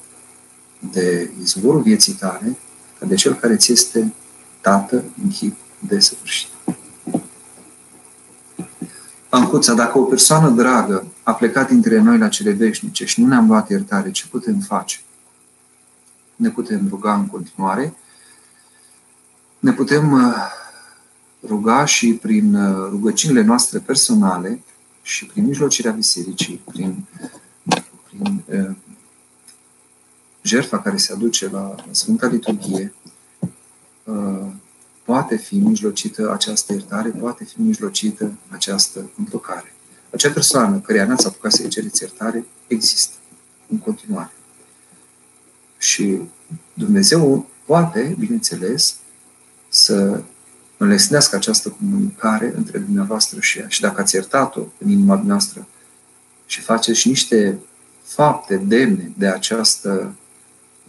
de 0.91 1.31
izvorul 1.41 1.81
vieții 1.81 2.13
tale, 2.13 2.57
ca 2.99 3.05
de 3.05 3.15
Cel 3.15 3.33
care 3.33 3.55
ți 3.55 3.71
este 3.71 4.13
Tată 4.61 5.03
în 5.23 5.29
chip 5.29 5.55
de 5.79 5.99
săvârșit. 5.99 6.49
Ancuța, 9.33 9.73
dacă 9.73 9.97
o 9.97 10.03
persoană 10.03 10.49
dragă 10.49 11.07
a 11.23 11.33
plecat 11.33 11.69
dintre 11.69 11.99
noi 11.99 12.17
la 12.17 12.27
cele 12.27 12.51
veșnice 12.51 13.05
și 13.05 13.21
nu 13.21 13.27
ne-am 13.27 13.47
luat 13.47 13.69
iertare, 13.69 14.11
ce 14.11 14.27
putem 14.27 14.59
face? 14.59 14.99
Ne 16.35 16.49
putem 16.49 16.87
ruga 16.89 17.13
în 17.13 17.27
continuare, 17.27 17.93
ne 19.59 19.71
putem 19.71 20.11
uh, 20.11 20.35
ruga 21.47 21.85
și 21.85 22.13
prin 22.13 22.55
uh, 22.55 22.87
rugăciunile 22.89 23.41
noastre 23.41 23.79
personale 23.79 24.63
și 25.01 25.25
prin 25.25 25.45
mijlocirea 25.45 25.91
bisericii, 25.91 26.61
prin, 26.65 27.05
prin 28.09 28.43
uh, 28.45 28.75
jertfa 30.41 30.79
care 30.79 30.97
se 30.97 31.13
aduce 31.13 31.49
la 31.49 31.75
Sfânta 31.91 32.27
Liturghie, 32.27 32.93
uh, 34.03 34.47
poate 35.11 35.35
fi 35.35 35.55
mijlocită 35.55 36.31
această 36.31 36.73
iertare, 36.73 37.09
poate 37.09 37.43
fi 37.43 37.61
mijlocită 37.61 38.31
această 38.49 39.09
împlăcare. 39.17 39.73
Acea 40.11 40.31
persoană 40.31 40.79
care 40.79 41.05
n-ați 41.05 41.27
apucat 41.27 41.51
să-i 41.51 41.67
cereți 41.67 42.01
iertare 42.01 42.45
există 42.67 43.15
în 43.67 43.77
continuare. 43.77 44.31
Și 45.77 46.21
Dumnezeu 46.73 47.49
poate, 47.65 48.15
bineînțeles, 48.19 48.95
să 49.69 50.23
înlesnească 50.77 51.35
această 51.35 51.69
comunicare 51.69 52.53
între 52.55 52.77
dumneavoastră 52.77 53.39
și 53.39 53.59
ea. 53.59 53.67
Și 53.67 53.81
dacă 53.81 54.01
ați 54.01 54.15
iertat-o 54.15 54.61
în 54.77 54.89
inima 54.89 55.21
noastră 55.25 55.67
și 56.45 56.61
faceți 56.61 57.07
niște 57.07 57.59
fapte 58.03 58.55
demne 58.55 59.11
de 59.17 59.27
această 59.27 60.15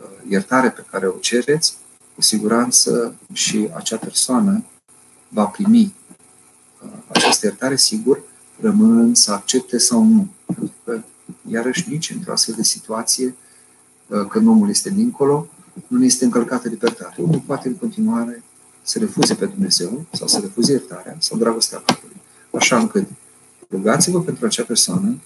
uh, 0.00 0.06
iertare 0.28 0.70
pe 0.70 0.84
care 0.90 1.06
o 1.06 1.18
cereți, 1.20 1.76
cu 2.14 2.22
siguranță 2.22 3.14
și 3.32 3.68
acea 3.74 3.96
persoană 3.96 4.64
va 5.28 5.44
primi 5.44 5.94
uh, 6.82 6.90
această 7.08 7.46
iertare, 7.46 7.76
sigur, 7.76 8.22
rămânând 8.60 9.16
să 9.16 9.32
accepte 9.32 9.78
sau 9.78 10.02
nu. 10.04 10.28
Pentru 10.46 10.72
că, 10.84 11.02
iarăși, 11.50 11.90
nici 11.90 12.10
într-o 12.10 12.32
astfel 12.32 12.54
de 12.54 12.62
situație, 12.62 13.34
uh, 14.06 14.26
când 14.26 14.46
omul 14.46 14.68
este 14.68 14.90
dincolo, 14.90 15.48
nu 15.86 16.04
este 16.04 16.24
încălcată 16.24 16.68
libertatea. 16.68 17.22
Omul 17.22 17.42
poate 17.46 17.68
în 17.68 17.74
continuare 17.74 18.42
să 18.82 18.98
refuze 18.98 19.34
pe 19.34 19.46
Dumnezeu 19.46 20.04
sau 20.12 20.26
să 20.26 20.38
refuze 20.40 20.72
iertarea 20.72 21.16
sau 21.18 21.38
dragostea 21.38 21.78
Tatălui. 21.78 22.16
Așa 22.52 22.78
încât 22.78 23.06
rugați-vă 23.70 24.22
pentru 24.22 24.46
acea 24.46 24.64
persoană, 24.64 25.18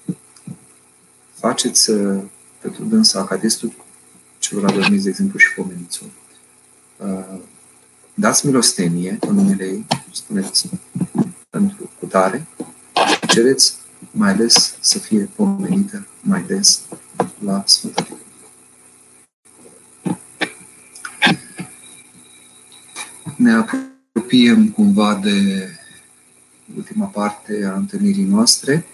faceți 1.33 1.89
uh, 1.89 2.23
pentru 2.61 2.83
dânsa 2.83 3.25
ca 3.25 3.35
destul 3.35 3.71
celor 4.39 4.65
adormiți, 4.65 5.03
de 5.03 5.09
exemplu, 5.09 5.39
și 5.39 5.53
pomeniți 5.53 6.03
uh, 6.03 6.09
dați 8.13 8.45
milostenie 8.45 9.17
în 9.21 9.35
numele 9.35 9.65
ei, 9.65 9.85
spuneți 10.11 10.69
pentru 11.49 11.91
cutare, 11.99 12.47
cereți 13.27 13.73
mai 14.11 14.31
ales 14.31 14.75
să 14.79 14.99
fie 14.99 15.29
pomenită 15.35 16.07
mai 16.21 16.43
des 16.47 16.81
la 17.43 17.63
Sfânta 17.65 18.07
ne 23.37 23.53
apropiem 23.53 24.69
cumva 24.69 25.15
de 25.15 25.69
ultima 26.75 27.05
parte 27.05 27.65
a 27.71 27.75
întâlnirii 27.75 28.23
noastre, 28.23 28.85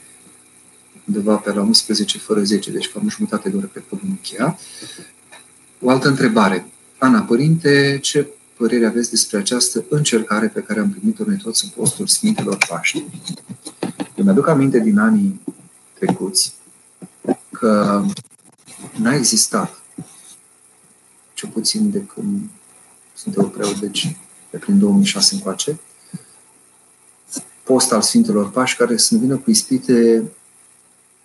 undeva 1.08 1.36
pe 1.36 1.52
la 1.52 1.62
11 1.62 2.18
fără 2.18 2.44
10, 2.44 2.72
deci 2.72 2.90
cam 2.90 3.10
jumătate 3.10 3.50
de 3.50 3.58
oră 3.58 3.66
pe 3.66 3.80
că 3.80 3.96
vom 3.96 4.10
încheia. 4.10 4.60
O 5.80 5.90
altă 5.90 6.08
întrebare. 6.08 6.68
Ana, 7.04 7.22
părinte, 7.22 8.00
ce 8.02 8.28
părere 8.58 8.86
aveți 8.86 9.10
despre 9.10 9.38
această 9.38 9.86
încercare 9.90 10.48
pe 10.48 10.62
care 10.62 10.80
am 10.80 10.90
primit-o 10.90 11.24
noi 11.28 11.38
toți 11.38 11.64
în 11.64 11.70
postul 11.70 12.08
Sfintelor 12.08 12.58
Paști? 12.70 13.04
Eu 14.16 14.24
mi-aduc 14.24 14.48
aminte 14.48 14.80
din 14.80 15.00
anii 15.00 15.42
trecuți 15.94 16.56
că 17.52 18.04
n-a 18.98 19.16
existat, 19.16 19.82
cel 21.34 21.50
puțin 21.50 21.92
de 21.92 22.00
când 22.00 22.50
sunt 23.14 23.36
eu 23.36 23.50
preot, 23.50 23.80
deci 23.80 24.18
pe 24.50 24.58
prin 24.58 24.80
2006 24.80 25.36
încoace, 25.36 25.80
post 27.64 27.92
al 27.92 28.02
Sfintelor 28.02 28.50
Pași 28.50 28.76
care 28.76 28.98
să 28.98 29.18
vină 29.18 29.38
cu 29.38 29.50
ispite 29.50 30.24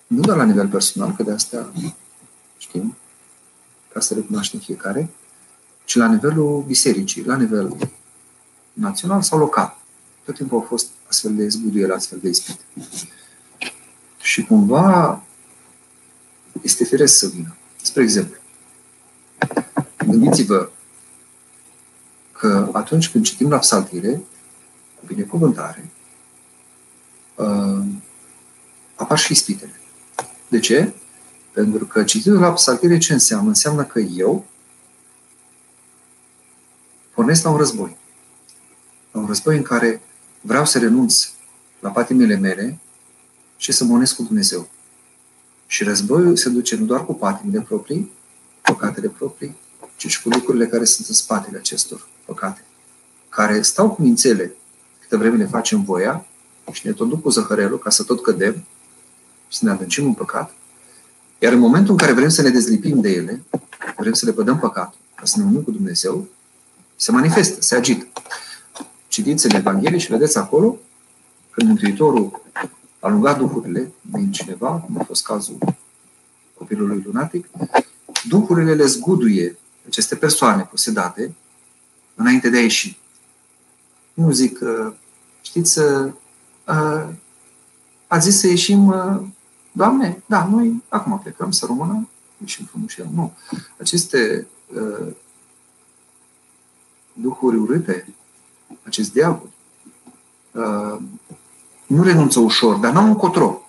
nu 0.07 0.21
doar 0.21 0.37
la 0.37 0.45
nivel 0.45 0.69
personal, 0.69 1.15
că 1.17 1.23
de 1.23 1.33
astea 1.33 1.73
știm, 2.57 2.97
ca 3.93 4.01
să 4.01 4.15
recunoaștem 4.15 4.61
fiecare, 4.61 5.11
ci 5.89 5.95
la 5.95 6.07
nivelul 6.07 6.65
bisericii, 6.67 7.25
la 7.25 7.37
nivel 7.37 7.77
național 8.73 9.23
sau 9.23 9.39
local. 9.39 9.79
Tot 10.25 10.35
timpul 10.35 10.59
au 10.59 10.65
fost 10.65 10.89
astfel 11.07 11.35
de 11.35 11.49
zguduieli, 11.49 11.93
astfel 11.93 12.19
de 12.23 12.29
ispite. 12.29 12.63
Și 14.21 14.45
cumva 14.45 15.23
este 16.63 16.85
firesc 16.85 17.17
să 17.17 17.27
vină. 17.27 17.57
Spre 17.83 18.03
exemplu, 18.03 18.37
gândiți-vă 20.07 20.71
că 22.33 22.69
atunci 22.73 23.11
când 23.11 23.25
citim 23.25 23.49
la 23.49 23.59
psaltire, 23.59 24.23
cu 24.99 25.05
binecuvântare, 25.07 25.91
uh, 27.35 27.85
apar 28.95 29.19
și 29.19 29.33
ispitele. 29.33 29.81
De 30.49 30.59
ce? 30.59 30.93
Pentru 31.53 31.87
că 31.87 32.05
cititul 32.05 32.39
la 32.39 32.53
psaltire 32.53 32.99
ce 32.99 33.13
înseamnă? 33.13 33.49
Înseamnă 33.49 33.85
că 33.85 33.99
eu 33.99 34.47
pornesc 37.19 37.43
la 37.43 37.51
un 37.51 37.57
război. 37.57 37.97
La 39.11 39.21
un 39.21 39.27
război 39.27 39.57
în 39.57 39.63
care 39.63 40.03
vreau 40.41 40.65
să 40.65 40.79
renunț 40.79 41.29
la 41.81 41.91
patimile 41.91 42.37
mele 42.37 42.79
și 43.57 43.73
să 43.73 43.85
mă 43.85 44.13
cu 44.17 44.23
Dumnezeu. 44.23 44.69
Și 45.67 45.85
războiul 45.85 46.37
se 46.37 46.49
duce 46.49 46.77
nu 46.77 46.85
doar 46.85 47.05
cu 47.05 47.15
patimile 47.15 47.61
proprii, 47.61 48.13
păcatele 48.63 49.09
proprii, 49.09 49.57
ci 49.97 50.07
și 50.07 50.23
cu 50.23 50.29
lucrurile 50.29 50.67
care 50.67 50.85
sunt 50.85 51.07
în 51.07 51.15
spatele 51.15 51.59
acestor 51.59 52.09
păcate, 52.25 52.65
care 53.29 53.63
stau 53.63 53.91
cu 53.91 54.03
mințele 54.03 54.53
câte 55.01 55.17
vreme 55.17 55.37
ne 55.37 55.47
facem 55.47 55.83
voia 55.83 56.27
și 56.73 56.87
ne 56.87 56.93
tot 56.93 57.09
duc 57.09 57.23
cu 57.23 57.31
zăhărelul 57.31 57.79
ca 57.79 57.91
să 57.91 58.03
tot 58.03 58.23
cădem 58.23 58.65
și 59.49 59.59
să 59.59 59.65
ne 59.65 59.71
adâncim 59.71 60.05
în 60.05 60.15
păcat. 60.15 60.55
Iar 61.39 61.53
în 61.53 61.59
momentul 61.59 61.91
în 61.91 61.97
care 61.97 62.13
vrem 62.13 62.29
să 62.29 62.43
ne 62.43 62.51
dezlipim 62.51 63.01
de 63.01 63.11
ele, 63.11 63.43
vrem 63.97 64.13
să 64.13 64.27
le 64.27 64.33
pădăm 64.33 64.59
păcat, 64.59 64.95
ca 65.15 65.25
să 65.25 65.39
ne 65.39 65.45
unim 65.45 65.63
cu 65.63 65.71
Dumnezeu, 65.71 66.29
se 67.01 67.13
manifestă, 67.13 67.61
se 67.61 67.75
agită. 67.75 68.07
Citiți 69.09 69.47
în 69.47 69.55
Evanghelie 69.55 69.99
și 69.99 70.11
vedeți 70.11 70.39
acolo 70.39 70.77
când 71.51 71.69
Mântuitorul 71.69 72.43
a 73.01 73.09
luat 73.09 73.39
duhurile 73.39 73.93
din 74.01 74.33
cineva, 74.33 74.71
cum 74.71 75.01
a 75.01 75.05
fost 75.05 75.25
cazul 75.25 75.59
copilului 76.55 77.03
lunatic, 77.05 77.49
duhurile 78.29 78.75
le 78.75 78.87
zguduie 78.87 79.59
aceste 79.87 80.17
persoane 80.17 80.63
posedate 80.63 81.35
înainte 82.15 82.49
de 82.51 82.57
a 82.57 82.61
ieși. 82.61 82.99
Nu 84.15 84.31
zic, 84.31 84.59
știți, 85.43 85.81
a 88.07 88.19
zis 88.19 88.39
să 88.39 88.47
ieșim, 88.47 88.95
Doamne, 89.73 90.23
da, 90.27 90.49
noi 90.51 90.83
acum 90.89 91.19
plecăm 91.19 91.51
să 91.51 91.67
rămână, 91.67 92.09
ieșim 92.41 92.65
frumos 92.65 92.91
și 92.91 93.03
Nu. 93.15 93.33
Aceste 93.79 94.47
uh, 94.75 95.15
duhuri 97.21 97.57
urâte, 97.57 98.15
acest 98.83 99.13
diavol, 99.13 99.51
uh, 100.53 101.01
nu 101.87 102.03
renunță 102.03 102.41
ușor, 102.41 102.77
dar 102.77 102.93
n-au 102.93 103.07
încotro. 103.07 103.63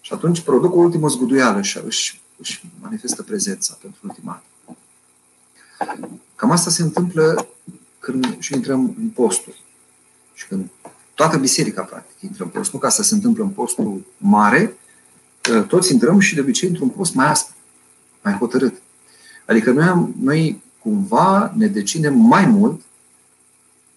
Și 0.00 0.12
atunci 0.12 0.40
produc 0.40 0.74
o 0.74 0.78
ultimă 0.78 1.08
zguduială 1.08 1.62
și 1.62 1.80
își, 1.84 2.20
își 2.36 2.62
manifestă 2.80 3.22
prezența 3.22 3.78
pentru 3.80 4.00
ultima 4.04 4.42
Cam 6.34 6.50
asta 6.50 6.70
se 6.70 6.82
întâmplă 6.82 7.48
când 7.98 8.36
și 8.38 8.54
intrăm 8.54 8.94
în 8.98 9.08
posturi. 9.08 9.62
Și 10.34 10.46
când 10.46 10.70
toată 11.14 11.36
biserica, 11.36 11.82
practic, 11.82 12.20
intră 12.20 12.44
în 12.44 12.50
post. 12.50 12.72
Nu 12.72 12.78
ca 12.78 12.88
să 12.88 13.02
se 13.02 13.14
întâmplă 13.14 13.44
în 13.44 13.50
postul 13.50 14.04
mare, 14.16 14.76
toți 15.68 15.92
intrăm 15.92 16.18
și 16.18 16.34
de 16.34 16.40
obicei 16.40 16.68
într-un 16.68 16.88
post 16.88 17.14
mai 17.14 17.26
aspru, 17.26 17.54
mai 18.22 18.32
hotărât. 18.32 18.82
Adică 19.46 19.70
noi, 19.70 19.84
am, 19.84 20.14
noi 20.20 20.62
cumva 20.84 21.52
ne 21.56 21.66
decidem 21.66 22.14
mai 22.14 22.46
mult 22.46 22.80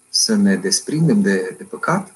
să 0.09 0.35
ne 0.35 0.55
desprindem 0.55 1.21
de, 1.21 1.55
de 1.57 1.63
păcat 1.63 2.15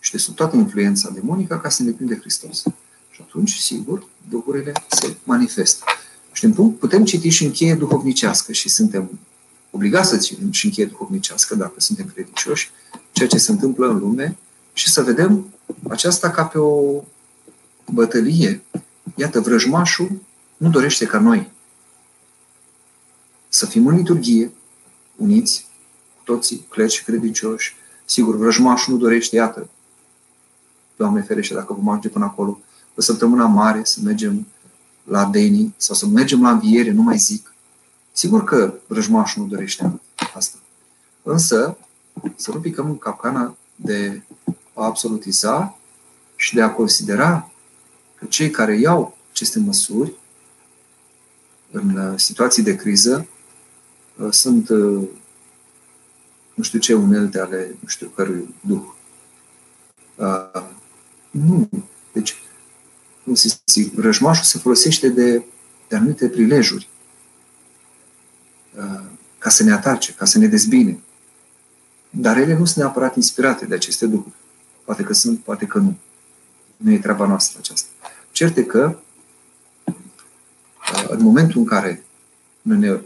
și 0.00 0.10
de 0.10 0.18
sub 0.18 0.34
toată 0.34 0.56
influența 0.56 1.10
demonică 1.10 1.58
ca 1.62 1.68
să 1.68 1.82
ne 1.82 1.90
de 1.98 2.18
Hristos. 2.18 2.62
Și 3.10 3.20
atunci, 3.20 3.54
sigur, 3.54 4.06
duhurile 4.28 4.72
se 4.88 5.16
manifestă. 5.24 5.84
Și 6.32 6.44
în 6.44 6.52
punct 6.52 6.78
putem 6.78 7.04
citi 7.04 7.28
și 7.28 7.44
încheie 7.44 7.74
duhovnicească 7.74 8.52
și 8.52 8.68
suntem 8.68 9.18
obligați 9.70 10.08
să 10.08 10.16
citim 10.16 10.50
și 10.50 10.66
încheie 10.66 10.86
duhovnicească 10.86 11.54
dacă 11.54 11.74
suntem 11.76 12.06
credincioși, 12.14 12.70
ceea 13.12 13.28
ce 13.28 13.38
se 13.38 13.50
întâmplă 13.50 13.88
în 13.88 13.98
lume 13.98 14.36
și 14.72 14.90
să 14.90 15.02
vedem 15.02 15.46
aceasta 15.88 16.30
ca 16.30 16.44
pe 16.44 16.58
o 16.58 17.02
bătălie. 17.92 18.62
Iată, 19.14 19.40
vrăjmașul 19.40 20.10
nu 20.56 20.70
dorește 20.70 21.04
ca 21.04 21.18
noi 21.18 21.52
să 23.54 23.66
fim 23.66 23.86
în 23.86 23.96
liturghie, 23.96 24.52
uniți, 25.16 25.66
cu 26.16 26.22
toții, 26.24 26.66
clerci 26.68 26.92
și 26.92 27.04
credincioși. 27.04 27.74
Sigur, 28.04 28.36
vrăjmașul 28.36 28.92
nu 28.92 28.98
dorește, 28.98 29.36
iată, 29.36 29.68
Doamne 30.96 31.22
ferește, 31.22 31.54
dacă 31.54 31.72
vom 31.72 31.88
ajunge 31.88 32.08
până 32.08 32.24
acolo, 32.24 32.60
o 32.96 33.00
săptămână 33.00 33.46
mare, 33.46 33.84
să 33.84 34.00
mergem 34.02 34.46
la 35.04 35.24
Deni 35.24 35.74
sau 35.76 35.94
să 35.94 36.06
mergem 36.06 36.42
la 36.42 36.50
înviere, 36.50 36.90
nu 36.90 37.02
mai 37.02 37.16
zic. 37.16 37.54
Sigur 38.12 38.44
că 38.44 38.74
vrăjmașul 38.86 39.42
nu 39.42 39.48
dorește 39.48 40.00
asta. 40.34 40.58
Însă, 41.22 41.76
să 42.36 42.50
nu 42.52 42.60
picăm 42.60 42.86
în 42.86 42.98
capcana 42.98 43.56
de 43.76 44.22
a 44.74 44.84
absolutiza 44.84 45.78
și 46.36 46.54
de 46.54 46.62
a 46.62 46.72
considera 46.72 47.50
că 48.14 48.24
cei 48.24 48.50
care 48.50 48.78
iau 48.78 49.16
aceste 49.30 49.58
măsuri 49.58 50.12
în 51.70 51.96
uh, 51.96 52.18
situații 52.18 52.62
de 52.62 52.76
criză 52.76 53.26
uh, 53.28 53.33
sunt 54.30 54.68
uh, 54.68 55.08
nu 56.54 56.62
știu 56.62 56.78
ce 56.78 56.94
unelte 56.94 57.40
ale 57.40 57.76
nu 57.80 57.88
știu 57.88 58.08
cărui 58.08 58.54
duh. 58.60 58.82
Nu. 61.30 61.68
Deci, 62.12 62.36
cum 63.24 63.34
să 63.34 63.56
zic, 63.66 63.98
răjmașul 63.98 64.44
se 64.44 64.58
folosește 64.58 65.08
de, 65.08 65.44
de 65.88 65.96
anumite 65.96 66.28
prilejuri 66.28 66.88
ca 69.38 69.50
să 69.50 69.62
ne 69.62 69.72
atace, 69.72 70.12
ca 70.12 70.24
să 70.24 70.38
ne 70.38 70.46
dezbine. 70.46 70.98
Dar 72.10 72.36
ele 72.36 72.58
nu 72.58 72.64
sunt 72.64 72.76
neapărat 72.76 73.16
inspirate 73.16 73.66
de 73.66 73.74
aceste 73.74 74.06
duhuri. 74.06 74.34
Poate 74.84 75.02
că 75.02 75.12
sunt, 75.12 75.40
poate 75.40 75.66
că 75.66 75.78
nu. 75.78 75.98
Nu 76.76 76.92
e 76.92 76.98
treaba 76.98 77.26
noastră 77.26 77.58
aceasta. 77.58 77.88
Certe 78.32 78.64
că, 78.64 78.98
în 81.08 81.22
momentul 81.22 81.60
în 81.60 81.66
care 81.66 82.04
noi 82.62 82.78
ne 82.78 83.00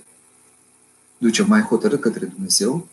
ducem 1.18 1.46
mai 1.48 1.60
hotărât 1.60 2.00
către 2.00 2.26
Dumnezeu, 2.26 2.88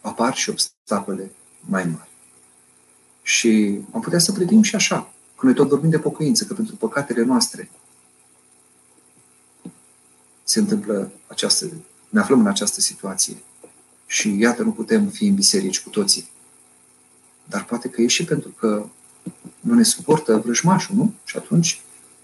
apar 0.00 0.34
și 0.34 0.50
obstacole 0.50 1.30
mai 1.60 1.84
mari. 1.84 2.08
Și 3.22 3.80
am 3.92 4.00
putea 4.00 4.18
să 4.18 4.32
privim 4.32 4.62
și 4.62 4.74
așa, 4.74 5.12
că 5.36 5.46
noi 5.46 5.54
tot 5.54 5.68
vorbim 5.68 5.90
de 5.90 5.98
pocăință, 5.98 6.44
că 6.44 6.54
pentru 6.54 6.76
păcatele 6.76 7.22
noastre 7.22 7.70
se 10.44 10.58
întâmplă 10.58 11.12
această, 11.26 11.66
ne 12.08 12.20
aflăm 12.20 12.40
în 12.40 12.46
această 12.46 12.80
situație. 12.80 13.36
Și 14.06 14.38
iată, 14.38 14.62
nu 14.62 14.72
putem 14.72 15.08
fi 15.08 15.26
în 15.26 15.34
biserici 15.34 15.82
cu 15.82 15.88
toții. 15.88 16.28
Dar 17.44 17.64
poate 17.64 17.88
că 17.88 18.02
e 18.02 18.06
și 18.06 18.24
pentru 18.24 18.48
că 18.48 18.86
nu 19.60 19.74
ne 19.74 19.82
suportă 19.82 20.36
vrăjmașul, 20.36 20.94
nu? 20.96 21.14
Și 21.24 21.36
atunci 21.36 21.80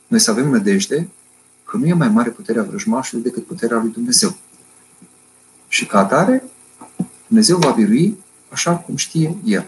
noi 0.06 0.18
să 0.18 0.30
avem 0.30 0.48
nădejde 0.48 1.08
că 1.64 1.76
nu 1.76 1.86
e 1.86 1.92
mai 1.92 2.08
mare 2.08 2.30
puterea 2.30 2.62
vrăjmașului 2.62 3.24
decât 3.24 3.46
puterea 3.46 3.78
lui 3.78 3.90
Dumnezeu. 3.90 4.36
Și 5.74 5.86
ca 5.86 5.98
atare, 5.98 6.42
Dumnezeu 7.26 7.58
va 7.58 7.70
birui 7.70 8.18
așa 8.48 8.76
cum 8.76 8.96
știe 8.96 9.36
El. 9.44 9.66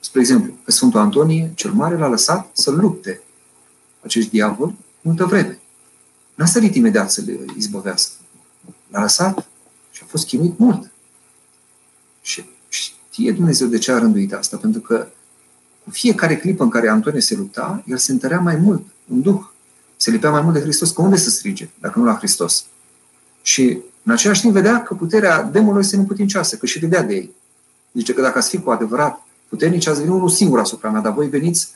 Spre 0.00 0.20
exemplu, 0.20 0.52
pe 0.64 0.70
Sfântul 0.70 1.00
Antonie, 1.00 1.52
cel 1.54 1.72
Mare 1.72 1.96
l-a 1.96 2.08
lăsat 2.08 2.48
să 2.52 2.70
lupte 2.70 3.20
acești 4.04 4.30
diavol 4.30 4.74
multă 5.00 5.24
vreme. 5.24 5.60
N-a 6.34 6.46
sărit 6.46 6.74
imediat 6.74 7.10
să 7.10 7.22
le 7.26 7.44
izbăvească. 7.56 8.12
L-a 8.88 9.00
lăsat 9.00 9.48
și 9.90 10.02
a 10.04 10.06
fost 10.08 10.26
chinuit 10.26 10.58
mult. 10.58 10.90
Și 12.20 12.44
știe 12.68 13.32
Dumnezeu 13.32 13.68
de 13.68 13.78
ce 13.78 13.92
a 13.92 13.98
rânduit 13.98 14.32
asta, 14.32 14.56
pentru 14.56 14.80
că 14.80 15.08
cu 15.84 15.90
fiecare 15.90 16.36
clipă 16.36 16.62
în 16.62 16.70
care 16.70 16.88
Antonie 16.88 17.20
se 17.20 17.34
lupta, 17.34 17.82
el 17.86 17.96
se 17.96 18.12
întărea 18.12 18.40
mai 18.40 18.56
mult 18.56 18.86
în 19.08 19.22
Duh. 19.22 19.40
Se 19.96 20.10
lipea 20.10 20.30
mai 20.30 20.42
mult 20.42 20.54
de 20.54 20.60
Hristos, 20.60 20.90
că 20.90 21.02
unde 21.02 21.16
să 21.16 21.30
strige, 21.30 21.68
dacă 21.80 21.98
nu 21.98 22.04
la 22.04 22.16
Hristos? 22.16 22.64
Și 23.42 23.78
în 24.08 24.14
același 24.14 24.40
timp 24.40 24.52
vedea 24.52 24.82
că 24.82 24.94
puterea 24.94 25.42
demonului 25.42 25.84
se 25.84 25.96
împutincioasă, 25.96 26.56
că 26.56 26.66
și 26.66 26.78
vedea 26.78 27.02
de 27.02 27.14
ei. 27.14 27.34
Zice 27.92 28.12
că 28.14 28.20
dacă 28.20 28.38
ați 28.38 28.48
fi 28.48 28.60
cu 28.60 28.70
adevărat 28.70 29.22
puternici, 29.48 29.86
ați 29.86 29.98
venit 29.98 30.14
unul 30.14 30.28
singur 30.28 30.58
asupra 30.58 30.90
mea, 30.90 31.00
dar 31.00 31.12
voi 31.12 31.28
veniți 31.28 31.68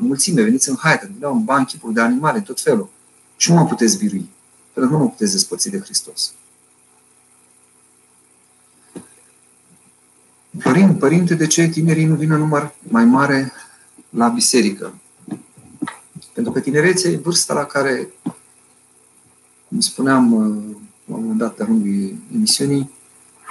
mulțime, 0.00 0.42
veniți 0.42 0.68
în 0.68 0.76
haită, 0.78 1.10
veneau 1.12 1.32
în 1.32 1.44
bani, 1.44 1.66
chipuri 1.66 1.94
de 1.94 2.00
animale, 2.00 2.40
tot 2.40 2.60
felul. 2.60 2.88
Și 3.36 3.50
nu 3.50 3.58
mă 3.58 3.66
puteți 3.66 3.98
birui, 3.98 4.30
pentru 4.72 4.92
că 4.92 4.98
nu 4.98 5.04
mă 5.04 5.10
puteți 5.10 5.32
despărți 5.32 5.70
de 5.70 5.78
Hristos. 5.78 6.32
Părinte, 10.62 10.98
părinte, 10.98 11.34
de 11.34 11.46
ce 11.46 11.68
tinerii 11.68 12.04
nu 12.04 12.14
vin 12.14 12.30
în 12.30 12.38
număr 12.38 12.74
mai 12.88 13.04
mare 13.04 13.52
la 14.08 14.28
biserică? 14.28 14.94
Pentru 16.32 16.52
că 16.52 16.60
tinerețea 16.60 17.10
e 17.10 17.16
vârsta 17.16 17.54
la 17.54 17.64
care, 17.64 18.08
cum 19.68 19.80
spuneam 19.80 20.32
la 21.10 21.16
un 21.16 21.22
moment 21.22 21.38
dat 21.38 21.56
de 21.56 21.64
lungul 21.64 22.14
emisiunii, 22.34 22.90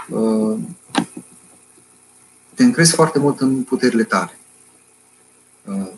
uh, 0.09 0.59
te 2.53 2.63
încrezi 2.63 2.93
foarte 2.93 3.19
mult 3.19 3.39
în 3.39 3.63
puterile 3.63 4.03
tale. 4.03 4.39
Uh, 5.65 5.91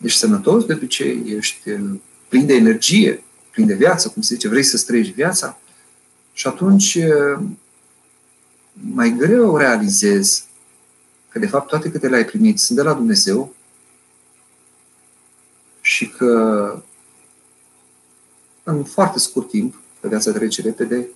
ești 0.00 0.18
sănătos, 0.18 0.64
de 0.64 0.72
obicei, 0.72 1.22
ești 1.26 1.70
uh, 1.70 2.00
plin 2.28 2.46
de 2.46 2.54
energie, 2.54 3.22
plin 3.50 3.66
de 3.66 3.74
viață, 3.74 4.08
cum 4.08 4.22
se 4.22 4.34
zice, 4.34 4.48
vrei 4.48 4.62
să 4.62 4.76
străiești 4.76 5.12
viața 5.12 5.58
și 6.32 6.46
atunci 6.46 6.98
mai 8.72 9.14
greu 9.18 9.56
realizezi 9.56 10.44
că 11.28 11.38
de 11.38 11.46
fapt 11.46 11.68
toate 11.68 11.90
câte 11.90 12.08
le-ai 12.08 12.24
primit 12.24 12.58
sunt 12.58 12.78
de 12.78 12.84
la 12.84 12.94
Dumnezeu 12.94 13.54
și 15.80 16.08
că 16.08 16.82
în 18.62 18.84
foarte 18.84 19.18
scurt 19.18 19.48
timp 19.48 19.74
că 20.04 20.10
viața 20.10 20.32
trece 20.32 20.62
repede, 20.62 21.08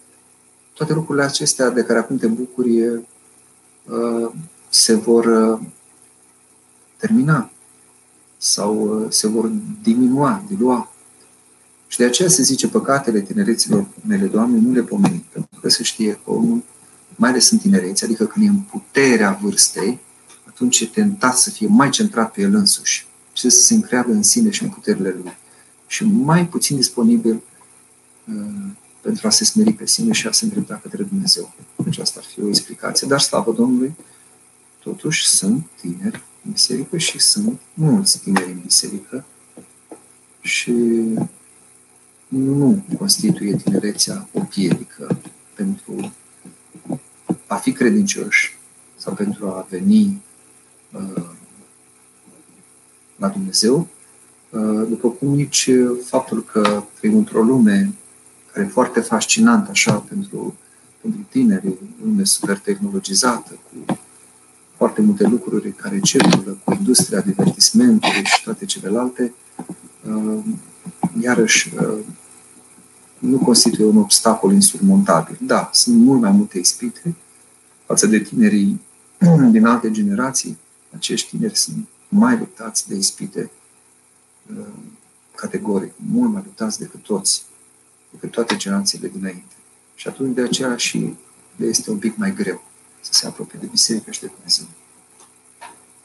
toate 0.72 0.92
lucrurile 0.92 1.24
acestea 1.24 1.70
de 1.70 1.82
care 1.82 1.98
acum 1.98 2.16
te 2.16 2.26
bucuri 2.26 2.86
uh, 2.86 4.30
se 4.68 4.94
vor 4.94 5.24
uh, 5.24 5.60
termina 6.96 7.50
sau 8.36 9.00
uh, 9.00 9.06
se 9.10 9.26
vor 9.26 9.50
diminua, 9.82 10.44
dilua. 10.48 10.92
Și 11.86 11.98
de 11.98 12.04
aceea 12.04 12.28
se 12.28 12.42
zice 12.42 12.68
păcatele 12.68 13.20
tinereților 13.20 13.86
mele, 14.06 14.26
Doamne, 14.26 14.58
nu 14.58 14.72
le 14.72 14.82
pomeni, 14.82 15.24
pentru 15.32 15.60
că 15.60 15.68
se 15.68 15.82
știe 15.82 16.12
că 16.24 16.30
omul, 16.30 16.62
mai 17.16 17.30
ales 17.30 17.50
în 17.50 17.58
tinerețe, 17.58 18.04
adică 18.04 18.24
când 18.24 18.46
e 18.46 18.48
în 18.48 18.60
puterea 18.60 19.38
vârstei, 19.42 19.98
atunci 20.44 20.80
e 20.80 20.86
tentat 20.86 21.38
să 21.38 21.50
fie 21.50 21.66
mai 21.66 21.90
centrat 21.90 22.32
pe 22.32 22.40
el 22.40 22.54
însuși 22.54 23.06
și 23.32 23.50
să 23.50 23.60
se 23.60 23.74
încreadă 23.74 24.10
în 24.10 24.22
sine 24.22 24.50
și 24.50 24.62
în 24.62 24.68
puterile 24.68 25.08
lui. 25.08 25.36
Și 25.86 26.04
mai 26.04 26.46
puțin 26.46 26.76
disponibil 26.76 27.32
Uh, 27.34 27.47
pentru 29.00 29.26
a 29.26 29.30
se 29.30 29.44
smeri 29.44 29.72
pe 29.72 29.86
sine 29.86 30.12
și 30.12 30.26
a 30.26 30.32
se 30.32 30.44
îndrepta 30.44 30.80
către 30.82 31.02
Dumnezeu. 31.02 31.54
Deci 31.76 31.98
asta 31.98 32.20
ar 32.20 32.26
fi 32.26 32.42
o 32.42 32.48
explicație. 32.48 33.06
Dar, 33.08 33.20
slavă 33.20 33.52
Domnului, 33.52 33.94
totuși 34.82 35.26
sunt 35.26 35.66
tineri 35.80 36.22
în 36.44 36.50
biserică 36.50 36.96
și 36.96 37.18
sunt 37.18 37.60
mulți 37.74 38.20
tineri 38.20 38.50
în 38.50 38.60
biserică 38.64 39.24
și 40.40 40.72
nu 42.28 42.84
constituie 42.98 43.56
tinerețea 43.56 44.28
o 44.32 44.40
piedică 44.40 45.18
pentru 45.54 46.12
a 47.46 47.56
fi 47.56 47.72
credincioși 47.72 48.58
sau 48.96 49.14
pentru 49.14 49.46
a 49.46 49.66
veni 49.70 50.22
uh, 50.92 51.24
la 53.16 53.28
Dumnezeu, 53.28 53.88
uh, 54.50 54.86
după 54.88 55.08
cum 55.08 55.28
nici 55.28 55.70
faptul 56.04 56.44
că 56.44 56.82
trăim 56.98 57.16
într-o 57.16 57.42
lume 57.42 57.92
care 58.58 58.70
e 58.70 58.72
foarte 58.72 59.00
fascinant 59.00 59.68
așa 59.68 59.94
pentru, 59.94 60.56
pentru 61.00 61.26
tineri, 61.30 61.74
lume 62.04 62.24
super 62.24 62.58
tehnologizată, 62.58 63.52
cu 63.52 63.98
foarte 64.76 65.00
multe 65.00 65.26
lucruri 65.26 65.72
care 65.72 66.00
circulă, 66.00 66.58
cu 66.64 66.72
industria 66.72 67.20
divertismentului 67.20 68.24
și 68.24 68.42
toate 68.42 68.64
celelalte, 68.64 69.34
uh, 70.08 70.44
iarăși 71.20 71.74
uh, 71.74 71.98
nu 73.18 73.38
constituie 73.38 73.86
un 73.86 73.96
obstacol 73.96 74.52
insurmontabil. 74.52 75.36
Da, 75.40 75.70
sunt 75.72 75.96
mult 75.96 76.20
mai 76.20 76.30
multe 76.30 76.58
ispite 76.58 77.14
față 77.86 78.06
de 78.06 78.18
tinerii 78.18 78.80
din 79.50 79.66
alte 79.66 79.90
generații. 79.90 80.58
Acești 80.94 81.28
tineri 81.36 81.56
sunt 81.56 81.88
mai 82.08 82.38
luptați 82.38 82.88
de 82.88 82.94
ispite 82.94 83.50
uh, 84.58 84.66
categoric, 85.34 85.92
mult 85.96 86.32
mai 86.32 86.42
luptați 86.44 86.78
decât 86.78 87.02
toți 87.02 87.46
decât 88.10 88.30
toate 88.30 88.56
generațiile 88.56 89.08
dinainte. 89.08 89.54
Și 89.94 90.08
atunci 90.08 90.34
de 90.34 90.42
aceea 90.42 90.76
și 90.76 91.16
le 91.56 91.66
este 91.66 91.90
un 91.90 91.98
pic 91.98 92.16
mai 92.16 92.34
greu 92.34 92.62
să 93.00 93.12
se 93.12 93.26
apropie 93.26 93.58
de 93.60 93.66
biserică 93.70 94.10
și 94.10 94.20
de 94.20 94.30
Dumnezeu. 94.34 94.66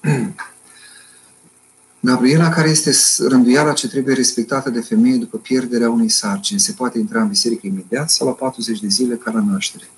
Gabriela, 1.99 2.49
care 2.49 2.69
este 2.69 2.91
rânduiala 3.27 3.73
ce 3.73 3.87
trebuie 3.87 4.15
respectată 4.15 4.69
de 4.69 4.81
femeie 4.81 5.15
după 5.15 5.37
pierderea 5.37 5.89
unei 5.89 6.09
sarcini, 6.09 6.59
se 6.59 6.71
poate 6.71 6.99
intra 6.99 7.21
în 7.21 7.27
biserică 7.27 7.67
imediat 7.67 8.09
sau 8.09 8.27
la 8.27 8.33
40 8.33 8.79
de 8.79 8.87
zile 8.87 9.15
ca 9.15 9.31
la 9.31 9.43
naștere. 9.43 9.89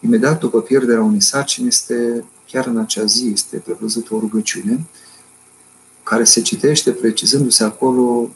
Imediat 0.00 0.40
după 0.40 0.60
pierderea 0.60 1.02
unei 1.02 1.20
sarcini 1.20 1.66
este, 1.66 2.24
chiar 2.46 2.66
în 2.66 2.78
acea 2.78 3.04
zi, 3.04 3.30
este 3.32 3.56
prevăzută 3.56 4.14
o 4.14 4.18
rugăciune 4.18 4.86
care 6.08 6.24
se 6.24 6.40
citește 6.40 6.90
precizându-se 6.90 7.64
acolo 7.64 8.30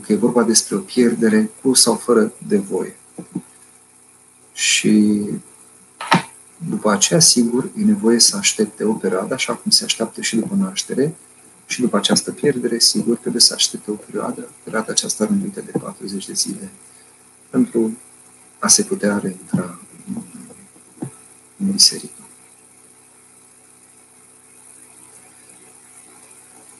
că 0.00 0.12
e 0.12 0.16
vorba 0.16 0.42
despre 0.42 0.76
o 0.76 0.78
pierdere 0.78 1.50
cu 1.62 1.74
sau 1.74 1.94
fără 1.94 2.32
de 2.46 2.56
voie. 2.56 2.96
Și 4.52 5.24
după 6.68 6.90
aceea, 6.90 7.20
sigur, 7.20 7.64
e 7.64 7.84
nevoie 7.84 8.18
să 8.18 8.36
aștepte 8.36 8.84
o 8.84 8.92
perioadă, 8.92 9.34
așa 9.34 9.54
cum 9.54 9.70
se 9.70 9.84
așteaptă 9.84 10.20
și 10.20 10.36
după 10.36 10.54
naștere, 10.54 11.14
și 11.66 11.80
după 11.80 11.96
această 11.96 12.32
pierdere, 12.32 12.78
sigur, 12.78 13.16
trebuie 13.16 13.40
să 13.40 13.54
aștepte 13.54 13.90
o 13.90 13.94
perioadă, 13.94 14.48
perioada 14.62 14.92
aceasta 14.92 15.24
rânduită 15.24 15.60
de 15.60 15.78
40 15.78 16.26
de 16.26 16.32
zile, 16.32 16.70
pentru 17.50 17.96
a 18.58 18.68
se 18.68 18.82
putea 18.82 19.18
reintra 19.18 19.78
în 21.56 21.70
biserică. 21.70 22.13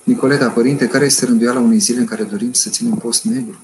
Nicoleta, 0.04 0.50
părinte, 0.50 0.88
care 0.88 1.04
este 1.04 1.24
rânduiala 1.24 1.60
unei 1.60 1.78
zile 1.78 2.00
în 2.00 2.06
care 2.06 2.22
dorim 2.22 2.52
să 2.52 2.70
ținem 2.70 2.94
post 2.94 3.24
negru? 3.24 3.58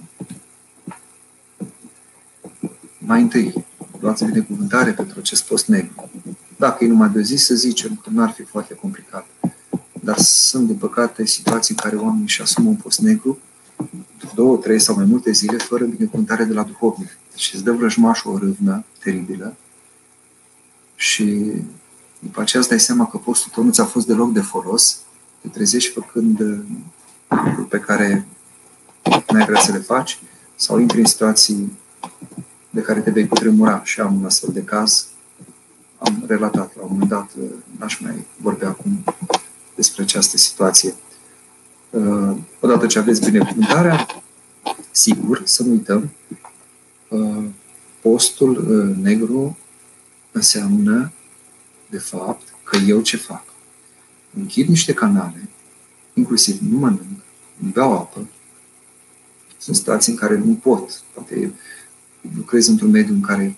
Mai 2.98 3.20
întâi, 3.20 3.64
luați 4.00 4.24
binecuvântare 4.24 4.92
pentru 4.92 5.18
acest 5.18 5.44
post 5.44 5.66
negru. 5.66 6.10
Dacă 6.56 6.84
e 6.84 6.88
numai 6.88 7.08
de 7.08 7.18
o 7.18 7.22
zi, 7.22 7.36
să 7.36 7.54
zicem 7.54 8.00
că 8.02 8.10
nu 8.12 8.22
ar 8.22 8.30
fi 8.30 8.42
foarte 8.42 8.74
complicat. 8.74 9.26
Dar 10.00 10.18
sunt, 10.18 10.66
din 10.66 10.76
păcate, 10.76 11.26
situații 11.26 11.74
în 11.74 11.82
care 11.82 12.02
oamenii 12.02 12.24
își 12.24 12.42
asumă 12.42 12.68
un 12.68 12.76
post 12.76 13.00
negru 13.00 13.38
două, 14.34 14.56
trei 14.56 14.80
sau 14.80 14.94
mai 14.94 15.04
multe 15.04 15.30
zile 15.30 15.56
fără 15.56 15.84
binecuvântare 15.84 16.44
de 16.44 16.52
la 16.52 16.62
duhovnic. 16.62 17.18
Deci 17.30 17.50
îți 17.54 17.64
dă 17.64 17.72
vrăjmașul 17.72 18.32
o 18.32 18.38
râvnă 18.38 18.84
teribilă 18.98 19.56
și 20.94 21.52
după 22.18 22.40
aceea 22.40 22.62
îți 22.62 22.68
dai 22.68 22.80
seama 22.80 23.06
că 23.06 23.16
postul 23.16 23.50
tău 23.54 23.64
nu 23.64 23.70
ți-a 23.70 23.84
fost 23.84 24.06
deloc 24.06 24.32
de 24.32 24.40
folos, 24.40 24.98
te 25.40 25.48
trezești 25.48 25.92
făcând 25.92 26.40
uh, 26.40 26.58
lucruri 27.28 27.68
pe 27.68 27.78
care 27.78 28.26
n-ai 29.32 29.44
vrea 29.44 29.60
să 29.60 29.72
le 29.72 29.78
faci 29.78 30.18
sau 30.56 30.78
intri 30.78 30.98
în 30.98 31.04
situații 31.04 31.78
de 32.70 32.80
care 32.80 33.00
te 33.00 33.10
vei 33.10 33.28
cutremura 33.28 33.84
și 33.84 34.00
am 34.00 34.14
un 34.14 34.24
astfel 34.24 34.52
de 34.52 34.62
caz. 34.62 35.06
Am 35.98 36.24
relatat 36.26 36.76
la 36.76 36.82
un 36.82 36.88
moment 36.90 37.08
dat, 37.08 37.30
uh, 37.40 37.50
n-aș 37.78 37.98
mai 38.00 38.26
vorbi 38.36 38.64
acum 38.64 39.04
despre 39.74 40.02
această 40.02 40.36
situație. 40.36 40.94
Uh, 41.90 42.36
odată 42.60 42.86
ce 42.86 42.98
aveți 42.98 43.30
binecuvântarea, 43.30 44.06
sigur, 44.90 45.42
să 45.44 45.62
nu 45.62 45.70
uităm, 45.70 46.10
postul 48.00 48.64
negru 49.02 49.56
înseamnă, 50.32 51.12
de 51.90 51.98
fapt, 51.98 52.42
că 52.64 52.76
eu 52.76 53.00
ce 53.00 53.16
fac? 53.16 53.49
Închid 54.35 54.69
niște 54.69 54.93
canale, 54.93 55.48
inclusiv 56.15 56.59
nu 56.61 56.78
mănânc, 56.78 57.19
nu 57.57 57.69
beau 57.69 57.93
apă, 57.93 58.28
sunt 59.59 59.77
situații 59.77 60.12
în 60.12 60.19
care 60.19 60.36
nu 60.36 60.55
pot. 60.55 61.02
Poate 61.12 61.52
lucrez 62.36 62.66
într-un 62.66 62.90
mediu 62.90 63.15
în 63.15 63.20
care, 63.20 63.57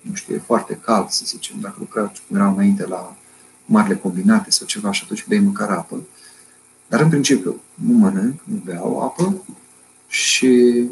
nu 0.00 0.14
știu, 0.14 0.34
e 0.34 0.38
foarte 0.38 0.74
cald, 0.74 1.08
să 1.08 1.22
zicem, 1.24 1.60
dacă 1.60 1.76
lucram 1.78 2.12
eram 2.32 2.54
înainte 2.54 2.86
la 2.86 3.16
marile 3.64 3.96
combinate 3.96 4.50
sau 4.50 4.66
ceva 4.66 4.92
și 4.92 5.02
atunci 5.04 5.26
bei 5.26 5.38
măcar 5.38 5.70
apă. 5.70 6.02
Dar 6.86 7.00
în 7.00 7.08
principiu 7.08 7.60
nu 7.74 7.92
mănânc, 7.92 8.40
nu 8.44 8.56
beau 8.64 9.00
apă 9.00 9.44
și 10.08 10.84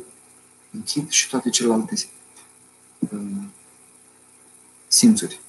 închid 0.70 1.10
și 1.10 1.28
toate 1.28 1.50
celelalte 1.50 1.94
uh, 2.98 3.20
simțuri. 4.88 5.40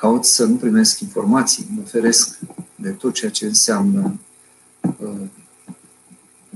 Caut 0.00 0.24
să 0.24 0.44
nu 0.44 0.54
primesc 0.54 1.00
informații, 1.00 1.66
mă 1.74 1.82
feresc 1.82 2.38
de 2.74 2.90
tot 2.90 3.14
ceea 3.14 3.30
ce 3.30 3.46
înseamnă 3.46 4.18
uh, 4.80 5.20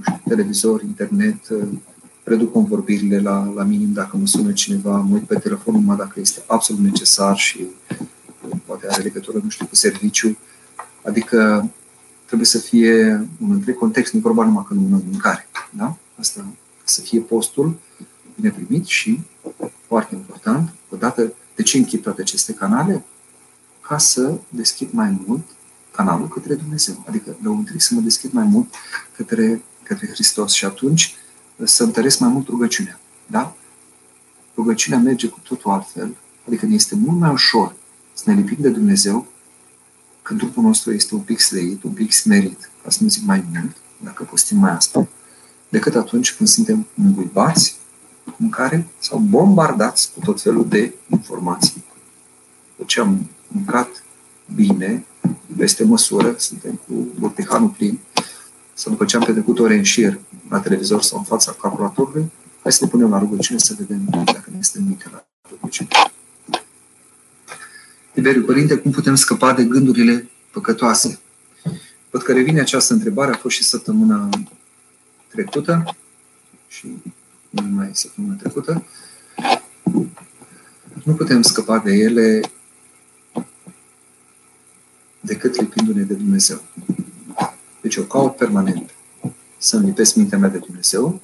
știu, 0.01 0.21
televizor, 0.29 0.83
internet, 0.83 1.49
uh, 1.49 1.69
reduc 2.23 2.53
convorbirile 2.53 3.21
la, 3.21 3.53
la 3.55 3.63
minim 3.63 3.93
dacă 3.93 4.17
mă 4.17 4.27
sună 4.27 4.53
cineva, 4.53 4.97
mă 4.97 5.15
uit 5.15 5.23
pe 5.23 5.39
telefonul 5.39 5.81
numai 5.81 5.97
dacă 5.97 6.21
este 6.21 6.43
absolut 6.47 6.83
necesar 6.83 7.37
și 7.37 7.61
uh, 7.61 8.57
poate 8.67 8.87
are 8.89 9.03
legătură, 9.03 9.41
nu 9.43 9.49
știu, 9.49 9.67
cu 9.67 9.75
serviciu. 9.75 10.39
Adică 11.03 11.71
trebuie 12.27 12.47
să 12.47 12.59
fie 12.59 13.29
un 13.41 13.51
întreg 13.51 13.77
context, 13.77 14.13
nu 14.13 14.21
vorba 14.21 14.45
numai 14.45 14.65
că 14.69 14.75
nu 14.75 14.81
mâncare. 14.81 15.49
Da? 15.71 15.97
Asta 16.19 16.47
să 16.85 17.01
fie 17.01 17.21
postul 17.21 17.79
bine 18.35 18.51
primit 18.51 18.87
și, 18.87 19.21
foarte 19.87 20.15
important, 20.15 20.75
odată 20.91 21.33
de 21.55 21.63
ce 21.63 21.77
închid 21.77 22.03
toate 22.03 22.21
aceste 22.21 22.53
canale? 22.53 23.05
Ca 23.87 23.99
să 23.99 24.39
deschid 24.49 24.89
mai 24.93 25.23
mult 25.27 25.43
canalul 25.91 26.29
către 26.29 26.55
Dumnezeu. 26.55 27.05
Adică 27.09 27.37
lăuntri 27.43 27.81
să 27.81 27.95
mă 27.95 28.01
deschid 28.01 28.33
mai 28.33 28.45
mult 28.45 28.75
către, 29.17 29.63
către 29.83 30.07
Hristos 30.07 30.53
și 30.53 30.65
atunci 30.65 31.15
să 31.65 31.83
întăresc 31.83 32.19
mai 32.19 32.29
mult 32.29 32.49
rugăciunea. 32.49 33.01
Da? 33.27 33.57
Rugăciunea 34.57 34.99
merge 34.99 35.29
cu 35.29 35.39
totul 35.43 35.71
altfel, 35.71 36.17
adică 36.47 36.67
ne 36.67 36.75
este 36.75 36.95
mult 36.95 37.19
mai 37.19 37.31
ușor 37.31 37.75
să 38.13 38.23
ne 38.27 38.35
lipim 38.35 38.57
de 38.61 38.69
Dumnezeu 38.69 39.27
când 40.23 40.39
trupul 40.41 40.63
nostru 40.63 40.93
este 40.93 41.15
un 41.15 41.21
pic 41.21 41.41
sleit, 41.41 41.83
un 41.83 41.93
pic 41.93 42.13
smerit, 42.13 42.71
ca 42.83 42.91
să 42.91 42.99
nu 43.03 43.09
zic 43.09 43.25
mai 43.25 43.45
mult, 43.53 43.77
dacă 43.99 44.23
postim 44.23 44.59
mai 44.59 44.71
asta, 44.71 45.09
decât 45.69 45.95
atunci 45.95 46.35
când 46.35 46.49
suntem 46.49 46.87
înguibați 46.97 47.77
în 48.39 48.49
care 48.49 48.87
sau 48.99 49.19
bombardați 49.19 50.13
cu 50.13 50.21
tot 50.21 50.41
felul 50.41 50.69
de 50.69 50.95
informații. 51.11 51.85
După 52.77 52.85
ce 52.87 53.01
am 53.01 53.29
mâncat 53.55 54.05
bine, 54.55 55.05
peste 55.57 55.85
măsură, 55.85 56.35
suntem 56.39 56.81
cu 56.87 57.09
burtihanul 57.19 57.69
plin, 57.69 57.99
să 58.73 58.91
după 58.91 59.05
ce 59.05 59.17
am 59.17 59.23
petrecut 59.23 59.59
ore 59.59 59.77
în 59.77 59.83
șir 59.83 60.21
la 60.49 60.61
televizor 60.61 61.03
sau 61.03 61.19
în 61.19 61.25
fața 61.25 61.53
calculatorului, 61.61 62.33
hai 62.63 62.73
să 62.73 62.85
ne 62.85 62.91
punem 62.91 63.11
la 63.11 63.19
rugăciune 63.19 63.59
să 63.59 63.75
vedem 63.79 64.05
dacă 64.09 64.45
ne 64.51 64.57
este 64.59 64.79
minte 64.87 65.05
la 65.13 65.27
rugăciune. 65.51 65.89
Tiberiu 68.13 68.43
Părinte, 68.43 68.77
cum 68.77 68.91
putem 68.91 69.15
scăpa 69.15 69.53
de 69.53 69.65
gândurile 69.65 70.31
păcătoase? 70.51 71.19
Văd 72.11 72.23
că 72.23 72.33
revine 72.33 72.61
această 72.61 72.93
întrebare, 72.93 73.33
a 73.33 73.37
fost 73.37 73.57
și 73.57 73.65
săptămâna 73.65 74.29
trecută 75.29 75.97
și 76.69 76.87
nu 77.51 77.63
mai 77.63 77.91
săptămâna 77.93 78.35
trecută. 78.35 78.85
Nu 81.05 81.15
putem 81.17 81.43
scăpa 81.43 81.79
de 81.79 81.93
ele 81.93 82.41
decât 85.25 85.57
lipindu-ne 85.61 86.03
de 86.03 86.15
Dumnezeu. 86.15 86.61
Deci 87.81 87.95
eu 87.95 88.05
caut 88.05 88.37
permanent 88.37 88.91
să-mi 89.59 89.85
lipesc 89.85 90.15
mintea 90.15 90.39
mea 90.39 90.49
de 90.49 90.59
Dumnezeu 90.59 91.21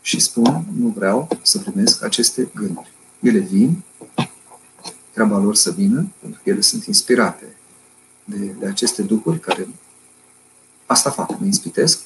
și 0.00 0.20
spun, 0.20 0.64
nu 0.78 0.88
vreau 0.88 1.28
să 1.42 1.58
primesc 1.58 2.02
aceste 2.02 2.48
gânduri. 2.54 2.92
Ele 3.20 3.38
vin, 3.38 3.82
treaba 5.10 5.38
lor 5.38 5.54
să 5.54 5.70
vină, 5.70 6.06
pentru 6.20 6.40
că 6.42 6.50
ele 6.50 6.60
sunt 6.60 6.84
inspirate 6.84 7.56
de, 8.24 8.36
de 8.36 8.66
aceste 8.66 9.02
duhuri 9.02 9.40
care 9.40 9.68
asta 10.86 11.10
fac, 11.10 11.38
mă 11.38 11.44
inspitesc, 11.44 12.00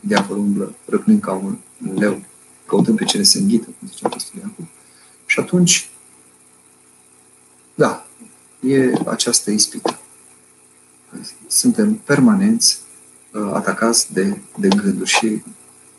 de 0.00 0.14
acolo 0.14 0.40
umblă 0.40 0.74
răcnind 0.84 1.20
ca 1.20 1.32
un 1.32 1.56
leu, 1.94 2.22
căutând 2.66 2.96
pe 2.96 3.04
cele 3.04 3.22
se 3.22 3.38
înghită, 3.38 3.64
cum 3.78 3.88
zicea 3.88 4.06
Apostol 4.06 4.40
Iacob. 4.40 4.66
Și 5.26 5.40
atunci, 5.40 5.90
da, 7.74 8.06
e 8.60 8.92
această 9.06 9.50
ispită. 9.50 10.01
Suntem 11.46 11.94
permanenți 11.94 12.78
uh, 13.32 13.50
atacați 13.52 14.12
de, 14.12 14.38
de 14.56 14.68
gânduri 14.68 15.10
și 15.10 15.42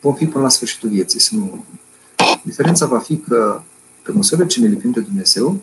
vom 0.01 0.15
fi 0.15 0.25
până 0.25 0.43
la 0.43 0.49
sfârșitul 0.49 0.89
vieții. 0.89 1.19
Să 1.19 1.35
nu... 1.35 1.65
Diferența 2.43 2.85
va 2.85 2.99
fi 2.99 3.17
că, 3.17 3.61
pe 4.03 4.11
măsură 4.11 4.45
ce 4.45 4.59
ne 4.59 4.67
lipim 4.67 4.91
de 4.91 4.99
Dumnezeu, 4.99 5.61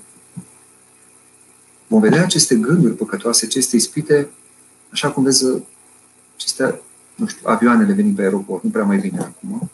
vom 1.86 2.00
vedea 2.00 2.22
aceste 2.22 2.54
gânduri 2.54 2.94
păcătoase, 2.94 3.44
aceste 3.44 3.76
ispite, 3.76 4.28
așa 4.90 5.10
cum 5.10 5.22
vezi 5.22 5.44
acestea, 6.34 6.80
nu 7.14 7.26
știu, 7.26 7.48
avioanele 7.48 7.92
venind 7.92 8.16
pe 8.16 8.22
aeroport, 8.22 8.62
nu 8.62 8.70
prea 8.70 8.84
mai 8.84 8.98
vine 8.98 9.18
acum, 9.18 9.70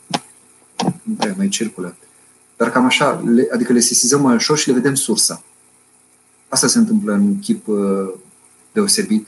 nu 1.03 1.13
prea 1.17 1.33
mai 1.37 1.47
circulă. 1.47 1.95
Dar 2.57 2.71
cam 2.71 2.85
așa, 2.85 3.23
le, 3.25 3.47
adică 3.53 3.73
le 3.73 3.79
sesizăm 3.79 4.21
mai 4.21 4.35
ușor 4.35 4.57
și 4.57 4.67
le 4.67 4.73
vedem 4.73 4.95
sursa. 4.95 5.43
Asta 6.47 6.67
se 6.67 6.77
întâmplă 6.77 7.13
în 7.13 7.39
chip 7.39 7.67
uh, 7.67 8.13
deosebit 8.71 9.27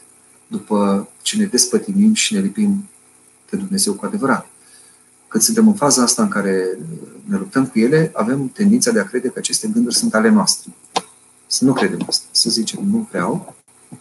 după 0.49 1.09
ce 1.21 1.37
ne 1.37 1.45
despătimim 1.45 2.13
și 2.13 2.33
ne 2.33 2.39
lipim 2.39 2.89
de 3.49 3.57
Dumnezeu 3.57 3.93
cu 3.93 4.05
adevărat. 4.05 4.47
Când 5.27 5.43
suntem 5.43 5.67
în 5.67 5.73
faza 5.73 6.03
asta 6.03 6.21
în 6.21 6.29
care 6.29 6.77
ne 7.25 7.37
luptăm 7.37 7.65
cu 7.65 7.79
ele, 7.79 8.11
avem 8.13 8.47
tendința 8.47 8.91
de 8.91 8.99
a 8.99 9.03
crede 9.03 9.27
că 9.27 9.39
aceste 9.39 9.67
gânduri 9.67 9.95
sunt 9.95 10.13
ale 10.13 10.29
noastre. 10.29 10.71
Să 11.47 11.65
nu 11.65 11.73
credem 11.73 12.05
asta. 12.07 12.25
Să 12.31 12.49
zicem, 12.49 12.83
nu 12.85 13.07
vreau 13.09 13.55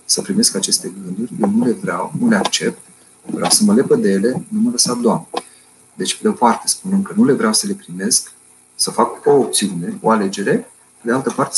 să 0.05 0.23
primesc 0.23 0.55
aceste 0.55 0.93
gânduri, 1.05 1.33
eu 1.41 1.51
nu 1.51 1.65
le 1.65 1.73
vreau, 1.73 2.13
nu 2.19 2.29
le 2.29 2.37
accept, 2.37 2.79
vreau 3.27 3.51
să 3.51 3.65
mă 3.65 3.75
lepă 3.75 3.97
de 3.97 4.11
ele, 4.11 4.47
nu 4.49 4.61
mă 4.61 4.71
lăsa, 4.71 4.95
Doamne. 4.95 5.27
Deci, 5.95 6.15
pe 6.15 6.21
de 6.23 6.29
o 6.29 6.33
parte, 6.33 6.67
spunând 6.67 7.05
că 7.05 7.13
nu 7.17 7.25
le 7.25 7.33
vreau 7.33 7.53
să 7.53 7.67
le 7.67 7.73
primesc, 7.73 8.33
să 8.75 8.91
fac 8.91 9.27
o 9.27 9.31
opțiune, 9.31 9.99
o 10.01 10.11
alegere, 10.11 10.53
pe 11.01 11.03
de 11.03 11.13
altă 11.13 11.31
parte, 11.31 11.57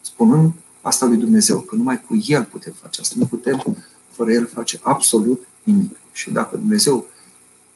spunând 0.00 0.52
asta 0.80 1.06
lui 1.06 1.16
Dumnezeu, 1.16 1.60
că 1.60 1.74
numai 1.74 2.00
cu 2.00 2.22
El 2.26 2.44
putem 2.44 2.72
face 2.82 3.00
asta. 3.00 3.14
Nu 3.18 3.26
putem 3.26 3.76
fără 4.20 4.32
El 4.32 4.46
face 4.46 4.80
absolut 4.82 5.46
nimic. 5.62 5.96
Și 6.12 6.30
dacă 6.30 6.56
Dumnezeu 6.56 7.06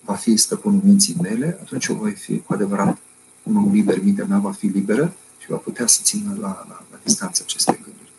va 0.01 0.15
fi 0.15 0.37
stăpânul 0.37 0.81
minții 0.85 1.17
mele, 1.23 1.59
atunci 1.61 1.87
eu 1.87 1.97
voi 1.97 2.13
fi 2.13 2.39
cu 2.41 2.53
adevărat 2.53 2.99
un 3.43 3.57
om 3.57 3.73
liber, 3.73 4.03
mintea 4.03 4.25
mea 4.25 4.39
va 4.39 4.53
fi 4.53 4.67
liberă 4.67 5.15
și 5.39 5.49
va 5.49 5.57
putea 5.57 5.87
să 5.87 6.01
țină 6.03 6.37
la, 6.41 6.67
la, 6.69 6.85
la 6.91 6.99
distanță 7.05 7.43
aceste 7.45 7.73
gânduri. 7.73 8.11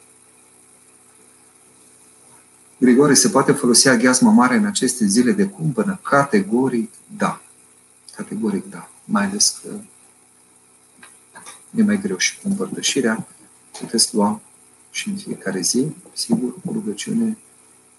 Grigore, 2.78 3.14
se 3.14 3.30
poate 3.30 3.52
folosi 3.52 3.88
aghiazma 3.88 4.32
mare 4.32 4.56
în 4.56 4.66
aceste 4.66 5.06
zile 5.06 5.32
de 5.32 5.46
cumpănă? 5.46 6.00
Categoric 6.04 6.92
da. 7.18 7.42
Categoric 8.16 8.70
da. 8.70 8.90
Mai 9.04 9.26
ales 9.26 9.62
că 9.62 9.70
e 11.76 11.84
mai 11.84 12.02
greu 12.02 12.18
și 12.18 12.40
cu 12.40 12.48
împărtășirea. 12.48 13.28
Puteți 13.80 14.16
lua 14.16 14.42
și 14.92 15.10
în 15.10 15.16
fiecare 15.16 15.62
zi, 15.62 15.88
sigur, 16.14 16.54
cu 16.66 16.72
rugăciune 16.72 17.38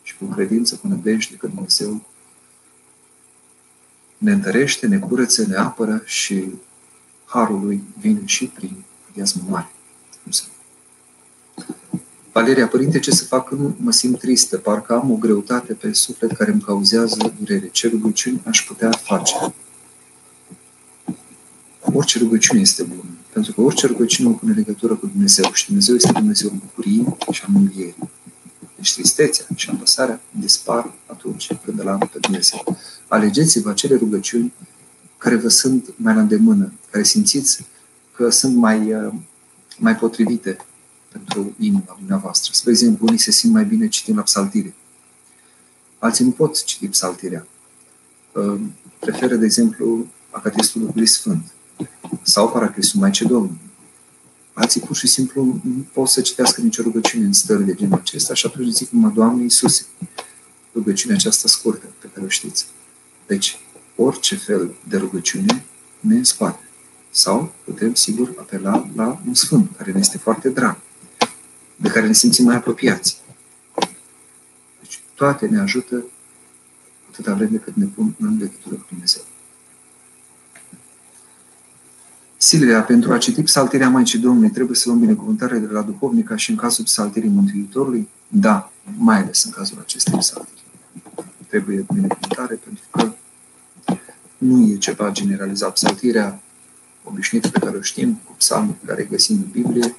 și 0.06 0.16
cu 0.16 0.24
credință, 0.24 0.76
cu 0.76 0.88
nădejde 0.88 1.34
că 1.34 1.46
Dumnezeu 1.46 2.02
ne 4.18 4.32
întărește, 4.32 4.86
ne 4.86 4.98
curăță, 4.98 5.46
ne 5.46 5.56
apără 5.56 6.02
și 6.04 6.44
harul 7.24 7.60
lui 7.60 7.82
vine 7.98 8.20
și 8.24 8.46
prin 8.46 8.84
viață 9.14 9.42
mare. 9.48 9.70
Valeria, 12.32 12.68
părinte, 12.68 12.98
ce 12.98 13.10
să 13.10 13.24
fac 13.24 13.48
când 13.48 13.74
mă 13.78 13.92
simt 13.92 14.18
tristă? 14.18 14.56
Parcă 14.58 14.94
am 14.94 15.10
o 15.10 15.14
greutate 15.14 15.72
pe 15.72 15.92
suflet 15.92 16.32
care 16.32 16.50
îmi 16.50 16.60
cauzează 16.60 17.34
durere. 17.38 17.68
Ce 17.68 17.88
rugăciuni 17.88 18.42
aș 18.44 18.64
putea 18.66 18.90
face? 18.90 19.54
Orice 21.80 22.18
rugăciune 22.18 22.60
este 22.60 22.82
bună. 22.82 23.10
Pentru 23.32 23.52
că 23.52 23.60
orice 23.60 23.86
rugăciune 23.86 24.28
o 24.28 24.32
pune 24.32 24.52
legătură 24.52 24.94
cu 24.94 25.06
Dumnezeu 25.06 25.52
și 25.52 25.66
Dumnezeu 25.66 25.94
este 25.94 26.12
Dumnezeu 26.12 26.50
bucuriei 26.50 27.16
și 27.30 27.42
a 27.46 27.50
mângâierii. 27.50 28.10
Deci 28.76 28.94
tristețea 28.94 29.46
și 29.54 29.70
apăsarea 29.70 30.20
dispar 30.30 30.92
atunci 31.06 31.54
când 31.64 31.78
îl 31.80 31.88
am 31.88 31.98
pe 31.98 32.18
Dumnezeu. 32.20 32.76
Alegeți-vă 33.08 33.70
acele 33.70 33.96
rugăciuni 33.96 34.52
care 35.16 35.36
vă 35.36 35.48
sunt 35.48 35.94
mai 35.96 36.14
la 36.14 36.20
îndemână, 36.20 36.72
care 36.90 37.04
simțiți 37.04 37.66
că 38.14 38.30
sunt 38.30 38.56
mai, 38.56 38.94
uh, 38.94 39.12
mai 39.78 39.96
potrivite 39.96 40.56
pentru 41.08 41.54
inima 41.58 41.96
dumneavoastră. 41.98 42.50
Spre 42.54 42.70
exemplu, 42.70 43.06
unii 43.06 43.18
se 43.18 43.30
simt 43.30 43.52
mai 43.52 43.64
bine 43.64 43.88
citind 43.88 44.16
la 44.16 44.22
psaltire. 44.22 44.74
Alții 45.98 46.24
nu 46.24 46.30
pot 46.30 46.64
citi 46.64 46.88
psaltirea. 46.88 47.46
Uh, 48.32 48.60
preferă, 48.98 49.34
de 49.34 49.44
exemplu, 49.44 50.06
Acatistul 50.30 50.80
Duhului 50.80 51.06
Sfânt 51.06 51.52
sau 52.22 52.50
Paraclisul 52.50 53.00
Maicii 53.00 53.26
Domnului. 53.26 53.65
Alții 54.58 54.80
pur 54.80 54.96
și 54.96 55.06
simplu 55.06 55.60
nu 55.62 55.86
pot 55.92 56.08
să 56.08 56.20
citească 56.20 56.60
nicio 56.60 56.82
rugăciune 56.82 57.24
în 57.24 57.32
stări 57.32 57.64
de 57.64 57.74
genul 57.74 57.98
acesta 57.98 58.34
și 58.34 58.46
atunci 58.46 58.72
zic 58.72 58.90
numai 58.90 59.12
Doamne 59.14 59.42
Iisuse, 59.42 59.86
rugăciunea 60.74 61.16
aceasta 61.16 61.48
scurtă 61.48 61.86
pe 61.98 62.08
care 62.14 62.26
o 62.26 62.28
știți. 62.28 62.66
Deci, 63.26 63.58
orice 63.96 64.36
fel 64.36 64.74
de 64.88 64.96
rugăciune 64.96 65.64
ne 66.00 66.22
spate. 66.22 66.68
Sau 67.10 67.52
putem, 67.64 67.94
sigur, 67.94 68.34
apela 68.38 68.88
la 68.94 69.20
un 69.26 69.34
sfânt 69.34 69.76
care 69.76 69.92
ne 69.92 69.98
este 69.98 70.18
foarte 70.18 70.48
drag, 70.48 70.76
de 71.76 71.88
care 71.88 72.06
ne 72.06 72.12
simțim 72.12 72.44
mai 72.44 72.56
apropiați. 72.56 73.20
Deci, 74.80 75.00
toate 75.14 75.46
ne 75.46 75.60
ajută 75.60 76.04
atâta 77.10 77.34
vreme 77.34 77.56
cât 77.56 77.74
ne 77.74 77.84
pun 77.84 78.14
în 78.18 78.36
legătură 78.38 78.74
cu 78.74 78.86
Dumnezeu. 78.88 79.22
Silvia, 82.38 82.82
pentru 82.82 83.12
a 83.12 83.18
citi 83.18 83.42
psaltirea 83.42 83.88
Maicii 83.88 84.18
Domnului, 84.18 84.50
trebuie 84.50 84.76
să 84.76 84.88
luăm 84.88 85.00
binecuvântare 85.00 85.58
de 85.58 85.72
la 85.72 85.82
duhovnic 85.82 86.26
ca 86.26 86.36
și 86.36 86.50
în 86.50 86.56
cazul 86.56 86.84
psaltirii 86.84 87.28
Mântuitorului? 87.28 88.08
Da, 88.28 88.72
mai 88.96 89.16
ales 89.16 89.44
în 89.44 89.50
cazul 89.50 89.78
acestei 89.80 90.18
psaltiri. 90.18 90.64
Trebuie 91.48 91.86
binecuvântare 91.94 92.60
pentru 92.64 92.84
că 92.90 93.12
nu 94.38 94.72
e 94.72 94.76
ceva 94.76 95.10
generalizat. 95.10 95.72
Psaltirea 95.72 96.40
obișnuită 97.04 97.48
pe 97.48 97.58
care 97.58 97.76
o 97.76 97.80
știm, 97.80 98.20
cu 98.24 98.32
psalmul 98.38 98.76
pe 98.80 98.86
care 98.86 99.08
găsim 99.10 99.36
în 99.36 99.50
Biblie, 99.50 99.96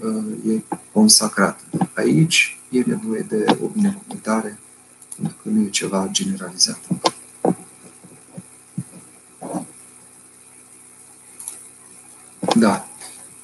uh, 0.00 0.52
e 0.52 0.62
consacrată. 0.92 1.62
Aici 1.94 2.58
e 2.70 2.82
nevoie 2.86 3.26
de 3.28 3.44
o 3.62 3.66
binecuvântare, 3.66 4.58
pentru 5.16 5.36
că 5.42 5.48
nu 5.48 5.62
e 5.62 5.68
ceva 5.68 6.08
generalizat. 6.10 6.80
Da. 12.56 12.88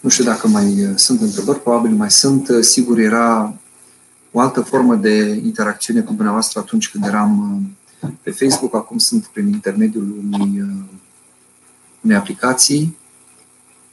Nu 0.00 0.08
știu 0.08 0.24
dacă 0.24 0.48
mai 0.48 0.84
uh, 0.84 0.96
sunt 0.96 1.20
întrebări, 1.20 1.62
probabil 1.62 1.90
mai 1.90 2.10
sunt. 2.10 2.48
Uh, 2.48 2.60
sigur, 2.60 2.98
era 2.98 3.54
o 4.32 4.40
altă 4.40 4.60
formă 4.60 4.94
de 4.94 5.40
interacțiune 5.44 6.00
cu 6.00 6.12
dumneavoastră 6.12 6.60
atunci 6.60 6.90
când 6.90 7.04
eram 7.04 7.62
uh, 8.00 8.10
pe 8.22 8.30
Facebook. 8.30 8.74
Acum 8.74 8.98
sunt 8.98 9.24
prin 9.24 9.48
intermediul 9.48 10.14
unui, 10.18 10.64
unei 12.00 12.16
aplicații 12.16 12.96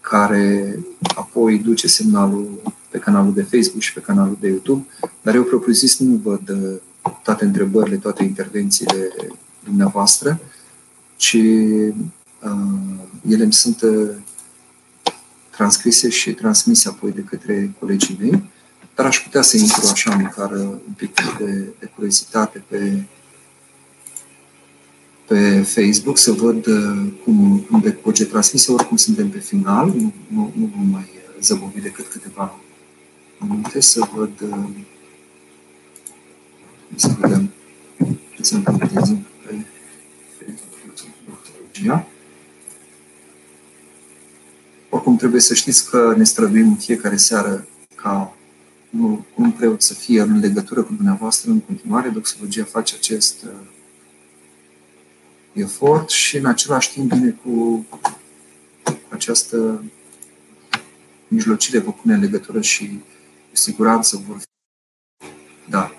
care 0.01 0.79
apoi 1.15 1.57
duce 1.57 1.87
semnalul 1.87 2.61
pe 2.89 2.97
canalul 2.97 3.33
de 3.33 3.41
Facebook 3.41 3.81
și 3.81 3.93
pe 3.93 3.99
canalul 3.99 4.37
de 4.39 4.47
YouTube. 4.47 4.85
Dar 5.21 5.35
eu 5.35 5.43
propriu-zis 5.43 5.99
nu 5.99 6.15
văd 6.23 6.57
toate 7.23 7.45
întrebările, 7.45 7.95
toate 7.95 8.23
intervențiile 8.23 9.11
dumneavoastră, 9.63 10.39
ci 11.15 11.33
uh, 11.33 11.93
ele 13.27 13.43
îmi 13.43 13.53
sunt 13.53 13.83
transcrise 15.51 16.09
și 16.09 16.33
transmise 16.33 16.89
apoi 16.89 17.11
de 17.11 17.21
către 17.21 17.75
colegii 17.79 18.17
mei, 18.19 18.43
dar 18.95 19.05
aș 19.05 19.19
putea 19.19 19.41
să 19.41 19.57
intru 19.57 19.87
așa 19.91 20.15
măcar 20.15 20.51
un 20.51 20.93
pic 20.95 21.37
de, 21.37 21.67
de 21.79 21.91
curiozitate 21.95 22.63
pe, 22.67 23.03
pe 25.27 25.61
Facebook, 25.61 26.17
să 26.17 26.31
văd 26.31 26.65
uh, 26.65 27.11
cum, 27.23 27.59
cum 27.69 27.79
decurge 27.79 28.25
transmisia, 28.25 28.73
oricum 28.73 28.97
suntem 28.97 29.29
pe 29.29 29.39
final, 29.39 29.87
nu, 29.87 30.13
nu, 30.27 30.51
nu 30.55 30.71
vom 30.75 30.87
mai 30.87 31.09
zăbovi 31.41 31.81
decât 31.81 32.07
câteva 32.07 32.59
minute, 33.37 33.79
să 33.79 34.07
văd 34.15 34.31
uh, 34.41 34.69
să 36.95 37.15
vedem 37.19 37.51
puțin 38.35 38.61
pe 38.61 38.71
Facebook 38.71 39.21
pe 39.47 39.65
Facebook. 40.45 42.10
Oricum 44.93 45.15
trebuie 45.15 45.41
să 45.41 45.53
știți 45.53 45.89
că 45.89 46.13
ne 46.17 46.23
străduim 46.23 46.67
în 46.67 46.75
fiecare 46.75 47.15
seară 47.15 47.67
ca 47.95 48.35
un 49.35 49.51
preot 49.51 49.81
să 49.81 49.93
fie 49.93 50.21
în 50.21 50.39
legătură 50.39 50.83
cu 50.83 50.93
dumneavoastră 50.93 51.51
în 51.51 51.59
continuare. 51.59 52.09
Doxologia 52.09 52.63
face 52.63 52.95
acest 52.95 53.43
uh, 53.43 53.51
efort 55.53 56.09
și 56.09 56.37
în 56.37 56.45
același 56.45 56.91
timp 56.91 57.13
vine 57.13 57.39
cu 57.43 57.85
această 59.09 59.83
mijlocire 61.27 61.79
vă 61.79 61.91
pune 61.91 62.13
în 62.13 62.19
legătură 62.19 62.61
și 62.61 62.85
cu 63.49 63.55
siguranță 63.55 64.23
vor 64.27 64.37
fi 64.37 64.45
da, 65.69 65.91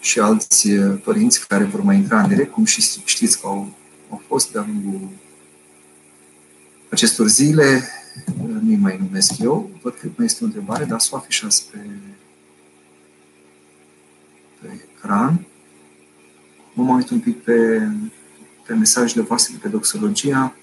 și 0.00 0.20
alți 0.20 0.70
uh, 0.70 1.00
părinți 1.04 1.46
care 1.46 1.64
vor 1.64 1.82
mai 1.82 1.96
intra 1.96 2.22
în 2.22 2.28
direct, 2.28 2.52
cum 2.52 2.64
și 2.64 3.00
știți 3.04 3.40
că 3.40 3.46
au, 3.46 3.72
au 4.10 4.22
fost 4.26 4.52
de-a 4.52 4.66
lungul 4.66 5.08
acestor 6.90 7.26
zile, 7.26 7.88
nu 8.60 8.76
mai 8.76 8.98
numesc 8.98 9.38
eu, 9.38 9.70
văd 9.82 9.94
că 9.94 10.08
mai 10.16 10.26
este 10.26 10.42
o 10.42 10.46
întrebare, 10.46 10.84
dar 10.84 11.00
să 11.00 11.08
o 11.12 11.16
afișați 11.16 11.70
pe, 11.70 11.78
pe 14.60 14.86
ecran. 14.94 15.46
Mă 16.74 16.82
mai 16.82 16.94
uit 16.94 17.10
un 17.10 17.20
pic 17.20 17.42
pe, 17.42 17.88
pe 18.66 18.74
mesajele 18.74 19.22
voastre 19.22 19.54
de 19.54 19.60
pe 19.62 19.68
doxologia. 19.68 20.56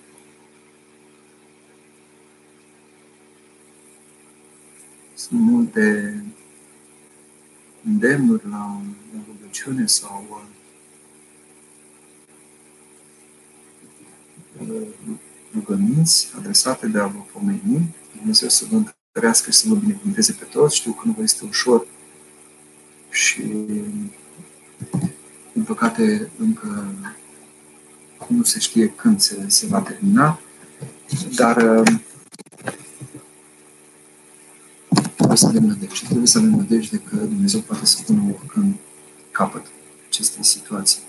Sunt 5.14 5.40
multe 5.40 6.16
îndemnuri 7.84 8.50
la, 8.50 8.82
la 9.14 9.20
rugăciune 9.28 9.86
sau 9.86 10.26
uh, 10.30 10.42
rugăminți 15.54 16.28
adresate 16.38 16.88
de 16.88 17.00
a 17.00 17.06
vă 17.06 17.20
pomeni. 17.34 17.96
Dumnezeu 18.18 18.50
să 18.50 18.66
vă 18.70 18.76
întărească 18.76 19.52
și 19.52 19.58
să 19.58 19.68
vă 19.68 19.76
binecuvânteze 19.76 20.32
pe 20.32 20.46
toți. 20.46 20.76
Știu 20.76 20.92
că 20.92 21.02
nu 21.06 21.14
vă 21.18 21.22
este 21.22 21.46
ușor 21.46 21.88
și, 23.10 23.42
din 25.54 25.64
păcate, 25.66 26.30
încă 26.38 26.94
nu 28.28 28.44
se 28.44 28.60
știe 28.60 28.90
când 28.90 29.20
se, 29.20 29.46
se 29.48 29.66
va 29.66 29.82
termina, 29.82 30.40
dar 31.36 31.84
trebuie 35.16 35.38
să 35.38 35.46
avem 35.48 35.64
nădejde. 35.64 36.06
Trebuie 36.06 36.28
să 36.28 36.38
avem 36.38 36.50
nădejde 36.50 36.98
că 36.98 37.16
Dumnezeu 37.16 37.60
poate 37.60 37.86
să 37.86 38.02
pună 38.06 38.22
oricând 38.40 38.76
capăt 39.32 39.66
acestei 40.08 40.44
situații. 40.44 41.02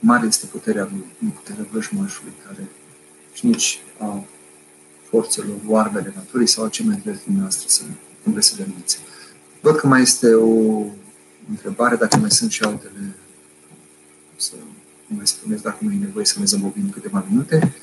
Mare 0.00 0.26
este 0.26 0.46
puterea 0.46 0.88
Lui, 0.90 1.04
nu 1.18 1.28
puterea 1.28 1.66
vrăjmașului 1.70 2.32
care 2.46 2.68
și 3.38 3.46
nici 3.46 3.80
a 3.98 4.24
forțelor 5.08 5.56
oarbele 5.66 6.12
naturii 6.16 6.46
sau 6.46 6.64
a 6.64 6.68
ce 6.68 6.82
mai 6.82 6.96
trebuie 6.96 7.22
noastre 7.26 7.68
să 7.68 7.82
trebuie 8.20 8.42
să 8.42 8.54
le 8.56 8.64
învețe. 8.66 8.98
Văd 9.60 9.76
că 9.76 9.86
mai 9.86 10.02
este 10.02 10.34
o 10.34 10.82
întrebare, 11.48 11.96
dacă 11.96 12.16
mai 12.16 12.30
sunt 12.30 12.50
și 12.50 12.62
altele, 12.62 13.14
să 14.36 14.52
mai 15.06 15.26
spuneți 15.26 15.62
dacă 15.62 15.76
nu 15.80 15.92
e 15.92 15.96
nevoie 16.00 16.24
să 16.24 16.38
ne 16.38 16.44
zăbovim 16.44 16.90
câteva 16.90 17.24
minute. 17.28 17.74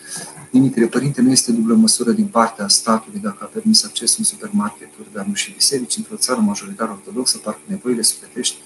Dimitrie, 0.52 0.88
părinte, 0.88 1.22
nu 1.22 1.32
este 1.32 1.52
dublă 1.52 1.76
măsură 1.76 2.12
din 2.12 2.28
partea 2.28 2.68
statului 2.68 3.20
dacă 3.20 3.38
a 3.40 3.46
permis 3.46 3.84
accesul 3.84 4.16
în 4.18 4.26
supermarketuri, 4.26 5.08
dar 5.14 5.26
nu 5.26 5.34
și 5.34 5.52
biserici. 5.52 5.98
Într-o 5.98 6.16
țară 6.16 6.40
majoritar 6.40 6.90
ortodoxă, 6.90 7.38
parcă 7.38 7.60
nevoile 7.66 8.02
sufletești 8.02 8.58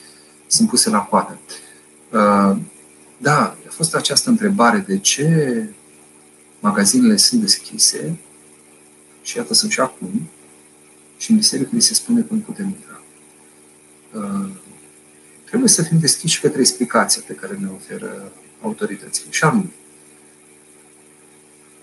sunt 0.47 0.69
puse 0.69 0.89
la 0.89 0.99
coadă. 0.99 1.39
Uh, 2.11 2.57
da, 3.17 3.41
a 3.67 3.69
fost 3.69 3.95
această 3.95 4.29
întrebare 4.29 4.83
de 4.87 4.97
ce 4.97 5.69
magazinele 6.59 7.15
sunt 7.15 7.41
deschise 7.41 8.17
și 9.21 9.37
iată 9.37 9.53
sunt 9.53 9.71
și 9.71 9.79
acum 9.79 10.29
și 11.17 11.31
în 11.31 11.37
biserică 11.37 11.69
li 11.73 11.81
se 11.81 11.93
spune 11.93 12.21
că 12.21 12.33
nu 12.33 12.39
putem 12.39 12.65
intra. 12.65 13.01
Uh, 14.13 14.49
trebuie 15.43 15.69
să 15.69 15.83
fim 15.83 15.99
deschiși 15.99 16.41
către 16.41 16.59
explicația 16.59 17.21
pe 17.27 17.33
care 17.33 17.57
ne 17.59 17.67
oferă 17.75 18.31
autoritățile. 18.61 19.31
Și 19.31 19.43
anume, 19.43 19.69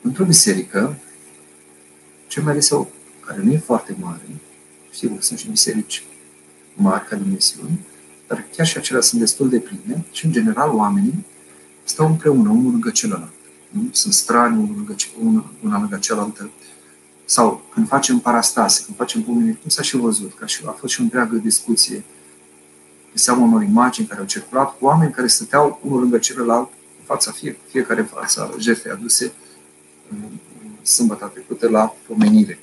într-o 0.02 0.24
biserică, 0.24 0.98
cel 2.26 2.42
mai 2.42 2.52
adesea, 2.52 2.86
care 3.26 3.42
nu 3.42 3.52
e 3.52 3.58
foarte 3.58 3.96
mare, 4.00 4.22
sigur, 4.92 5.20
sunt 5.20 5.38
și 5.38 5.48
biserici 5.48 6.04
mari 6.74 7.06
ca 7.06 7.16
dimensiuni, 7.16 7.80
dar 8.26 8.46
chiar 8.56 8.66
și 8.66 8.76
acelea 8.76 9.00
sunt 9.00 9.20
destul 9.20 9.48
de 9.48 9.58
pline 9.58 10.04
și, 10.12 10.24
în 10.24 10.32
general, 10.32 10.70
oamenii 10.74 11.24
stau 11.84 12.06
împreună, 12.06 12.48
unul 12.48 12.70
lângă 12.70 12.90
celălalt. 12.90 13.32
Nu? 13.76 13.88
Sunt 13.92 14.12
strani 14.12 14.56
unul 14.56 14.74
lângă, 14.76 14.94
una, 15.22 15.44
una 15.62 15.78
lângă 15.78 15.96
cealaltă. 15.96 16.50
Sau 17.24 17.62
când 17.72 17.88
facem 17.88 18.18
parastase, 18.18 18.82
când 18.84 18.96
facem 18.96 19.22
pomeniri, 19.22 19.60
cum 19.60 19.70
s-a 19.70 19.82
și 19.82 19.96
văzut, 19.96 20.34
ca 20.38 20.46
și 20.46 20.62
a 20.66 20.70
fost 20.70 20.92
și 20.92 21.00
o 21.00 21.02
întreagă 21.02 21.36
discuție 21.36 22.04
pe 23.12 23.18
seama 23.18 23.46
unor 23.46 23.62
imagini 23.62 24.06
care 24.06 24.20
au 24.20 24.26
circulat, 24.26 24.78
cu 24.78 24.84
oameni 24.84 25.12
care 25.12 25.26
stăteau 25.26 25.80
unul 25.82 26.00
lângă 26.00 26.18
celălalt, 26.18 26.68
în 26.98 27.04
fața 27.04 27.30
fie, 27.30 27.58
fiecare 27.68 28.02
fața 28.02 28.50
jertfei 28.58 28.92
aduse 28.92 29.32
sâmbătă 30.82 31.30
trecută 31.32 31.68
la 31.68 31.94
pomenire. 32.06 32.58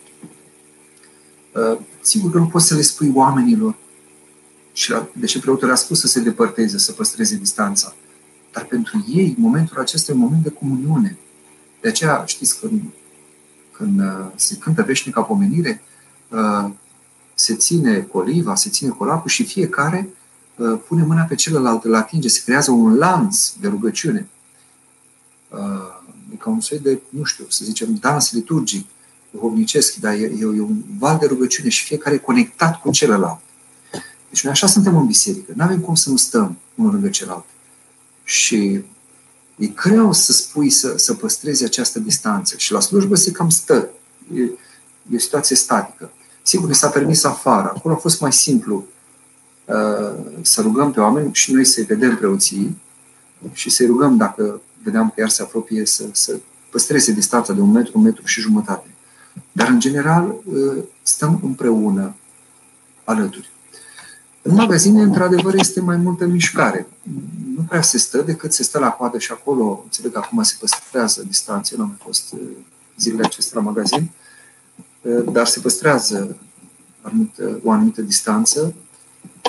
Uh, 1.51 1.79
sigur 2.01 2.31
că 2.31 2.37
nu 2.37 2.47
poți 2.47 2.67
să 2.67 2.75
le 2.75 2.81
spui 2.81 3.11
oamenilor 3.13 3.75
și 4.73 4.93
deși 5.13 5.39
preotul 5.39 5.71
a 5.71 5.75
spus 5.75 5.99
să 5.99 6.07
se 6.07 6.19
depărteze, 6.19 6.77
să 6.77 6.91
păstreze 6.91 7.35
distanța. 7.35 7.95
Dar 8.53 8.65
pentru 8.65 9.05
ei, 9.07 9.35
momentul 9.37 9.79
acesta 9.79 10.11
e 10.11 10.15
un 10.15 10.21
moment 10.21 10.43
de 10.43 10.49
comuniune. 10.49 11.17
De 11.81 11.87
aceea, 11.87 12.23
știți, 12.25 12.59
când, 12.59 12.81
când 13.71 13.99
uh, 13.99 14.25
se 14.35 14.57
cântă 14.57 14.83
veșnica 14.83 15.21
pomenire, 15.21 15.81
uh, 16.29 16.69
se 17.33 17.55
ține 17.55 18.01
coliva, 18.01 18.55
se 18.55 18.69
ține 18.69 18.89
colapul 18.89 19.29
și 19.29 19.43
fiecare 19.43 20.09
uh, 20.55 20.79
pune 20.87 21.03
mâna 21.03 21.23
pe 21.23 21.35
celălalt, 21.35 21.83
îl 21.83 21.95
atinge, 21.95 22.27
se 22.27 22.41
creează 22.45 22.71
un 22.71 22.95
lanț 22.95 23.49
de 23.49 23.67
rugăciune. 23.67 24.27
E 26.33 26.35
ca 26.35 26.49
un 26.49 26.61
soi 26.61 26.79
de, 26.79 26.99
nu 27.09 27.23
știu, 27.23 27.45
să 27.49 27.65
zicem, 27.65 27.97
dans 27.99 28.31
liturgic, 28.31 28.87
duhovnicesc, 29.31 29.95
dar 29.95 30.13
e, 30.13 30.31
e 30.39 30.45
un 30.45 30.83
val 30.97 31.17
de 31.17 31.25
rugăciune 31.25 31.69
și 31.69 31.85
fiecare 31.85 32.15
e 32.15 32.17
conectat 32.17 32.81
cu 32.81 32.91
celălalt. 32.91 33.39
Deci 34.29 34.43
noi 34.43 34.51
așa 34.51 34.67
suntem 34.67 34.97
în 34.97 35.05
biserică. 35.05 35.51
Nu 35.55 35.63
avem 35.63 35.79
cum 35.79 35.95
să 35.95 36.09
nu 36.09 36.15
stăm 36.15 36.57
unul 36.75 36.91
lângă 36.91 37.09
celălalt. 37.09 37.45
Și 38.23 38.83
e 39.55 39.67
greu 39.67 40.11
să 40.11 40.31
spui 40.31 40.69
să, 40.69 40.93
să 40.97 41.13
păstrezi 41.13 41.63
această 41.63 41.99
distanță. 41.99 42.57
Și 42.57 42.71
la 42.71 42.79
slujbă 42.79 43.15
se 43.15 43.31
cam 43.31 43.49
stă. 43.49 43.89
E, 44.35 44.41
e 45.11 45.15
o 45.15 45.17
situație 45.17 45.55
statică. 45.55 46.11
Sigur, 46.41 46.67
ne 46.67 46.73
s-a 46.73 46.89
permis 46.89 47.23
afară. 47.23 47.71
Acolo 47.75 47.93
a 47.93 47.97
fost 47.97 48.21
mai 48.21 48.33
simplu 48.33 48.85
uh, 49.65 50.25
să 50.41 50.61
rugăm 50.61 50.91
pe 50.91 50.99
oameni 50.99 51.33
și 51.33 51.51
noi 51.53 51.65
să-i 51.65 51.83
vedem 51.83 52.17
preoții 52.17 52.81
și 53.51 53.69
să-i 53.69 53.85
rugăm 53.85 54.17
dacă 54.17 54.61
vedeam 54.83 55.09
că 55.09 55.19
iar 55.19 55.29
se 55.29 55.41
apropie 55.41 55.85
să, 55.85 56.03
să 56.11 56.39
păstreze 56.69 57.11
distanța 57.11 57.53
de 57.53 57.61
un 57.61 57.71
metru, 57.71 57.91
un 57.95 58.03
metru 58.03 58.25
și 58.25 58.41
jumătate. 58.41 58.87
Dar, 59.51 59.67
în 59.67 59.79
general, 59.79 60.35
uh, 60.45 60.83
stăm 61.01 61.39
împreună 61.43 62.15
alături. 63.03 63.51
În 64.45 64.55
magazine, 64.55 65.01
într-adevăr, 65.01 65.53
este 65.55 65.81
mai 65.81 65.97
multă 65.97 66.25
mișcare. 66.25 66.87
Nu 67.55 67.63
prea 67.67 67.81
se 67.81 67.97
stă 67.97 68.21
decât 68.21 68.53
se 68.53 68.63
stă 68.63 68.79
la 68.79 68.89
coadă 68.89 69.17
și 69.17 69.31
acolo, 69.31 69.81
înțeleg 69.83 70.11
că 70.11 70.17
acum 70.17 70.43
se 70.43 70.55
păstrează 70.59 71.23
distanțe, 71.27 71.75
nu 71.77 71.83
am 71.83 71.99
fost 72.03 72.33
uh, 72.33 72.39
zilele 72.97 73.23
acestea 73.23 73.61
la 73.61 73.65
magazin, 73.65 74.09
uh, 75.01 75.23
dar 75.31 75.45
se 75.45 75.59
păstrează 75.59 76.37
o 77.63 77.71
anumită 77.71 78.01
distanță 78.01 78.73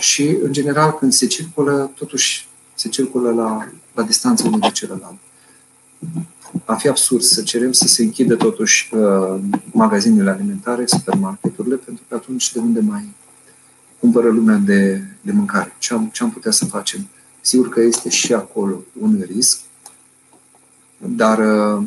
și, 0.00 0.36
în 0.42 0.52
general, 0.52 0.92
când 0.92 1.12
se 1.12 1.26
circulă, 1.26 1.90
totuși 1.94 2.48
se 2.74 2.88
circulă 2.88 3.30
la, 3.30 3.68
la 3.94 4.02
distanță 4.02 4.46
unul 4.46 4.60
de 4.60 4.70
celălalt. 4.70 5.18
A 6.64 6.74
fi 6.74 6.88
absurd 6.88 7.22
să 7.22 7.42
cerem 7.42 7.72
să 7.72 7.86
se 7.86 8.02
închidă 8.02 8.34
totuși 8.34 8.90
uh, 8.94 9.40
magazinele 9.72 10.30
alimentare, 10.30 10.86
supermarketurile, 10.86 11.76
pentru 11.76 12.04
că 12.08 12.14
atunci 12.14 12.52
de 12.52 12.58
unde 12.58 12.80
mai 12.80 13.12
cumpără 14.04 14.28
lumea 14.28 14.56
de, 14.56 15.02
de 15.20 15.32
mâncare. 15.32 15.74
Ce 15.78 15.94
am, 15.94 16.10
ce 16.12 16.22
am 16.22 16.30
putea 16.30 16.50
să 16.50 16.64
facem? 16.64 17.08
Sigur 17.40 17.68
că 17.68 17.80
este 17.80 18.08
și 18.08 18.32
acolo 18.32 18.82
un 19.00 19.24
risc, 19.26 19.60
dar 20.98 21.38
uh, 21.38 21.84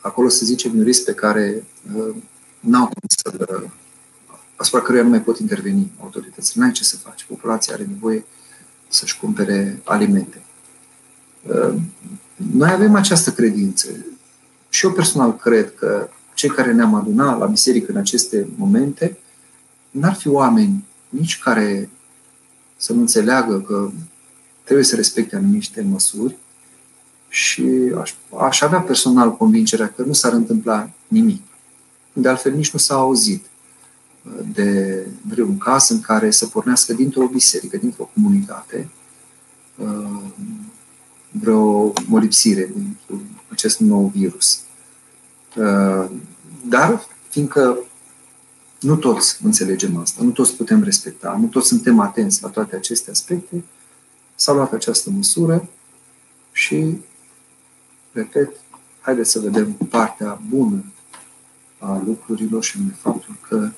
acolo 0.00 0.28
să 0.28 0.44
zicem 0.44 0.76
un 0.76 0.82
risc 0.82 1.04
pe 1.04 1.14
care 1.14 1.64
uh, 1.96 2.14
n-au 2.60 2.84
cum 2.84 3.02
să 3.08 3.62
asupra 4.56 4.80
căruia 4.80 5.02
nu 5.02 5.08
mai 5.08 5.22
pot 5.22 5.38
interveni 5.38 5.92
autoritățile. 6.00 6.62
N-ai 6.62 6.72
ce 6.72 6.84
să 6.84 6.96
faci. 6.96 7.24
Populația 7.24 7.74
are 7.74 7.86
nevoie 7.88 8.24
să-și 8.88 9.18
cumpere 9.18 9.80
alimente. 9.84 10.42
Uh, 11.42 11.74
noi 12.36 12.70
avem 12.70 12.94
această 12.94 13.32
credință. 13.32 13.88
Și 14.68 14.84
eu 14.86 14.92
personal 14.92 15.36
cred 15.36 15.74
că 15.74 16.08
cei 16.34 16.48
care 16.48 16.72
ne-am 16.72 16.94
adunat 16.94 17.38
la 17.38 17.46
biserică 17.46 17.92
în 17.92 17.98
aceste 17.98 18.48
momente 18.56 19.18
n-ar 19.90 20.14
fi 20.14 20.28
oameni 20.28 20.84
nici 21.08 21.38
care 21.38 21.90
să 22.76 22.92
nu 22.92 23.00
înțeleagă 23.00 23.60
că 23.60 23.90
trebuie 24.64 24.84
să 24.84 24.96
respecte 24.96 25.36
anumite 25.36 25.82
măsuri 25.82 26.36
și 27.28 27.92
aș, 28.00 28.14
aș 28.38 28.60
avea 28.60 28.80
personal 28.80 29.36
convingerea 29.36 29.88
că 29.88 30.02
nu 30.02 30.12
s-ar 30.12 30.32
întâmpla 30.32 30.90
nimic. 31.08 31.42
De 32.12 32.28
altfel, 32.28 32.52
nici 32.52 32.70
nu 32.70 32.78
s-a 32.78 32.94
auzit 32.94 33.44
de 34.52 35.06
vreun 35.28 35.58
caz 35.58 35.88
în 35.88 36.00
care 36.00 36.30
să 36.30 36.46
pornească 36.46 36.92
dintr-o 36.92 37.26
biserică, 37.26 37.76
dintr-o 37.76 38.10
comunitate, 38.14 38.88
uh, 39.76 40.22
vreo 41.30 41.92
molipsire 42.06 42.70
din 42.74 42.96
acest 43.48 43.78
nou 43.78 44.12
virus. 44.14 44.62
Uh, 45.56 46.10
dar, 46.68 47.06
fiindcă 47.28 47.78
nu 48.80 48.96
toți 48.96 49.44
înțelegem 49.44 49.96
asta, 49.96 50.22
nu 50.22 50.30
toți 50.30 50.56
putem 50.56 50.82
respecta, 50.82 51.36
nu 51.40 51.46
toți 51.46 51.66
suntem 51.66 52.00
atenți 52.00 52.42
la 52.42 52.48
toate 52.48 52.76
aceste 52.76 53.10
aspecte. 53.10 53.64
S-a 54.34 54.52
luat 54.52 54.72
această 54.72 55.10
măsură 55.10 55.68
și, 56.52 56.96
repet, 58.12 58.50
haideți 59.00 59.30
să 59.30 59.40
vedem 59.40 59.72
partea 59.72 60.40
bună 60.48 60.84
a 61.78 62.02
lucrurilor 62.06 62.64
și 62.64 62.76
în 62.76 62.88
faptul 62.88 63.36
că 63.48 63.70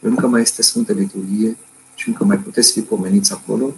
încă 0.00 0.26
mai 0.26 0.40
este 0.40 0.62
Sfântă 0.62 0.92
Liturghie 0.92 1.56
și 1.94 2.08
încă 2.08 2.24
mai 2.24 2.38
puteți 2.38 2.72
fi 2.72 2.80
pomeniți 2.80 3.32
acolo 3.32 3.74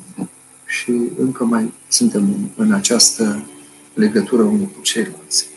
și 0.67 1.11
încă 1.19 1.45
mai 1.45 1.73
suntem 1.89 2.51
în 2.57 2.73
această 2.73 3.47
legătură 3.95 4.43
unul 4.43 4.67
cu 4.67 4.81
ceilalți. 4.81 5.49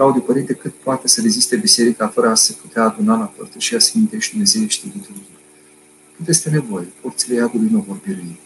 Claudiu 0.00 0.22
Părinte 0.22 0.54
cât 0.54 0.72
poate 0.72 1.08
să 1.08 1.20
reziste 1.20 1.56
biserica 1.56 2.08
fără 2.08 2.28
a 2.28 2.34
se 2.34 2.52
putea 2.52 2.82
aduna 2.82 3.18
la 3.18 3.24
părtășia 3.24 3.78
Sfintei 3.78 4.20
și 4.20 4.30
Dumnezeiești 4.30 4.86
liturghii. 4.86 5.38
Cât 6.16 6.28
este 6.28 6.50
nevoie, 6.50 6.86
porțile 7.00 7.34
iadului 7.34 7.68
nu 7.70 7.84
vor 7.86 8.00
birui. 8.04 8.38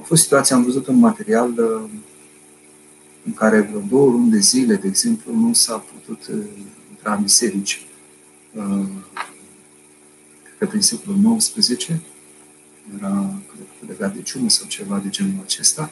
A 0.00 0.02
fost 0.02 0.22
situația, 0.22 0.56
am 0.56 0.62
văzut 0.64 0.86
un 0.86 0.98
material 0.98 1.50
uh, 1.50 1.90
în 3.24 3.34
care 3.34 3.60
vreo 3.60 3.80
două 3.88 4.10
luni 4.10 4.30
de 4.30 4.38
zile, 4.38 4.74
de 4.74 4.86
exemplu, 4.86 5.34
nu 5.34 5.52
s-a 5.52 5.76
putut 5.76 6.26
uh, 6.26 6.44
intra 6.90 7.14
în 7.14 7.22
biserici. 7.22 7.86
Uh, 8.52 8.86
cred 10.42 10.58
că 10.58 10.66
prin 10.66 10.80
secolul 10.80 11.36
XIX 11.36 11.88
era 12.98 13.34
legat 13.88 14.14
de 14.14 14.22
ciumă 14.22 14.48
sau 14.48 14.66
ceva 14.66 14.98
de 14.98 15.08
genul 15.08 15.40
acesta. 15.42 15.90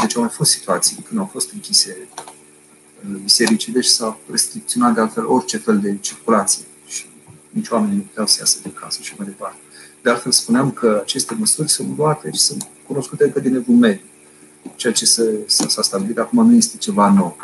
Deci 0.00 0.16
au 0.16 0.20
mai 0.20 0.30
fost 0.30 0.50
situații 0.50 0.96
când 1.08 1.20
au 1.20 1.26
fost 1.26 1.52
închise 1.52 2.08
bisericii, 3.22 3.72
deci 3.72 3.84
s-a 3.84 4.18
restricționat 4.30 4.94
de 4.94 5.00
altfel 5.00 5.26
orice 5.26 5.56
fel 5.56 5.78
de 5.78 5.96
circulație 6.00 6.64
și 6.86 7.06
nici 7.50 7.68
oamenii 7.68 7.96
nu 7.96 8.02
puteau 8.02 8.26
să 8.26 8.36
iasă 8.38 8.58
de 8.62 8.70
casă 8.70 8.98
și 9.02 9.14
mai 9.16 9.26
departe. 9.26 9.58
De 10.02 10.10
altfel 10.10 10.32
spuneam 10.32 10.70
că 10.70 10.98
aceste 11.02 11.34
măsuri 11.34 11.68
sunt 11.68 11.96
luate 11.96 12.30
și 12.32 12.38
sunt 12.38 12.68
cunoscute 12.86 13.24
încă 13.24 13.40
din 13.40 13.54
evul 13.54 13.74
mediu. 13.74 14.04
Ceea 14.76 14.92
ce 14.92 15.04
s-a 15.46 15.82
stabilit 15.82 16.18
acum 16.18 16.48
nu 16.48 16.56
este 16.56 16.76
ceva 16.76 17.12
nou. 17.12 17.36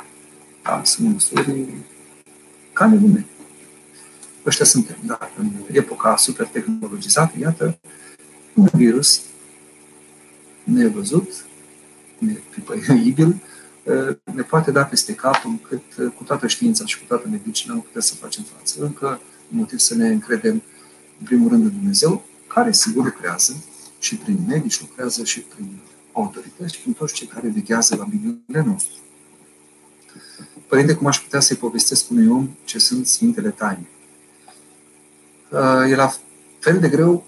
Da, 0.62 0.82
sunt 0.84 1.12
măsuri 1.12 1.66
ca 2.72 2.84
în 2.84 2.92
evul 2.92 3.24
Ăștia 4.46 4.64
suntem, 4.64 4.96
da, 5.00 5.30
în 5.38 5.50
epoca 5.72 6.16
super 6.16 6.46
tehnologizată, 6.46 7.32
iată, 7.38 7.78
un 8.54 8.68
virus 8.72 9.20
nevăzut, 10.64 11.46
nepipăibil, 12.18 13.42
ne 14.34 14.42
poate 14.42 14.70
da 14.70 14.84
peste 14.84 15.14
cap 15.14 15.44
încât 15.44 16.14
cu 16.16 16.24
toată 16.24 16.46
știința 16.46 16.86
și 16.86 16.98
cu 16.98 17.04
toată 17.08 17.28
medicina 17.28 17.74
nu 17.74 17.80
putem 17.80 18.00
să 18.00 18.14
facem 18.14 18.44
față. 18.56 18.82
Încă 18.82 19.20
un 19.52 19.58
motiv 19.58 19.78
să 19.78 19.94
ne 19.94 20.08
încredem 20.08 20.62
în 21.18 21.24
primul 21.24 21.48
rând 21.48 21.64
în 21.64 21.70
Dumnezeu, 21.70 22.24
care 22.46 22.72
sigur 22.72 23.04
lucrează 23.04 23.64
și 23.98 24.16
prin 24.16 24.44
medici, 24.48 24.80
lucrează 24.80 25.24
și 25.24 25.40
prin 25.40 25.78
autorități 26.12 26.74
și 26.74 26.80
prin 26.80 26.92
toți 26.92 27.14
cei 27.14 27.26
care 27.26 27.48
veghează 27.48 27.96
la 27.96 28.04
binele 28.04 28.70
nostru. 28.70 28.94
Părinte, 30.66 30.94
cum 30.94 31.06
aș 31.06 31.20
putea 31.20 31.40
să-i 31.40 31.56
povestesc 31.56 32.10
unui 32.10 32.28
om 32.28 32.48
ce 32.64 32.78
sunt 32.78 33.06
Sfintele 33.06 33.50
Taine? 33.50 33.88
E 35.88 35.94
la 35.94 36.14
fel 36.58 36.78
de 36.78 36.88
greu 36.88 37.24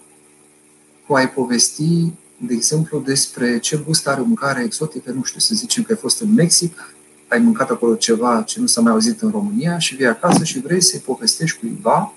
cu 1.07 1.15
a-i 1.15 1.31
povesti 1.31 2.13
de 2.39 2.55
exemplu, 2.55 3.01
despre 3.01 3.59
ce 3.59 3.77
gust 3.77 4.07
are 4.07 4.21
o 4.21 4.25
mâncare 4.25 4.63
exotică, 4.65 5.11
nu 5.11 5.23
știu, 5.23 5.41
să 5.41 5.55
zicem 5.55 5.83
că 5.83 5.93
ai 5.93 5.99
fost 5.99 6.21
în 6.21 6.33
Mexic 6.33 6.97
ai 7.29 7.39
mâncat 7.39 7.71
acolo 7.71 7.95
ceva 7.95 8.43
ce 8.43 8.61
nu 8.61 8.67
s-a 8.67 8.81
mai 8.81 8.93
auzit 8.93 9.21
în 9.21 9.31
România 9.31 9.79
și 9.79 9.95
vii 9.95 10.07
acasă 10.07 10.45
și 10.45 10.61
vrei 10.61 10.83
să-i 10.83 11.01
povestești 11.01 11.59
cuiva 11.59 12.13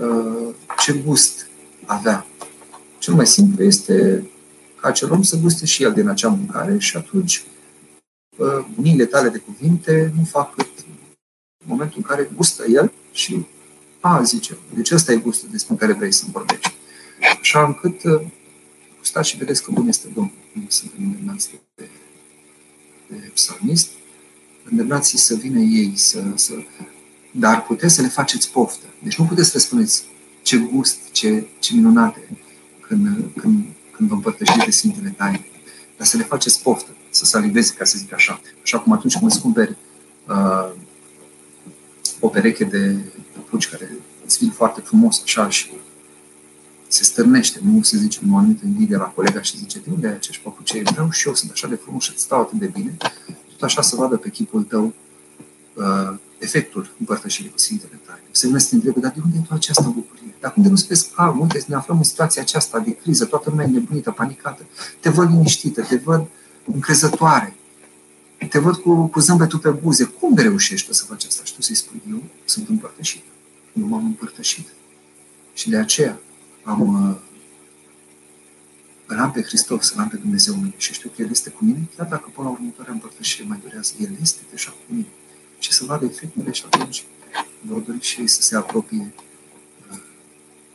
uh, 0.00 0.54
ce 0.78 0.92
gust 0.92 1.48
avea. 1.84 2.26
Cel 2.98 3.14
mai 3.14 3.26
simplu 3.26 3.64
este 3.64 4.26
ca 4.80 4.88
acel 4.88 5.12
om 5.12 5.22
să 5.22 5.36
guste 5.36 5.66
și 5.66 5.82
el 5.82 5.92
din 5.92 6.08
acea 6.08 6.28
mâncare 6.28 6.78
și 6.78 6.96
atunci 6.96 7.44
uh, 8.36 8.66
miile 8.74 9.04
tale 9.04 9.28
de 9.28 9.38
cuvinte 9.38 10.12
nu 10.16 10.24
fac 10.24 10.54
cât 10.54 10.68
momentul 11.64 11.96
în 11.96 12.02
care 12.02 12.30
gustă 12.36 12.64
el 12.66 12.92
și 13.12 13.46
a, 14.00 14.22
zice, 14.22 14.56
deci 14.74 14.90
ăsta 14.90 15.12
e 15.12 15.16
gustul 15.16 15.48
despre 15.50 15.74
care 15.74 15.92
vrei 15.92 16.12
să-mi 16.12 16.32
vorbești. 16.32 16.74
Așa 17.40 17.64
încât 17.64 18.04
uh, 18.04 18.20
gustați 19.08 19.28
și 19.28 19.36
vedeți 19.36 19.62
că 19.62 19.70
bun 19.70 19.88
este 19.88 20.08
Domnul. 20.14 20.32
Nu 20.52 20.62
sunt 20.68 20.90
îndemnați 20.98 21.50
de, 21.50 21.60
de, 21.74 21.88
de 23.06 23.30
psalmist. 23.34 23.90
Îndemnați 24.70 25.16
să 25.16 25.34
vină 25.34 25.58
ei, 25.58 25.92
să, 25.94 26.24
să, 26.34 26.52
dar 27.30 27.62
puteți 27.62 27.94
să 27.94 28.02
le 28.02 28.08
faceți 28.08 28.50
poftă. 28.50 28.86
Deci 29.02 29.18
nu 29.18 29.24
puteți 29.24 29.48
să 29.48 29.56
le 29.56 29.62
spuneți 29.62 30.04
ce 30.42 30.56
gust, 30.56 30.98
ce, 31.12 31.46
ce 31.58 31.74
minunate 31.74 32.28
când, 32.80 33.06
când, 33.36 33.64
când 33.90 34.08
vă 34.08 34.14
împărtășiți 34.14 34.64
de 34.64 34.70
Sfintele 34.70 35.14
Taine. 35.16 35.46
Dar 35.96 36.06
să 36.06 36.16
le 36.16 36.22
faceți 36.22 36.62
poftă, 36.62 36.96
să 37.10 37.24
saliveze, 37.24 37.74
ca 37.74 37.84
să 37.84 37.98
zic 37.98 38.12
așa. 38.12 38.40
Așa 38.62 38.78
cum 38.78 38.92
atunci 38.92 39.18
când 39.18 39.30
îți 39.30 39.40
cumperi 39.40 39.76
uh, 40.26 40.70
o 42.20 42.28
pereche 42.28 42.64
de 42.64 42.96
puci 43.48 43.68
care 43.68 43.90
îți 44.24 44.38
vin 44.38 44.50
foarte 44.50 44.80
frumos 44.80 45.22
așa 45.22 45.48
și 45.48 45.70
se 46.88 47.02
stârnește, 47.02 47.60
nu 47.62 47.82
se 47.82 47.96
zice 47.96 48.18
un 48.22 48.28
moment 48.30 48.62
invidie 48.62 48.96
la 48.96 49.04
colega 49.04 49.42
și 49.42 49.56
zice, 49.56 49.78
de 49.78 49.90
unde 49.90 50.06
ai 50.06 50.12
acești 50.12 50.42
papucei? 50.42 50.82
Vreau 50.82 51.10
și 51.10 51.26
eu, 51.26 51.34
sunt 51.34 51.50
așa 51.50 51.68
de 51.68 51.74
frumos 51.74 52.04
și 52.04 52.18
stau 52.18 52.40
atât 52.40 52.58
de 52.58 52.66
bine. 52.66 52.96
Tot 53.50 53.62
așa 53.62 53.82
să 53.82 53.96
vadă 53.96 54.16
pe 54.16 54.30
chipul 54.30 54.62
tău 54.62 54.94
uh, 55.74 56.14
efectul 56.38 56.90
împărtășirii 56.98 57.50
cu 57.50 57.58
Sfintele 57.58 58.00
Taine. 58.06 58.22
Se 58.30 58.46
vine 58.46 58.58
să 58.58 58.68
te 58.68 58.74
întrebe, 58.74 59.00
dar 59.00 59.12
de 59.14 59.20
unde 59.24 59.36
e 59.36 59.40
toată 59.40 59.54
această 59.54 59.92
bucurie? 59.94 60.34
Dar 60.40 60.54
unde 60.56 60.68
nu 60.68 60.76
vezi 60.88 61.10
calm? 61.10 61.40
Uite, 61.40 61.64
ne 61.66 61.74
aflăm 61.74 61.96
în 61.96 62.02
situația 62.02 62.42
aceasta 62.42 62.78
de 62.78 62.96
criză, 62.96 63.24
toată 63.24 63.50
lumea 63.50 63.66
e 63.66 63.68
nebunită, 63.68 64.10
panicată. 64.10 64.66
Te 65.00 65.08
văd 65.08 65.28
liniștită, 65.28 65.82
te 65.82 65.96
văd 65.96 66.26
încrezătoare, 66.64 67.56
te 68.50 68.58
văd 68.58 68.76
cu, 68.76 69.06
cu 69.06 69.20
zâmbetul 69.20 69.58
pe 69.58 69.70
buze. 69.70 70.04
Cum 70.04 70.34
de 70.34 70.42
reușești 70.42 70.94
să 70.94 71.04
faci 71.04 71.24
asta? 71.24 71.44
Și 71.44 71.54
tu 71.54 71.62
să-i 71.62 71.74
spui, 71.74 72.02
eu 72.10 72.22
sunt 72.44 72.68
împărtășit. 72.68 73.22
Nu 73.72 73.86
m-am 73.86 74.04
împărtășit. 74.04 74.68
Și 75.54 75.70
de 75.70 75.76
aceea 75.76 76.18
am, 76.68 76.80
uh, 76.80 77.16
îl 79.06 79.18
am 79.18 79.30
pe 79.30 79.42
Hristos, 79.42 79.90
îl 79.90 80.00
am 80.00 80.08
pe 80.08 80.16
Dumnezeu 80.16 80.54
în 80.54 80.60
mine 80.60 80.74
și 80.76 80.92
știu 80.92 81.10
că 81.16 81.22
El 81.22 81.30
este 81.30 81.50
cu 81.50 81.64
mine, 81.64 81.88
chiar 81.96 82.06
dacă 82.06 82.30
până 82.34 82.46
la 82.46 82.52
următoarea 82.52 82.92
împărtășire 82.92 83.46
mai 83.48 83.58
durează, 83.62 83.92
El 84.00 84.10
este 84.20 84.40
deja 84.50 84.70
cu 84.70 84.92
mine. 84.94 85.06
Și 85.58 85.72
să 85.72 85.84
vadă 85.84 86.04
efectele 86.04 86.52
și 86.52 86.64
atunci 86.70 87.04
vor 87.60 87.80
dori 87.80 88.00
și 88.00 88.20
ei 88.20 88.28
să 88.28 88.42
se 88.42 88.56
apropie 88.56 89.14
uh, 89.90 89.98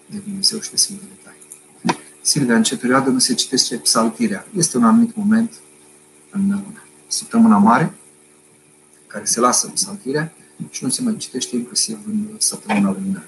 de 0.05 0.17
Dumnezeu 0.17 0.59
și 0.59 0.69
de 0.69 0.77
Sfintele 0.77 1.17
Taine. 1.23 1.99
Silvia, 2.21 2.55
în 2.55 2.63
ce 2.63 2.77
perioadă 2.77 3.09
nu 3.09 3.19
se 3.19 3.33
citește 3.33 3.77
psaltirea? 3.77 4.47
Este 4.57 4.77
un 4.77 4.83
anumit 4.83 5.15
moment 5.15 5.53
în 6.29 6.51
uh, 6.51 6.61
săptămâna 7.07 7.57
mare, 7.57 7.93
care 9.07 9.25
se 9.25 9.39
lasă 9.39 9.67
psaltirea 9.67 10.33
și 10.69 10.83
nu 10.83 10.89
se 10.89 11.01
mai 11.01 11.17
citește 11.17 11.55
inclusiv 11.55 11.99
în 12.05 12.27
săptămâna 12.37 12.91
luminară. 12.91 13.27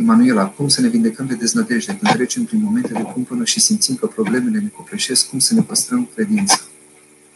Emanuela, 0.00 0.48
cum 0.48 0.68
să 0.68 0.80
ne 0.80 0.88
vindecăm 0.88 1.26
de 1.26 1.34
deznădejde 1.34 1.98
când 2.00 2.12
trecem 2.12 2.44
prin 2.44 2.62
momente 2.62 2.92
de 2.92 3.02
cumpănă 3.02 3.44
și 3.44 3.60
simțim 3.60 3.94
că 3.94 4.06
problemele 4.06 4.58
ne 4.58 4.68
copleșesc, 4.68 5.28
cum 5.28 5.38
să 5.38 5.54
ne 5.54 5.62
păstrăm 5.62 6.08
credința, 6.14 6.60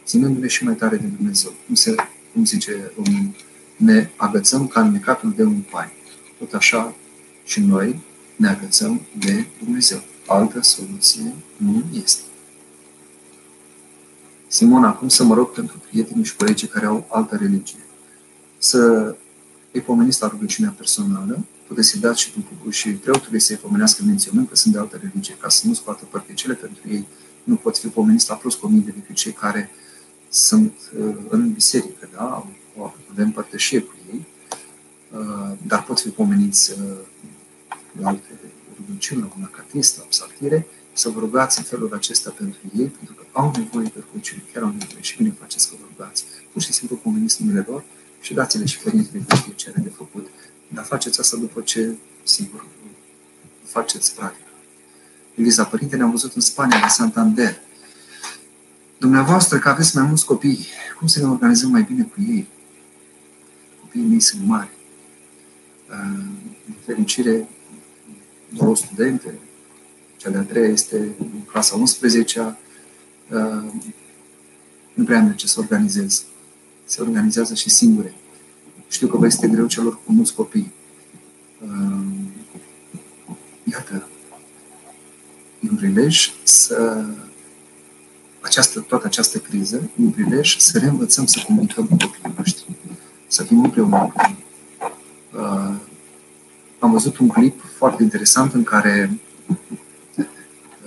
ținându-ne 0.05 0.47
și 0.47 0.63
mai 0.63 0.75
tare 0.75 0.97
de 0.97 1.07
Dumnezeu. 1.17 1.53
Cum, 1.65 1.75
se, 1.75 1.95
cum 2.33 2.45
zice 2.45 2.91
Românul, 2.95 3.35
ne 3.75 4.09
agățăm 4.15 4.67
ca 4.67 4.81
în 4.81 4.91
necatul 4.91 5.33
de 5.35 5.43
un 5.43 5.61
pai. 5.71 5.87
Tot 6.37 6.53
așa 6.53 6.95
și 7.43 7.59
noi 7.59 7.99
ne 8.35 8.47
agățăm 8.47 9.01
de 9.17 9.45
Dumnezeu. 9.63 10.03
Altă 10.27 10.61
soluție 10.61 11.33
nu 11.57 11.83
este. 12.03 12.21
Simona, 14.47 14.93
cum 14.93 15.07
să 15.07 15.23
mă 15.23 15.33
rog 15.33 15.51
pentru 15.51 15.81
prietenii 15.89 16.23
și 16.23 16.35
colegii 16.35 16.67
care 16.67 16.85
au 16.85 17.07
altă 17.11 17.35
religie? 17.35 17.79
Să 18.57 19.15
îi 19.71 19.81
pomeniți 19.81 20.21
la 20.21 20.27
rugăciunea 20.27 20.73
personală, 20.77 21.45
puteți 21.67 21.87
să-i 21.89 21.99
dați 21.99 22.21
și, 22.21 22.31
și 22.69 22.89
preotului 22.89 23.39
să-i 23.39 23.55
pomenească 23.55 24.03
menționând 24.03 24.49
că 24.49 24.55
sunt 24.55 24.73
de 24.73 24.79
altă 24.79 24.99
religie, 25.01 25.37
ca 25.39 25.49
să 25.49 25.67
nu 25.67 25.73
scoată 25.73 26.05
părticele 26.05 26.53
pentru 26.53 26.81
ei. 26.89 27.07
Nu 27.43 27.55
pot 27.55 27.77
fi 27.77 27.87
pomeniți 27.87 28.29
la 28.29 28.35
plus 28.35 28.55
cu 28.55 28.67
mii 28.67 28.81
decât 28.81 29.15
cei 29.15 29.31
care 29.31 29.69
sunt 30.29 30.73
uh, 30.99 31.15
în 31.29 31.51
biserică, 31.51 32.09
da? 32.13 32.47
avem 33.11 33.31
părtășie 33.31 33.79
cu 33.79 33.93
ei, 34.11 34.25
uh, 35.11 35.51
dar 35.67 35.83
pot 35.83 35.99
fi 35.99 36.09
pomeniți 36.09 36.71
uh, 36.71 36.97
la 38.01 38.07
alte 38.07 38.29
rugăciuni, 38.77 39.21
la 39.21 39.33
un 39.37 39.43
acatist, 39.43 39.97
la 39.97 40.03
psaltire, 40.03 40.67
să 40.93 41.09
vă 41.09 41.19
rugați 41.19 41.57
în 41.57 41.63
felul 41.63 41.93
acesta 41.93 42.29
pentru 42.29 42.59
ei, 42.77 42.87
pentru 42.87 43.13
că 43.15 43.23
au 43.31 43.51
nevoie 43.57 43.91
de 43.93 44.03
rugăciune, 44.09 44.43
chiar 44.53 44.63
au 44.63 44.69
nevoie 44.69 45.01
și 45.01 45.17
bine 45.17 45.35
faceți 45.39 45.69
că 45.69 45.75
vă 45.79 45.85
rugați. 45.91 46.25
Pur 46.51 46.61
și 46.61 46.73
simplu 46.73 46.95
pomeniți 46.95 47.43
numele 47.43 47.65
lor 47.67 47.83
și 48.21 48.33
dați-le 48.33 48.65
și 48.65 48.79
părintele 48.79 49.23
de 49.27 49.35
știe 49.35 49.53
ce 49.53 49.69
are 49.69 49.81
de 49.81 49.89
făcut. 49.89 50.27
Dar 50.67 50.83
faceți 50.83 51.19
asta 51.19 51.37
după 51.37 51.61
ce, 51.61 51.95
sigur, 52.23 52.65
faceți 53.63 54.15
practic. 54.15 54.45
Eliza, 55.35 55.63
părinte, 55.63 55.95
ne-am 55.95 56.11
văzut 56.11 56.33
în 56.33 56.41
Spania, 56.41 56.79
la 56.79 56.87
Santander. 56.87 57.59
Dumneavoastră, 58.97 59.59
că 59.59 59.69
aveți 59.69 59.95
mai 59.95 60.05
mulți 60.05 60.25
copii, 60.25 60.67
cum 60.97 61.07
să 61.07 61.19
ne 61.19 61.25
organizăm 61.25 61.69
mai 61.71 61.81
bine 61.81 62.03
cu 62.03 62.21
ei? 62.21 62.47
Copiii 63.79 64.05
mei 64.05 64.19
sunt 64.19 64.45
mari. 64.45 64.69
În 66.67 66.73
fericire, 66.85 67.47
două 68.49 68.75
studente, 68.75 69.39
cea 70.17 70.29
de-a 70.29 70.41
treia 70.41 70.67
este 70.67 70.97
în 71.19 71.41
clasa 71.45 71.75
11 71.75 72.57
nu 74.93 75.03
prea 75.03 75.21
merge 75.21 75.47
să 75.47 75.59
organizez. 75.59 76.23
Se 76.85 77.01
organizează 77.01 77.53
și 77.53 77.69
singure. 77.69 78.13
Știu 78.87 79.07
că 79.07 79.17
vă 79.17 79.25
este 79.25 79.47
greu 79.47 79.67
celor 79.67 79.99
cu 80.05 80.11
mulți 80.11 80.33
copii. 80.33 80.71
Iată, 83.63 84.07
e 85.59 85.67
un 85.69 85.75
prilej 85.75 86.33
să 86.43 87.05
această, 88.39 88.79
toată 88.79 89.05
această 89.05 89.37
criză, 89.37 89.75
e 89.75 90.03
un 90.03 90.09
prilej 90.09 90.57
să 90.57 90.77
reînvățăm 90.77 91.25
să 91.25 91.43
comunicăm 91.45 91.85
cu 91.85 91.97
copiii 91.97 92.33
noștri. 92.37 92.65
Să 93.27 93.43
fim 93.43 93.63
împreună 93.63 93.97
cu 93.97 94.21
ei. 94.27 94.43
Am 96.79 96.91
văzut 96.91 97.17
un 97.17 97.27
clip 97.27 97.61
foarte 97.77 98.03
interesant 98.03 98.53
în 98.53 98.63
care 98.63 99.19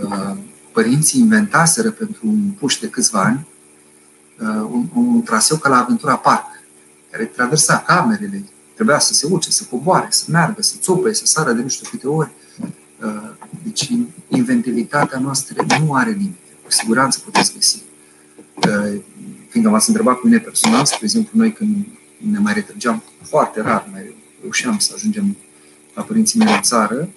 Uh, 0.05 0.37
părinții 0.73 1.21
inventaseră 1.21 1.91
pentru 1.91 2.21
un 2.27 2.51
puș 2.59 2.79
de 2.79 2.89
câțiva 2.89 3.21
ani 3.21 3.47
uh, 4.41 4.69
un, 4.71 4.89
un 4.95 5.23
traseu 5.23 5.57
ca 5.57 5.69
la 5.69 5.77
Aventura 5.77 6.17
Park, 6.17 6.45
care 7.11 7.25
traversa 7.25 7.83
camerele, 7.87 8.45
trebuia 8.75 8.99
să 8.99 9.13
se 9.13 9.27
urce, 9.31 9.51
să 9.51 9.65
coboare, 9.71 10.07
să 10.11 10.25
meargă, 10.29 10.63
să 10.63 10.77
țopăie, 10.81 11.15
să 11.15 11.27
sară 11.27 11.53
de 11.53 11.63
nu 11.63 11.69
știu 11.69 11.89
câte 11.91 12.07
ori. 12.07 12.31
Uh, 13.03 13.31
deci 13.63 13.91
inventivitatea 14.29 15.19
noastră 15.19 15.67
nu 15.81 15.95
are 15.95 16.11
limite. 16.11 16.39
Cu 16.65 16.71
siguranță 16.71 17.21
puteți 17.25 17.53
găsi. 17.55 17.83
Fiindcă 19.49 19.71
m-ați 19.73 19.89
întrebat 19.89 20.19
cu 20.19 20.27
mine 20.27 20.39
personal, 20.39 20.85
spre 20.85 21.05
exemplu, 21.05 21.39
noi 21.39 21.53
când 21.53 21.87
ne 22.17 22.39
mai 22.39 22.53
retrăgeam 22.53 23.03
foarte 23.23 23.61
rar, 23.61 23.89
mai 23.93 24.15
reușeam 24.41 24.79
să 24.79 24.93
ajungem 24.95 25.37
la 25.95 26.03
părinții 26.03 26.39
mei 26.39 26.55
în 26.55 26.63
țară, 26.63 27.09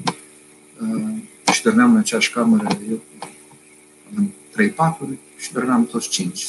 și 1.54 1.64
dormeam 1.64 1.92
în 1.92 1.98
aceeași 1.98 2.32
cameră, 2.32 2.68
eu 2.90 3.02
aveam 4.12 4.34
trei 4.52 4.70
paturi 4.70 5.18
și 5.38 5.54
dormeam 5.54 5.86
toți 5.86 6.10
cinci, 6.10 6.48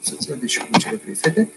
soția, 0.00 0.34
deci 0.34 0.58
cu 0.58 0.78
cele 0.78 0.96
trei 0.96 1.14
fete. 1.14 1.50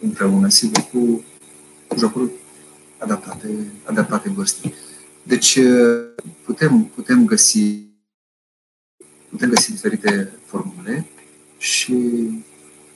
Împreună, 0.00 0.48
sigur, 0.48 0.80
cu 0.92 1.24
jocuri 1.96 2.30
adaptate, 2.98 3.48
adaptate 3.84 4.28
vârstei. 4.28 4.74
Deci 5.22 5.58
putem, 6.44 6.84
putem 6.84 7.24
găsi 7.24 7.86
putem 9.28 9.48
găsi 9.48 9.70
diferite 9.70 10.32
formule 10.44 11.06
și 11.58 11.94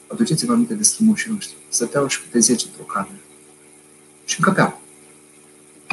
aduceți-vă 0.06 0.52
aminte 0.52 0.74
de 0.74 0.82
strămoșii 0.82 1.30
noștri. 1.30 1.56
Stăteau 1.68 2.06
și 2.06 2.20
câte 2.22 2.38
10 2.38 2.66
într-o 2.66 2.82
cameră. 2.82 3.20
Și 4.24 4.36
încăpeau. 4.38 4.80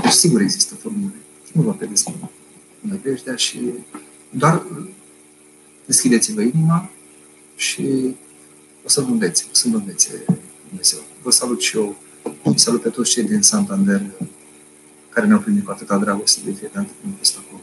Deci 0.02 0.12
sigur 0.12 0.42
există 0.42 0.76
formule. 0.76 1.16
Nu 1.52 1.62
vă 1.62 1.76
vedeți 1.80 2.14
nădejdea 2.80 3.36
și 3.36 3.60
doar 4.30 4.66
deschideți-vă 5.86 6.42
inima 6.42 6.90
și 7.56 8.16
o 8.86 8.90
să 8.90 9.02
vă 9.02 9.12
învețe, 9.12 9.46
o 9.52 9.54
să 9.54 9.68
vă 9.70 9.78
învețe 9.78 10.26
Dumnezeu. 10.70 11.00
Vă 11.22 11.32
salut 11.32 11.62
și 11.62 11.78
eu 11.78 11.98
și 12.44 12.60
salut 12.60 12.82
pe 12.82 12.90
toți 12.90 13.12
cei 13.12 13.24
din 13.24 13.42
Santander 13.42 14.02
care 15.10 15.28
ne-au 15.28 15.40
primit 15.40 15.66
cu 15.66 15.72
atâta 15.72 15.98
dragoste 15.98 16.40
de 16.46 16.52
fiecare 16.52 16.72
dată 16.74 16.90
când 17.02 17.14
am 17.14 17.18
fost 17.18 17.38
acolo. 17.38 17.62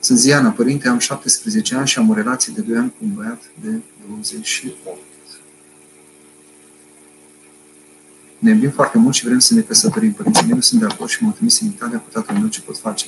Sunt 0.00 0.18
Ziana, 0.18 0.50
părinte, 0.50 0.88
am 0.88 0.98
17 0.98 1.74
ani 1.74 1.86
și 1.86 1.98
am 1.98 2.10
o 2.10 2.14
relație 2.14 2.52
de 2.56 2.60
2 2.60 2.76
ani 2.76 2.90
cu 2.90 3.04
un 3.04 3.14
băiat 3.14 3.42
de 3.62 3.80
28. 4.08 4.76
Ne 8.38 8.50
iubim 8.50 8.70
foarte 8.70 8.98
mult 8.98 9.14
și 9.14 9.24
vrem 9.24 9.38
să 9.38 9.54
ne 9.54 9.60
căsătorim. 9.60 10.12
Părinții 10.12 10.46
mei 10.46 10.54
nu 10.54 10.60
sunt 10.60 10.80
de 10.80 10.86
acord 10.86 11.10
și 11.10 11.22
m-au 11.22 11.32
trimis 11.32 11.60
în 11.60 11.66
Italia 11.66 11.98
cu 11.98 12.08
tatăl 12.12 12.36
meu 12.36 12.48
ce 12.48 12.60
pot 12.60 12.78
face. 12.78 13.06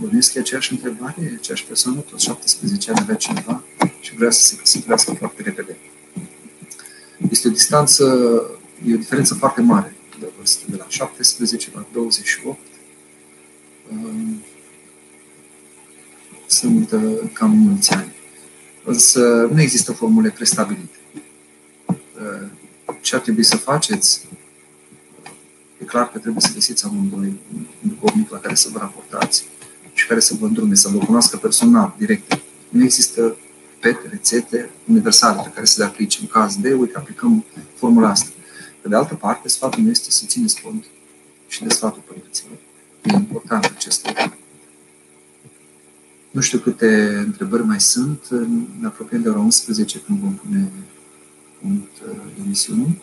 Bănuiesc 0.00 0.32
că 0.32 0.38
e 0.38 0.40
aceeași 0.40 0.72
întrebare, 0.72 1.34
aceeași 1.38 1.64
persoană, 1.64 1.98
tot 2.00 2.20
17 2.20 2.90
ani 2.90 3.00
avea 3.00 3.14
cineva 3.14 3.62
și 4.00 4.14
vrea 4.14 4.30
să 4.30 4.42
se 4.42 4.56
căsătorească 4.56 5.14
foarte 5.14 5.42
repede. 5.42 5.76
Este 7.30 7.48
o 7.48 7.50
distanță, 7.50 8.04
e 8.86 8.94
o 8.94 8.96
diferență 8.96 9.34
foarte 9.34 9.60
mare 9.60 9.94
de 10.20 10.32
vârstă, 10.36 10.64
de 10.70 10.76
la 10.76 10.86
17 10.88 11.70
la 11.74 11.86
28. 11.92 12.58
Sunt 16.46 16.90
uh, 16.90 17.30
cam 17.32 17.50
mulți 17.50 17.92
ani. 17.92 18.12
Însă 18.84 19.48
nu 19.52 19.60
există 19.60 19.92
formule 19.92 20.30
prestabilite. 20.30 20.98
Uh, 21.86 22.48
ce 23.00 23.14
ar 23.14 23.20
trebui 23.20 23.44
să 23.44 23.56
faceți? 23.56 24.26
E 25.78 25.84
clar 25.84 26.10
că 26.10 26.18
trebuie 26.18 26.40
să 26.40 26.52
găsiți 26.54 26.84
amândoi 26.84 27.40
un 27.54 27.66
duhovnic 27.80 28.30
la 28.30 28.38
care 28.38 28.54
să 28.54 28.68
vă 28.72 28.78
raportați 28.78 29.44
și 29.92 30.06
care 30.06 30.20
să 30.20 30.34
vă 30.34 30.46
îndrume, 30.46 30.74
să 30.74 30.88
vă 30.88 30.98
cunoască 30.98 31.36
personal, 31.36 31.94
direct. 31.98 32.42
Nu 32.68 32.84
există 32.84 33.36
pete, 33.84 34.08
rețete 34.08 34.70
universale 34.88 35.40
pe 35.42 35.50
care 35.54 35.66
să 35.66 35.74
le 35.78 35.84
aplice 35.84 36.18
în 36.20 36.26
caz 36.26 36.56
de, 36.56 36.72
uite, 36.72 36.96
aplicăm 36.96 37.44
formula 37.74 38.08
asta. 38.08 38.28
Pe 38.80 38.88
de 38.88 38.96
altă 38.96 39.14
parte, 39.14 39.48
sfatul 39.48 39.82
meu 39.82 39.90
este 39.90 40.10
să 40.10 40.24
țineți 40.26 40.60
cont 40.62 40.84
și 41.48 41.62
de 41.62 41.68
sfatul 41.68 42.02
părinților. 42.06 42.56
E 43.02 43.14
important 43.14 43.64
acest 43.64 44.06
lucru. 44.06 44.34
Nu 46.30 46.40
știu 46.40 46.58
câte 46.58 47.22
întrebări 47.26 47.64
mai 47.64 47.80
sunt. 47.80 48.28
Ne 48.80 48.86
apropiem 48.86 49.22
de 49.22 49.28
ora 49.28 49.38
11 49.38 49.98
când 49.98 50.18
vom 50.18 50.34
pune 50.34 50.72
punct 51.60 51.92
uh, 52.08 52.16
emisiunii. 52.44 53.02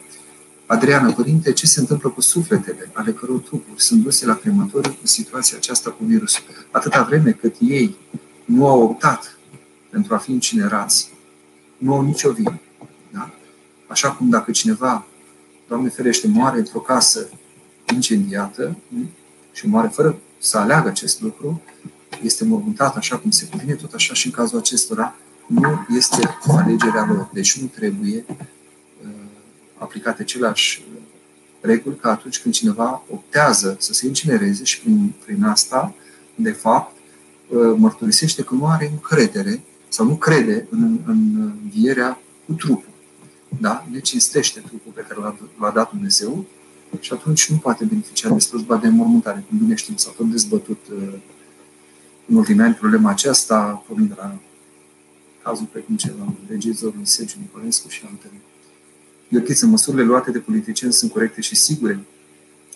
Adriana, 0.66 1.12
părinte, 1.12 1.54
ce 1.54 1.66
se 1.66 1.80
întâmplă 1.80 2.10
cu 2.10 2.22
sufletele 2.22 2.90
ale 2.94 3.12
căror 3.12 3.40
trupuri 3.40 3.82
sunt 3.82 4.04
duse 4.04 4.26
la 4.26 4.36
crematoriu 4.36 4.98
în 5.02 5.08
situația 5.08 5.58
aceasta 5.58 5.90
cu 5.90 6.04
virusul? 6.04 6.44
Atâta 6.72 7.04
vreme 7.04 7.32
cât 7.32 7.56
ei 7.60 7.96
nu 8.46 8.68
au 8.68 8.82
optat 8.82 9.40
pentru 9.92 10.14
a 10.14 10.18
fi 10.18 10.32
incinerați, 10.32 11.10
nu 11.78 11.94
au 11.94 12.02
nicio 12.02 12.32
vină. 12.32 12.60
Da? 13.12 13.30
Așa 13.88 14.12
cum 14.12 14.30
dacă 14.30 14.52
cineva, 14.52 15.06
Doamne 15.72 15.90
ferește, 15.90 16.28
moare 16.28 16.58
într-o 16.58 16.80
casă 16.80 17.30
incendiată 17.94 18.78
și 19.54 19.68
moare 19.68 19.88
fără 19.88 20.20
să 20.40 20.58
aleagă 20.58 20.88
acest 20.88 21.22
lucru, 21.22 21.62
este 22.24 22.46
mormântat 22.46 22.96
așa 22.96 23.18
cum 23.18 23.32
se 23.32 23.46
cuvine, 23.46 23.74
tot 23.74 23.94
așa 23.94 24.14
și 24.14 24.26
în 24.26 24.32
cazul 24.32 24.58
acestora 24.58 25.16
nu 25.48 25.86
este 25.96 26.38
alegerea 26.48 27.06
lor. 27.06 27.30
Deci 27.34 27.60
nu 27.60 27.68
trebuie 27.68 28.26
uh, 28.28 29.10
aplicate 29.78 30.22
aceleași 30.22 30.84
uh, 30.94 31.02
reguli 31.62 31.96
ca 31.96 32.10
atunci 32.10 32.40
când 32.40 32.54
cineva 32.54 33.04
optează 33.10 33.76
să 33.80 33.94
se 33.94 34.08
incinereze 34.08 34.64
și 34.64 34.80
prin, 34.82 35.14
prin 35.26 35.44
asta, 35.44 35.94
de 36.36 36.52
fapt, 36.52 36.96
uh, 37.48 37.74
mărturisește 37.78 38.44
că 38.44 38.56
nu 38.56 38.68
are 38.68 38.90
încredere 38.92 39.64
sau 39.92 40.06
nu 40.06 40.16
crede 40.16 40.68
în, 40.70 41.00
în 41.06 41.52
învierea 41.64 42.20
cu 42.46 42.54
trupul. 42.54 42.94
Da? 43.60 43.88
Ne 43.92 44.00
cinstește 44.00 44.60
trupul 44.60 44.92
pe 44.92 45.06
care 45.08 45.20
l-a, 45.20 45.36
l-a 45.60 45.72
dat 45.72 45.92
Dumnezeu 45.92 46.46
și 47.00 47.14
atunci 47.14 47.50
nu 47.50 47.58
poate 47.58 47.86
beneficia 47.86 48.30
de 48.30 48.40
slujba 48.40 48.78
de 48.78 48.88
înmormântare. 48.88 49.44
Cum 49.50 49.58
bine 49.58 49.76
știm, 49.76 49.96
s-a 49.96 50.14
tot 50.18 50.30
dezbătut 50.30 50.80
uh, 50.92 51.14
în 52.26 52.36
ultimii 52.36 52.64
ani 52.64 52.74
problema 52.74 53.10
aceasta, 53.10 53.84
pornind 53.88 54.10
de 54.10 54.16
la 54.18 54.38
cazul 55.44 55.66
precum 55.72 55.96
cel 55.96 56.16
al 56.20 56.34
regizorului 56.50 57.06
Sergiu 57.06 57.36
Nicolescu 57.40 57.90
și 57.90 58.02
altele. 58.06 58.34
Iochiță, 59.28 59.66
măsurile 59.66 60.04
luate 60.04 60.32
de 60.32 60.40
politicieni 60.40 60.94
sunt 60.94 61.12
corecte 61.12 61.42
și 61.42 61.56
sigure. 61.56 62.00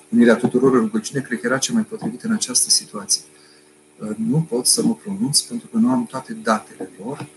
Unirea 0.09 0.35
tuturor 0.35 0.73
în 0.73 0.79
rugăciune 0.79 1.21
cred 1.21 1.39
că 1.39 1.45
era 1.45 1.57
cea 1.57 1.73
mai 1.73 1.83
potrivită 1.83 2.27
în 2.27 2.33
această 2.33 2.69
situație. 2.69 3.21
Uh, 3.99 4.09
nu 4.27 4.45
pot 4.49 4.65
să 4.65 4.83
mă 4.83 4.95
pronunț 4.95 5.39
pentru 5.39 5.67
că 5.67 5.77
nu 5.77 5.89
am 5.89 6.05
toate 6.05 6.33
datele 6.33 6.89
lor. 7.03 7.27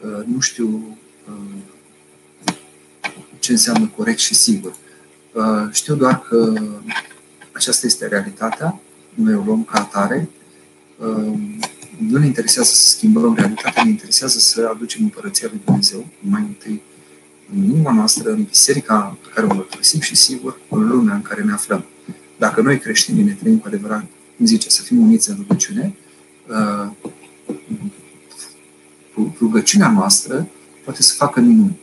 Uh, 0.00 0.24
nu 0.26 0.40
știu 0.40 0.98
uh, 1.28 2.52
ce 3.38 3.52
înseamnă 3.52 3.90
corect 3.96 4.18
și 4.18 4.34
sigur. 4.34 4.76
Știu 5.70 5.94
doar 5.94 6.20
că 6.20 6.52
aceasta 7.52 7.86
este 7.86 8.06
realitatea. 8.06 8.80
Noi 9.14 9.34
o 9.34 9.42
luăm 9.42 9.64
ca 9.64 9.78
atare. 9.78 10.28
Nu 11.98 12.18
ne 12.18 12.26
interesează 12.26 12.70
să 12.72 12.88
schimbăm 12.88 13.34
realitatea, 13.34 13.82
ne 13.82 13.90
interesează 13.90 14.38
să 14.38 14.68
aducem 14.74 15.02
împărăția 15.02 15.48
lui 15.50 15.60
Dumnezeu 15.64 16.06
mai 16.18 16.40
întâi 16.40 16.82
în 17.54 17.62
inima 17.64 17.92
noastră, 17.92 18.30
în 18.30 18.42
biserica 18.42 19.18
pe 19.22 19.28
care 19.34 19.46
o 19.46 19.54
mărturisim 19.54 20.00
și, 20.00 20.14
sigur, 20.14 20.60
în 20.68 20.88
lumea 20.88 21.14
în 21.14 21.22
care 21.22 21.42
ne 21.42 21.52
aflăm. 21.52 21.84
Dacă 22.38 22.60
noi 22.60 22.78
creștinii 22.78 23.22
ne 23.22 23.32
trăim 23.32 23.58
cu 23.58 23.66
adevărat 23.66 24.04
cum 24.36 24.46
zice, 24.46 24.70
să 24.70 24.82
fim 24.82 25.00
uniți 25.00 25.30
în 25.30 25.36
rugăciune, 25.36 25.94
uh, 26.48 26.90
rugăciunea 29.38 29.90
noastră 29.90 30.48
poate 30.84 31.02
să 31.02 31.14
facă 31.14 31.40
minuni. 31.40 31.78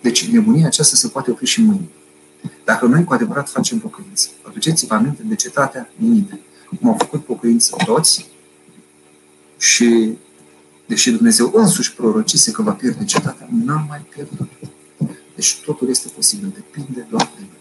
Deci 0.00 0.28
nebunia 0.28 0.66
aceasta 0.66 0.96
se 0.96 1.08
poate 1.08 1.30
opri 1.30 1.46
și 1.46 1.62
mâine. 1.62 1.88
Dacă 2.64 2.86
noi 2.86 3.04
cu 3.04 3.12
adevărat 3.12 3.48
facem 3.48 3.78
pocăință, 3.78 4.28
aduceți-vă 4.42 4.94
aminte 4.94 5.22
de 5.22 5.34
cetatea 5.34 5.90
Ninive, 5.96 6.40
cum 6.78 6.88
au 6.88 6.96
făcut 6.98 7.24
pocăință 7.24 7.76
toți 7.84 8.26
și 9.58 10.18
deși 10.86 11.10
Dumnezeu 11.10 11.50
însuși 11.54 11.94
prorocise 11.94 12.50
că 12.50 12.62
va 12.62 12.72
pierde 12.72 13.04
cetatea, 13.04 13.48
n-a 13.64 13.86
mai 13.88 14.06
pierdut. 14.14 14.48
Deci 15.34 15.60
totul 15.64 15.88
este 15.88 16.08
posibil, 16.08 16.52
depinde 16.54 17.06
doar 17.10 17.30
de 17.36 17.40
noi. 17.40 17.59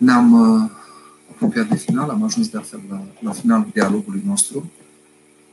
Ne-am 0.00 0.32
uh, 0.32 0.70
apropiat 1.30 1.68
de 1.68 1.76
final, 1.76 2.10
am 2.10 2.22
ajuns 2.22 2.48
de 2.48 2.56
altfel 2.56 2.80
la, 2.88 3.02
la 3.20 3.32
finalul 3.32 3.68
dialogului 3.72 4.22
nostru. 4.26 4.70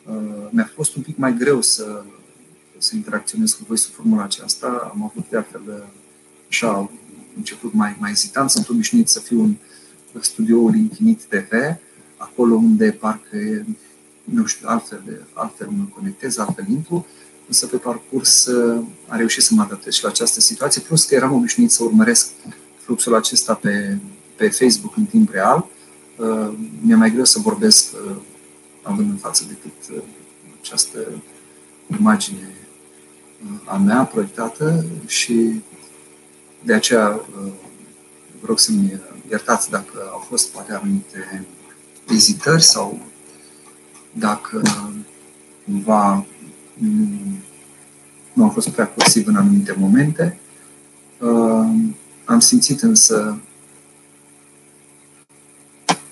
Uh, 0.06 0.48
mi-a 0.49 0.72
fost 0.76 0.95
un 0.95 1.02
pic 1.02 1.18
mai 1.18 1.34
greu 1.34 1.61
să, 1.61 2.03
să 2.78 2.95
interacționez 2.95 3.52
cu 3.52 3.64
voi 3.68 3.78
sub 3.78 3.94
formula 3.94 4.24
aceasta. 4.24 4.91
Am 4.94 5.03
avut 5.03 5.30
de 5.30 5.38
altfel 5.38 5.61
uh, 5.68 5.84
așa 6.49 6.90
început 7.36 7.74
mai, 7.74 7.95
mai 7.99 8.11
ezitant. 8.11 8.49
Sunt 8.49 8.69
obișnuit 8.69 9.07
să 9.07 9.19
fiu 9.19 9.41
în 9.41 9.56
studioul 10.22 10.76
Infinit 10.76 11.24
TV, 11.24 11.52
acolo 12.18 12.56
unde 12.56 12.91
parcă, 12.91 13.65
nu 14.24 14.45
știu, 14.45 14.68
altfel, 14.69 15.28
altfel 15.34 15.68
mă 15.68 15.84
conectez, 15.95 16.38
altfel 16.38 16.65
intru, 16.69 17.06
însă 17.48 17.65
pe 17.65 17.78
parcurs 17.78 18.45
uh, 18.45 18.84
a 19.07 19.15
reușit 19.15 19.44
să 19.44 19.53
mă 19.53 19.61
adaptez 19.61 19.94
și 19.94 20.03
la 20.03 20.10
această 20.10 20.40
situație, 20.40 20.82
plus 20.82 21.06
că 21.06 21.15
eram 21.15 21.34
obișnuit 21.34 21.72
să 21.72 21.84
urmăresc 21.84 22.32
fluxul 22.84 23.15
acesta 23.15 23.53
pe, 23.53 23.98
pe 24.38 24.49
Facebook 24.49 24.95
în 24.95 25.05
timp 25.05 25.31
real, 25.31 25.65
uh, 26.15 26.53
mi-e 26.81 26.95
mai 26.95 27.11
greu 27.11 27.23
să 27.23 27.39
vorbesc 27.39 27.93
uh, 27.93 28.15
având 28.81 29.09
în 29.09 29.18
față 29.18 29.43
decât 29.47 29.97
uh, 29.97 30.03
această 30.61 30.99
imagine 31.99 32.51
a 33.65 33.77
mea 33.77 34.03
proiectată 34.03 34.85
și 35.05 35.61
de 36.64 36.73
aceea 36.73 37.22
vă 38.39 38.45
rog 38.45 38.59
să-mi 38.59 38.99
iertați 39.30 39.69
dacă 39.69 40.09
au 40.11 40.26
fost 40.27 40.51
poate 40.51 40.73
anumite 40.73 41.45
ezitări 42.09 42.64
sau 42.64 42.99
dacă 44.11 44.61
cumva 45.65 46.26
nu 48.34 48.43
am 48.43 48.51
fost 48.51 48.69
prea 48.69 48.88
cursiv 48.88 49.27
în 49.27 49.35
anumite 49.35 49.76
momente. 49.77 50.39
Am 52.26 52.39
simțit 52.39 52.81
însă 52.81 53.39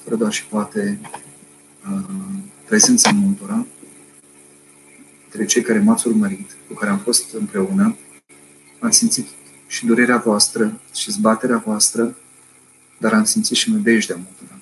fără 0.05 0.17
doar 0.17 0.31
și 0.31 0.45
poate 0.45 0.99
uh, 1.91 2.05
prezența 2.65 3.11
multora, 3.11 3.65
între 5.25 5.45
cei 5.45 5.61
care 5.61 5.79
m-ați 5.79 6.07
urmărit, 6.07 6.55
cu 6.67 6.73
care 6.73 6.91
am 6.91 6.97
fost 6.97 7.33
împreună, 7.33 7.97
am 8.79 8.89
simțit 8.89 9.27
și 9.67 9.85
durerea 9.85 10.17
voastră 10.17 10.79
și 10.93 11.11
zbaterea 11.11 11.57
voastră, 11.57 12.15
dar 12.97 13.13
am 13.13 13.23
simțit 13.23 13.57
și 13.57 13.71
nădejdea 13.71 14.15
multora 14.15 14.59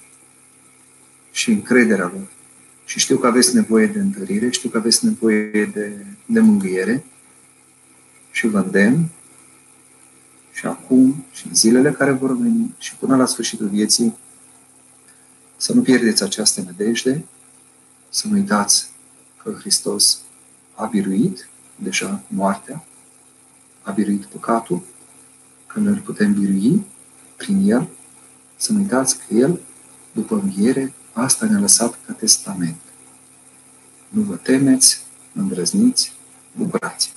și 1.31 1.49
încrederea 1.51 2.11
lor. 2.13 2.27
Și 2.85 2.99
știu 2.99 3.17
că 3.17 3.27
aveți 3.27 3.55
nevoie 3.55 3.87
de 3.87 3.99
întărire, 3.99 4.49
știu 4.49 4.69
că 4.69 4.77
aveți 4.77 5.05
nevoie 5.05 5.65
de, 5.73 6.05
de 6.25 6.39
mângâiere 6.39 7.03
și 8.31 8.47
vă 8.47 8.57
îndemn 8.59 9.09
și 10.53 10.65
acum 10.65 11.25
și 11.31 11.47
în 11.47 11.55
zilele 11.55 11.91
care 11.91 12.11
vor 12.11 12.37
veni 12.37 12.73
și 12.77 12.95
până 12.95 13.15
la 13.15 13.25
sfârșitul 13.25 13.67
vieții 13.67 14.17
să 15.63 15.73
nu 15.73 15.81
pierdeți 15.81 16.23
această 16.23 16.61
nădejde, 16.61 17.25
să 18.09 18.27
nu 18.27 18.33
uitați 18.33 18.89
că 19.43 19.55
Hristos 19.59 20.19
a 20.75 20.85
biruit 20.85 21.49
deja 21.75 22.23
moartea, 22.27 22.83
a 23.81 23.91
biruit 23.91 24.25
păcatul, 24.25 24.81
că 25.67 25.79
noi 25.79 25.93
îl 25.93 25.99
putem 25.99 26.33
birui 26.33 26.85
prin 27.35 27.69
El, 27.69 27.87
să 28.55 28.71
nu 28.71 28.79
uitați 28.79 29.17
că 29.17 29.33
El, 29.33 29.59
după 30.11 30.35
înviere, 30.35 30.93
asta 31.13 31.45
ne-a 31.45 31.59
lăsat 31.59 31.99
ca 32.05 32.13
testament. 32.13 32.81
Nu 34.09 34.21
vă 34.21 34.35
temeți, 34.35 35.01
îndrăzniți, 35.33 36.13
bucurați 36.57 37.13